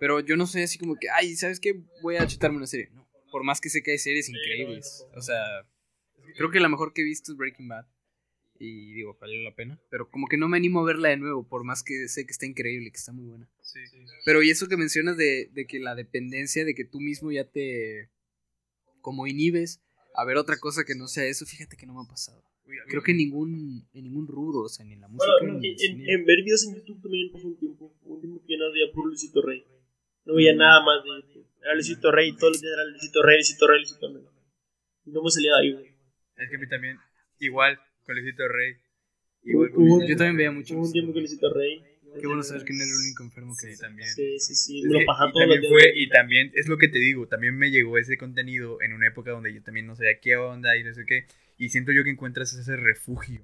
Pero 0.00 0.20
yo 0.20 0.36
no 0.36 0.46
soy 0.46 0.60
así 0.60 0.76
como 0.76 0.96
que, 0.96 1.08
ay, 1.08 1.34
¿sabes 1.34 1.60
qué? 1.60 1.80
Voy 2.02 2.16
a 2.16 2.26
chutarme 2.26 2.58
una 2.58 2.66
serie. 2.66 2.90
No, 2.92 3.08
por 3.30 3.42
más 3.42 3.58
que 3.58 3.70
sé 3.70 3.82
que 3.82 3.92
hay 3.92 3.98
series 3.98 4.28
increíbles. 4.28 5.06
O 5.14 5.22
sea, 5.22 5.42
creo 6.36 6.50
que 6.50 6.60
la 6.60 6.68
mejor 6.68 6.92
que 6.92 7.00
he 7.00 7.04
visto 7.04 7.32
es 7.32 7.38
Breaking 7.38 7.68
Bad. 7.68 7.86
Y 8.58 8.92
digo, 8.92 9.16
valió 9.18 9.42
la 9.42 9.54
pena. 9.54 9.80
Pero 9.88 10.10
como 10.10 10.26
que 10.26 10.36
no 10.36 10.48
me 10.48 10.58
animo 10.58 10.80
a 10.80 10.84
verla 10.84 11.08
de 11.08 11.16
nuevo, 11.16 11.48
por 11.48 11.64
más 11.64 11.82
que 11.82 12.06
sé 12.08 12.26
que 12.26 12.32
está 12.32 12.44
increíble, 12.44 12.90
que 12.90 12.98
está 12.98 13.12
muy 13.12 13.24
buena. 13.24 13.48
Sí. 13.62 13.80
Pero 14.26 14.42
y 14.42 14.50
eso 14.50 14.68
que 14.68 14.76
mencionas 14.76 15.16
de, 15.16 15.48
de 15.54 15.66
que 15.66 15.78
la 15.80 15.94
dependencia, 15.94 16.66
de 16.66 16.74
que 16.74 16.84
tú 16.84 17.00
mismo 17.00 17.32
ya 17.32 17.44
te 17.44 18.10
como 19.00 19.26
inhibes 19.26 19.80
a 20.14 20.24
ver 20.24 20.36
otra 20.36 20.58
cosa 20.58 20.84
que 20.84 20.94
no 20.94 21.06
sea 21.08 21.24
eso, 21.26 21.44
fíjate 21.44 21.76
que 21.76 21.86
no 21.86 21.94
me 21.94 22.00
ha 22.04 22.08
pasado. 22.08 22.42
Creo 22.88 23.02
que 23.02 23.12
en 23.12 23.18
ningún, 23.18 23.86
en 23.92 24.04
ningún 24.04 24.26
rubro, 24.26 24.60
o 24.60 24.68
sea, 24.68 24.84
ni 24.86 24.94
en 24.94 25.00
la 25.00 25.08
música. 25.08 25.32
Bueno, 25.40 25.58
ni 25.58 25.68
en, 25.72 26.00
en 26.00 26.08
en, 26.08 26.24
ver 26.24 26.42
videos 26.42 26.64
en 26.66 26.76
YouTube 26.76 27.02
también 27.02 27.30
pasó 27.30 27.46
un 27.46 27.58
tiempo. 27.58 27.94
Un 28.02 28.20
tiempo 28.20 28.42
que 28.46 28.56
no 28.56 28.72
veía 28.72 28.90
puro 28.92 29.08
Luisito 29.08 29.42
Rey. 29.42 29.64
No 30.24 30.34
veía 30.34 30.54
nada 30.54 30.82
más 30.84 31.04
de 31.04 31.10
YouTube. 31.10 31.46
Era 31.60 31.74
Luisito 31.74 32.10
Rey, 32.10 32.32
todos 32.36 32.54
los 32.54 32.60
días 32.62 32.72
era 32.72 32.84
Luisito 32.86 33.22
Rey, 33.22 33.36
Luisito 33.36 33.66
Rey, 33.66 33.78
Luisito 33.80 34.08
Rey. 34.14 34.24
Y 35.06 35.10
no 35.10 35.22
me 35.22 35.30
salía 35.30 35.50
de 35.52 35.60
ahí, 35.60 35.72
güey. 35.72 35.86
Es 36.36 36.50
que 36.50 36.56
a 36.56 36.58
mí 36.58 36.68
también, 36.68 36.96
igual, 37.40 37.78
con 38.04 38.14
Luisito 38.16 38.48
Rey. 38.48 38.72
Igual 39.42 39.70
con 39.70 39.82
Hubo- 39.84 39.96
Luisito 39.98 40.12
Yo 40.12 40.16
también 40.16 40.36
veía 40.36 40.50
mucho. 40.50 40.74
Hubo 40.74 40.84
un 40.86 40.92
tiempo 40.92 41.12
que 41.12 41.18
Luisito 41.20 41.52
Rey. 41.52 41.82
Qué 42.20 42.26
bueno 42.26 42.42
saber 42.42 42.64
que 42.64 42.72
no 42.72 42.82
era 42.82 42.92
el 42.92 42.96
único 42.98 43.22
enfermo 43.24 43.56
que 43.56 43.74
Sí, 43.74 43.80
también. 43.80 44.08
Sí, 44.08 44.38
sí, 44.38 44.54
sí. 44.54 44.78
Es 44.80 44.86
Me 44.86 44.92
lo 44.94 44.98
que- 45.00 45.04
pasaba 45.06 45.30
y 45.30 45.38
los 45.38 45.48
también 45.48 45.72
fue, 45.72 45.92
y 45.94 46.08
también, 46.08 46.52
es 46.54 46.68
lo 46.68 46.78
que 46.78 46.88
te 46.88 46.98
digo, 46.98 47.26
también 47.28 47.56
me 47.56 47.70
llegó 47.70 47.98
ese 47.98 48.16
contenido 48.16 48.80
en 48.82 48.92
una 48.92 49.06
época 49.08 49.30
donde 49.30 49.52
yo 49.52 49.62
también 49.62 49.86
no 49.86 49.96
sabía 49.96 50.18
qué 50.20 50.36
onda 50.36 50.76
y 50.76 50.84
no 50.84 50.94
sé 50.94 51.04
qué, 51.06 51.26
y 51.58 51.68
siento 51.70 51.92
yo 51.92 52.04
que 52.04 52.10
encuentras 52.10 52.52
ese 52.52 52.76
refugio. 52.76 53.40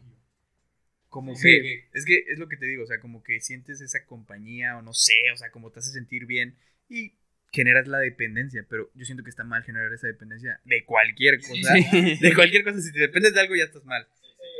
Como 1.08 1.32
que, 1.40 1.88
es 1.92 2.04
que 2.04 2.24
es 2.28 2.38
lo 2.38 2.48
que 2.48 2.56
te 2.56 2.66
digo, 2.66 2.84
o 2.84 2.86
sea, 2.86 3.00
como 3.00 3.22
que 3.24 3.40
sientes 3.40 3.80
esa 3.80 4.04
compañía, 4.06 4.76
o 4.78 4.82
no 4.82 4.94
sé, 4.94 5.14
o 5.34 5.36
sea, 5.36 5.50
como 5.50 5.70
te 5.72 5.80
hace 5.80 5.90
sentir 5.90 6.24
bien, 6.26 6.56
y 6.88 7.14
generas 7.52 7.88
la 7.88 7.98
dependencia, 7.98 8.64
pero 8.68 8.90
yo 8.94 9.04
siento 9.04 9.24
que 9.24 9.30
está 9.30 9.42
mal 9.42 9.64
generar 9.64 9.92
esa 9.92 10.06
dependencia 10.06 10.60
de 10.64 10.84
cualquier 10.84 11.40
cosa. 11.40 11.74
De 12.20 12.32
cualquier 12.34 12.62
cosa, 12.62 12.80
si 12.80 12.92
te 12.92 13.00
dependes 13.00 13.34
de 13.34 13.40
algo 13.40 13.56
ya 13.56 13.64
estás 13.64 13.84
mal. 13.84 14.06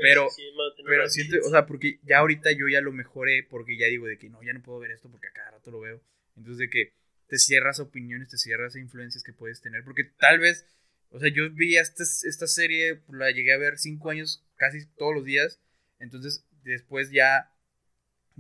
Pero, 0.00 0.28
Sí, 0.30 0.44
pero 0.84 1.08
siento, 1.08 1.36
o 1.46 1.50
sea, 1.50 1.66
porque 1.66 1.98
ya 2.02 2.18
ahorita 2.18 2.52
yo 2.52 2.68
ya 2.68 2.80
lo 2.80 2.92
mejoré, 2.92 3.42
porque 3.42 3.76
ya 3.76 3.86
digo 3.86 4.06
de 4.06 4.18
que 4.18 4.30
no, 4.30 4.42
ya 4.42 4.52
no 4.52 4.62
puedo 4.62 4.78
ver 4.78 4.90
esto 4.92 5.10
porque 5.10 5.28
a 5.28 5.32
cada 5.32 5.52
rato 5.52 5.70
lo 5.70 5.80
veo. 5.80 6.00
Entonces 6.36 6.58
de 6.58 6.70
que 6.70 6.92
te 7.28 7.38
cierras 7.38 7.78
a 7.80 7.84
opiniones, 7.84 8.28
te 8.28 8.38
cierras 8.38 8.74
a 8.74 8.80
influencias 8.80 9.22
que 9.22 9.32
puedes 9.32 9.60
tener, 9.60 9.84
porque 9.84 10.04
tal 10.04 10.40
vez, 10.40 10.66
o 11.10 11.20
sea, 11.20 11.28
yo 11.28 11.50
vi 11.50 11.76
esta, 11.76 12.02
esta 12.02 12.46
serie, 12.46 13.00
la 13.08 13.30
llegué 13.30 13.52
a 13.52 13.58
ver 13.58 13.78
cinco 13.78 14.10
años 14.10 14.44
casi 14.56 14.86
todos 14.96 15.14
los 15.14 15.24
días, 15.24 15.60
entonces 16.00 16.44
después 16.64 17.10
ya 17.10 17.52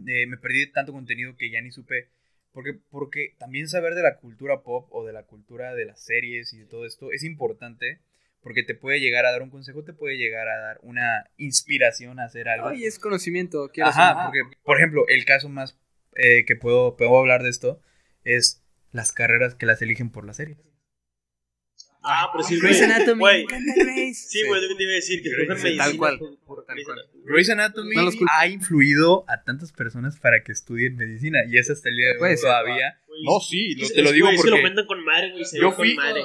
eh, 0.06 0.26
me 0.26 0.36
perdí 0.38 0.60
de 0.60 0.72
tanto 0.72 0.92
contenido 0.92 1.36
que 1.36 1.50
ya 1.50 1.60
ni 1.60 1.70
supe, 1.70 2.08
porque, 2.52 2.74
porque 2.90 3.34
también 3.38 3.68
saber 3.68 3.94
de 3.94 4.02
la 4.02 4.16
cultura 4.16 4.62
pop 4.62 4.88
o 4.90 5.06
de 5.06 5.12
la 5.12 5.24
cultura 5.24 5.74
de 5.74 5.84
las 5.84 6.04
series 6.04 6.52
y 6.52 6.58
de 6.58 6.66
todo 6.66 6.86
esto 6.86 7.12
es 7.12 7.22
importante. 7.22 8.00
Porque 8.42 8.62
te 8.62 8.74
puede 8.74 9.00
llegar 9.00 9.26
a 9.26 9.32
dar 9.32 9.42
un 9.42 9.50
consejo, 9.50 9.84
te 9.84 9.92
puede 9.92 10.16
llegar 10.16 10.48
a 10.48 10.58
dar 10.58 10.78
una 10.82 11.30
inspiración 11.36 12.18
a 12.20 12.24
hacer 12.24 12.48
algo. 12.48 12.68
Oye, 12.68 12.86
es 12.86 12.98
conocimiento. 12.98 13.68
quieras 13.70 13.96
o 13.96 14.00
Ajá, 14.00 14.24
porque, 14.24 14.40
por 14.62 14.78
ejemplo, 14.78 15.04
el 15.08 15.24
caso 15.26 15.48
más 15.50 15.78
eh, 16.16 16.44
que 16.46 16.56
puedo, 16.56 16.96
puedo 16.96 17.18
hablar 17.18 17.42
de 17.42 17.50
esto 17.50 17.80
es 18.24 18.64
las 18.92 19.12
carreras 19.12 19.54
que 19.54 19.66
las 19.66 19.82
eligen 19.82 20.10
por 20.10 20.24
las 20.26 20.36
series. 20.38 20.58
Ah, 22.02 22.30
pero 22.32 22.42
sí, 22.44 22.58
Grey's 22.58 22.78
güey. 22.78 22.90
Anatomy. 22.90 23.20
Güey, 23.20 23.36
me 23.36 23.42
encanta 23.42 23.72
Grey's. 23.76 24.30
Sí, 24.30 24.42
güey, 24.46 24.62
lo 24.62 24.68
que 24.68 24.74
te 24.74 24.82
iba 24.84 24.92
a 24.92 24.94
decir, 24.94 25.22
que 25.22 25.28
Grey's 25.28 25.50
Anatomy. 25.50 25.62
medicina 25.62 25.84
Tal 25.84 25.96
cual, 25.98 26.18
por- 26.46 26.64
tal 26.64 26.74
Grey's 26.74 26.86
cual. 26.86 26.98
Anatomy. 26.98 27.24
Grey's 27.26 27.50
Anatomy 27.50 27.94
No 27.96 28.10
ha 28.38 28.46
influido 28.46 29.24
a 29.28 29.42
tantas 29.44 29.72
personas 29.72 30.18
para 30.18 30.42
que 30.42 30.52
estudien 30.52 30.96
medicina 30.96 31.40
y 31.46 31.58
es 31.58 31.68
hasta 31.68 31.90
el 31.90 31.96
día 31.96 32.06
de 32.14 32.18
hoy 32.18 32.36
todavía. 32.40 32.98
No, 33.26 33.38
sí, 33.40 33.74
lo- 33.74 33.84
es- 33.84 33.92
te 33.92 34.00
lo 34.02 34.08
es- 34.08 34.14
digo 34.14 34.28
es 34.28 34.32
que 34.32 34.36
porque 34.38 34.50
lo 34.50 34.60
cuentan 34.62 34.86
con 34.86 35.04
madre, 35.04 35.32
güey. 35.32 35.44
se 35.44 35.58
yo 35.60 35.66
con 35.68 35.74
fui- 35.76 35.94
madre. 35.94 36.24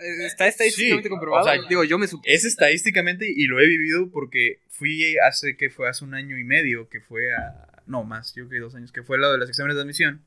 Eh, 0.00 0.26
Está 0.26 0.48
estadísticamente 0.48 1.08
Sí, 1.08 1.10
comprobado. 1.10 1.44
o 1.46 1.52
sea, 1.52 1.68
Digo, 1.68 1.84
yo 1.84 1.98
me 1.98 2.06
es 2.24 2.44
estadísticamente 2.44 3.26
y 3.30 3.46
lo 3.46 3.60
he 3.60 3.66
vivido 3.66 4.10
porque 4.10 4.60
fui 4.68 5.16
hace 5.18 5.56
que 5.56 5.70
fue 5.70 5.88
hace 5.88 6.04
un 6.04 6.14
año 6.14 6.38
y 6.38 6.44
medio 6.44 6.88
que 6.88 7.00
fue 7.00 7.32
a 7.34 7.82
no 7.86 8.04
más 8.04 8.34
yo 8.34 8.46
creo 8.48 8.50
que 8.50 8.64
dos 8.64 8.74
años 8.74 8.92
que 8.92 9.02
fue 9.02 9.18
lo 9.18 9.30
de 9.32 9.38
los 9.38 9.48
exámenes 9.48 9.76
de 9.76 9.82
admisión 9.82 10.24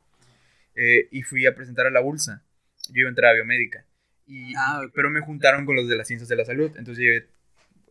eh, 0.75 1.07
y 1.11 1.21
fui 1.23 1.45
a 1.45 1.55
presentar 1.55 1.85
a 1.87 1.91
la 1.91 1.99
bolsa 2.01 2.43
yo 2.89 3.01
iba 3.01 3.09
a 3.09 3.11
entrar 3.11 3.31
a 3.31 3.33
biomédica 3.35 3.85
y 4.27 4.53
Ah, 4.55 4.81
ok. 4.85 4.91
pero 4.93 5.09
me 5.09 5.21
juntaron 5.21 5.65
con 5.65 5.75
los 5.75 5.87
de 5.87 5.95
las 5.95 6.07
ciencias 6.07 6.27
de 6.29 6.35
la 6.35 6.45
salud 6.45 6.71
entonces 6.77 7.03
llevé 7.03 7.27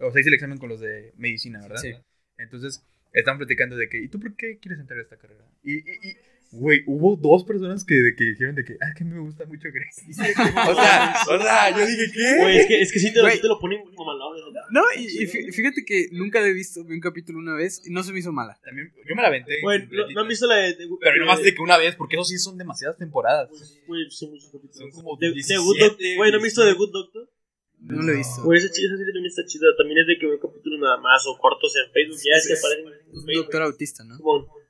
o 0.01 0.11
sea 0.13 0.21
hice 0.21 0.29
el 0.29 0.35
examen 0.35 0.59
con 0.59 0.69
los 0.69 0.81
de 0.81 1.13
medicina 1.17 1.61
verdad 1.63 1.81
Sí. 1.81 1.95
entonces 2.39 2.85
estaban 3.13 3.39
platicando 3.39 3.77
de 3.77 3.89
que 3.89 3.99
y 3.99 4.09
tú 4.09 4.21
por 4.21 4.37
qué 4.37 4.59
quieres 4.59 4.79
entrar 4.81 4.99
a 4.99 5.03
esta 5.03 5.17
carrera 5.17 5.45
y, 5.63 5.79
y, 5.79 6.11
y 6.11 6.17
Güey, 6.55 6.83
hubo 6.87 7.17
dos 7.17 7.45
personas 7.45 7.83
que, 7.85 7.95
de 7.95 8.15
que 8.15 8.25
dijeron 8.25 8.55
de 8.55 8.63
que, 8.65 8.75
ah, 8.83 8.93
que 8.95 9.05
me 9.05 9.19
gusta 9.19 9.47
mucho 9.47 9.69
Grace. 9.73 10.03
o 10.11 10.75
sea, 10.75 11.15
o 11.31 11.39
sea, 11.41 11.71
yo 11.79 11.87
dije, 11.87 12.13
¿qué? 12.13 12.37
Güey, 12.43 12.57
es 12.59 12.67
que, 12.67 12.81
es 12.83 12.93
que 12.93 12.99
sí 13.01 13.13
te, 13.13 13.21
Güey. 13.23 13.41
te 13.41 13.49
lo 13.49 13.59
ponen 13.59 13.81
como 13.95 14.13
malado. 14.13 14.35
¿no? 14.53 14.61
No, 14.71 14.83
y, 14.95 15.05
y 15.07 15.27
fí- 15.27 15.51
fíjate 15.51 15.83
que 15.87 16.09
nunca 16.13 16.41
la 16.43 16.49
he 16.49 16.53
visto. 16.53 16.85
Vi 16.85 16.95
un 16.95 17.01
capítulo 17.01 17.39
una 17.39 17.55
vez 17.55 17.81
y 17.87 17.91
no 17.91 18.03
se 18.03 18.13
me 18.13 18.19
hizo 18.19 18.33
mala. 18.33 18.61
También, 18.63 18.93
yo 19.09 19.17
me 19.17 19.23
la 19.23 19.29
aventé. 19.29 19.63
Güey, 19.63 19.87
¿no. 19.91 20.07
¿no 20.15 20.21
han 20.21 20.29
visto 20.29 20.47
la 20.47 20.57
de... 20.57 20.75
de- 20.75 20.89
Pero 21.01 21.21
nomás 21.21 21.39
de- 21.39 21.45
de 21.47 21.55
que 21.55 21.63
una 21.63 21.79
vez, 21.79 21.97
porque 21.97 22.17
eso 22.17 22.25
sí 22.25 22.37
son 22.39 22.59
demasiadas 22.59 22.99
temporadas. 22.99 23.49
Güey, 23.87 24.11
son 24.11 24.31
muchos 24.31 24.51
capítulos. 24.53 24.77
Son 24.77 24.91
como 24.91 25.17
De, 25.19 25.29
de 25.29 25.33
17, 25.35 25.59
Good 25.63 25.79
Doctor. 25.81 26.07
Güey, 26.17 26.31
¿no 26.33 26.37
han 26.37 26.43
visto 26.43 26.65
The 26.65 26.73
Good 26.75 26.93
Doctor? 26.93 27.31
No 27.81 28.03
lo 28.03 28.13
he 28.13 28.17
visto. 28.17 28.43
Güey, 28.45 28.59
esa, 28.59 28.67
esa 28.69 28.77
serie 28.79 29.07
también 29.13 29.25
está 29.27 29.43
chida. 29.47 29.67
También 29.79 29.99
es 30.01 30.07
de 30.07 30.19
que 30.19 30.27
veo 30.27 30.39
capítulos 30.39 30.79
nada 30.81 30.99
más 30.99 31.25
o 31.27 31.39
cortos 31.39 31.73
en 31.83 31.91
Facebook. 31.93 32.19
Ya 32.23 32.37
es 32.37 32.47
que 32.47 32.53
aparecen 32.55 32.87
en 32.87 33.17
Un 33.17 33.25
Facebook. 33.25 33.45
doctor 33.45 33.63
autista, 33.63 34.05
¿no? 34.05 34.19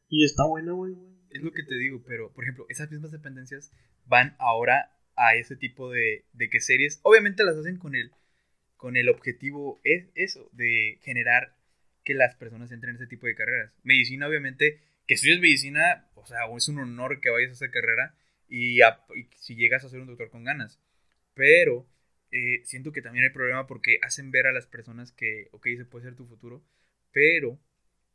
Y 0.08 0.24
está 0.24 0.46
buena, 0.46 0.72
güey. 0.72 0.94
Es 1.32 1.42
lo 1.42 1.52
que 1.52 1.62
te 1.62 1.74
digo, 1.76 2.02
pero, 2.06 2.30
por 2.32 2.44
ejemplo, 2.44 2.66
esas 2.68 2.90
mismas 2.90 3.10
dependencias 3.12 3.72
van 4.06 4.36
ahora 4.38 4.92
a 5.16 5.34
ese 5.34 5.56
tipo 5.56 5.90
de, 5.90 6.24
de 6.32 6.50
que 6.50 6.60
series, 6.60 7.00
obviamente 7.02 7.44
las 7.44 7.56
hacen 7.56 7.78
con 7.78 7.94
el, 7.94 8.12
con 8.76 8.96
el 8.96 9.08
objetivo, 9.08 9.80
es 9.84 10.08
eso, 10.14 10.48
de 10.52 10.98
generar 11.02 11.56
que 12.04 12.14
las 12.14 12.34
personas 12.34 12.72
entren 12.72 12.90
en 12.90 12.96
ese 12.96 13.06
tipo 13.06 13.26
de 13.26 13.34
carreras. 13.34 13.72
Medicina, 13.82 14.26
obviamente, 14.28 14.80
que 15.06 15.14
estudies 15.14 15.40
medicina, 15.40 16.08
o 16.14 16.26
sea, 16.26 16.40
es 16.56 16.68
un 16.68 16.78
honor 16.78 17.20
que 17.20 17.30
vayas 17.30 17.50
a 17.50 17.54
esa 17.54 17.70
carrera 17.70 18.14
y, 18.48 18.82
a- 18.82 19.00
y 19.14 19.28
si 19.36 19.54
llegas 19.56 19.84
a 19.84 19.88
ser 19.88 20.00
un 20.00 20.08
doctor 20.08 20.30
con 20.30 20.44
ganas. 20.44 20.80
Pero 21.34 21.86
eh, 22.30 22.62
siento 22.64 22.92
que 22.92 23.02
también 23.02 23.24
hay 23.24 23.30
problema 23.30 23.66
porque 23.66 23.98
hacen 24.02 24.30
ver 24.30 24.46
a 24.46 24.52
las 24.52 24.66
personas 24.66 25.12
que, 25.12 25.48
ok, 25.52 25.66
se 25.76 25.84
puede 25.84 26.04
ser 26.06 26.16
tu 26.16 26.26
futuro, 26.26 26.62
pero... 27.12 27.58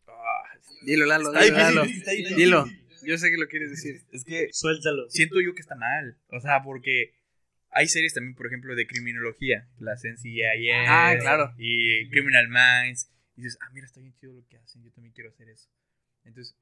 ah, 0.08 0.44
Dilo, 0.84 1.06
Lalo. 1.06 1.34
Está 1.34 1.44
Dilo, 1.44 1.56
difícil, 1.58 1.76
Lalo. 1.76 1.84
está 1.86 2.12
difícil. 2.12 2.38
Dilo. 2.38 2.66
Yo 3.08 3.18
sé 3.18 3.32
que 3.32 3.38
lo 3.38 3.48
quieres 3.48 3.70
decir. 3.70 4.02
es 4.12 4.26
que 4.26 4.50
Suéltalo. 4.52 5.10
siento 5.10 5.40
yo 5.40 5.56
que 5.56 5.62
está 5.62 5.76
mal. 5.76 6.18
O 6.28 6.42
sea, 6.42 6.62
porque 6.62 7.14
hay 7.70 7.88
series 7.88 8.14
también, 8.14 8.36
por 8.36 8.48
ejemplo, 8.48 8.76
de 8.76 8.86
criminología. 8.86 9.66
Las 9.80 10.04
NCIS. 10.04 10.44
Ah, 10.88 11.16
claro. 11.18 11.54
Y 11.58 12.10
Criminal 12.10 12.50
Minds. 12.50 13.10
Y 13.38 13.44
dices, 13.44 13.58
ah, 13.62 13.70
mira, 13.74 13.86
está 13.86 14.02
bien 14.02 14.14
chido 14.20 14.34
lo 14.34 14.46
que 14.50 14.58
hacen. 14.58 14.84
Yo 14.84 14.92
también 14.92 15.14
quiero 15.14 15.30
hacer 15.30 15.48
eso. 15.48 15.70
Entonces, 16.26 16.58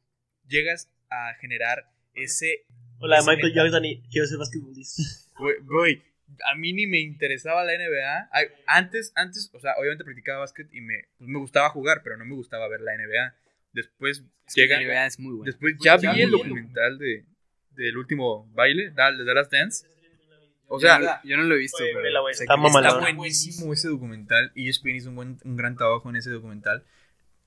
llegas 0.47 0.91
a 1.09 1.33
generar 1.41 1.91
ese. 2.13 2.65
Hola, 2.99 3.17
esa 3.17 3.31
Michael. 3.31 3.53
Jordan 3.55 3.85
y 3.85 4.03
quiero 4.11 4.27
ser 4.27 4.37
basquetbolista. 4.37 5.01
Güey, 5.37 5.55
güey, 5.63 6.03
a 6.45 6.55
mí 6.55 6.71
ni 6.71 6.87
me 6.87 6.99
interesaba 7.01 7.65
la 7.65 7.73
NBA. 7.73 8.29
Antes, 8.67 9.11
antes, 9.15 9.49
o 9.51 9.59
sea, 9.59 9.73
obviamente 9.77 10.05
practicaba 10.05 10.39
básquet 10.39 10.73
y 10.73 10.79
me, 10.79 11.09
pues, 11.17 11.29
me 11.29 11.39
gustaba 11.39 11.69
jugar, 11.71 12.01
pero 12.03 12.15
no 12.15 12.23
me 12.23 12.35
gustaba 12.35 12.69
ver 12.69 12.79
la 12.79 12.93
NBA. 12.95 13.35
Después 13.75 14.23
llega. 14.55 14.79
La 14.79 14.85
NBA 14.87 15.05
es 15.05 15.19
muy 15.19 15.33
buena. 15.35 15.51
Después 15.51 15.75
ya 15.83 15.97
Ya 15.97 16.13
vi 16.13 16.21
el 16.21 16.31
documental 16.31 16.97
de, 16.97 17.25
del 17.71 17.97
último 17.97 18.49
baile, 18.53 18.91
de 18.91 19.25
The 19.25 19.33
Last 19.33 19.51
Dance. 19.51 19.85
O 20.67 20.79
sea, 20.79 21.21
yo 21.23 21.37
no 21.37 21.43
lo 21.43 21.55
he 21.55 21.59
visto. 21.59 21.83
Güey, 21.83 21.93
pero 21.93 22.21
güey, 22.21 22.33
sé 22.33 22.43
está 22.45 22.55
que- 22.55 22.67
está 22.67 23.11
buenísimo 23.13 23.73
ese 23.73 23.89
documental. 23.89 24.51
Y 24.55 24.69
ESPN 24.69 24.95
hizo 24.95 25.09
un, 25.09 25.15
buen, 25.15 25.37
un 25.43 25.55
gran 25.57 25.75
trabajo 25.75 26.09
en 26.09 26.15
ese 26.15 26.31
documental. 26.31 26.83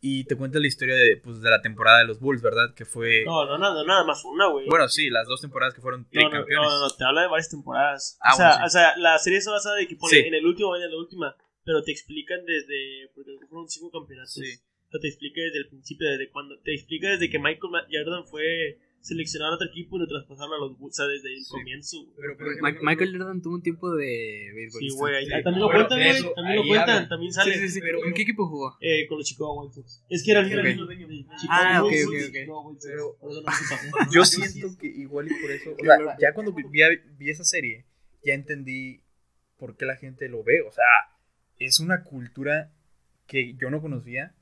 Y 0.01 0.25
te 0.25 0.37
cuenta 0.37 0.61
la 0.61 0.69
historia 0.69 0.95
de, 0.95 1.17
pues, 1.17 1.41
de 1.41 1.51
la 1.51 1.61
temporada 1.61 1.99
de 1.99 2.05
los 2.05 2.21
Bulls, 2.21 2.41
¿verdad? 2.41 2.73
Que 2.77 2.85
fue... 2.85 3.25
No, 3.25 3.45
no, 3.47 3.59
nada, 3.59 3.83
nada 3.85 4.05
más 4.05 4.25
una, 4.25 4.47
güey. 4.47 4.69
Bueno, 4.69 4.89
sí, 4.89 5.11
las 5.11 5.27
dos 5.27 5.41
temporadas 5.41 5.75
que 5.75 5.81
fueron 5.81 6.03
No, 6.03 6.07
no, 6.07 6.29
tricampeones. 6.31 6.69
no, 6.71 6.81
no, 6.81 6.91
te 6.91 7.05
habla 7.05 7.23
de 7.23 7.27
varias 7.27 7.51
temporadas. 7.51 8.17
Ah, 8.21 8.35
o, 8.35 8.37
sea, 8.37 8.47
bueno, 8.51 8.59
sí. 8.61 8.67
o 8.67 8.71
sea, 8.71 8.97
la 8.99 9.19
serie 9.19 9.41
se 9.41 9.51
basa 9.51 9.75
de 9.75 9.89
que 9.89 9.97
pone 9.97 10.13
Sí. 10.15 10.19
en 10.29 10.35
el 10.35 10.47
último 10.47 10.73
año, 10.73 10.85
en 10.85 10.93
la 10.93 10.99
última, 10.99 11.35
pero 11.65 11.83
te 11.83 11.91
explican 11.91 12.45
desde, 12.47 13.11
porque 13.13 13.33
fueron 13.49 13.69
cinco 13.69 13.91
campeonatos. 13.91 14.35
Sí. 14.35 14.61
O 14.89 14.91
sea, 14.91 15.01
te 15.01 15.09
explica 15.09 15.41
desde 15.43 15.59
el 15.59 15.69
principio, 15.69 16.09
desde 16.09 16.31
cuando, 16.31 16.59
te 16.61 16.73
explica 16.75 17.11
desde 17.11 17.29
que 17.29 17.39
Michael 17.39 17.85
Jordan 17.93 18.25
fue 18.27 18.79
seleccionado 19.01 19.53
a 19.53 19.55
otro 19.57 19.69
equipo 19.69 19.97
y 19.97 20.01
lo 20.01 20.09
traspasaron 20.09 20.55
a 20.55 20.59
los 20.59 20.77
Bulls, 20.79 20.99
o 20.99 21.03
sea, 21.03 21.07
desde 21.07 21.33
el 21.33 21.45
Sí. 21.45 21.51
comienzo. 21.51 21.97
Pero, 22.17 22.35
Ma- 22.61 22.75
Michael 22.83 23.13
Jordan 23.17 23.41
tuvo 23.43 23.55
un 23.55 23.63
tiempo 23.63 23.95
de 23.95 24.07
Sí, 24.51 24.55
beisbolista. 24.57 24.99
güey, 24.99 25.27
Sí. 25.27 25.33
ahí- 25.35 25.43
también 25.45 25.61
lo 25.63 25.71
cuentan, 25.71 25.99
güey, 26.01 26.35
también 26.35 26.57
lo 26.57 26.63
cuentan, 26.67 26.91
hablan. 26.91 27.09
también 27.09 27.33
Sí, 27.33 27.37
sale. 27.39 27.55
sí, 27.59 27.69
sí. 27.69 27.81
pero- 27.81 28.05
¿En 28.05 28.15
qué 28.15 28.23
equipo 28.23 28.49
jugó? 28.49 28.77
Eh, 28.81 29.07
con 29.07 29.19
los 29.19 29.27
Chicago 29.29 29.63
White 29.63 29.75
Sox. 29.75 30.05
Es 30.09 30.25
que 30.25 30.31
era 30.33 30.41
el 30.41 30.65
mismo 30.65 30.85
dueño 30.87 31.07
de 31.07 31.15
Chicago 31.17 31.47
Ah, 31.49 31.83
ok, 31.85 31.87
ok, 31.87 31.93
y 31.93 32.25
ok. 32.25 32.33
Pero- 32.83 33.17
yo 34.13 34.25
siento 34.25 34.69
que 34.81 34.87
igual 34.89 35.27
y 35.31 35.41
por 35.41 35.51
eso... 35.51 35.71
O 35.73 35.85
sea, 35.85 36.17
ya 36.19 36.33
cuando 36.33 36.53
vi, 36.53 36.63
vi- 36.71 37.01
vi 37.19 37.31
esa 37.31 37.45
serie, 37.45 37.85
ya 38.25 38.35
entendí 38.35 39.03
por 39.59 39.77
qué 39.77 39.87
la 39.87 39.97
gente 39.97 40.29
lo 40.29 40.43
ve. 40.43 40.61
O 40.63 40.73
sea, 40.73 40.85
es 41.59 41.79
una 41.79 42.03
cultura 42.05 42.73
que 43.27 43.55
yo 43.55 43.71
no 43.71 43.81
conocía 43.81 44.35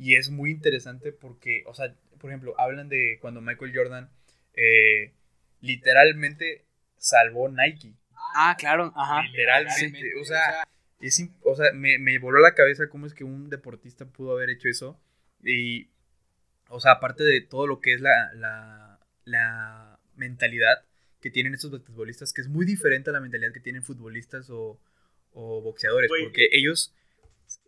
y 0.00 0.16
es 0.16 0.30
muy 0.30 0.50
interesante 0.50 1.12
porque, 1.12 1.62
o 1.66 1.74
sea, 1.74 1.94
por 2.18 2.30
ejemplo, 2.30 2.58
hablan 2.58 2.88
de 2.88 3.18
cuando 3.20 3.42
Michael 3.42 3.72
Jordan 3.74 4.10
eh, 4.54 5.12
literalmente 5.60 6.64
salvó 6.96 7.50
Nike. 7.50 7.92
Ah, 8.34 8.56
claro. 8.58 8.94
Ajá. 8.96 9.22
Literalmente. 9.24 10.14
O 10.18 10.24
sea, 10.24 10.66
es, 11.00 11.22
o 11.42 11.54
sea 11.54 11.72
me, 11.74 11.98
me 11.98 12.18
voló 12.18 12.40
la 12.40 12.54
cabeza 12.54 12.88
cómo 12.88 13.06
es 13.06 13.12
que 13.12 13.24
un 13.24 13.50
deportista 13.50 14.06
pudo 14.06 14.32
haber 14.32 14.48
hecho 14.48 14.68
eso. 14.70 14.98
Y, 15.44 15.90
o 16.70 16.80
sea, 16.80 16.92
aparte 16.92 17.22
de 17.22 17.42
todo 17.42 17.66
lo 17.66 17.80
que 17.80 17.92
es 17.92 18.00
la, 18.00 18.32
la, 18.32 19.00
la 19.24 20.00
mentalidad 20.14 20.82
que 21.20 21.30
tienen 21.30 21.52
estos 21.52 21.72
basquetbolistas, 21.72 22.32
que 22.32 22.40
es 22.40 22.48
muy 22.48 22.64
diferente 22.64 23.10
a 23.10 23.12
la 23.12 23.20
mentalidad 23.20 23.52
que 23.52 23.60
tienen 23.60 23.82
futbolistas 23.82 24.48
o, 24.48 24.80
o 25.32 25.60
boxeadores, 25.60 26.10
porque 26.22 26.48
ellos 26.52 26.94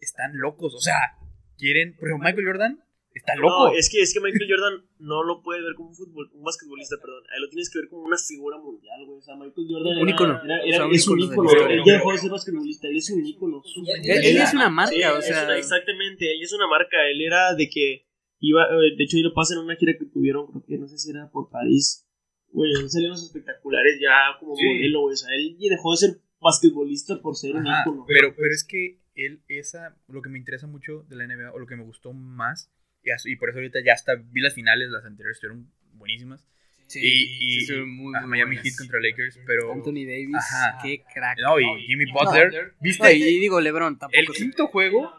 están 0.01 0.39
locos. 0.39 0.75
O 0.75 0.81
sea, 0.81 1.19
quieren, 1.59 1.95
por 1.97 2.09
ejemplo, 2.09 2.29
Michael 2.29 2.47
Jordan 2.47 2.85
está 3.15 3.35
loco. 3.37 3.69
No, 3.69 3.73
es 3.75 3.91
que, 3.91 4.01
es 4.01 4.13
que 4.15 4.21
Michael 4.21 4.49
Jordan 4.49 4.85
no 4.99 5.23
lo 5.23 5.43
puedes 5.43 5.63
ver 5.65 5.75
como 5.75 5.91
un, 5.91 5.95
fútbol, 5.95 6.31
un 6.33 6.43
basquetbolista, 6.45 6.97
perdón. 7.01 7.23
Ahí 7.35 7.41
lo 7.41 7.49
tienes 7.51 7.69
que 7.71 7.79
ver 7.81 7.89
como 7.89 8.03
una 8.05 8.17
figura 8.17 8.59
mundial, 8.59 9.05
güey. 9.05 9.19
O 9.19 9.23
sea, 9.23 9.37
Michael 9.37 9.67
Jordan 9.69 9.99
Un 9.99 10.09
era, 10.09 10.17
era- 10.17 10.63
O 10.63 10.67
era- 10.67 10.77
sea, 10.77 10.87
un 10.87 10.95
es 10.95 11.09
un 11.09 11.21
ícono. 11.21 11.51
Él 11.69 11.83
ya 11.85 11.93
dejó 11.95 12.13
de 12.13 12.19
ser 12.19 12.31
basquetbolista, 12.31 12.89
él 12.89 12.97
es 12.97 13.11
un 13.11 13.27
ícono. 13.27 13.63
Él, 14.05 14.25
él 14.25 14.37
es 14.39 14.55
una 14.55 14.71
marca, 14.71 14.93
Sí, 14.95 15.03
o 15.03 15.23
sea. 15.23 15.45
una- 15.45 15.57
exactamente, 15.59 16.33
él 16.33 16.43
es 16.43 16.53
una 16.53 16.67
marca. 16.67 16.97
Él 17.11 17.21
era 17.21 17.55
de 17.55 17.69
que 17.69 18.07
iba, 18.41 18.65
eh, 18.65 18.97
de 18.97 19.05
hecho, 19.05 19.17
ahí 19.19 19.23
lo 19.23 19.35
pasa 19.35 19.55
en 19.55 19.61
una 19.61 19.77
gira 19.77 19.93
que 19.99 20.07
tuvieron, 20.07 20.47
creo 20.49 20.65
que 20.67 20.79
no 20.79 20.89
sé 20.89 20.99
si 20.99 21.11
era 21.11 21.31
por 21.31 21.51
París. 21.51 22.09
Güey, 22.49 22.71
en 22.73 23.09
los 23.09 23.23
espectaculares 23.25 23.99
ya 24.01 24.39
como 24.41 24.55
Sí. 24.57 24.65
modelo, 24.67 25.01
güey. 25.03 25.15
O 25.15 25.17
sea, 25.17 25.35
él 25.35 25.57
dejó 25.59 25.93
de 25.93 25.97
ser 25.97 26.11
basquetbolista 26.41 27.21
por 27.23 27.37
ser 27.37 27.55
un 27.57 27.67
ícono. 27.67 28.05
pero, 28.07 28.35
pero 28.37 28.53
es 28.53 28.65
que 28.69 28.99
él, 29.15 29.43
esa, 29.49 29.97
lo 30.09 30.23
que 30.23 30.29
me 30.31 30.39
interesa 30.39 30.67
mucho 30.67 31.03
de 31.09 31.17
la 31.17 31.27
NBA, 31.27 31.53
o 31.53 31.59
lo 31.59 31.67
que 31.67 31.77
me 31.77 31.83
gustó 31.85 32.13
más, 32.13 32.71
y, 33.03 33.11
y 33.33 33.37
por 33.37 33.49
eso 33.51 33.59
ahorita 33.59 33.81
ya 33.85 33.93
hasta 33.95 34.15
vi 34.17 34.41
las 34.41 34.55
finales, 34.55 34.91
las 34.91 35.05
anteriores 35.05 35.37
estuvieron 35.37 35.71
buenísimas, 35.95 36.45
Sí, 36.89 37.01
y, 37.01 37.61
sí, 37.65 37.75
y- 37.75 37.81
muy, 37.87 38.15
a 38.15 38.21
muy 38.21 38.29
Miami 38.31 38.57
buenas. 38.57 38.65
Heat 38.65 38.77
contra 38.77 39.01
Lakers, 39.01 39.41
pero... 39.47 39.73
Anthony 39.73 40.05
Davis, 40.05 40.37
Ajá. 40.37 40.79
qué 40.83 41.03
crack. 41.15 41.39
No, 41.41 41.59
y 41.59 41.65
Jimmy 41.87 42.05
Butler. 42.13 42.75
¿Viste? 42.83 43.03
No, 43.05 43.11
y 43.11 43.41
digo 43.41 43.61
LeBron 43.63 43.99
tampoco. 43.99 44.21
el 44.21 44.27
quinto 44.29 44.67
juego, 44.67 45.11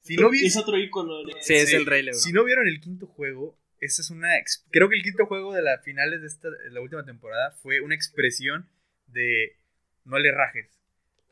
si 0.00 0.16
no, 0.16 0.30
vi- 0.30 0.44
Es 0.44 0.56
otro 0.56 0.76
ícono. 0.78 1.22
de- 1.22 1.34
Sí, 1.42 1.54
es 1.54 1.68
Sí. 1.68 1.76
el 1.76 1.86
rey 1.86 2.02
LeBron. 2.02 2.20
si 2.20 2.32
no 2.32 2.42
vieron 2.42 2.66
el 2.66 2.80
quinto 2.80 3.06
juego, 3.06 3.56
esa 3.78 4.02
es 4.02 4.10
una... 4.10 4.36
ex- 4.36 4.66
Creo 4.72 4.88
que 4.88 4.96
el 4.96 5.02
quinto 5.04 5.26
juego 5.26 5.52
de 5.54 5.62
las 5.62 5.84
finales 5.84 6.22
de 6.22 6.26
esta, 6.26 6.50
de 6.50 6.70
la 6.70 6.80
última 6.80 7.04
temporada 7.04 7.52
fue 7.52 7.80
una 7.80 7.94
expresión 7.94 8.68
de 9.06 9.58
no 10.04 10.18
le 10.18 10.32
rajes. 10.32 10.76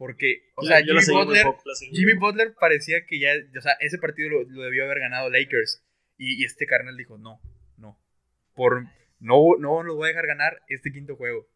Porque, 0.01 0.49
o 0.55 0.63
sea, 0.65 0.79
Jimmy 0.87 1.01
Butler, 1.27 1.45
poco, 1.45 1.63
Jimmy 1.93 2.15
Butler 2.15 2.55
parecía 2.59 3.05
que 3.05 3.19
ya, 3.19 3.33
o 3.55 3.61
sea, 3.61 3.73
ese 3.81 3.99
partido 3.99 4.31
lo, 4.31 4.43
lo 4.45 4.63
debió 4.63 4.87
haber 4.87 4.99
ganado 4.99 5.29
Lakers. 5.29 5.85
Y, 6.17 6.41
y 6.41 6.45
este 6.47 6.65
carnal 6.67 6.97
dijo, 6.97 7.19
no, 7.19 7.39
no. 7.77 8.01
Por, 8.55 8.87
no, 9.19 9.57
no 9.59 9.83
lo 9.83 9.97
voy 9.97 10.07
a 10.07 10.09
dejar 10.09 10.27
ganar 10.27 10.63
este 10.69 10.91
quinto 10.91 11.17
juego. 11.17 11.47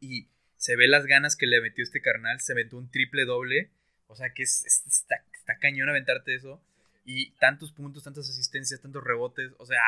Y 0.00 0.28
se 0.56 0.74
ve 0.74 0.88
las 0.88 1.04
ganas 1.04 1.36
que 1.36 1.44
le 1.46 1.60
metió 1.60 1.84
este 1.84 2.00
carnal. 2.00 2.40
Se 2.40 2.54
metió 2.54 2.78
un 2.78 2.90
triple 2.90 3.26
doble. 3.26 3.70
O 4.06 4.16
sea 4.16 4.30
que 4.32 4.42
es, 4.42 4.64
es- 4.64 4.86
está, 4.86 5.22
está 5.34 5.58
cañón 5.58 5.90
aventarte 5.90 6.34
eso. 6.34 6.62
Y 7.04 7.32
tantos 7.32 7.72
puntos, 7.72 8.04
tantas 8.04 8.26
asistencias, 8.30 8.80
tantos 8.80 9.04
rebotes. 9.04 9.52
O 9.58 9.66
sea, 9.66 9.82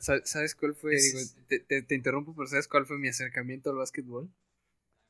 Sa- 0.00 0.24
¿Sabes 0.26 0.56
cuál 0.56 0.74
fue? 0.74 0.94
Es- 0.96 1.36
Digo, 1.36 1.46
te, 1.46 1.60
te- 1.60 1.82
te 1.82 1.94
interrumpo, 1.94 2.34
pero 2.34 2.48
¿sabes 2.48 2.66
cuál 2.66 2.84
fue 2.84 2.98
mi 2.98 3.06
acercamiento 3.08 3.70
al 3.70 3.76
básquetbol? 3.76 4.28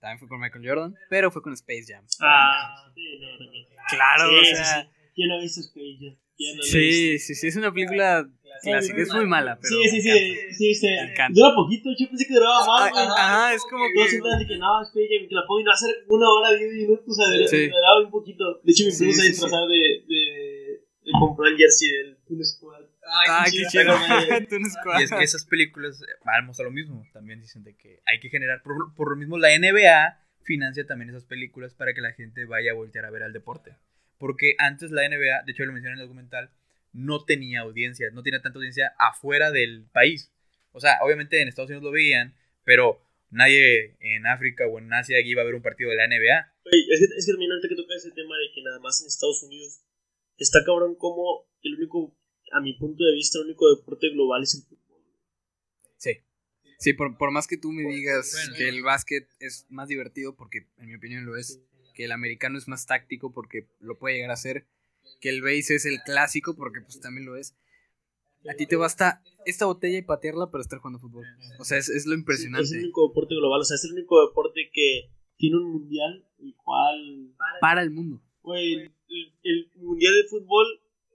También 0.02 0.18
fue 0.18 0.26
con 0.28 0.40
Michael 0.40 0.66
Jordan, 0.66 0.94
pero 1.08 1.30
fue 1.30 1.42
con 1.42 1.52
Space 1.52 1.84
Jam. 1.86 2.04
Ah, 2.20 2.90
sí, 2.92 3.20
no, 3.20 3.38
también. 3.38 3.66
Claro, 3.88 4.28
Sí, 4.30 4.34
o 4.34 4.44
sí, 4.44 4.54
sea. 4.56 4.82
sí. 4.82 4.88
¿Quién 5.14 5.28
no 5.28 5.34
ha 5.36 5.40
visto 5.40 5.60
Space 5.60 5.96
Jam? 6.00 6.16
¿Quién 6.36 6.56
no 6.56 6.62
Sí, 6.64 7.18
sí, 7.20 7.34
sí, 7.36 7.46
es 7.46 7.54
una 7.54 7.72
película 7.72 8.28
clásica. 8.64 9.00
Es 9.00 9.12
muy 9.14 9.26
mala, 9.26 9.60
pero. 9.62 9.68
Sí, 9.68 9.88
sí, 9.90 10.02
sí, 10.02 10.08
encanta. 10.10 10.54
sí, 10.58 10.74
sí. 10.74 10.88
Dura 11.30 11.54
poquito, 11.54 11.90
yo 11.96 12.08
pensé 12.08 12.26
que 12.26 12.34
duraba 12.34 12.58
Ah, 12.64 12.66
más. 12.66 12.90
güey. 12.90 13.04
Ajá, 13.16 13.54
es 13.54 13.62
como 13.70 13.84
que. 13.94 14.08
siempre 14.08 14.30
dicen 14.32 14.48
que 14.48 14.58
no, 14.58 14.82
Space 14.82 15.06
Jam, 15.08 15.28
que 15.28 15.34
la 15.36 15.44
no 15.46 15.54
va 15.64 15.72
a 15.72 15.76
ser 15.76 15.94
una 16.08 16.28
hora, 16.28 16.50
diez 16.52 16.72
minutos, 16.74 17.16
de- 17.16 17.46
Sí. 17.46 17.56
me 17.70 17.78
daba 17.80 18.00
un 18.02 18.10
poquito. 18.10 18.58
De 18.64 18.72
hecho, 18.72 18.84
mi 18.84 18.90
Sí, 18.90 18.98
primo 18.98 19.12
se 19.14 19.22
sí, 19.22 19.28
disfrazaba 19.28 19.66
de, 19.68 20.02
de, 20.08 20.82
de 21.04 21.12
comprar 21.14 21.52
el 21.52 21.58
jersey 21.58 21.88
del 21.94 22.16
Toon 22.26 22.44
Squad. 22.44 22.81
Ah, 23.28 23.44
qué 23.50 23.64
chido. 23.68 23.94
Y 24.98 25.02
es 25.02 25.10
que 25.10 25.22
esas 25.22 25.44
películas 25.44 26.02
vamos 26.24 26.58
a 26.58 26.62
lo 26.62 26.70
mismo. 26.70 27.06
También 27.12 27.40
dicen 27.40 27.62
de 27.62 27.76
que 27.76 28.00
hay 28.06 28.20
que 28.20 28.30
generar. 28.30 28.62
Por, 28.62 28.94
por 28.94 29.10
lo 29.10 29.16
mismo, 29.16 29.38
la 29.38 29.56
NBA 29.56 30.18
financia 30.42 30.86
también 30.86 31.10
esas 31.10 31.24
películas 31.24 31.74
para 31.74 31.94
que 31.94 32.00
la 32.00 32.12
gente 32.12 32.44
vaya 32.44 32.72
a 32.72 32.74
voltear 32.74 33.04
a 33.04 33.10
ver 33.10 33.22
al 33.22 33.32
deporte. 33.32 33.76
Porque 34.18 34.54
antes 34.58 34.90
la 34.90 35.08
NBA, 35.08 35.42
de 35.44 35.52
hecho 35.52 35.64
lo 35.64 35.72
mencioné 35.72 35.94
en 35.94 36.00
el 36.00 36.06
documental, 36.06 36.50
no 36.92 37.24
tenía 37.24 37.60
audiencia, 37.60 38.10
no 38.12 38.22
tenía 38.22 38.40
tanta 38.40 38.58
audiencia 38.58 38.94
afuera 38.98 39.50
del 39.50 39.86
país. 39.92 40.32
O 40.72 40.80
sea, 40.80 40.98
obviamente 41.02 41.40
en 41.40 41.48
Estados 41.48 41.70
Unidos 41.70 41.84
lo 41.84 41.90
veían, 41.90 42.34
pero 42.64 43.02
nadie 43.30 43.96
en 44.00 44.26
África 44.26 44.66
o 44.66 44.78
en 44.78 44.92
Asia 44.92 45.20
iba 45.20 45.42
a 45.42 45.44
ver 45.44 45.54
un 45.54 45.62
partido 45.62 45.90
de 45.90 45.96
la 45.96 46.06
NBA. 46.06 46.54
Oye, 46.66 46.86
es 46.90 47.00
que, 47.00 47.16
es 47.16 47.26
que 47.26 47.32
también 47.32 47.50
ahorita 47.50 47.68
que 47.68 47.76
toca 47.76 47.94
ese 47.94 48.10
tema 48.12 48.36
de 48.36 48.52
que 48.54 48.62
nada 48.62 48.78
más 48.78 49.00
en 49.00 49.08
Estados 49.08 49.42
Unidos 49.42 49.80
está 50.38 50.64
cabrón 50.64 50.94
como 50.96 51.48
el 51.62 51.74
único, 51.74 52.14
a 52.52 52.60
mi 52.60 52.74
punto 52.74 53.04
de 53.04 53.12
vista, 53.14 53.38
el 53.38 53.46
único 53.46 53.74
deporte 53.74 54.10
global 54.10 54.42
es 54.42 54.54
el 54.54 54.62
fútbol. 54.62 55.02
Sí. 55.96 56.10
Sí, 56.78 56.92
por, 56.94 57.16
por 57.16 57.30
más 57.30 57.46
que 57.46 57.56
tú 57.56 57.70
me 57.72 57.82
digas 57.82 58.32
Bueno. 58.32 58.54
que 58.56 58.68
el 58.68 58.82
básquet 58.82 59.28
es 59.38 59.66
más 59.70 59.88
divertido, 59.88 60.34
porque 60.34 60.66
en 60.78 60.86
mi 60.88 60.94
opinión 60.96 61.24
lo 61.24 61.36
es, 61.36 61.60
que 61.94 62.04
el 62.04 62.12
americano 62.12 62.58
es 62.58 62.66
más 62.68 62.86
táctico 62.86 63.32
porque 63.32 63.68
lo 63.80 63.98
puede 63.98 64.16
llegar 64.16 64.30
a 64.32 64.36
ser, 64.36 64.66
que 65.20 65.28
el 65.28 65.42
base 65.42 65.74
es 65.76 65.86
el 65.86 66.00
clásico 66.04 66.56
porque 66.56 66.80
pues 66.80 66.98
también 67.00 67.24
lo 67.26 67.36
es. 67.36 67.54
A 68.50 68.54
ti 68.54 68.66
te 68.66 68.74
basta 68.74 69.22
esta 69.46 69.66
botella 69.66 69.98
y 69.98 70.02
patearla 70.02 70.50
para 70.50 70.62
estar 70.62 70.80
jugando 70.80 70.98
fútbol. 70.98 71.24
O 71.60 71.64
sea, 71.64 71.78
es, 71.78 71.88
es 71.88 72.06
lo 72.06 72.12
Es 72.12 72.14
el 72.14 72.18
impresionante. 72.20 72.78
único 72.78 73.06
deporte 73.08 73.34
global, 73.36 73.60
o 73.60 73.64
sea, 73.64 73.76
es 73.76 73.84
el 73.84 73.92
único 73.92 74.26
deporte 74.26 74.68
que 74.72 75.10
tiene 75.36 75.56
un 75.58 75.70
mundial, 75.72 76.26
el 76.40 76.54
cual, 76.56 77.34
Para 77.60 77.82
el 77.82 77.90
mundo. 77.92 78.20
güey, 78.42 78.72
el, 78.74 78.92
el 79.44 79.70
mundial 79.76 80.14
de 80.14 80.28
fútbol 80.28 80.66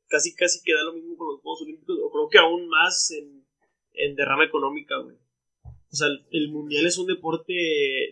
casi 0.08 0.36
casi 0.36 0.62
queda 0.64 0.84
lo 0.84 0.94
mismo 0.94 1.18
con 1.18 1.28
los 1.28 1.42
Juegos 1.42 1.62
Olímpicos, 1.62 1.98
o 2.04 2.12
creo 2.12 2.30
que 2.30 2.38
aún 2.38 2.68
más 2.68 3.12
en, 3.12 3.46
en 3.94 4.16
derrama 4.16 4.46
económica, 4.46 4.98
güey. 4.98 5.16
O 5.90 5.96
sea, 5.96 6.08
el, 6.08 6.26
el 6.32 6.50
mundial 6.50 6.86
es 6.86 6.98
un 6.98 7.08
deporte, 7.08 7.54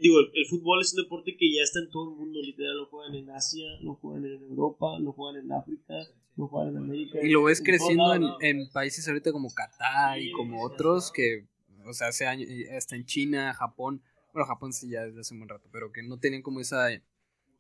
digo, 0.02 0.20
el, 0.20 0.32
el 0.34 0.46
fútbol 0.46 0.82
es 0.82 0.93
un 0.93 1.04
deporte 1.04 1.36
que 1.36 1.54
ya 1.54 1.62
está 1.62 1.80
en 1.80 1.89
todo 1.89 2.12
el 2.12 2.16
mundo, 2.16 2.41
literal, 2.41 2.78
lo 2.78 2.86
juegan 2.86 3.16
en 3.16 3.30
Asia, 3.30 3.68
lo 3.82 3.96
juegan 3.96 4.26
en 4.26 4.43
Europa, 4.43 4.98
lo 5.00 5.12
juegan 5.12 5.43
en 5.43 5.52
África, 5.52 5.93
lo 6.38 6.48
juegan 6.48 6.76
en 6.76 6.84
América. 6.84 7.20
Y 7.22 7.30
lo 7.30 7.43
ves 7.43 7.60
en 7.60 7.66
creciendo 7.66 8.14
en, 8.14 8.24
en 8.39 8.70
países 8.72 9.08
ahorita 9.08 9.32
como 9.32 9.54
Qatar 9.54 10.22
y 10.22 10.32
como 10.32 10.64
otros 10.64 11.12
que, 11.12 11.48
o 11.86 11.93
sea, 11.93 12.08
hace 12.08 12.26
años, 12.26 12.50
hasta 12.76 12.96
en 12.96 13.06
China, 13.06 13.54
Japón, 13.54 14.02
bueno, 14.34 14.48
Japón 14.48 14.74
sí 14.74 14.89
ya 14.89 15.06
desde 15.06 15.20
hace 15.22 15.34
un 15.34 15.41
buen 15.41 15.50
rato, 15.50 15.70
pero 15.72 15.91
que 15.91 16.04
no 16.04 16.18
tenían 16.18 16.41
como 16.41 16.60
esa 16.60 16.88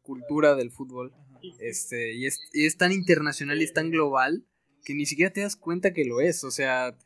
cultura 0.01 0.55
del 0.55 0.71
fútbol. 0.71 1.13
Este, 1.59 2.13
y 2.13 2.25
es, 2.25 2.39
y 2.53 2.65
es 2.65 2.77
tan 2.77 2.91
internacional 2.91 3.59
y 3.61 3.65
es 3.65 3.73
tan 3.73 3.91
global 3.91 4.45
que 4.83 4.93
ni 4.93 5.05
siquiera 5.05 5.33
te 5.33 5.41
das 5.41 5.55
cuenta 5.55 5.93
que 5.93 6.05
lo 6.05 6.21
es. 6.21 6.43
O 6.43 6.51
sea, 6.51 6.97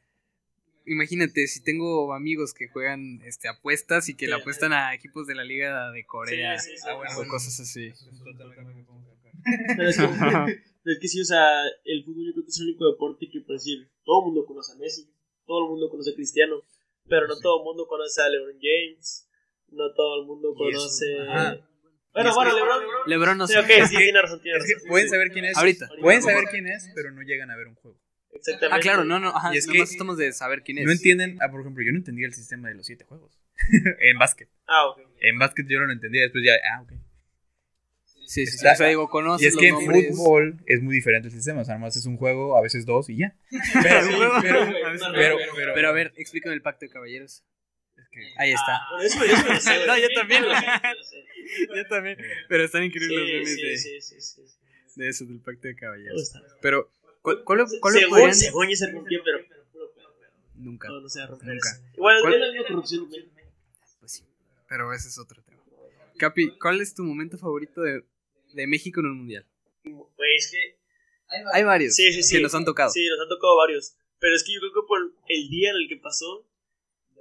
imagínate, 0.85 1.47
si 1.47 1.63
tengo 1.63 2.13
amigos 2.13 2.53
que 2.53 2.67
juegan 2.67 3.21
este, 3.23 3.47
apuestas 3.47 4.09
y 4.09 4.15
que 4.15 4.27
le 4.27 4.33
apuestan 4.35 4.73
a 4.73 4.93
equipos 4.93 5.27
de 5.27 5.35
la 5.35 5.43
Liga 5.43 5.91
de 5.91 6.05
Corea 6.05 6.59
Sí, 6.59 6.71
sí, 6.71 6.77
sí. 6.77 6.87
Ah, 6.87 6.95
bueno, 6.95 7.11
o 7.19 7.27
cosas 7.27 7.59
así. 7.59 7.91
Pero 9.77 9.89
es, 9.89 9.97
que, 9.97 10.07
pero 10.83 10.93
es 10.93 10.99
que 10.99 11.07
sí, 11.07 11.21
o 11.21 11.25
sea, 11.25 11.63
el 11.85 12.03
fútbol 12.03 12.25
yo 12.27 12.33
creo 12.33 12.43
que 12.43 12.49
es 12.49 12.59
el 12.59 12.67
único 12.67 12.91
deporte 12.91 13.29
que, 13.31 13.41
por 13.41 13.55
decir, 13.55 13.89
todo 14.03 14.21
el 14.21 14.25
mundo 14.25 14.45
conoce 14.45 14.73
a 14.73 14.75
Messi, 14.75 15.09
todo 15.45 15.63
el 15.63 15.69
mundo 15.69 15.89
conoce 15.89 16.11
a 16.11 16.15
Cristiano, 16.15 16.63
pero 17.07 17.27
no 17.27 17.35
Sí. 17.35 17.41
todo 17.41 17.59
el 17.59 17.63
mundo 17.63 17.87
conoce 17.87 18.21
a 18.21 18.29
LeBron 18.29 18.59
James, 18.61 19.27
no 19.69 19.93
todo 19.93 20.21
el 20.21 20.27
mundo 20.27 20.53
conoce... 20.53 21.17
Bueno, 22.13 22.29
Y 22.31 22.33
bueno, 22.33 22.53
LeBron... 22.55 22.83
Lebron 23.05 23.37
no 23.37 23.47
Sí, 23.47 23.53
sé. 23.53 23.59
ok, 23.59 23.87
sí, 23.87 23.97
tiene 23.97 24.21
razón, 24.21 24.41
tiene 24.41 24.57
Es 24.57 24.63
razón. 24.63 24.87
pueden 24.89 25.07
sí, 25.07 25.11
saber 25.11 25.31
quién 25.31 25.45
es. 25.45 25.57
Ahorita. 25.57 25.89
Pueden 26.01 26.21
saber 26.21 26.45
quién 26.49 26.67
es, 26.67 26.89
pero 26.95 27.11
no 27.11 27.21
llegan 27.21 27.51
a 27.51 27.55
ver 27.55 27.67
un 27.67 27.75
juego. 27.75 27.97
Exactamente. 28.33 28.77
Ah, 28.77 28.79
claro, 28.81 29.03
no, 29.05 29.19
no, 29.19 29.29
ajá, 29.29 29.53
Y 29.53 29.57
es 29.57 29.67
que- 29.67 29.79
estamos 29.81 30.17
de 30.17 30.31
saber 30.33 30.63
quién 30.63 30.77
es. 30.79 30.85
No 30.85 30.91
entienden, 30.91 31.37
ah, 31.41 31.49
por 31.49 31.61
ejemplo, 31.61 31.83
yo 31.83 31.91
no 31.91 31.97
entendía 31.97 32.25
el 32.27 32.33
sistema 32.33 32.67
de 32.69 32.75
los 32.75 32.85
siete 32.85 33.03
juegos 33.05 33.39
en 33.99 34.17
básquet. 34.17 34.49
Ah, 34.67 34.87
ok. 34.87 34.99
En 35.21 35.37
básquet 35.39 35.65
yo 35.67 35.79
no 35.79 35.85
lo 35.87 35.93
entendía, 35.93 36.21
después 36.23 36.43
ya, 36.45 36.53
ah, 36.75 36.81
ok. 36.83 36.93
Sí, 38.05 38.45
sí, 38.45 38.51
sí. 38.51 38.55
Está- 38.57 38.73
O 38.73 38.75
sea, 38.75 38.87
digo, 38.87 39.03
Y 39.05 39.07
conoces 39.07 39.47
es 39.47 39.53
los 39.55 39.61
que 39.61 39.67
en 39.69 39.73
nombres. 39.75 40.15
fútbol 40.15 40.57
es 40.67 40.81
muy 40.83 40.93
diferente 40.95 41.27
el 41.29 41.33
sistema, 41.33 41.61
o 41.61 41.65
sea, 41.65 41.75
nomás 41.75 41.95
es 41.95 42.05
un 42.05 42.17
juego, 42.17 42.55
a 42.57 42.61
veces 42.61 42.85
dos 42.85 43.09
y 43.09 43.17
ya. 43.17 43.35
Pero, 43.49 44.01
Sí, 44.03 44.09
pero, 44.11 44.31
pero- 44.41 44.41
pero, 44.41 44.71
pero- 45.15 45.37
pero, 45.55 45.73
Pero 45.73 45.89
a 45.89 45.91
ver, 45.91 46.13
explícame 46.15 46.53
el 46.55 46.61
pacto 46.61 46.85
de 46.85 46.91
caballeros. 46.91 47.43
Es 48.11 48.33
que- 48.33 48.33
Ahí 48.41 48.51
está. 48.51 48.77
Ah, 48.77 48.99
eso, 49.03 49.23
eso 49.23 49.47
lo 49.47 49.59
sé. 49.59 49.85
No, 49.87 49.97
yo 49.97 50.07
también. 50.15 50.43
Lo 50.47 50.53
sé. 51.03 51.25
Yo 51.75 51.85
también. 51.87 52.17
Pero 52.47 52.63
están 52.63 52.83
increíbles 52.83 53.19
los 53.19 53.27
memes 53.29 53.55
sí, 53.55 53.61
de, 53.61 53.77
sí, 53.77 54.01
sí, 54.01 54.21
sí, 54.21 54.41
sí. 54.47 54.55
de 54.95 55.09
eso, 55.09 55.25
del 55.25 55.39
pacto 55.41 55.67
de 55.67 55.75
caballeros. 55.75 56.33
Pero, 56.61 56.91
¿cuál, 57.21 57.43
cuál, 57.43 57.65
cuál 57.81 57.93
lo 57.95 57.99
Según, 57.99 58.09
podrían- 58.19 58.35
según 58.35 58.69
ya 58.69 58.75
se 58.75 58.91
rompió, 58.91 59.21
pero... 59.23 59.39
pero, 59.47 59.63
pero, 59.73 59.91
pero, 59.95 60.13
pero, 60.19 60.31
Nunca. 60.55 60.87
No, 60.89 61.01
no 61.01 61.09
se 61.09 61.19
va 61.19 61.25
a 61.25 61.27
romper 61.29 61.47
Nunca. 61.49 61.69
eso. 61.69 61.81
Igual, 61.95 62.21
¿Cuál- 62.21 62.33
es 62.33 62.39
la 62.39 62.51
misma 62.51 62.67
corrupción. 62.67 63.09
Pues 63.99 64.11
sí. 64.11 64.23
Pero 64.67 64.93
ese 64.93 65.07
es 65.07 65.17
otro 65.17 65.41
tema. 65.43 65.59
Capi, 66.17 66.57
¿cuál 66.59 66.81
es 66.81 66.93
tu 66.93 67.03
momento 67.03 67.37
favorito 67.37 67.81
de, 67.81 68.03
de 68.53 68.67
México 68.67 68.99
en 68.99 69.05
un 69.07 69.17
mundial? 69.19 69.45
Güey, 69.85 70.35
es 70.35 70.51
que 70.51 70.77
Hay 71.53 71.63
varios 71.63 71.95
Sí, 71.95 72.11
sí, 72.11 72.21
sí. 72.23 72.35
que 72.35 72.41
nos 72.43 72.53
han 72.53 72.65
tocado. 72.65 72.89
Sí, 72.91 73.07
nos 73.07 73.21
han 73.21 73.29
tocado 73.29 73.55
varios. 73.55 73.95
Pero 74.19 74.35
es 74.35 74.43
que 74.43 74.53
yo 74.53 74.59
creo 74.59 74.73
que 74.73 74.87
por 74.87 74.99
el 75.29 75.49
día 75.49 75.69
en 75.71 75.77
el 75.77 75.87
que 75.87 75.95
pasó, 75.95 76.45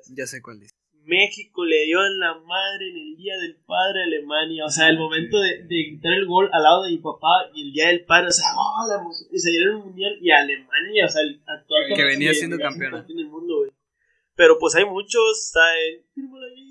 Ya 0.08 0.26
sé 0.26 0.42
cuál 0.42 0.58
dice. 0.58 0.74
México 1.08 1.64
le 1.64 1.86
dio 1.86 1.98
en 2.06 2.20
la 2.20 2.34
madre 2.34 2.90
en 2.90 2.96
el 2.96 3.16
Día 3.16 3.38
del 3.38 3.56
Padre 3.66 4.02
a 4.02 4.04
Alemania. 4.04 4.66
O 4.66 4.68
sea, 4.68 4.88
el 4.90 4.98
momento 4.98 5.40
de, 5.40 5.64
de 5.64 5.82
gritar 5.84 6.12
el 6.12 6.26
gol 6.26 6.50
al 6.52 6.62
lado 6.62 6.84
de 6.84 6.90
mi 6.90 6.98
papá 6.98 7.50
y 7.54 7.68
el 7.68 7.72
Día 7.72 7.88
del 7.88 8.04
Padre. 8.04 8.28
O 8.28 8.30
sea, 8.30 8.46
¡oh, 8.54 8.86
la 8.88 9.00
emoción! 9.00 9.28
Se 9.32 9.50
dieron 9.50 9.76
un 9.76 9.86
mundial 9.86 10.18
y 10.20 10.30
Alemania, 10.30 11.06
o 11.06 11.08
sea, 11.08 11.22
el 11.22 11.40
actual 11.46 11.84
Que 11.96 12.04
venía 12.04 12.34
siendo 12.34 12.58
campeona. 12.58 13.06
mundo, 13.08 13.58
güey. 13.58 13.70
Pero 14.36 14.58
pues 14.58 14.74
hay 14.76 14.84
muchos, 14.84 15.46
está 15.46 15.76
el 15.78 16.04
fírmala 16.14 16.46
ahí, 16.46 16.68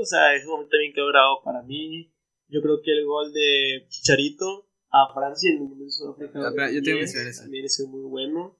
o 0.00 0.04
sea, 0.04 0.34
ese 0.34 0.46
momento 0.46 0.70
también 0.70 0.92
quedó 0.92 1.08
grabado 1.08 1.42
para 1.44 1.62
mí. 1.62 2.10
Yo 2.48 2.62
creo 2.62 2.80
que 2.82 2.90
el 2.90 3.04
gol 3.04 3.32
de 3.32 3.86
Chicharito 3.88 4.66
a 4.90 5.12
Francia 5.12 5.50
en 5.50 5.56
el 5.56 5.62
Mundial 5.62 5.86
de 5.86 5.92
Sudáfrica. 5.92 6.40
Ah, 6.40 6.52
pero 6.56 6.72
yo 6.72 6.82
te 6.82 6.90
iba 6.90 6.98
a 6.98 7.02
2010, 7.02 7.14
mencionar 7.14 7.28
ese. 7.28 7.42
También 7.42 7.64
es 7.66 7.86
muy 7.86 8.02
bueno. 8.02 8.56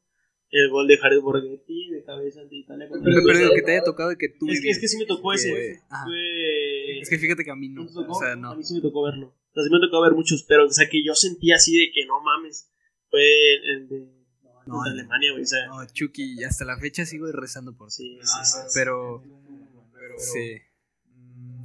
El 0.52 0.68
gol 0.70 0.88
de 0.88 0.96
Jared 0.98 1.20
Borghetti 1.20 1.90
de 1.90 2.02
cabeza 2.04 2.40
ante 2.40 2.56
Italia. 2.56 2.88
contra 2.88 3.04
Pero, 3.08 3.20
pero 3.26 3.54
que 3.54 3.62
te 3.62 3.72
haya 3.72 3.84
tocado 3.84 4.10
y 4.12 4.16
que 4.16 4.28
tú. 4.28 4.48
Es 4.50 4.60
que, 4.60 4.70
es 4.70 4.78
que 4.80 4.88
sí 4.88 4.98
me 4.98 5.06
tocó 5.06 5.32
ese. 5.32 5.48
que-. 5.52 5.78
Fue... 6.04 7.00
Es 7.00 7.08
que 7.08 7.18
fíjate 7.18 7.44
que 7.44 7.50
a 7.50 7.56
mí 7.56 7.68
no. 7.68 7.84
O 7.84 8.14
sea, 8.14 8.32
A 8.32 8.36
no. 8.36 8.56
mí 8.56 8.64
sí 8.64 8.74
me 8.74 8.80
tocó 8.80 9.02
verlo. 9.04 9.28
O 9.28 9.52
sea, 9.54 9.62
sí 9.64 9.70
me 9.70 9.80
tocó 9.80 10.00
ver 10.02 10.12
muchos, 10.12 10.44
pero 10.48 10.66
o 10.66 10.70
sea, 10.70 10.88
que 10.88 11.04
yo 11.04 11.14
sentía 11.14 11.54
así 11.56 11.76
de 11.78 11.92
que 11.92 12.04
no 12.06 12.20
mames. 12.20 12.68
Fue 13.10 13.20
el 13.54 13.88
de, 13.88 13.98
No, 14.66 14.74
contra 14.74 14.92
Alemania, 14.92 15.32
güey. 15.32 15.42
O 15.42 15.46
sea, 15.46 15.66
No, 15.66 15.86
Chucky, 15.92 16.42
hasta 16.44 16.64
la 16.64 16.78
fecha 16.78 17.04
sigo 17.06 17.30
rezando 17.32 17.76
por 17.76 17.88
ti. 17.88 17.94
sí, 17.94 18.18
sí, 18.22 18.44
sí. 18.44 18.58
Pero. 18.74 19.22
Sí. 20.18 20.58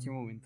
Qué 0.03 0.09
momento. 0.11 0.44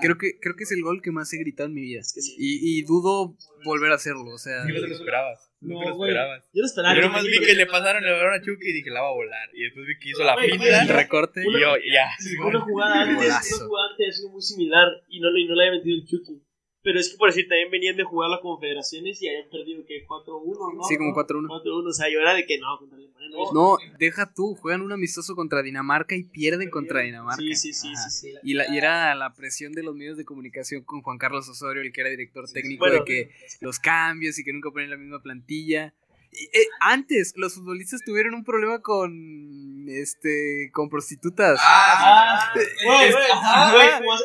Creo 0.00 0.16
que, 0.18 0.38
creo 0.40 0.56
que 0.56 0.64
es 0.64 0.72
el 0.72 0.82
gol 0.82 1.00
que 1.02 1.10
más 1.10 1.32
he 1.32 1.38
gritado 1.38 1.68
en 1.68 1.74
mi 1.74 1.82
vida. 1.82 2.00
Y, 2.38 2.78
y 2.78 2.82
dudo 2.84 3.36
volver 3.64 3.92
a 3.92 3.96
hacerlo, 3.96 4.24
o 4.32 4.38
sea... 4.38 4.64
Sí, 4.64 4.72
no 4.72 4.80
te 4.80 4.88
lo 4.88 4.94
esperabas. 4.94 5.50
No, 5.60 5.78
te 5.78 5.84
No, 5.84 5.90
lo 5.90 5.96
güey. 5.96 6.10
esperabas. 6.10 6.44
Yo 6.54 6.60
lo 6.62 6.66
esperaba. 6.66 6.94
Yo 6.96 7.02
nomás 7.02 7.24
vi 7.24 7.38
que 7.40 7.54
le 7.54 7.66
pasaron 7.66 8.04
el 8.04 8.12
balón 8.12 8.32
a 8.34 8.40
Chucky 8.40 8.68
y 8.68 8.72
dije, 8.72 8.90
la 8.90 9.02
va 9.02 9.08
a 9.08 9.12
volar. 9.12 9.48
Y 9.52 9.62
después 9.64 9.86
vi 9.86 9.98
que 9.98 10.08
hizo 10.10 10.24
la 10.24 10.34
Güey, 10.34 10.50
finta. 10.52 10.82
El 10.82 10.88
recorte. 10.88 11.42
Y 11.46 11.52
yo, 11.60 11.74
ya. 11.92 12.10
Una 12.46 12.60
jugada 12.60 13.02
antes, 13.02 13.52
una 13.56 13.66
jugada 13.66 13.88
antes 13.90 14.08
ha 14.08 14.12
sido 14.12 14.30
muy 14.30 14.42
similar 14.42 14.88
y 15.08 15.20
no, 15.20 15.30
le- 15.30 15.40
y 15.42 15.46
no 15.48 15.54
le 15.54 15.66
había 15.68 15.78
metido 15.78 15.96
el 15.96 16.06
Chucky. 16.06 16.42
Pero 16.82 16.98
es 16.98 17.10
que 17.10 17.18
por 17.18 17.28
decir, 17.28 17.46
también 17.46 17.70
venían 17.70 17.96
de 17.96 18.04
jugar 18.04 18.30
las 18.30 18.40
confederaciones 18.40 19.20
y 19.20 19.28
habían 19.28 19.50
perdido 19.50 19.84
que 19.84 20.06
4-1, 20.06 20.76
¿no? 20.76 20.82
Sí, 20.84 20.96
como 20.96 21.14
4-1. 21.14 21.46
4-1, 21.46 21.88
o 21.88 21.92
sea, 21.92 22.08
yo 22.10 22.20
era 22.20 22.32
de 22.34 22.46
que 22.46 22.58
no, 22.58 22.78
contra 22.78 22.96
Alemania 22.96 23.28
no. 23.30 23.52
No, 23.52 23.76
deja 23.98 24.32
tú, 24.32 24.54
juegan 24.54 24.80
un 24.80 24.92
amistoso 24.92 25.34
contra 25.36 25.62
Dinamarca 25.62 26.14
y 26.16 26.24
pierden 26.24 26.70
contra 26.70 27.00
Dinamarca. 27.00 27.42
Sí, 27.42 27.54
sí, 27.54 27.72
sí, 27.74 27.88
Ajá. 27.94 28.08
sí, 28.08 28.28
sí. 28.30 28.34
Y, 28.42 28.54
la, 28.54 28.72
y 28.72 28.78
era 28.78 29.14
la 29.14 29.34
presión 29.34 29.72
de 29.72 29.82
los 29.82 29.94
medios 29.94 30.16
de 30.16 30.24
comunicación 30.24 30.82
con 30.84 31.02
Juan 31.02 31.18
Carlos 31.18 31.48
Osorio, 31.48 31.82
el 31.82 31.92
que 31.92 32.00
era 32.00 32.10
director 32.10 32.50
técnico, 32.50 32.84
Bueno. 32.86 33.00
de 33.00 33.04
que 33.04 33.30
los 33.60 33.78
cambios 33.78 34.38
y 34.38 34.44
que 34.44 34.52
nunca 34.52 34.70
ponen 34.70 34.88
la 34.90 34.96
misma 34.96 35.20
plantilla. 35.22 35.94
Eh, 36.32 36.66
antes, 36.80 37.34
los 37.36 37.54
futbolistas 37.54 38.00
tuvieron 38.04 38.34
un 38.34 38.44
problema 38.44 38.80
con 38.80 39.86
este 39.88 40.70
con 40.72 40.88
prostitutas. 40.88 41.58
Ah, 41.62 42.52
güey, 42.54 43.08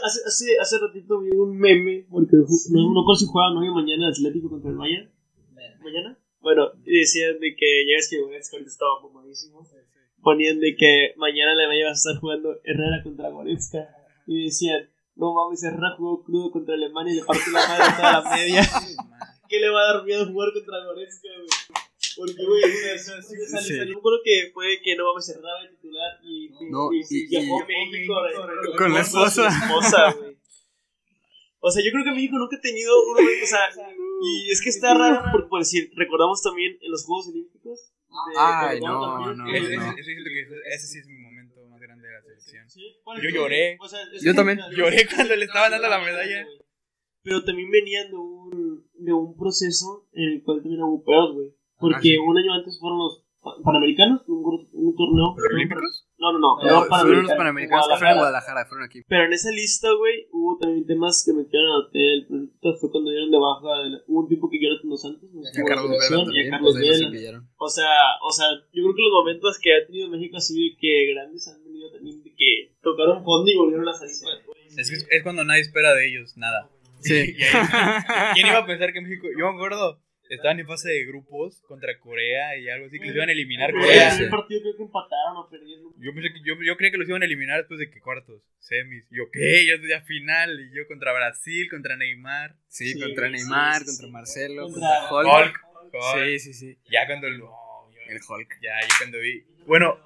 hace, 0.03 0.19
hace, 0.27 0.59
hace 0.59 0.77
ratito 0.79 1.19
vi 1.21 1.35
un 1.35 1.57
meme, 1.57 2.05
porque 2.09 2.37
no, 2.37 2.93
no 2.93 3.03
por 3.03 3.17
si 3.17 3.25
juegan 3.25 3.57
hoy 3.57 3.69
o 3.69 3.73
mañana 3.73 4.09
Atlético 4.09 4.49
contra 4.49 4.69
el 4.69 4.77
Bayern. 4.77 5.11
¿Mañana? 5.83 6.17
Bueno, 6.41 6.71
y 6.83 6.99
decían 6.99 7.39
de 7.39 7.55
que 7.55 7.85
ya 7.89 7.97
es 7.97 8.07
que 8.09 8.21
Goretzka 8.21 8.57
ahorita 8.57 8.71
estaba 8.71 9.01
mamadísimo. 9.01 9.65
Ponían 10.21 10.59
de 10.59 10.75
que 10.75 11.13
mañana 11.17 11.53
le 11.55 11.63
Alemania 11.63 11.85
va 11.85 11.91
a 11.91 11.93
estar 11.93 12.17
jugando 12.17 12.55
Herrera 12.63 13.01
contra 13.03 13.29
Goretzka. 13.29 13.89
Y 14.27 14.45
decían, 14.45 14.89
no 15.15 15.33
mames, 15.33 15.63
Herrera 15.63 15.95
jugó 15.97 16.23
crudo 16.23 16.51
contra 16.51 16.75
Alemania 16.75 17.13
y 17.13 17.17
le 17.17 17.23
partió 17.23 17.51
la 17.51 17.67
madre 17.67 17.85
toda 17.95 18.21
la 18.21 18.29
media. 18.35 18.61
¿Qué 19.49 19.59
le 19.59 19.69
va 19.69 19.81
a 19.81 19.93
dar 19.93 20.03
miedo 20.03 20.25
jugar 20.27 20.53
contra 20.53 20.83
Goretzka, 20.85 21.29
güey? 21.35 21.84
Porque, 22.17 22.33
güey, 22.45 22.61
o 22.95 22.97
sea, 22.97 23.21
sí 23.21 23.33
me 23.37 23.45
sale- 23.47 23.95
un 23.95 24.01
gol 24.01 24.21
que 24.23 24.51
fue 24.53 24.79
que 24.83 24.95
no 24.95 25.05
mames, 25.05 25.29
Herrera 25.29 25.49
era 25.61 25.69
titular 25.71 26.11
y, 26.23 26.49
No, 26.69 26.91
y, 26.93 27.01
y- 27.09 27.27
viajó 27.27 27.57
y- 27.59 27.61
a 27.61 27.65
México 27.91 28.13
re- 28.23 28.77
Con 28.77 28.93
la 28.93 29.01
esposa. 29.01 29.47
esposa, 29.47 30.13
güey. 30.13 30.37
O 31.59 31.71
sea, 31.71 31.83
yo 31.83 31.91
creo 31.91 32.03
que 32.05 32.11
México 32.11 32.37
nunca 32.37 32.57
ha 32.57 32.61
tenido 32.61 32.93
un 33.01 33.07
momento, 33.09 33.43
o 33.43 33.47
sea, 33.47 33.69
y 34.21 34.51
es 34.51 34.61
que 34.61 34.69
está 34.69 34.93
raro 34.93 35.31
por, 35.31 35.49
por 35.49 35.59
decir, 35.59 35.91
recordamos 35.95 36.41
también 36.43 36.77
en 36.79 36.91
los 36.91 37.03
Juegos 37.05 37.27
Olímpicos. 37.29 37.91
de- 38.07 38.33
Ay, 38.37 38.75
de- 38.79 38.85
no, 38.85 39.33
no, 39.33 39.45
que- 39.51 39.57
Ese, 39.57 39.75
no. 39.75 39.81
ese- 39.83 39.91
ese 39.99 40.03
siento 40.03 40.23
que 40.29 40.41
ese- 40.41 40.61
ese 40.75 40.87
sí 40.87 40.99
es 40.99 41.07
mi 41.07 41.17
momento 41.17 41.67
más 41.67 41.81
grande 41.81 42.07
de 42.07 42.13
la 42.13 42.21
selección. 42.21 42.65
Yo 43.21 43.29
lloré. 43.29 43.77
o 43.81 43.87
sea, 43.89 43.99
es 44.13 44.21
Yo 44.23 44.31
que- 44.31 44.35
también. 44.37 44.59
Lloré 44.77 45.05
cuando 45.13 45.35
le 45.35 45.45
estaban 45.45 45.71
dando 45.71 45.87
la 45.89 45.99
medalla. 45.99 46.45
Pero 47.23 47.43
también 47.43 47.71
venían 47.71 48.09
de 48.11 48.15
un, 48.17 48.87
de 48.93 49.11
un 49.11 49.35
proceso 49.35 50.07
en 50.13 50.33
el 50.33 50.43
cual 50.43 50.61
también 50.61 50.83
hubo 50.83 51.03
pedos, 51.03 51.33
güey. 51.33 51.47
Porque 51.79 52.09
sí. 52.09 52.17
un 52.17 52.37
año 52.37 52.53
antes 52.53 52.79
fueron 52.79 52.99
los 52.99 53.23
pa- 53.41 53.55
Panamericanos, 53.63 54.21
un, 54.27 54.67
un 54.71 54.95
torneo. 54.95 55.35
¿Los 55.37 55.53
olímpicos? 55.53 56.07
No, 56.17 56.31
no, 56.31 56.39
no. 56.39 56.57
No, 56.63 56.79
no, 56.79 56.85
fueron 56.85 57.23
los 57.23 57.33
panamericanos 57.33 57.87
que 57.89 57.95
fueron 57.97 58.11
en 58.13 58.17
Guadalajara. 58.19 58.65
Fueron 58.65 58.85
aquí. 58.85 59.01
Pero 59.07 59.25
en 59.25 59.33
esa 59.33 59.51
lista, 59.51 59.91
güey, 59.91 60.27
hubo 60.31 60.57
también 60.57 60.85
temas 60.87 61.21
que 61.25 61.33
metieron 61.33 61.67
al 61.75 61.81
hotel. 61.87 62.23
Ejemplo, 62.23 62.73
fue 62.79 62.89
cuando 62.91 63.11
dieron 63.11 63.29
de 63.31 63.37
baja. 63.37 63.83
de 63.83 63.89
la- 63.91 63.99
Hubo 64.07 64.19
un 64.21 64.27
tiempo 64.29 64.49
que 64.49 64.57
Santos. 64.97 65.29
no 65.33 65.41
Y 65.41 65.47
a 65.47 65.63
Carlos 65.65 65.91
la 65.91 65.97
Vela 66.23 66.31
y 66.33 66.47
a 66.47 66.49
Carlos 66.51 66.73
pues 66.73 66.99
Vela. 66.99 67.43
O 67.57 67.67
sea, 67.67 67.91
o 68.23 68.31
sea, 68.31 68.47
yo 68.71 68.81
creo 68.83 68.95
que 68.95 69.01
los 69.03 69.11
momentos 69.11 69.59
que 69.61 69.73
ha 69.75 69.85
tenido 69.85 70.07
México 70.09 70.37
así 70.37 70.55
de 70.55 70.77
que 70.79 71.13
grandes 71.13 71.47
han 71.49 71.63
venido 71.63 71.91
también 71.91 72.23
de 72.23 72.33
que 72.33 72.71
tocaron 72.81 73.23
fondo 73.23 73.51
y 73.51 73.57
volvieron 73.57 73.87
a 73.89 73.93
salir. 73.93 74.13
Es 74.77 74.89
que 74.89 74.95
es, 74.95 75.07
es 75.09 75.23
cuando 75.23 75.43
nadie 75.43 75.61
espera 75.61 75.93
de 75.93 76.07
ellos 76.07 76.37
nada. 76.37 76.69
Sí. 77.01 77.35
¿Quién 78.33 78.47
iba 78.47 78.57
a 78.59 78.65
pensar 78.65 78.91
que 78.93 79.01
México.? 79.01 79.27
Yo 79.37 79.51
me 79.51 79.55
acuerdo, 79.55 79.99
estaban 80.29 80.59
en 80.59 80.67
fase 80.67 80.89
de 80.89 81.05
grupos 81.05 81.61
contra 81.67 81.97
Corea 81.99 82.57
y 82.57 82.69
algo 82.69 82.87
así, 82.87 82.99
que 82.99 83.07
los 83.07 83.15
iban 83.15 83.29
a 83.29 83.31
eliminar 83.31 83.71
Corea. 83.71 84.15
en 84.15 84.23
el 84.23 84.29
partido 84.29 84.61
creo 84.61 84.77
que 84.77 84.83
empataron 84.83 85.37
o 85.37 85.49
perdieron. 85.49 85.93
Yo, 85.97 86.13
pensé 86.13 86.33
que, 86.33 86.39
yo, 86.43 86.55
yo 86.65 86.77
creía 86.77 86.91
que 86.91 86.97
los 86.97 87.07
iban 87.09 87.21
a 87.21 87.25
eliminar 87.25 87.57
después 87.59 87.79
de 87.79 87.89
que 87.89 87.99
cuartos, 88.01 88.41
semis. 88.59 89.05
Yo, 89.11 89.23
¿qué? 89.31 89.65
Ya 89.65 89.75
ya 89.87 90.01
final. 90.01 90.59
Y 90.59 90.75
yo 90.75 90.87
contra 90.87 91.13
Brasil, 91.13 91.69
contra 91.69 91.95
Neymar. 91.95 92.55
Sí, 92.67 92.93
Sí, 92.93 92.99
contra 93.01 93.29
Neymar, 93.29 93.79
sí, 93.81 93.85
contra 93.85 94.05
sí. 94.07 94.11
Marcelo, 94.11 94.63
Contra 94.63 95.07
contra 95.09 95.37
Hulk. 95.39 95.45
Hulk. 95.45 95.93
Hulk. 95.93 96.25
Sí, 96.25 96.39
sí, 96.39 96.53
sí. 96.53 96.77
Ya 96.91 97.05
cuando 97.05 97.29
lo. 97.29 97.51
El 98.07 98.19
Hulk. 98.27 98.49
Ya, 98.61 98.79
yo 98.81 98.87
cuando 98.99 99.19
vi. 99.19 99.43
Bueno, 99.65 99.97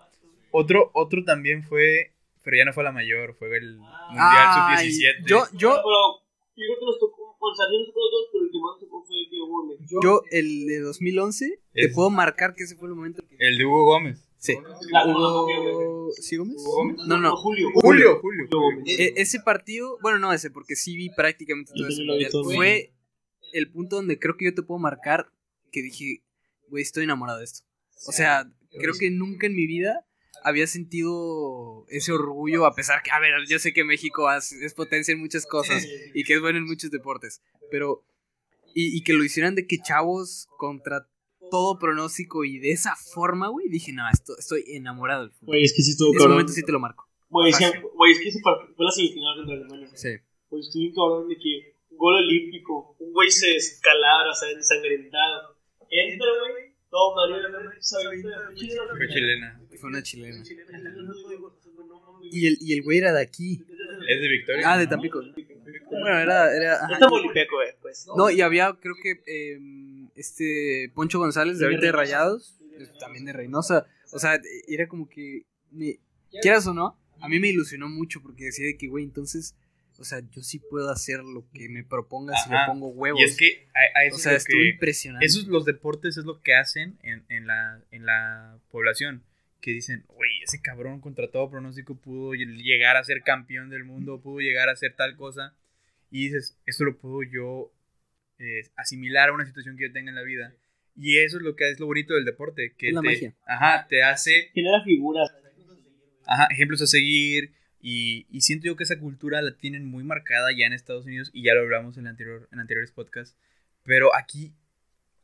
otro, 0.52 0.92
otro 0.94 1.24
también 1.24 1.64
fue. 1.64 2.14
Pero 2.44 2.58
ya 2.58 2.66
no 2.66 2.74
fue 2.74 2.84
la 2.84 2.92
mayor, 2.94 3.36
fue 3.38 3.56
el 3.58 3.76
Mundial 3.78 4.16
Ay, 4.18 4.92
Sub-17. 4.92 5.26
yo, 5.28 5.46
yo, 5.54 5.70
Pero 5.76 6.24
yo 6.56 6.64
creo 6.66 6.80
que 6.80 6.86
nos 6.86 6.98
tocó, 7.40 7.48
o 7.52 7.56
sea, 7.56 7.66
sí 7.70 7.78
nos 7.80 7.88
tocó 7.88 8.00
los 8.02 8.12
dos, 8.12 8.26
pero 8.34 8.44
el 8.46 8.52
que 8.52 8.60
más 8.60 8.80
tocó 8.80 9.04
fue 9.06 9.16
el 9.20 9.30
que 9.30 9.36
hubo 9.42 9.64
en 9.64 9.68
México. 9.70 10.00
yo, 10.04 10.22
el 10.32 10.66
de 10.68 10.80
2011, 10.82 11.60
te 11.74 11.82
Es- 11.86 11.94
puedo 11.96 12.10
marcar 12.10 12.54
que 12.56 12.64
ese 12.64 12.76
fue 12.76 12.90
el 12.90 12.96
momento. 12.96 13.24
que- 13.28 13.36
El 13.40 13.58
de 13.58 13.66
Hugo 13.66 13.86
Gómez. 13.86 14.26
Sí. 14.38 14.54
La- 14.92 15.06
Hugo... 15.06 16.12
¿Sí, 16.18 16.38
Gómez? 16.38 16.56
¿Hugo 16.60 16.76
Gómez? 16.76 16.98
No, 17.08 17.18
no. 17.20 17.36
Julio. 17.38 17.70
Julio, 17.74 18.20
Julio. 18.22 18.48
Julio. 18.50 18.84
E- 18.86 19.14
ese 19.18 19.40
partido, 19.42 19.98
bueno, 20.02 20.20
no 20.20 20.32
ese, 20.34 20.50
porque 20.50 20.76
sí 20.76 20.96
vi 20.96 21.10
prácticamente 21.10 21.72
todo 21.76 21.88
todo. 22.32 22.44
Fue 22.56 22.94
el 23.54 23.72
punto 23.72 23.98
donde 23.98 24.18
creo 24.20 24.36
que 24.38 24.46
yo 24.46 24.54
te 24.54 24.62
puedo 24.64 24.80
marcar 24.80 25.32
que 25.72 25.82
dije, 25.82 26.24
güey, 26.70 26.84
estoy 26.84 27.04
enamorado 27.04 27.40
de 27.40 27.46
esto. 27.46 27.66
O 28.08 28.12
sea, 28.12 28.50
creo 28.80 28.94
que 28.98 29.10
nunca 29.12 29.48
en 29.48 29.56
mi 29.56 29.68
vida 29.68 30.06
había 30.44 30.68
sentido 30.68 31.86
ese 31.90 32.12
orgullo, 32.12 32.66
a 32.66 32.74
pesar 32.76 33.02
que, 33.04 33.12
a 33.12 33.20
ver, 33.20 33.34
yo 33.48 33.60
sé 33.60 33.74
que 33.74 33.84
México 33.84 34.32
es 34.32 34.74
potencia 34.74 35.12
en 35.12 35.20
muchas 35.20 35.46
cosas 35.46 35.86
y 36.14 36.24
que 36.24 36.34
es 36.36 36.42
bueno 36.42 36.60
en 36.60 36.66
muchos 36.66 36.92
deportes, 36.92 37.42
pero, 37.72 38.04
y, 38.74 38.98
y 38.98 39.04
que 39.04 39.14
lo 39.14 39.24
hicieran 39.24 39.56
de 39.56 39.68
que 39.68 39.78
chavos 39.80 40.48
contra 40.58 41.08
todo 41.52 41.80
pronóstico 41.80 42.46
y 42.46 42.60
de 42.60 42.72
esa 42.72 42.96
forma, 42.96 43.48
güey, 43.50 43.68
dije, 43.70 43.92
no, 43.92 44.04
esto, 44.12 44.34
estoy 44.38 44.64
enamorado 44.68 45.24
del 45.24 45.32
fútbol. 45.32 45.48
Güey, 45.48 45.64
es 45.64 45.74
que 45.74 45.82
sí 45.82 45.92
estuvo 45.92 46.10
Ese 46.10 46.18
cabrón. 46.20 46.34
momento 46.34 46.54
sí 46.54 46.64
te 46.64 46.72
lo 46.72 46.80
marco. 46.80 47.08
Güey, 47.30 47.50
es 47.50 47.58
que, 47.58 47.66
güey, 47.96 48.12
es 48.12 48.20
que 48.20 48.30
ese 48.30 48.40
partido 48.42 48.74
fue 48.76 48.86
la 48.86 48.92
semifinal 48.92 49.38
contra 49.38 49.56
Alemania. 49.56 49.90
Sí. 49.96 50.10
Pues 50.50 50.68
estuvo 50.68 50.82
bien 50.82 50.94
cabrón 50.94 51.28
de 51.30 51.36
que 51.36 51.74
un 51.90 51.98
gol 51.98 52.16
olímpico, 52.16 52.96
un 53.00 53.14
güey 53.14 53.30
se 53.32 53.48
descalabra, 53.48 54.32
o 54.32 54.36
sea, 54.36 54.50
ensangrentado. 54.52 55.56
Entra, 55.90 56.28
güey, 56.42 56.69
todo 56.90 57.16
Mario, 57.16 57.72
¿sabes? 57.80 58.22
Fue 58.22 59.08
chilena. 59.08 59.62
Fue 59.80 59.90
una 59.90 60.04
chilena. 60.04 60.44
Y 62.32 62.48
el, 62.48 62.58
y 62.60 62.74
el 62.74 62.84
güey 62.84 62.98
era 63.00 63.14
de 63.14 63.22
aquí. 63.22 63.64
Es 64.08 64.22
de 64.22 64.28
Victoria. 64.28 64.72
Ah, 64.74 64.78
de 64.78 64.88
Tampico. 64.88 65.22
Bueno, 65.92 66.20
era. 66.20 66.56
era 66.56 66.76
ajá. 66.76 67.00
Güey, 67.10 67.76
pues. 67.82 68.08
No, 68.16 68.30
y 68.30 68.42
había, 68.42 68.74
creo 68.80 68.96
que. 69.02 69.22
eh, 69.26 69.60
este. 70.16 70.92
Poncho 70.94 71.20
González, 71.20 71.60
de 71.60 71.66
ahorita 71.66 71.86
de 71.88 71.92
Rayados. 71.92 72.58
eh, 72.78 72.88
También 73.00 73.26
de 73.26 73.34
Reynosa. 73.34 73.86
O 74.12 74.20
sea, 74.20 74.40
era 74.68 74.88
como 74.88 75.08
que. 75.10 75.46
Me, 75.72 76.00
quieras 76.42 76.66
o 76.68 76.74
no, 76.74 77.00
a 77.22 77.30
mí 77.30 77.40
me 77.40 77.50
ilusionó 77.50 77.88
mucho 77.90 78.22
porque 78.22 78.46
decía 78.46 78.66
de 78.66 78.78
que, 78.78 78.88
güey, 78.88 79.04
entonces. 79.06 79.56
O 80.00 80.04
sea, 80.04 80.22
yo 80.32 80.42
sí 80.42 80.60
puedo 80.60 80.90
hacer 80.92 81.20
lo 81.20 81.46
que 81.52 81.68
me 81.70 81.84
propongas 81.84 82.44
si 82.44 82.50
le 82.50 82.56
Ajá. 82.56 82.68
pongo 82.68 82.88
huevos. 82.88 83.20
Y 83.20 83.24
es 83.24 83.38
que 83.38 83.68
a, 83.74 84.00
a 84.00 84.06
eso 84.06 84.16
o 84.16 84.20
sea, 84.20 84.34
es 84.34 84.44
estuvo 84.46 84.62
impresionante. 84.64 85.26
Esos 85.26 85.48
los 85.48 85.66
deportes 85.66 86.18
es 86.18 86.26
lo 86.26 86.42
que 86.42 86.56
hacen 86.56 86.98
en, 87.04 87.26
en, 87.30 87.48
la, 87.48 87.82
en 87.92 88.06
la 88.06 88.60
población. 88.72 89.24
Que 89.62 89.72
dicen, 89.72 90.06
güey, 90.08 90.30
ese 90.44 90.62
cabrón 90.62 91.02
contra 91.02 91.30
todo 91.30 91.50
pronóstico 91.50 91.96
pudo 91.96 92.34
llegar 92.34 92.96
a 92.96 93.04
ser 93.04 93.24
campeón 93.24 93.70
del 93.70 93.84
mundo, 93.84 94.22
pudo 94.22 94.40
llegar 94.40 94.70
a 94.70 94.72
hacer 94.72 94.96
tal 94.96 95.18
cosa. 95.18 95.54
Y 96.12 96.26
dices, 96.26 96.58
esto 96.66 96.86
lo 96.86 96.98
puedo 96.98 97.24
yo 97.24 97.74
eh, 98.40 98.62
asimilar 98.78 99.30
a 99.30 99.34
una 99.34 99.46
situación 99.46 99.76
que 99.76 99.88
yo 99.88 99.92
tenga 99.92 100.10
en 100.12 100.16
la 100.16 100.24
vida. 100.24 100.54
Y 100.96 101.18
eso 101.20 101.38
es 101.38 101.44
lo 101.44 101.56
que 101.58 101.70
es 101.70 101.80
lo 101.80 101.88
bonito 101.88 102.14
del 102.14 102.24
deporte. 102.24 102.74
Que 102.78 102.88
Es 102.88 102.94
la 102.94 103.02
te, 103.02 103.08
magia. 103.08 103.36
Ajá, 103.46 103.86
te 103.90 104.02
hace 104.02 104.50
Genera 104.54 104.82
figuras. 104.84 105.30
ajá, 106.26 106.48
ejemplos 106.52 106.82
a 106.82 106.88
seguir. 106.88 107.52
Y, 107.82 108.28
y 108.30 108.42
siento 108.42 108.66
yo 108.66 108.76
que 108.76 108.84
esa 108.84 109.00
cultura 109.00 109.42
la 109.42 109.56
tienen 109.56 109.86
muy 109.86 110.04
marcada 110.04 110.52
ya 110.52 110.66
en 110.66 110.74
Estados 110.74 111.06
Unidos. 111.06 111.30
Y 111.34 111.44
ya 111.44 111.54
lo 111.54 111.62
hablamos 111.62 111.98
en, 111.98 112.06
el 112.06 112.10
anterior, 112.12 112.48
en 112.52 112.60
anteriores 112.60 112.92
podcasts. 112.92 113.38
Pero 113.86 114.14
aquí, 114.16 114.52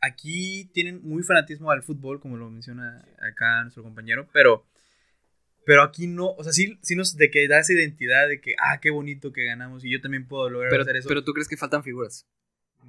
aquí 0.02 0.70
tienen 0.74 1.02
muy 1.04 1.24
fanatismo 1.24 1.72
al 1.72 1.84
fútbol, 1.84 2.20
como 2.20 2.38
lo 2.38 2.50
menciona 2.50 3.06
acá 3.20 3.62
nuestro 3.64 3.84
compañero. 3.84 4.28
Pero, 4.32 4.66
pero 5.66 5.84
aquí 5.84 6.08
no, 6.08 6.30
o 6.32 6.44
sea, 6.44 6.54
sí, 6.54 6.78
sí 6.82 6.96
nos 6.96 7.18
de 7.18 7.30
que 7.30 7.48
da 7.48 7.60
esa 7.60 7.74
identidad 7.74 8.28
de 8.28 8.40
que, 8.40 8.56
ah, 8.60 8.80
qué 8.80 8.90
bonito 8.90 9.34
que 9.34 9.44
ganamos. 9.46 9.84
Y 9.84 9.92
yo 9.92 10.00
también 10.02 10.28
puedo 10.28 10.50
lograr 10.50 10.70
pero, 10.70 10.84
hacer 10.84 10.96
eso. 10.98 11.08
pero 11.10 11.24
tú 11.24 11.34
crees 11.34 11.48
que 11.50 11.58
faltan 11.58 11.84
figuras. 11.84 12.26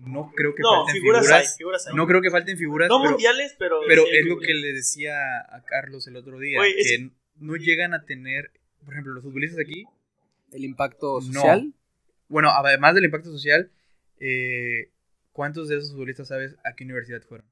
no 0.04 0.30
creo 0.36 0.54
que 0.54 0.62
No, 0.62 0.84
falten 0.84 0.94
figuras, 0.94 1.22
figuras. 1.24 1.50
hay, 1.52 1.56
figuras 1.58 1.86
hay. 1.88 1.94
No 1.94 2.06
creo 2.06 2.20
que 2.22 2.30
falten 2.30 2.56
figuras. 2.58 2.88
No 2.88 2.98
pero, 3.00 3.10
mundiales, 3.12 3.56
pero. 3.58 3.80
pero 3.88 4.04
sí, 4.04 4.10
es 4.12 4.26
lo 4.26 4.34
güey. 4.36 4.46
que 4.46 4.54
le 4.54 4.72
decía 4.74 5.16
a 5.50 5.64
Carlos 5.64 6.06
el 6.06 6.16
otro 6.16 6.38
día, 6.38 6.60
Oye, 6.60 6.74
es- 6.78 6.86
que 6.88 7.10
no 7.38 7.56
llegan 7.56 7.94
a 7.94 8.04
tener, 8.04 8.50
por 8.86 8.94
ejemplo, 8.94 9.12
los 9.12 9.24
futbolistas 9.24 9.58
aquí, 9.60 9.84
El 10.52 10.64
impacto 10.64 11.20
No. 11.20 11.22
social. 11.32 11.74
bueno, 12.28 12.50
además 12.50 12.94
del 12.94 13.04
impacto 13.04 13.30
social, 13.32 13.70
eh, 14.20 14.90
¿cuántos 15.32 15.68
de 15.68 15.76
esos 15.76 15.90
futbolistas 15.90 16.28
sabes 16.28 16.54
a 16.64 16.74
qué 16.74 16.84
universidad 16.84 17.20
fueron? 17.22 17.46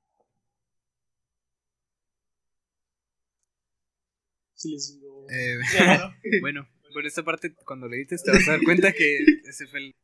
Sí, 4.54 4.72
les 4.72 4.94
digo. 4.94 5.26
Eh, 5.28 5.58
Bueno, 6.40 6.40
bueno, 6.40 6.68
Bueno, 6.92 7.08
esta 7.08 7.24
parte, 7.24 7.52
cuando 7.66 7.88
le 7.88 7.96
edites, 7.96 8.22
te 8.22 8.30
vas 8.30 8.48
a 8.48 8.52
dar 8.52 8.62
cuenta 8.62 8.92
que 8.92 9.18
ese 9.44 9.66
fue 9.66 9.80
el. 9.80 9.94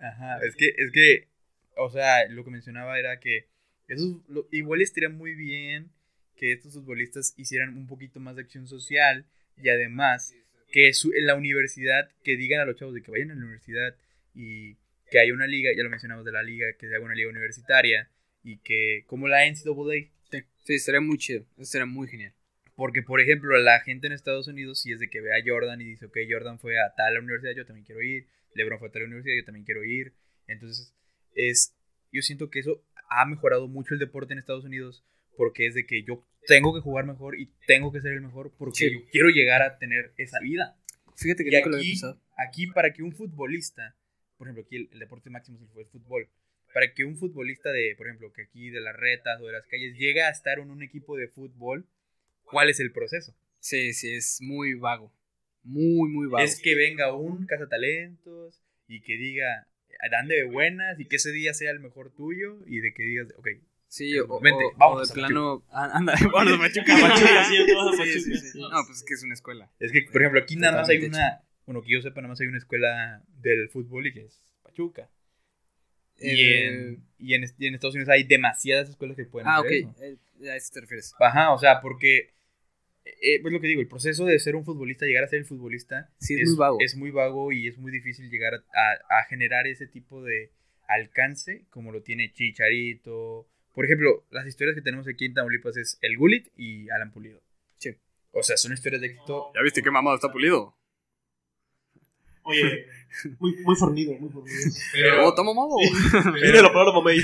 Ajá, 0.00 0.38
es 0.44 0.54
que, 0.56 0.74
es 0.76 0.90
que, 0.92 1.28
o 1.76 1.88
sea, 1.90 2.28
lo 2.28 2.44
que 2.44 2.50
mencionaba 2.50 2.98
era 2.98 3.18
que 3.20 3.46
eso 3.88 4.22
igual 4.50 4.80
estaría 4.82 5.08
muy 5.08 5.34
bien 5.34 5.90
que 6.36 6.52
estos 6.52 6.74
futbolistas 6.74 7.34
hicieran 7.36 7.76
un 7.76 7.86
poquito 7.86 8.20
más 8.20 8.36
de 8.36 8.42
acción 8.42 8.66
social 8.68 9.26
y 9.62 9.68
además 9.68 10.34
que 10.70 10.88
en 10.88 11.26
la 11.26 11.34
universidad, 11.34 12.10
que 12.22 12.36
digan 12.36 12.60
a 12.60 12.64
los 12.64 12.76
chavos 12.76 12.94
de 12.94 13.02
que 13.02 13.10
vayan 13.10 13.30
a 13.30 13.34
la 13.34 13.40
universidad 13.40 13.96
y 14.34 14.76
que 15.10 15.18
haya 15.18 15.32
una 15.32 15.46
liga, 15.46 15.70
ya 15.74 15.82
lo 15.82 15.90
mencionamos 15.90 16.24
de 16.24 16.32
la 16.32 16.42
liga, 16.42 16.66
que 16.78 16.88
se 16.88 16.94
haga 16.94 17.04
una 17.04 17.14
liga 17.14 17.30
universitaria 17.30 18.10
y 18.42 18.58
que, 18.58 19.04
como 19.06 19.28
la 19.28 19.46
NCAA. 19.46 20.10
Sí, 20.30 20.44
sí 20.64 20.78
sería 20.78 21.00
muy 21.00 21.16
chido, 21.16 21.46
eso 21.56 21.64
sería 21.64 21.86
muy 21.86 22.08
genial. 22.08 22.34
Porque, 22.74 23.02
por 23.02 23.20
ejemplo, 23.20 23.56
la 23.58 23.80
gente 23.80 24.06
en 24.06 24.12
Estados 24.12 24.46
Unidos, 24.46 24.80
si 24.80 24.92
es 24.92 25.00
de 25.00 25.08
que 25.08 25.20
ve 25.20 25.32
a 25.32 25.42
Jordan 25.44 25.80
y 25.80 25.84
dice, 25.84 26.06
ok, 26.06 26.18
Jordan 26.30 26.58
fue 26.58 26.78
a 26.78 26.94
tal 26.94 27.18
universidad, 27.18 27.52
yo 27.56 27.66
también 27.66 27.84
quiero 27.84 28.02
ir. 28.02 28.28
LeBron 28.54 28.78
fue 28.78 28.88
a 28.88 28.92
tal 28.92 29.04
universidad, 29.04 29.36
yo 29.36 29.44
también 29.44 29.64
quiero 29.64 29.82
ir. 29.82 30.12
Entonces, 30.46 30.94
es, 31.34 31.74
yo 32.12 32.22
siento 32.22 32.50
que 32.50 32.60
eso 32.60 32.84
ha 33.08 33.24
mejorado 33.26 33.66
mucho 33.66 33.94
el 33.94 34.00
deporte 34.00 34.32
en 34.32 34.38
Estados 34.38 34.64
Unidos 34.64 35.04
porque 35.36 35.66
es 35.66 35.74
de 35.74 35.86
que 35.86 36.02
yo 36.02 36.24
tengo 36.48 36.74
que 36.74 36.80
jugar 36.80 37.04
mejor 37.04 37.38
y 37.38 37.50
tengo 37.66 37.92
que 37.92 38.00
ser 38.00 38.14
el 38.14 38.22
mejor 38.22 38.52
porque 38.56 38.90
yo 38.90 39.00
quiero 39.12 39.28
llegar 39.28 39.60
a 39.60 39.78
tener 39.78 40.12
esa 40.16 40.40
vida. 40.40 40.76
Fíjate 41.14 41.44
que 41.44 41.50
y 41.50 41.56
aquí, 41.56 42.00
lo 42.00 42.18
aquí 42.36 42.66
para 42.68 42.92
que 42.92 43.02
un 43.02 43.12
futbolista, 43.12 43.94
por 44.38 44.46
ejemplo, 44.46 44.64
aquí 44.64 44.88
el, 44.90 44.98
deporte 44.98 45.28
máximo 45.28 45.58
fue 45.74 45.82
el 45.82 45.88
fútbol, 45.88 46.28
para 46.72 46.94
que 46.94 47.04
un 47.04 47.16
futbolista 47.16 47.70
de, 47.70 47.94
por 47.96 48.06
ejemplo, 48.06 48.32
que 48.32 48.42
aquí 48.42 48.70
de 48.70 48.80
las 48.80 48.96
retas 48.96 49.38
o 49.42 49.46
de 49.46 49.52
las 49.52 49.66
calles 49.66 49.98
llegue 49.98 50.22
a 50.22 50.30
estar 50.30 50.58
en 50.58 50.70
un 50.70 50.82
equipo 50.82 51.16
de 51.18 51.28
fútbol, 51.28 51.86
¿cuál 52.44 52.70
es 52.70 52.80
el 52.80 52.92
proceso? 52.92 53.36
Sí, 53.58 53.92
sí, 53.92 54.14
es 54.14 54.38
muy 54.40 54.74
vago. 54.74 55.12
Muy, 55.64 56.08
muy 56.08 56.28
vago. 56.28 56.44
Es 56.44 56.62
que 56.62 56.74
venga 56.74 57.14
un 57.14 57.44
cazatalentos 57.44 58.62
y 58.86 59.02
que 59.02 59.16
diga, 59.18 59.68
ande 60.18 60.36
de 60.36 60.44
buenas 60.44 60.98
y 60.98 61.04
que 61.04 61.16
ese 61.16 61.32
día 61.32 61.52
sea 61.52 61.72
el 61.72 61.80
mejor 61.80 62.10
tuyo 62.10 62.58
y 62.66 62.80
de 62.80 62.94
que 62.94 63.02
digas, 63.02 63.34
ok, 63.36 63.48
Sí, 63.88 64.18
o, 64.18 64.38
Vente, 64.40 64.64
vamos 64.76 65.08
de 65.08 65.14
plano. 65.14 65.64
Anda, 65.70 66.14
vamos 66.32 66.54
a 66.54 66.58
Pachuca. 66.58 67.16
sí, 68.04 68.20
sí, 68.20 68.36
sí, 68.36 68.60
No, 68.60 68.84
pues 68.86 68.98
es 68.98 69.04
que 69.04 69.14
es 69.14 69.22
una 69.22 69.34
escuela. 69.34 69.70
Es 69.80 69.92
que, 69.92 70.02
por 70.12 70.20
ejemplo, 70.20 70.40
aquí 70.40 70.56
nada 70.56 70.78
más 70.78 70.88
hay 70.88 71.04
una. 71.04 71.42
Bueno, 71.66 71.82
que 71.82 71.92
yo 71.92 72.02
sepa, 72.02 72.20
nada 72.20 72.28
más 72.28 72.40
hay 72.40 72.46
una 72.46 72.58
escuela 72.58 73.22
del 73.40 73.68
fútbol 73.70 74.06
y 74.06 74.12
que 74.12 74.24
es 74.26 74.40
Pachuca. 74.62 75.10
Y, 76.18 76.42
eh, 76.42 76.68
en, 76.68 77.04
y, 77.18 77.34
en, 77.34 77.44
y, 77.58 77.66
en, 77.66 77.74
Estados 77.74 77.94
Unidos 77.94 78.10
hay 78.10 78.24
demasiadas 78.24 78.88
escuelas 78.88 79.16
que 79.16 79.24
pueden 79.24 79.48
Ah, 79.48 79.60
ok. 79.60 79.70
Eh, 79.70 80.16
a 80.50 80.56
eso 80.56 80.70
te 80.72 80.80
refieres. 80.80 81.14
Ajá, 81.18 81.52
o 81.52 81.58
sea, 81.58 81.80
porque. 81.80 82.34
Eh, 83.04 83.40
pues 83.40 83.54
lo 83.54 83.60
que 83.60 83.68
digo, 83.68 83.80
el 83.80 83.88
proceso 83.88 84.26
de 84.26 84.38
ser 84.38 84.54
un 84.54 84.66
futbolista, 84.66 85.06
llegar 85.06 85.24
a 85.24 85.28
ser 85.28 85.38
el 85.38 85.46
futbolista. 85.46 86.10
Sí, 86.18 86.34
es, 86.38 86.50
muy 86.50 86.58
vago. 86.58 86.78
Es 86.80 86.94
muy 86.94 87.10
vago 87.10 87.52
y 87.52 87.66
es 87.66 87.78
muy 87.78 87.90
difícil 87.90 88.28
llegar 88.28 88.54
a, 88.54 89.18
a 89.18 89.24
generar 89.24 89.66
ese 89.66 89.86
tipo 89.86 90.22
de 90.22 90.50
alcance 90.88 91.64
como 91.70 91.92
lo 91.92 92.02
tiene 92.02 92.32
Chicharito 92.32 93.46
por 93.78 93.84
ejemplo, 93.84 94.26
las 94.32 94.44
historias 94.44 94.74
que 94.74 94.82
tenemos 94.82 95.06
aquí 95.06 95.26
en 95.26 95.34
Tamaulipas 95.34 95.76
es 95.76 96.00
el 96.02 96.16
Gulit 96.16 96.48
y 96.56 96.90
Alan 96.90 97.12
Pulido. 97.12 97.40
Sí. 97.76 97.94
O 98.32 98.42
sea, 98.42 98.56
son 98.56 98.72
historias 98.72 99.00
de 99.00 99.06
éxito. 99.06 99.52
¿Ya 99.54 99.62
viste 99.62 99.84
qué 99.84 99.90
mamado 99.92 100.16
está 100.16 100.32
Pulido? 100.32 100.76
Oye, 102.42 102.86
muy, 103.38 103.54
muy 103.58 103.76
fornido, 103.76 104.14
muy 104.14 104.30
fornido. 104.30 104.58
Pero, 104.92 105.28
oh, 105.28 105.32
toma 105.32 105.54
mamado. 105.54 105.76
Mire 106.34 106.60
la 106.60 106.72
palabra 106.72 106.92
mamey. 106.92 107.20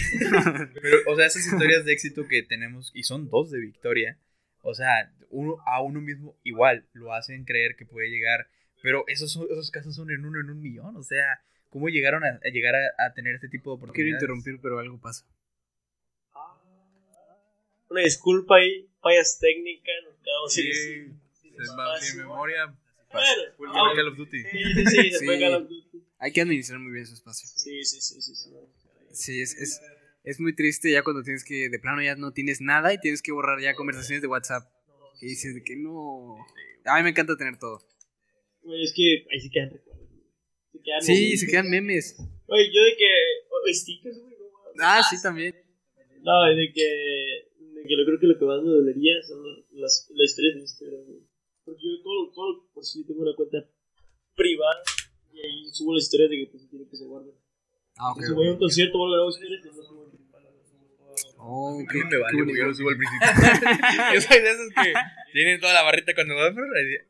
Pero, 0.81 0.98
o 1.09 1.16
sea, 1.16 1.26
esas 1.26 1.44
historias 1.44 1.85
de 1.85 1.93
éxito 1.93 2.28
que 2.28 2.44
tenemos, 2.44 2.93
y 2.94 3.02
son 3.02 3.28
dos 3.28 3.51
de 3.51 3.59
victoria, 3.59 4.16
o 4.62 4.74
sea, 4.74 5.12
uno 5.31 5.56
a 5.66 5.82
uno 5.82 6.01
mismo 6.01 6.36
igual 6.44 6.86
lo 6.93 7.12
hacen 7.12 7.44
creer 7.47 7.74
que 7.74 7.85
puede 7.85 8.10
llegar, 8.10 8.47
pero 8.81 9.02
esos, 9.09 9.36
esos 9.51 9.72
casos 9.72 9.97
son 9.97 10.12
en 10.12 10.24
uno 10.24 10.39
en 10.39 10.51
un 10.51 10.62
millón, 10.62 10.97
o 10.97 11.02
sea, 11.02 11.40
¿cómo 11.70 11.89
llegaron 11.89 12.22
a, 12.22 12.39
llegar 12.52 12.76
a, 12.76 13.06
a, 13.06 13.12
tener 13.12 13.35
este 13.35 13.48
tipo 13.48 13.70
de 13.70 13.78
oportunidades? 13.78 14.20
Quiero 14.20 14.36
interrumpir, 14.36 14.60
pero 14.62 14.78
algo 14.78 15.01
pasa 15.01 15.26
una 17.94 18.02
disculpa 18.02 18.56
ahí, 18.56 18.88
fallas 19.00 19.38
técnicas, 19.38 19.94
nos 20.04 20.16
quedamos 20.16 20.52
sí, 20.52 20.72
sin, 20.72 21.20
sin 22.00 22.18
memoria. 22.18 22.76
Bueno, 23.56 23.72
ah, 23.76 23.92
Call 23.94 24.08
of 24.08 24.16
Duty. 24.16 24.42
Sí, 24.42 24.58
sí, 24.74 25.10
sí, 25.12 25.26
Call 25.26 25.54
of 25.54 25.68
Duty. 25.68 26.02
Hay 26.18 26.32
que 26.32 26.40
administrar 26.40 26.80
muy 26.80 26.92
bien 26.92 27.06
su 27.06 27.14
espacio. 27.14 27.48
Sí, 27.48 27.84
sí, 27.84 28.00
sí, 28.00 28.20
sí. 28.20 28.50
Sí, 29.12 29.40
es, 29.40 29.54
es, 29.54 29.80
es 30.24 30.40
muy 30.40 30.56
triste 30.56 30.90
ya 30.90 31.04
cuando 31.04 31.22
tienes 31.22 31.44
que, 31.44 31.68
de 31.68 31.78
plano 31.78 32.02
ya 32.02 32.16
no 32.16 32.32
tienes 32.32 32.60
nada 32.60 32.92
y 32.92 32.98
tienes 32.98 33.22
que 33.22 33.30
borrar 33.30 33.60
ya 33.60 33.74
conversaciones 33.74 34.22
de 34.22 34.28
WhatsApp. 34.28 34.68
Y 35.20 35.26
dices 35.26 35.54
que 35.64 35.76
no. 35.76 36.36
A 36.84 36.96
mí 36.96 37.04
me 37.04 37.10
encanta 37.10 37.36
tener 37.36 37.58
todo. 37.58 37.78
es 38.64 38.92
que 38.92 39.24
ahí 39.30 39.40
sí 39.40 39.50
quedan 39.50 39.70
recuerdos. 39.70 40.08
Se 40.72 40.82
quedan 40.82 41.02
sí, 41.02 41.36
se 41.36 41.46
quedan 41.46 41.70
memes. 41.70 42.16
Oye, 42.48 42.66
yo 42.74 42.82
de 42.82 42.96
que. 42.96 43.72
stickers, 43.72 44.18
güey. 44.18 44.34
ah, 44.80 45.00
sí, 45.08 45.22
también. 45.22 45.54
No, 46.22 46.44
de 46.46 46.72
que 46.74 47.53
que 47.89 47.97
yo 47.97 48.05
creo 48.05 48.19
que 48.19 48.27
lo 48.27 48.39
que 48.39 48.44
más 48.44 48.62
me 48.62 48.70
dolería 48.70 49.23
son 49.23 49.43
las, 49.73 50.11
las 50.11 50.31
historias 50.31 50.55
de 50.55 50.61
Instagram, 50.61 51.01
Porque 51.65 51.82
yo 51.82 52.02
todo, 52.02 52.32
todo 52.32 52.69
por 52.73 52.85
si 52.85 53.05
tengo 53.05 53.23
una 53.23 53.35
cuenta 53.35 53.59
privada 54.35 54.82
y 55.32 55.40
ahí 55.40 55.69
subo 55.73 55.94
las 55.94 56.05
historias 56.05 56.31
de 56.31 56.36
que 56.39 56.47
pues 56.51 56.69
tiene 56.69 56.89
que 56.89 56.97
se 56.97 57.05
guarden. 57.05 57.35
Ah, 57.97 58.12
ok. 58.12 58.23
Si 58.23 58.32
voy 58.32 58.48
a 58.48 58.52
un 58.52 58.59
concierto 58.59 58.98
o 58.98 59.05
algo, 59.05 59.15
grabo 59.15 59.31
historias 59.31 59.65
y 59.65 59.69
no 59.69 59.82
subo 59.82 60.05
Oh, 61.47 61.78
qué, 61.93 62.02
me 62.05 62.16
vale, 62.16 62.39
yo 62.56 62.66
lo 62.66 62.74
subo 62.74 62.89
al 62.89 62.97
principio. 62.97 63.28
yo 64.15 64.20
soy 64.23 64.40
de 64.40 64.51
esos 64.51 64.69
que 64.70 64.94
tienen 65.35 65.61
toda 65.61 65.74
la 65.74 65.82
barrita 65.82 66.15
cuando 66.15 66.35
van. 66.35 66.56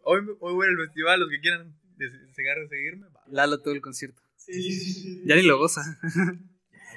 Hoy, 0.02 0.18
hoy 0.40 0.52
voy 0.54 0.66
al 0.66 0.76
festival, 0.76 1.20
los 1.20 1.30
que 1.30 1.40
quieran 1.40 1.72
seguirme. 2.68 3.06
Lalo 3.28 3.60
todo 3.60 3.74
el 3.74 3.80
concierto. 3.80 4.20
Sí. 4.36 5.22
Ya 5.24 5.36
ni 5.36 5.42
lo 5.42 5.58
goza. 5.58 5.82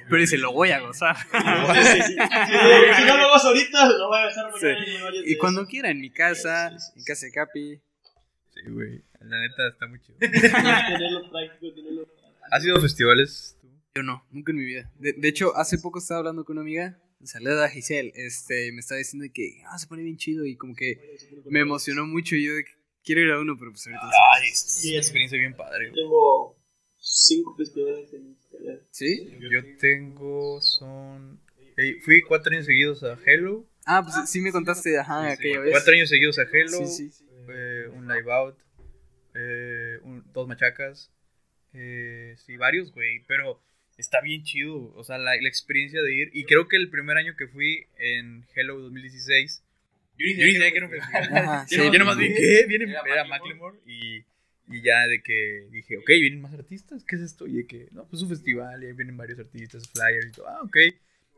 Pero 0.08 0.20
dice, 0.20 0.38
lo 0.38 0.52
voy 0.52 0.70
a 0.70 0.80
gozar. 0.80 1.16
si 1.26 2.16
no 3.06 3.16
lo 3.16 3.28
gozo 3.30 3.48
ahorita, 3.48 3.88
lo 3.90 4.08
voy 4.08 4.18
a 4.18 4.26
dejar 4.26 4.50
Y 5.26 5.36
cuando 5.36 5.66
quiera, 5.66 5.90
en 5.90 6.00
mi 6.00 6.10
casa, 6.10 6.76
en 6.96 7.04
casa 7.04 7.26
de 7.26 7.32
Capi. 7.32 7.80
Sí, 8.54 8.60
güey. 8.70 9.02
La 9.20 9.40
neta 9.40 9.68
está 9.68 9.86
muy 9.86 10.00
chido. 10.00 10.18
¿Has 12.50 12.64
ido 12.64 12.76
a 12.76 12.80
festivales? 12.80 13.58
Yo 13.94 14.02
no, 14.02 14.24
nunca 14.30 14.52
en 14.52 14.58
mi 14.58 14.64
vida. 14.64 14.90
De, 14.98 15.12
de, 15.12 15.28
hecho, 15.28 15.54
hace 15.56 15.78
poco 15.78 15.98
estaba 15.98 16.20
hablando 16.20 16.44
con 16.44 16.56
una 16.56 16.62
amiga. 16.62 16.98
Saluda 17.24 17.64
a 17.64 17.68
Giselle. 17.68 18.12
Este, 18.14 18.70
me 18.72 18.80
estaba 18.80 18.98
diciendo 18.98 19.26
que 19.34 19.60
ah, 19.66 19.78
se 19.78 19.88
pone 19.88 20.02
bien 20.02 20.16
chido 20.16 20.46
y 20.46 20.56
como 20.56 20.74
que 20.74 21.18
me 21.46 21.60
emocionó 21.60 22.06
mucho. 22.06 22.36
Y 22.36 22.46
yo 22.46 22.54
de 22.54 22.64
que 22.64 22.70
quiero 23.02 23.22
ir 23.22 23.30
a 23.32 23.40
uno, 23.40 23.56
pero 23.58 23.72
pues 23.72 23.86
ahorita. 23.86 24.10
Ay, 24.34 24.50
es 24.50 24.84
una 24.84 24.98
experiencia 24.98 25.38
bien 25.38 25.56
padre. 25.56 25.90
Tengo 25.92 26.56
cinco 26.96 27.56
festivales 27.56 28.12
en 28.12 28.36
¿Sí? 28.90 29.36
Yo 29.40 29.60
tengo, 29.76 30.60
son... 30.60 31.40
fui 32.02 32.22
cuatro 32.22 32.52
años 32.52 32.66
seguidos 32.66 33.02
a 33.02 33.18
Hello. 33.24 33.66
Ah, 33.86 34.02
pues 34.02 34.28
sí 34.30 34.40
me 34.40 34.52
contaste, 34.52 34.98
ajá, 34.98 35.32
aquella 35.32 35.60
vez. 35.60 35.70
Cuatro 35.70 35.94
años 35.94 36.08
seguidos 36.08 36.38
a 36.38 36.42
Hello. 36.42 36.86
Sí, 36.86 37.10
sí. 37.10 37.24
un 37.94 38.08
live 38.08 38.32
out. 38.32 38.56
Eh, 39.34 39.98
dos 40.32 40.48
machacas. 40.48 41.10
Eh, 41.72 42.34
sí, 42.38 42.56
varios, 42.56 42.92
güey. 42.92 43.24
Pero 43.26 43.62
está 43.96 44.20
bien 44.20 44.42
chido. 44.42 44.92
O 44.94 45.04
sea, 45.04 45.18
la, 45.18 45.36
la, 45.36 45.48
experiencia 45.48 46.02
de 46.02 46.14
ir. 46.14 46.30
Y 46.32 46.44
creo 46.44 46.68
que 46.68 46.76
el 46.76 46.90
primer 46.90 47.16
año 47.16 47.36
que 47.36 47.46
fui 47.48 47.86
en 47.98 48.44
Hello 48.54 48.78
2016. 48.80 49.62
Yo 50.18 50.26
ni 50.26 50.52
sabía 50.54 50.70
que 50.72 50.76
era 50.76 50.86
un 50.86 50.92
festival. 50.92 51.66
Yo 51.92 51.98
nomás 51.98 52.18
vi 52.18 52.34
que 52.34 52.66
viene. 52.66 52.92
Era 53.06 53.24
Macklemore 53.24 53.78
y 53.86 54.24
y 54.70 54.82
ya 54.82 55.06
de 55.06 55.22
que 55.22 55.66
dije, 55.70 55.96
ok, 55.96 56.08
vienen 56.08 56.40
más 56.40 56.52
artistas, 56.52 57.04
¿qué 57.04 57.16
es 57.16 57.22
esto? 57.22 57.46
Y 57.46 57.58
de 57.58 57.66
que, 57.66 57.88
no, 57.92 58.06
pues 58.06 58.22
un 58.22 58.28
festival, 58.28 58.82
y 58.82 58.86
ahí 58.86 58.92
vienen 58.92 59.16
varios 59.16 59.38
artistas, 59.38 59.88
flyers 59.88 60.26
y 60.28 60.32
todo, 60.32 60.48
ah, 60.48 60.60
ok. 60.62 60.76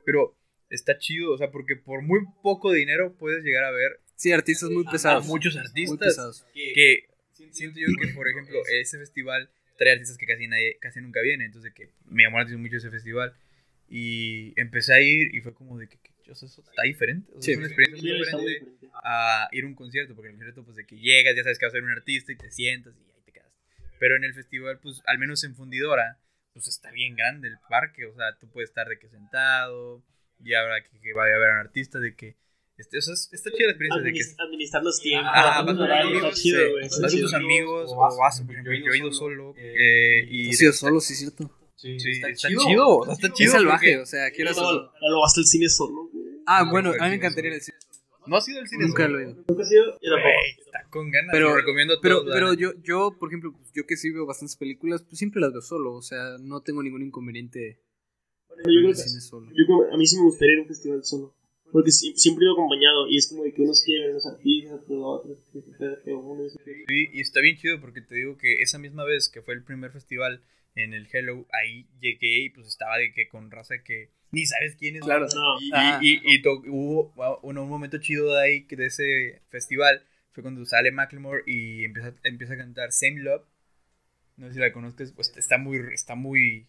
Pero 0.05 0.36
está 0.69 0.98
chido, 0.98 1.32
o 1.32 1.39
sea, 1.39 1.51
porque 1.51 1.77
por 1.77 2.02
muy 2.02 2.20
poco 2.43 2.73
dinero 2.73 3.15
puedes 3.16 3.44
llegar 3.44 3.65
a 3.65 3.70
ver. 3.70 4.01
Sí, 4.16 4.32
artistas 4.32 4.70
muy 4.70 4.85
pesados. 4.85 5.27
muchos 5.27 5.57
artistas. 5.57 6.44
Que, 6.52 7.05
siento 7.51 7.78
yo 7.78 7.86
que, 8.01 8.09
por 8.15 8.28
ejemplo, 8.28 8.59
ese 8.73 8.98
festival 8.98 9.48
trae 9.78 9.93
artistas 9.93 10.19
que 10.19 10.27
casi 10.27 10.47
nadie, 10.47 10.78
casi 10.81 11.01
nunca 11.01 11.20
vienen, 11.23 11.47
entonces 11.47 11.73
que 11.73 11.90
me 12.07 12.24
llamó 12.24 12.36
la 12.36 12.43
atención 12.43 12.61
mucho 12.61 12.77
ese 12.77 12.90
festival. 12.90 13.35
Y 13.89 14.52
empecé 14.57 14.93
a 14.93 15.01
ir 15.01 15.35
y 15.35 15.40
fue 15.40 15.52
como 15.52 15.77
de 15.78 15.89
que, 15.89 15.98
eso 16.31 16.47
está 16.47 16.82
diferente. 16.82 17.28
es 17.40 17.57
una 17.57 17.66
experiencia 17.66 18.01
muy 18.01 18.19
diferente 18.20 18.89
a 19.02 19.48
ir 19.51 19.65
a 19.65 19.66
un 19.66 19.74
concierto, 19.74 20.15
porque 20.15 20.28
el 20.28 20.35
concierto, 20.36 20.65
pues 20.65 20.77
de 20.77 20.86
que 20.86 20.97
llegas, 20.97 21.35
ya 21.35 21.43
sabes 21.43 21.59
que 21.59 21.66
vas 21.66 21.74
a 21.74 21.77
ser 21.77 21.82
un 21.82 21.90
artista 21.90 22.31
y 22.31 22.36
te 22.36 22.52
sientas 22.52 22.94
y 22.94 23.10
pero 24.01 24.16
en 24.16 24.24
el 24.24 24.35
festival, 24.35 24.81
pues 24.82 25.02
al 25.06 25.18
menos 25.18 25.44
en 25.44 25.55
Fundidora, 25.55 26.18
pues 26.55 26.66
está 26.66 26.90
bien 26.90 27.14
grande 27.14 27.48
el 27.48 27.59
parque. 27.68 28.06
O 28.06 28.14
sea, 28.16 28.36
tú 28.40 28.48
puedes 28.51 28.70
estar 28.70 28.89
de 28.89 28.98
que 28.98 29.09
sentado, 29.09 30.02
y 30.43 30.55
habrá 30.55 30.82
que, 30.82 30.98
que 30.98 31.12
vaya 31.12 31.36
a 31.36 31.39
ver 31.39 31.51
a 31.51 31.52
un 31.52 31.59
artista, 31.59 32.01
de 32.01 32.16
que. 32.16 32.35
Este, 32.78 32.97
o 32.97 33.02
sea, 33.02 33.12
está 33.12 33.51
chida 33.51 33.66
la 33.66 33.72
experiencia 33.72 34.02
de 34.02 34.12
que. 34.12 34.20
Administrar 34.43 34.82
los 34.82 35.01
tiempos. 35.01 35.31
Ah, 35.35 35.62
vas 35.62 35.77
con 35.77 35.90
amigos, 35.93 36.22
vas 37.02 37.12
con 37.12 37.20
tus 37.20 37.35
amigos, 37.35 37.93
o 37.94 38.16
vas, 38.16 38.40
por 38.40 38.52
ejemplo, 38.52 38.72
yo 38.72 38.93
he 38.93 38.98
ido 38.98 39.12
solo. 39.12 39.55
Eh, 39.59 40.27
y 40.31 40.48
¿Has 40.48 40.62
ido 40.62 40.72
solo, 40.72 41.01
sí, 41.01 41.12
es 41.12 41.18
cierto? 41.18 41.55
Sí, 41.77 41.97
está, 41.97 42.32
chido. 42.32 43.06
Está 43.10 43.32
chido. 43.32 43.48
Es 43.48 43.52
salvaje, 43.52 43.98
o 43.98 44.06
sea, 44.06 44.31
quiero 44.31 44.51
hacerlo. 44.51 44.93
Lo 44.98 45.20
vas 45.20 45.36
al 45.36 45.44
cine 45.44 45.68
solo, 45.68 46.10
Ah, 46.47 46.64
bueno, 46.70 46.90
a 46.98 47.05
mí 47.05 47.10
me 47.10 47.16
encantaría 47.16 47.51
ir 47.51 47.55
al 47.55 47.60
cine 47.60 47.78
¿No 48.31 48.36
has 48.36 48.48
ido 48.48 48.61
al 48.61 48.69
cine 48.69 48.86
Nunca 48.86 49.09
lo 49.09 49.19
he 49.19 49.23
ido. 49.24 49.44
Nunca 49.48 49.62
he 49.62 49.66
sido. 49.66 49.85
Yo 50.01 50.11
tampoco. 50.15 50.23
Güey, 50.23 50.65
está 50.65 50.85
con 50.89 51.11
ganas. 51.11 51.31
Pero- 51.32 51.48
lo 51.51 51.57
recomiendo 51.57 51.94
a 51.94 52.01
Pero, 52.01 52.24
pero 52.24 52.55
yo, 52.55 52.73
yo, 52.82 53.16
por 53.19 53.28
ejemplo, 53.28 53.52
pues, 53.52 53.73
yo 53.74 53.85
que 53.86 53.97
sí 53.97 54.11
veo 54.11 54.24
bastantes 54.24 54.57
películas, 54.57 55.02
pues 55.02 55.19
siempre 55.19 55.40
las 55.40 55.52
veo 55.52 55.61
solo. 55.62 55.94
O 55.94 56.02
sea, 56.02 56.39
no 56.40 56.62
tengo 56.62 56.82
ningún 56.82 57.02
inconveniente 57.02 57.81
Bueno, 58.48 58.62
en 58.66 58.70
yo 58.74 58.78
creo 58.81 58.90
el 58.90 58.97
que 58.97 59.02
cine 59.02 59.20
solo. 59.20 59.51
Yo 59.52 59.93
a 59.93 59.97
mí 59.97 60.07
sí 60.07 60.16
me 60.16 60.23
gustaría 60.23 60.55
ir 60.55 60.59
a 60.61 60.62
un 60.62 60.69
festival 60.69 61.05
solo. 61.05 61.35
Porque 61.73 61.93
si- 61.93 62.15
siempre 62.16 62.43
he 62.43 62.47
ido 62.47 62.55
acompañado 62.55 63.07
y 63.09 63.16
es 63.16 63.28
como 63.28 63.44
de 63.44 63.52
que 63.52 63.62
unos 63.62 63.82
quieren 63.85 64.05
ver 64.07 64.11
a 64.11 64.15
los 64.15 64.27
artistas, 64.27 64.81
uno 66.07 66.44
y 66.47 66.51
se- 66.51 66.59
Sí, 66.89 67.09
y 67.12 67.20
está 67.20 67.40
bien 67.40 67.57
chido 67.57 67.81
porque 67.81 68.01
te 68.01 68.15
digo 68.15 68.36
que 68.36 68.62
esa 68.62 68.78
misma 68.78 69.05
vez 69.05 69.28
que 69.28 69.43
fue 69.43 69.55
el 69.55 69.62
primer 69.62 69.93
festival 69.93 70.43
en 70.74 70.94
el 70.94 71.07
Hello, 71.12 71.47
ahí 71.52 71.86
llegué 72.01 72.44
y 72.44 72.51
pues 72.51 72.66
estaba 72.69 72.97
de 72.98 73.12
que 73.12 73.28
con 73.28 73.51
raza 73.51 73.74
que 73.85 74.11
ni 74.32 74.47
sabes 74.47 74.77
quién 74.77 74.97
es. 74.97 75.02
Claro. 75.02 75.27
No. 75.35 76.01
Y, 76.01 76.09
y, 76.09 76.15
y, 76.24 76.35
y 76.36 76.43
to- 76.43 76.62
hubo 76.69 77.12
un 77.43 77.69
momento 77.69 77.98
chido 77.98 78.32
de 78.35 78.43
ahí, 78.43 78.65
que 78.66 78.77
de 78.77 78.86
ese 78.86 79.43
festival, 79.48 80.02
fue 80.32 80.43
cuando 80.43 80.65
sale 80.65 80.93
Macklemore 80.93 81.43
y 81.47 81.85
empieza, 81.85 82.15
empieza 82.24 82.55
a 82.55 82.59
cantar 82.59 82.93
Same 82.93 83.20
Love. 83.20 83.44
No 84.36 84.48
sé 84.48 84.55
si 84.55 84.61
la 84.61 84.73
conozcas, 84.73 85.12
pues 85.12 85.32
está 85.36 85.59
muy, 85.59 85.78
está 85.93 86.15
muy, 86.15 86.66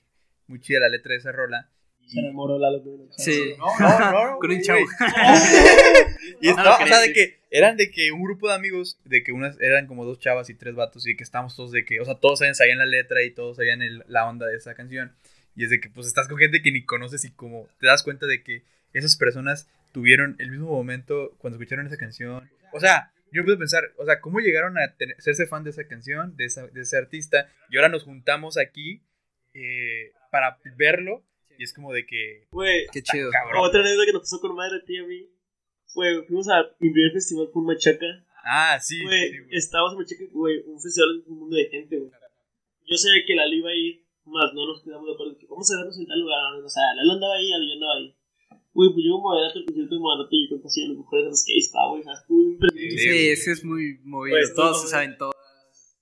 muy 0.47 0.59
chida 0.59 0.79
la 0.79 0.89
letra 0.89 1.13
de 1.13 1.19
esa 1.19 1.31
rola. 1.31 1.69
Se 2.07 2.19
enamoró 2.19 2.57
chava. 2.57 3.07
Sí. 3.17 3.53
No, 3.57 3.65
no, 3.79 4.31
no, 4.33 4.39
Con 4.39 4.51
un 4.51 4.61
chavo. 4.61 4.79
Y 6.41 6.45
No 6.47 6.51
estaba, 6.51 6.83
o 6.83 6.87
sea, 6.87 6.99
de 6.99 7.13
que 7.13 7.39
eran 7.51 7.77
de 7.77 7.91
que 7.91 8.11
un 8.11 8.23
grupo 8.23 8.47
de 8.47 8.55
amigos, 8.55 8.99
de 9.05 9.23
que 9.23 9.31
unas 9.31 9.59
eran 9.61 9.85
como 9.87 10.05
dos 10.05 10.19
chavas 10.19 10.49
y 10.49 10.55
tres 10.55 10.75
vatos, 10.75 11.07
y 11.07 11.15
que 11.15 11.23
estábamos 11.23 11.55
todos 11.55 11.71
de 11.71 11.85
que, 11.85 11.99
o 11.99 12.05
sea, 12.05 12.15
todos 12.15 12.39
sabían, 12.39 12.55
sabían 12.55 12.79
la 12.79 12.85
letra 12.85 13.23
y 13.23 13.31
todos 13.31 13.57
sabían 13.57 13.81
el- 13.81 14.03
la 14.07 14.27
onda 14.27 14.47
de 14.47 14.57
esa 14.57 14.73
canción. 14.73 15.15
Y 15.55 15.63
es 15.65 15.69
de 15.69 15.79
que, 15.79 15.89
pues, 15.89 16.07
estás 16.07 16.27
con 16.27 16.37
gente 16.37 16.61
que 16.61 16.71
ni 16.71 16.85
conoces 16.85 17.25
y 17.25 17.31
como 17.31 17.67
te 17.79 17.87
das 17.87 18.03
cuenta 18.03 18.25
de 18.25 18.43
que 18.43 18.63
esas 18.93 19.15
personas 19.17 19.69
tuvieron 19.91 20.35
el 20.39 20.49
mismo 20.51 20.67
momento 20.67 21.35
cuando 21.37 21.57
escucharon 21.57 21.87
esa 21.87 21.97
canción. 21.97 22.49
O 22.73 22.79
sea, 22.79 23.11
yo 23.31 23.43
puedo 23.43 23.57
pensar, 23.57 23.83
o 23.97 24.05
sea, 24.05 24.19
¿cómo 24.21 24.39
llegaron 24.39 24.77
a 24.77 24.95
tener, 24.95 25.15
serse 25.21 25.47
fan 25.47 25.63
de 25.63 25.71
esa 25.71 25.87
canción, 25.87 26.35
de, 26.37 26.45
esa, 26.45 26.67
de 26.67 26.81
ese 26.81 26.97
artista? 26.97 27.49
Y 27.69 27.77
ahora 27.77 27.89
nos 27.89 28.03
juntamos 28.03 28.57
aquí 28.57 29.01
eh, 29.53 30.11
para 30.31 30.57
verlo. 30.77 31.23
Y 31.57 31.63
es 31.63 31.73
como 31.73 31.93
de 31.93 32.05
que, 32.05 32.47
Güey, 32.51 32.87
Qué 32.91 33.03
chido. 33.03 33.29
cabrón. 33.29 33.63
otra 33.63 33.81
anécdota 33.81 34.05
que 34.05 34.13
nos 34.13 34.21
pasó 34.23 34.39
con 34.39 34.55
madre 34.55 34.77
a 34.77 34.85
ti 34.85 34.95
y 34.95 34.97
a 34.97 35.03
mí. 35.05 35.29
Güey, 35.93 36.25
fuimos 36.25 36.47
a 36.49 36.63
mi 36.79 36.89
primer 36.91 37.11
festival 37.11 37.49
por 37.53 37.63
Machaca. 37.65 38.25
Ah, 38.43 38.79
sí. 38.81 39.03
Güey, 39.03 39.31
sí, 39.31 39.37
estábamos 39.51 39.93
en 39.93 39.99
Machaca, 39.99 40.23
güey, 40.31 40.63
un 40.65 40.81
festival 40.81 41.23
un 41.27 41.39
mundo 41.39 41.55
de 41.55 41.65
gente, 41.69 41.97
güey. 41.97 42.11
Yo 42.87 42.97
sabía 42.97 43.23
que 43.27 43.35
Lalo 43.35 43.53
iba 43.53 43.69
a 43.69 43.75
ir, 43.75 44.00
más 44.25 44.53
no 44.53 44.67
nos 44.67 44.83
quedamos 44.83 45.07
de 45.07 45.13
acuerdo. 45.13 45.37
que 45.37 45.47
Vamos 45.47 45.69
a 45.71 45.77
vernos 45.77 45.97
en 45.97 46.07
tal 46.07 46.19
lugar. 46.19 46.39
O 46.63 46.69
sea, 46.69 46.93
Lalo 46.95 47.13
andaba 47.13 47.35
ahí, 47.35 47.49
yo 47.49 47.73
andaba 47.73 47.95
ahí. 47.97 48.15
Güey, 48.73 48.89
pues 48.93 49.03
yo 49.03 49.11
como 49.19 49.35
moderato 49.35 49.59
el 49.59 49.65
concierto 49.65 49.95
de 49.95 50.01
moderato, 50.01 50.31
yo 50.31 50.47
creo 50.47 50.61
que 50.61 50.67
así 50.67 50.83
a 50.83 50.87
los 50.87 50.97
mejores 50.97 51.25
de 51.25 51.31
los 51.31 51.43
que 51.43 51.53
ahí 51.53 51.59
está, 51.59 51.79
güey. 51.89 52.01
O 52.01 52.03
sea, 52.03 52.13
estuvo 52.13 52.41
impresionante. 52.41 53.01
Sí, 53.01 53.29
ese 53.29 53.51
es 53.51 53.63
muy 53.65 53.99
movido. 54.03 54.37
Pues, 54.37 54.55
Todos 54.55 54.77
no, 54.77 54.83
se 54.83 54.87
saben 54.87 55.17
todo. 55.17 55.31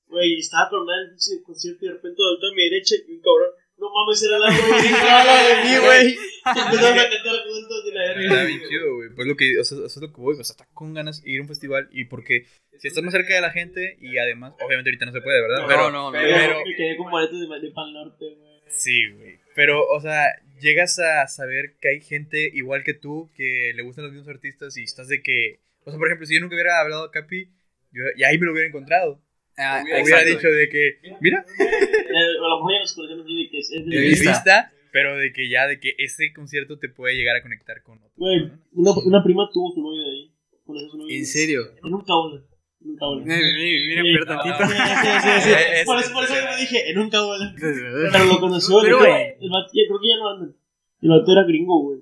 Güey, 0.08 0.38
estaba 0.38 0.70
con 0.70 0.86
el 0.90 1.10
pinche 1.10 1.41
concierto 1.44 1.86
y 1.86 1.88
de 1.88 1.94
repente 1.96 2.22
volteó 2.22 2.50
a 2.50 2.56
mi 2.56 2.64
derecha 2.64 2.96
y 2.96 3.14
un 3.14 3.22
cabrón. 3.22 3.52
No 3.78 3.88
mames, 3.90 4.22
era. 4.22 4.38
Estaba 4.38 5.24
lado 5.24 5.48
de 5.50 5.56
mí, 5.64 5.74
güey. 5.86 6.18
A 6.49 7.09
cantar 7.09 7.35
juntos 7.47 7.84
y 7.88 7.91
la 7.93 8.05
Está 8.05 8.19
verga. 8.19 8.43
bien 8.45 8.61
chido, 8.67 8.95
güey. 8.95 9.09
Pues 9.15 9.27
lo 9.27 9.35
que, 9.35 9.59
o 9.59 9.63
sea, 9.63 9.77
eso 9.77 9.85
es 9.85 9.97
lo 9.97 10.13
que 10.13 10.21
voy, 10.21 10.34
o 10.39 10.43
sea, 10.43 10.53
está 10.53 10.67
con 10.73 10.93
ganas 10.93 11.21
de 11.23 11.31
ir 11.31 11.39
a 11.39 11.41
un 11.43 11.47
festival 11.47 11.88
y 11.91 12.05
porque 12.05 12.45
si 12.77 12.88
estás 12.88 13.03
más 13.03 13.13
cerca 13.13 13.34
de 13.35 13.41
la 13.41 13.51
gente 13.51 13.97
y 13.99 14.17
además, 14.17 14.53
obviamente 14.65 14.89
ahorita 14.89 15.05
no 15.05 15.11
se 15.11 15.21
puede, 15.21 15.41
¿verdad? 15.41 15.61
No, 15.61 15.67
pero, 15.67 15.91
no, 15.91 16.11
no. 16.11 16.11
Pero, 16.11 16.35
pero- 16.35 16.63
me 16.65 16.76
quedé 16.76 16.97
con 16.97 17.11
boletos 17.11 17.39
de, 17.39 17.71
Pan 17.71 17.93
Norte, 17.93 18.26
güey. 18.26 18.59
sí, 18.67 19.11
güey. 19.11 19.39
Pero, 19.55 19.85
o 19.89 19.99
sea, 19.99 20.23
llegas 20.61 20.99
a 20.99 21.27
saber 21.27 21.76
que 21.81 21.89
hay 21.89 22.01
gente 22.01 22.49
igual 22.53 22.84
que 22.84 22.93
tú 22.93 23.30
que 23.35 23.73
le 23.76 23.81
gustan 23.84 24.05
los 24.05 24.13
mismos 24.13 24.30
artistas 24.34 24.77
y 24.77 24.84
estás 24.84 25.07
de 25.09 25.21
que, 25.21 25.59
o 25.84 25.89
sea, 25.91 25.97
por 25.97 26.07
ejemplo, 26.07 26.26
si 26.26 26.35
yo 26.35 26.41
nunca 26.41 26.55
hubiera 26.55 26.80
hablado 26.80 27.03
a 27.05 27.11
Capi, 27.11 27.49
yo, 27.91 28.03
y 28.15 28.23
ahí 28.23 28.38
me 28.38 28.45
lo 28.45 28.51
hubiera 28.53 28.67
encontrado. 28.67 29.21
Ah, 29.61 29.81
Hubiera 29.84 29.99
exacto. 29.99 30.30
dicho 30.30 30.47
de 30.47 30.69
que, 30.69 30.99
mira, 31.19 31.43
Eh, 31.59 31.63
a 31.65 32.47
lo 32.47 32.57
mejor 32.59 32.71
ya 32.73 32.80
nos 32.80 32.93
conocemos 32.93 33.26
de 33.26 33.49
que 33.51 33.57
es, 33.59 33.71
es 33.71 33.85
de, 33.85 33.91
De 33.91 34.01
de 34.01 34.07
vista. 34.07 34.71
Pero 34.91 35.18
de 35.18 35.32
que 35.34 35.49
ya, 35.49 35.68
de 35.68 35.80
que 35.80 35.94
ese 35.98 36.34
concierto 36.34 36.78
te 36.78 36.90
puede 36.90 37.16
llegar 37.16 37.36
a 37.36 37.41
conectar 37.41 37.82
con 37.84 37.98
otro. 37.98 38.11
Güey, 38.16 38.52
una, 38.74 38.91
una 39.06 39.24
prima 39.24 39.49
tuvo 39.52 39.72
su 39.72 39.82
novio 39.82 40.02
de 40.02 40.10
ahí. 40.10 40.32
Su 40.66 40.98
novio. 40.98 41.16
¿En 41.16 41.26
serio? 41.26 41.61
En 41.84 41.94
un 41.94 42.02
cabola. 42.02 42.41
En 42.82 42.90
un 42.91 42.95
cabola. 42.95 43.24
Mira, 43.26 43.40
mira, 43.40 44.03
mira, 44.03 44.26
tantito. 44.26 44.57
sí, 44.66 44.76
sí, 44.76 45.11
sí, 45.22 45.49
sí. 45.49 45.86
Por 45.86 45.99
eso, 45.99 46.14
por 46.14 46.24
eso 46.24 46.34
yo 46.36 46.57
dije, 46.60 46.90
en 46.91 46.99
un 46.99 47.10
cabola. 47.10 47.56
Pero 47.60 48.26
lo 48.26 48.40
conoció. 48.40 48.80
Pero, 48.82 48.99
güey. 48.99 49.36
El 49.40 49.49
vato, 49.49 49.72
ya, 49.74 49.84
creo 49.88 49.99
que 49.99 50.07
ya 50.07 50.18
no 50.18 50.30
andan. 50.30 50.56
El 51.02 51.10
vato 51.10 51.32
era 51.32 51.44
gringo, 51.44 51.82
güey. 51.82 51.99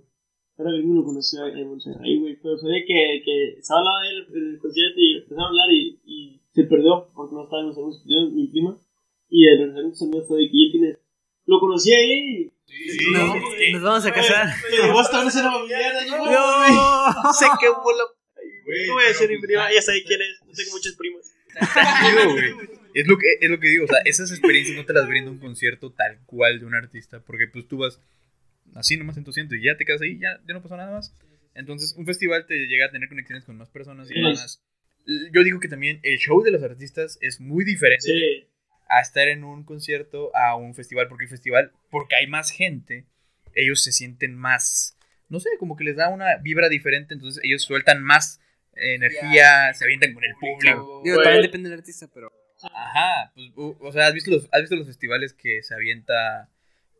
Era 0.57 0.71
gringo 0.71 0.93
y 0.93 0.97
lo 0.97 1.03
conoció 1.03 1.45
en 1.45 1.67
Monterrey, 1.67 2.19
güey. 2.19 2.37
Pero 2.41 2.57
fue 2.57 2.71
de 2.71 2.85
que, 2.85 3.21
que 3.23 3.59
estaba 3.59 3.79
al 3.79 3.85
lado 3.85 3.99
de 4.01 4.09
él 4.09 4.27
en 4.33 4.53
el 4.53 4.59
concierto 4.59 4.99
y 4.99 5.17
empezaron 5.17 5.43
a 5.43 5.47
hablar 5.47 5.71
y, 5.71 5.99
y 6.05 6.41
se 6.51 6.63
perdió 6.63 7.07
porque 7.13 7.35
no 7.35 7.43
estaba 7.43 7.61
en 7.61 7.67
los 7.67 7.77
amigos 7.77 8.03
yo, 8.05 8.29
mi 8.31 8.47
prima. 8.47 8.77
Y 9.29 9.45
el 9.45 9.73
sus 9.91 10.03
amigos 10.03 10.27
fue 10.27 10.39
de 10.39 10.49
que 10.49 10.57
ya 10.57 10.71
tiene. 10.71 10.97
Lo 11.45 11.59
conocí 11.59 11.93
ahí. 11.93 12.51
Sí, 12.67 13.11
No, 13.11 13.35
nos 13.71 13.81
vamos 13.81 14.05
a 14.05 14.11
casar. 14.11 14.47
Le 14.69 14.81
digo, 14.85 14.99
hasta 14.99 15.21
una 15.21 15.31
cena 15.31 15.51
familiar. 15.51 15.93
No, 16.07 16.17
güey. 16.17 16.71
No. 16.71 17.33
Se 17.33 17.45
quemó 17.59 17.91
la. 17.91 18.03
Güey, 18.65 18.87
No 18.87 18.93
voy 18.93 19.03
a 19.05 19.07
decir 19.07 19.29
mi 19.29 19.39
prima, 19.39 19.71
ella 19.71 19.81
sabe 19.81 20.03
quién 20.03 20.21
es. 20.21 20.41
No 20.45 20.51
tengo 20.53 20.71
muchas 20.71 20.93
primas. 20.95 21.33
Está 21.55 22.01
chido, 22.11 22.31
güey. 22.33 22.77
Es 22.93 23.07
lo, 23.07 23.17
que, 23.17 23.27
es 23.39 23.49
lo 23.49 23.59
que 23.59 23.67
digo, 23.67 23.85
o 23.85 23.87
sea, 23.87 23.99
esas 24.05 24.31
experiencias 24.31 24.75
no 24.75 24.83
te 24.85 24.91
las 24.93 25.07
brinda 25.07 25.29
un 25.29 25.37
concierto 25.37 25.91
tal 25.91 26.19
cual 26.25 26.59
de 26.59 26.65
un 26.65 26.73
artista, 26.73 27.19
porque 27.19 27.47
pues 27.47 27.67
tú 27.67 27.77
vas 27.77 27.99
así 28.73 28.97
nomás 28.97 29.17
en 29.17 29.23
tu 29.23 29.29
asiento 29.29 29.53
y 29.53 29.63
ya 29.63 29.77
te 29.77 29.85
quedas 29.85 30.01
ahí, 30.01 30.17
ya, 30.19 30.39
ya 30.47 30.53
no 30.55 30.63
pasó 30.63 30.77
nada 30.77 30.91
más. 30.91 31.13
Entonces, 31.53 31.93
un 31.95 32.05
festival 32.07 32.45
te 32.47 32.55
llega 32.65 32.87
a 32.87 32.91
tener 32.91 33.07
conexiones 33.07 33.45
con 33.45 33.55
más 33.55 33.69
personas 33.69 34.09
y 34.09 34.13
Sí. 34.13 34.19
demás. 34.19 34.63
Yo 35.31 35.43
digo 35.43 35.59
que 35.59 35.67
también 35.67 35.99
el 36.03 36.17
show 36.17 36.41
de 36.41 36.49
los 36.51 36.63
artistas 36.63 37.17
es 37.21 37.39
muy 37.39 37.63
diferente 37.65 38.05
Sí. 38.05 38.47
A 38.89 39.01
estar 39.01 39.27
en 39.27 39.43
un 39.43 39.63
concierto 39.63 40.35
a 40.35 40.55
un 40.55 40.73
festival, 40.75 41.07
porque 41.07 41.25
el 41.25 41.29
festival, 41.29 41.71
porque 41.89 42.15
hay 42.15 42.27
más 42.27 42.51
gente, 42.51 43.05
ellos 43.53 43.83
se 43.83 43.91
sienten 43.91 44.35
más, 44.35 44.97
no 45.29 45.39
sé, 45.39 45.49
como 45.59 45.75
que 45.75 45.83
les 45.83 45.95
da 45.95 46.09
una 46.09 46.37
vibra 46.37 46.69
diferente, 46.69 47.13
entonces 47.13 47.43
ellos 47.43 47.63
sueltan 47.63 48.01
más 48.03 48.39
energía, 48.73 49.73
se 49.73 49.83
avientan 49.85 50.13
con 50.13 50.23
el 50.23 50.33
público. 50.39 51.01
Digo, 51.03 51.21
también 51.21 51.41
depende 51.43 51.69
del 51.69 51.79
artista, 51.79 52.07
pero. 52.13 52.31
Ajá, 52.73 53.31
pues, 53.35 53.51
o 53.55 53.91
sea, 53.91 54.07
¿has 54.07 54.13
visto, 54.13 54.31
los, 54.31 54.47
¿has 54.51 54.61
visto 54.61 54.75
los 54.75 54.87
festivales 54.87 55.33
que 55.33 55.61
se 55.63 55.73
avienta, 55.75 56.49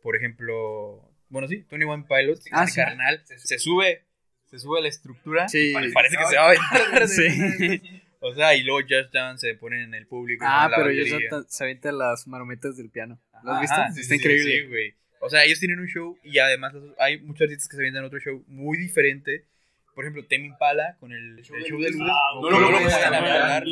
por 0.02 0.14
ejemplo, 0.16 1.10
bueno, 1.28 1.48
sí, 1.48 1.64
21 1.70 2.06
Pilots, 2.06 2.46
Ah, 2.52 2.64
este 2.64 2.74
sí. 2.74 2.80
carnal, 2.80 3.22
se 3.26 3.58
sube, 3.58 4.04
se 4.46 4.58
sube 4.58 4.78
a 4.78 4.82
la 4.82 4.88
estructura, 4.88 5.48
Sí. 5.48 5.72
pare- 5.72 5.90
parece 5.92 6.16
que 6.16 6.24
se 6.26 6.36
va 6.36 6.42
a 6.42 6.48
aventar. 6.48 7.08
Sí. 7.08 7.82
O 8.20 8.34
sea, 8.34 8.54
y 8.56 8.62
luego 8.64 8.80
Just 8.80 9.12
Dance 9.12 9.46
se 9.48 9.54
ponen 9.56 9.80
en 9.82 9.94
el 9.94 10.06
público. 10.06 10.44
Ah, 10.46 10.70
pero 10.74 10.90
ellos 10.90 11.08
se 11.48 11.64
avienta 11.64 11.92
las 11.92 12.26
marometas 12.26 12.76
del 12.76 12.90
piano. 12.90 13.20
¿Lo 13.44 13.52
has 13.52 13.70
Ajá, 13.70 13.86
visto? 13.86 13.94
sí, 13.94 14.00
Está 14.02 14.14
sí, 14.14 14.20
increíble. 14.20 14.60
Sí, 14.62 14.66
güey. 14.66 14.94
O 15.20 15.28
sea, 15.30 15.44
ellos 15.44 15.58
tienen 15.60 15.78
un 15.80 15.86
show 15.88 16.16
y 16.22 16.38
además 16.38 16.74
hay 16.98 17.20
muchos 17.20 17.42
artistas 17.42 17.68
que 17.68 17.76
se 17.76 17.82
avientan 17.82 18.04
otro 18.04 18.18
show 18.20 18.44
muy 18.48 18.78
diferente. 18.78 19.46
Por 19.94 20.04
ejemplo, 20.04 20.24
Temi 20.26 20.46
Impala 20.46 20.96
con 21.00 21.12
el, 21.12 21.38
el 21.38 21.44
show 21.44 21.56
de. 21.80 21.88
Ah, 22.02 22.16
no, 22.40 22.50
lo- 22.50 22.60
no 22.60 22.70
lo 22.70 22.78
pueden 22.78 23.14
aventar, 23.14 23.64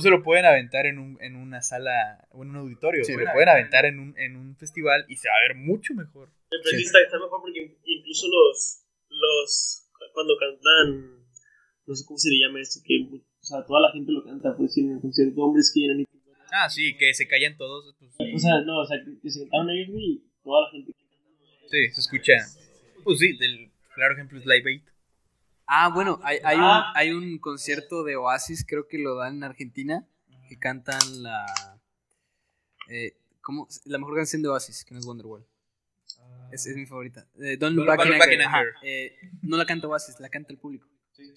se 0.00 0.10
lo 0.10 0.22
pueden 0.22 0.44
aventar 0.44 0.84
en, 0.86 0.98
un, 0.98 1.18
en 1.22 1.36
una 1.36 1.62
sala 1.62 2.26
o 2.30 2.42
en 2.42 2.50
un 2.50 2.56
auditorio. 2.56 3.02
Sí, 3.04 3.14
se 3.14 3.18
lo 3.18 3.32
pueden 3.32 3.48
aventar 3.48 3.86
en 3.86 3.98
un, 3.98 4.14
en 4.18 4.36
un 4.36 4.56
festival 4.56 5.06
y 5.08 5.16
se 5.16 5.28
va 5.28 5.34
a 5.36 5.48
ver 5.48 5.56
mucho 5.56 5.94
mejor. 5.94 6.30
Sí 6.64 6.82
está, 6.82 7.00
está 7.00 7.18
mejor 7.18 7.40
porque 7.40 7.78
incluso 7.84 8.26
los, 8.28 8.84
los, 9.08 9.88
cuando 10.12 10.34
cantan, 10.36 11.24
no 11.86 11.94
sé 11.94 12.04
cómo 12.04 12.18
se 12.18 12.28
le 12.28 12.38
llama 12.46 12.60
esto, 12.60 12.80
que, 12.84 13.08
sea, 13.52 13.64
toda 13.66 13.80
la 13.80 13.92
gente 13.92 14.10
lo 14.12 14.24
canta, 14.24 14.56
pues, 14.56 14.76
en 14.78 14.92
el 14.92 15.00
concierto, 15.00 15.40
hombres 15.42 15.70
que 15.74 15.80
llenan 15.80 16.00
y 16.00 16.06
Ah, 16.54 16.68
sí, 16.68 16.94
que 16.98 17.14
se 17.14 17.26
callan 17.26 17.56
todos. 17.56 17.94
pues, 17.98 18.10
sí. 18.16 18.34
O 18.34 18.38
sea, 18.38 18.60
no, 18.62 18.80
o 18.80 18.86
sea, 18.86 18.98
que, 19.04 19.18
que 19.20 19.30
se 19.30 19.40
cantaron 19.40 19.70
ellos, 19.70 19.96
y 19.98 20.22
toda 20.44 20.62
la 20.66 20.70
gente. 20.70 20.92
Sí, 21.70 21.90
se 21.90 22.00
escucha. 22.02 22.32
Pues 23.04 23.18
sí, 23.18 23.36
del 23.38 23.70
claro 23.94 24.14
ejemplo 24.14 24.38
es 24.38 24.44
Live 24.44 24.68
Aid. 24.70 24.82
Ah, 25.66 25.88
bueno, 25.94 26.20
hay, 26.22 26.38
hay, 26.44 26.56
un, 26.58 26.62
Ah. 26.64 26.92
hay 26.94 27.10
un 27.12 27.38
concierto 27.38 28.04
de 28.04 28.16
Oasis, 28.16 28.66
creo 28.68 28.86
que 28.88 28.98
lo 28.98 29.14
dan 29.16 29.36
en 29.36 29.44
Argentina, 29.44 30.06
que 30.48 30.58
cantan 30.58 30.98
la. 31.22 31.46
Eh, 32.90 33.16
¿cómo? 33.40 33.66
La 33.86 33.96
mejor 33.98 34.16
canción 34.16 34.42
de 34.42 34.48
Oasis, 34.48 34.84
que 34.84 34.92
no 34.92 35.00
es 35.00 35.06
Wonderwall. 35.06 35.46
Es, 36.52 36.66
es 36.66 36.76
mi 36.76 36.84
favorita. 36.84 37.26
Eh, 37.40 37.56
Don't 37.56 37.74
Look 37.74 37.86
Back 37.86 38.04
in 38.04 38.10
Back 38.12 38.22
Anger. 38.24 38.34
in 38.34 38.40
Ajá. 38.42 38.58
Anger. 38.58 38.74
Eh, 38.82 39.16
no 39.40 39.56
la 39.56 39.64
canta 39.64 39.88
Oasis, 39.88 40.20
la 40.20 40.28
canta 40.28 40.52
el 40.52 40.58
público. 40.58 40.86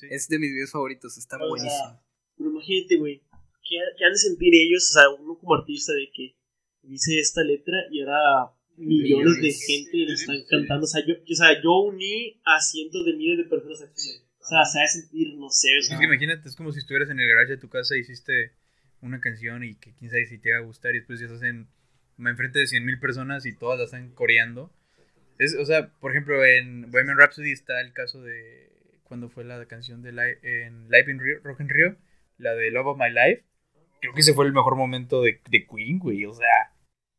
Es 0.09 0.27
de 0.27 0.39
mis 0.39 0.51
videos 0.51 0.71
favoritos, 0.71 1.17
está 1.17 1.37
O 1.37 1.39
sea, 1.39 1.47
buenísimo. 1.47 2.01
pero 2.37 2.49
imagínate, 2.51 2.95
güey, 2.97 3.21
¿qué, 3.67 3.77
qué 3.97 4.05
han 4.05 4.11
de 4.13 4.17
sentir 4.17 4.53
ellos, 4.55 4.89
o 4.89 4.93
sea, 4.99 5.09
uno 5.09 5.37
como 5.37 5.55
artista, 5.55 5.93
de 5.93 6.09
que 6.13 6.35
dice 6.83 7.19
esta 7.19 7.43
letra 7.43 7.77
y 7.91 8.01
ahora 8.01 8.51
millones 8.77 9.37
de 9.41 9.51
gente 9.51 9.97
le 9.97 10.13
están 10.13 10.37
cantando? 10.49 10.85
O 10.85 10.87
sea, 10.87 11.05
yo, 11.05 11.15
o 11.15 11.35
sea, 11.35 11.61
yo 11.61 11.79
uní 11.79 12.39
a 12.45 12.59
cientos 12.61 13.05
de 13.05 13.13
miles 13.13 13.37
de 13.37 13.45
personas 13.45 13.81
aquí. 13.81 14.21
O 14.39 14.47
sea, 14.47 14.63
se 14.63 14.77
ha 14.77 14.81
de 14.83 14.87
sentir, 14.87 15.35
no 15.37 15.49
sé, 15.49 15.69
o 15.75 15.79
Es 15.79 15.97
que 15.97 16.05
imagínate, 16.05 16.47
es 16.47 16.55
como 16.55 16.71
si 16.71 16.79
estuvieras 16.79 17.09
en 17.09 17.19
el 17.19 17.27
garage 17.27 17.53
de 17.53 17.57
tu 17.57 17.67
casa 17.69 17.97
y 17.97 18.01
hiciste 18.01 18.51
una 19.01 19.19
canción 19.19 19.63
y 19.63 19.75
que 19.75 19.93
quién 19.95 20.11
sabe 20.11 20.27
si 20.27 20.37
te 20.37 20.51
va 20.51 20.57
a 20.57 20.61
gustar 20.61 20.93
y 20.93 20.99
después 20.99 21.19
ya 21.19 21.25
estás 21.25 21.41
en 21.43 21.67
enfrente 22.19 22.59
de 22.59 22.65
100.000 22.65 22.99
personas 22.99 23.45
y 23.45 23.55
todas 23.55 23.79
la 23.79 23.85
están 23.85 24.11
coreando. 24.11 24.71
Es, 25.37 25.55
o 25.55 25.65
sea, 25.65 25.89
por 25.99 26.11
ejemplo, 26.11 26.45
en 26.45 26.89
Bohemian 26.91 27.17
Rhapsody 27.17 27.51
está 27.51 27.81
el 27.81 27.91
caso 27.91 28.21
de 28.21 28.74
cuando 29.05 29.29
fue 29.29 29.43
la 29.45 29.65
canción 29.67 30.01
de 30.01 30.11
Live 30.11 30.39
en 30.43 30.89
Live 30.89 31.11
in 31.11 31.19
Rio, 31.19 31.39
Rock 31.43 31.61
in 31.61 31.69
Rio, 31.69 31.95
la 32.37 32.53
de 32.53 32.71
Love 32.71 32.87
of 32.87 32.97
My 32.97 33.09
Life. 33.09 33.45
Creo 34.01 34.13
que 34.13 34.21
ese 34.21 34.33
fue 34.33 34.45
el 34.45 34.53
mejor 34.53 34.75
momento 34.75 35.21
de, 35.21 35.39
de 35.49 35.65
Queen, 35.65 35.99
güey. 35.99 36.25
O 36.25 36.33
sea, 36.33 36.73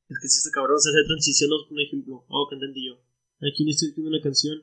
Es 0.08 0.18
que 0.20 0.28
si 0.28 0.38
está 0.38 0.50
cabrón, 0.52 0.76
o 0.76 0.78
sea, 0.78 0.90
hacer 0.90 1.06
transiciones, 1.06 1.58
por 1.68 1.80
ejemplo, 1.80 2.24
hago 2.28 2.48
cantante 2.50 2.78
yo. 2.84 2.94
Aquí 3.40 3.64
no 3.64 3.70
estoy 3.70 3.88
escribiendo 3.88 4.16
una 4.16 4.22
canción 4.22 4.58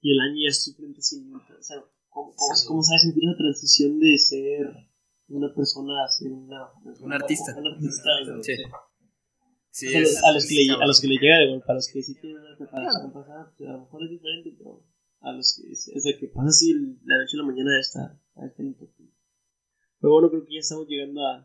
y 0.00 0.12
el 0.12 0.20
año 0.20 0.36
ya 0.44 0.50
estoy 0.50 0.74
frente 0.74 0.98
a 0.98 1.02
100 1.02 1.34
O 1.34 1.62
sea, 1.62 1.76
¿cómo, 2.08 2.34
cómo, 2.34 2.54
cómo 2.66 2.82
sabes 2.82 3.02
sentir 3.02 3.22
esa 3.24 3.36
transición 3.36 3.98
de 3.98 4.18
ser 4.18 4.66
una 5.28 5.52
persona 5.54 6.04
a 6.04 6.08
ser 6.08 6.32
una, 6.32 6.68
Un 7.00 7.12
artista. 7.12 7.54
Un 7.56 7.66
artista, 7.66 8.08
güey? 8.26 8.42
Sí. 8.42 8.56
Sí, 9.70 9.86
O 9.88 9.90
sea, 9.90 10.00
es- 10.00 10.24
a, 10.24 10.32
los 10.32 10.46
que 10.46 10.54
le, 10.54 10.72
a 10.72 10.86
los 10.86 11.00
que 11.00 11.06
le 11.08 11.16
llega 11.18 11.38
de 11.38 11.48
golpe, 11.50 11.66
a 11.70 11.74
los 11.74 11.88
que 11.92 12.02
sí 12.02 12.14
tienen 12.20 12.38
una 12.40 12.56
preparación 12.56 13.12
pasada, 13.12 13.52
pues 13.56 13.68
a 13.68 13.72
lo 13.74 13.80
mejor 13.80 14.02
es 14.04 14.10
diferente, 14.10 14.54
pero 14.58 14.82
a 15.20 15.32
los 15.32 15.54
que, 15.60 15.72
o 15.72 16.00
sea, 16.00 16.18
que 16.18 16.28
pasa 16.28 16.48
así 16.48 16.70
el- 16.72 16.98
la 17.04 17.18
noche 17.18 17.36
a 17.36 17.40
la 17.42 17.46
mañana 17.46 17.78
está 17.80 18.18
importante. 18.58 19.12
Pero 20.00 20.12
bueno, 20.12 20.30
creo 20.30 20.44
que 20.46 20.54
ya 20.54 20.60
estamos 20.60 20.86
llegando 20.88 21.26
a, 21.26 21.38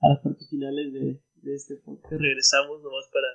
a 0.00 0.08
las 0.08 0.20
partes 0.20 0.48
finales 0.48 0.92
de, 0.92 1.20
de 1.42 1.54
este 1.54 1.76
podcast. 1.76 2.12
Regresamos 2.20 2.82
nomás 2.82 3.04
para... 3.12 3.26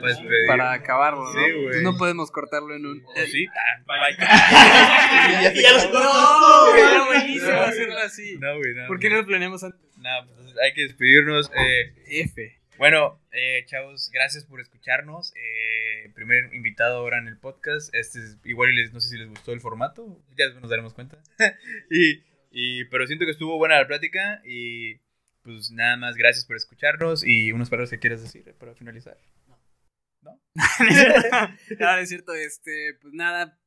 Pues, 0.00 0.18
Para 0.46 0.72
acabarlo, 0.74 1.24
¿no? 1.24 1.32
Sí, 1.32 1.38
güey. 1.62 1.82
No 1.82 1.96
podemos 1.96 2.30
cortarlo 2.30 2.74
en 2.76 2.84
un... 2.84 3.02
¿o 3.06 3.26
sí? 3.26 3.46
Ah. 3.46 3.80
Y 5.54 5.62
ya 5.62 5.72
los 5.72 5.90
No, 5.90 6.74
era 6.76 7.06
buenísimo 7.06 7.52
hacerlo 7.60 7.96
así. 8.04 8.36
No, 8.38 8.58
güey, 8.58 8.74
no. 8.74 8.86
¿Por 8.86 8.98
qué 8.98 9.08
no 9.08 9.16
lo 9.16 9.24
planeamos 9.26 9.64
antes? 9.64 9.80
No, 9.96 10.10
pues 10.36 10.54
hay 10.62 10.74
que 10.74 10.82
despedirnos. 10.82 11.50
Eh, 11.56 12.20
F. 12.22 12.57
Bueno, 12.78 13.20
eh, 13.32 13.64
chavos, 13.66 14.08
gracias 14.12 14.44
por 14.44 14.60
escucharnos. 14.60 15.32
Eh, 15.34 16.10
primer 16.14 16.54
invitado 16.54 16.98
ahora 16.98 17.18
en 17.18 17.26
el 17.26 17.36
podcast. 17.38 17.92
Este 17.94 18.20
es, 18.20 18.38
igual 18.44 18.74
les, 18.74 18.92
no 18.92 19.00
sé 19.00 19.08
si 19.08 19.18
les 19.18 19.28
gustó 19.28 19.52
el 19.52 19.60
formato, 19.60 20.22
ya 20.36 20.48
nos 20.60 20.70
daremos 20.70 20.94
cuenta. 20.94 21.20
y, 21.90 22.22
y- 22.52 22.84
pero 22.86 23.06
siento 23.06 23.24
que 23.24 23.32
estuvo 23.32 23.58
buena 23.58 23.80
la 23.80 23.86
plática 23.88 24.40
y 24.44 25.00
pues 25.42 25.70
nada 25.72 25.96
más 25.96 26.14
gracias 26.16 26.44
por 26.44 26.56
escucharnos 26.56 27.24
y 27.26 27.52
unas 27.52 27.68
palabras 27.70 27.90
que 27.90 27.98
quieras 27.98 28.22
decir 28.22 28.54
para 28.58 28.74
finalizar. 28.74 29.18
Claro, 30.20 30.40
es 32.02 32.08
cierto, 32.08 32.34
este, 32.34 32.94
pues 33.00 33.12
nada, 33.12 33.58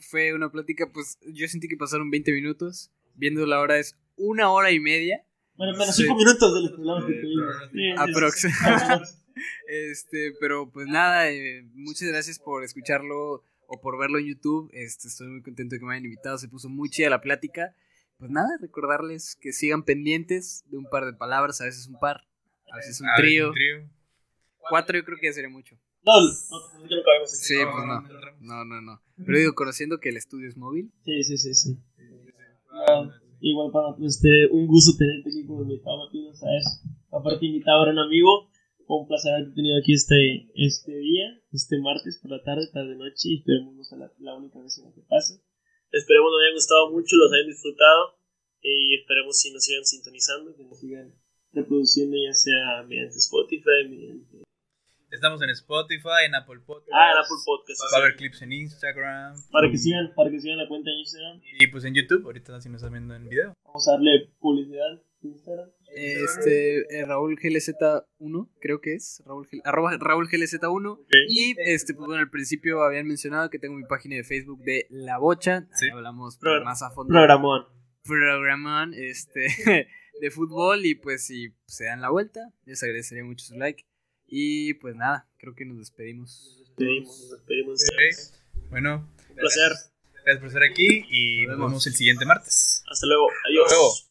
fue 0.00 0.34
una 0.34 0.50
plática, 0.50 0.90
pues 0.92 1.18
yo 1.26 1.46
sentí 1.48 1.66
que 1.68 1.76
pasaron 1.76 2.10
20 2.10 2.32
minutos, 2.32 2.90
viendo 3.14 3.46
la 3.46 3.60
hora 3.60 3.78
es 3.78 3.96
una 4.16 4.50
hora 4.50 4.70
y 4.70 4.80
media, 4.80 5.24
Bueno, 5.60 5.76
menos 5.76 5.94
Sí. 5.94 6.04
5 6.04 6.16
minutos 6.16 6.54
de 6.54 6.60
los 6.62 6.72
problemas 6.72 7.04
que 7.04 7.12
tuvimos. 7.20 7.54
Aprox. 7.98 8.46
este, 9.68 10.32
pero 10.40 10.70
pues 10.70 10.86
nada, 10.86 11.30
eh, 11.30 11.68
muchas 11.74 12.08
gracias 12.08 12.38
por 12.38 12.64
escucharlo 12.64 13.44
o 13.66 13.80
por 13.82 13.98
verlo 13.98 14.18
en 14.18 14.24
YouTube, 14.24 14.70
este, 14.72 15.08
estoy 15.08 15.28
muy 15.28 15.42
contento 15.42 15.74
de 15.74 15.80
que 15.80 15.84
me 15.84 15.92
hayan 15.92 16.06
invitado, 16.06 16.38
se 16.38 16.48
puso 16.48 16.70
muy 16.70 16.88
chida 16.88 17.10
la 17.10 17.20
plática, 17.20 17.76
pues 18.16 18.30
nada, 18.30 18.48
recordarles 18.58 19.36
que 19.38 19.52
sigan 19.52 19.84
pendientes 19.84 20.64
de 20.70 20.78
un 20.78 20.88
par 20.88 21.04
de 21.04 21.12
palabras, 21.12 21.60
a 21.60 21.66
veces 21.66 21.88
un 21.88 22.00
par, 22.00 22.26
a 22.72 22.76
veces 22.76 22.98
un 23.02 23.08
trío, 23.18 23.52
cuatro 24.70 24.96
yo 24.96 25.04
creo 25.04 25.18
que 25.20 25.26
ya 25.26 25.34
sería 25.34 25.50
mucho. 25.50 25.76
No, 26.02 26.22
no, 26.22 26.28
no, 26.30 26.88
que 26.88 26.96
no 26.96 27.02
cabemos 27.04 27.34
aquí. 27.34 27.42
Sí, 27.44 27.56
pues 27.70 27.84
no, 27.84 28.00
no, 28.40 28.64
no, 28.64 28.80
no, 28.80 29.02
pero 29.26 29.36
digo, 29.36 29.54
conociendo 29.54 30.00
que 30.00 30.08
el 30.08 30.16
estudio 30.16 30.48
es 30.48 30.56
móvil, 30.56 30.90
Sí, 31.04 31.22
sí, 31.22 31.36
sí, 31.36 31.52
sí. 31.52 31.78
Ah, 32.88 33.10
igual 33.40 33.72
para 33.72 33.96
este, 34.06 34.46
un 34.50 34.66
gusto 34.66 34.96
tenerte 34.96 35.28
aquí 35.28 35.46
como 35.46 35.62
invitado, 35.62 35.98
Martín, 35.98 36.34
¿sabes? 36.34 36.82
Aparte 37.10 37.46
invitado 37.46 37.78
ahora 37.78 37.92
un 37.92 37.98
amigo, 37.98 38.48
fue 38.86 39.00
un 39.00 39.08
placer 39.08 39.34
haberte 39.34 39.54
tenido 39.54 39.78
aquí 39.78 39.92
este, 39.94 40.50
este 40.54 40.96
día, 40.98 41.40
este 41.52 41.78
martes 41.80 42.18
por 42.22 42.30
la 42.30 42.42
tarde, 42.42 42.68
tarde 42.72 42.96
noche, 42.96 43.28
y 43.28 43.38
esperemos 43.38 43.74
no 43.74 43.84
sea 43.84 43.98
la, 43.98 44.12
la 44.18 44.36
única 44.36 44.60
vez 44.60 44.78
en 44.78 44.84
la 44.84 44.94
que 44.94 45.02
pase. 45.02 45.42
Esperemos 45.90 46.30
nos 46.30 46.40
haya 46.42 46.54
gustado 46.54 46.90
mucho, 46.92 47.16
los 47.16 47.32
hayan 47.32 47.48
disfrutado, 47.48 48.18
y 48.62 48.94
esperemos 48.94 49.38
si 49.38 49.52
nos 49.52 49.64
sigan 49.64 49.84
sintonizando, 49.84 50.54
que 50.54 50.64
nos 50.64 50.78
sigan 50.78 51.14
reproduciendo 51.52 52.16
ya 52.16 52.34
sea 52.34 52.82
mediante 52.86 53.16
Spotify, 53.18 53.88
mediante... 53.88 54.29
Estamos 55.10 55.42
en 55.42 55.50
Spotify, 55.50 56.26
en 56.26 56.34
Apple 56.36 56.60
Podcast. 56.64 56.88
Ah, 56.92 57.10
en 57.12 57.18
Apple 57.18 57.36
Podcast. 57.44 57.80
Va 57.92 57.98
a 57.98 58.00
haber 58.02 58.16
clips 58.16 58.42
en 58.42 58.52
Instagram. 58.52 59.34
Para 59.50 59.68
que 59.70 59.76
sigan, 59.76 60.12
para 60.14 60.30
que 60.30 60.38
sigan 60.40 60.56
la 60.58 60.68
cuenta 60.68 60.90
en 60.90 60.98
Instagram, 60.98 61.40
Y 61.58 61.66
pues 61.66 61.84
en 61.84 61.94
YouTube, 61.94 62.24
ahorita 62.24 62.60
si 62.60 62.68
nos 62.68 62.80
están 62.80 62.92
viendo 62.92 63.14
en 63.16 63.28
video. 63.28 63.52
vamos 63.64 63.88
a 63.88 63.92
darle 63.92 64.30
publicidad 64.38 64.86
en 65.22 65.30
Instagram. 65.30 65.68
Este, 65.96 66.96
eh, 66.96 67.04
Raúl 67.04 67.36
GLZ1, 67.36 68.50
creo 68.60 68.80
que 68.80 68.94
es, 68.94 69.20
Raúl, 69.26 69.48
arroba 69.64 69.96
Raúl 69.98 70.28
GLZ1. 70.28 70.92
Ok. 70.92 71.08
Y 71.28 71.56
este, 71.58 71.94
pues 71.94 72.06
bueno, 72.06 72.22
al 72.22 72.30
principio 72.30 72.82
habían 72.84 73.08
mencionado 73.08 73.50
que 73.50 73.58
tengo 73.58 73.74
mi 73.74 73.84
página 73.86 74.14
de 74.14 74.22
Facebook 74.22 74.62
de 74.62 74.86
La 74.90 75.18
Bocha. 75.18 75.66
Sí. 75.74 75.88
Hablamos 75.90 76.38
Pro- 76.38 76.62
más 76.64 76.82
a 76.82 76.90
fondo. 76.92 77.12
Programón. 77.12 77.66
Programón, 78.04 78.94
este, 78.94 79.48
de 80.20 80.30
fútbol. 80.30 80.86
Y 80.86 80.94
pues 80.94 81.26
si 81.26 81.48
se 81.66 81.86
dan 81.86 82.00
la 82.00 82.10
vuelta, 82.10 82.40
les 82.64 82.80
agradecería 82.84 83.24
mucho 83.24 83.44
su 83.44 83.56
like. 83.56 83.82
Y 84.30 84.74
pues 84.74 84.94
nada, 84.94 85.28
creo 85.38 85.54
que 85.54 85.64
nos 85.64 85.78
despedimos. 85.78 86.56
despedimos, 86.60 87.20
nos 87.20 87.30
despedimos. 87.32 87.80
Ok. 87.82 88.60
Bueno, 88.70 89.08
Un 89.28 89.34
placer. 89.36 89.72
gracias 90.24 90.38
por 90.38 90.46
estar 90.46 90.62
aquí 90.62 91.04
y 91.10 91.42
Nos 91.42 91.48
nos 91.48 91.56
vemos. 91.58 91.70
vemos 91.72 91.86
el 91.88 91.94
siguiente 91.94 92.24
martes. 92.24 92.82
Hasta 92.88 93.06
luego. 93.06 93.26
Adiós. 93.48 93.64
Hasta 93.66 93.74
luego. 93.76 94.09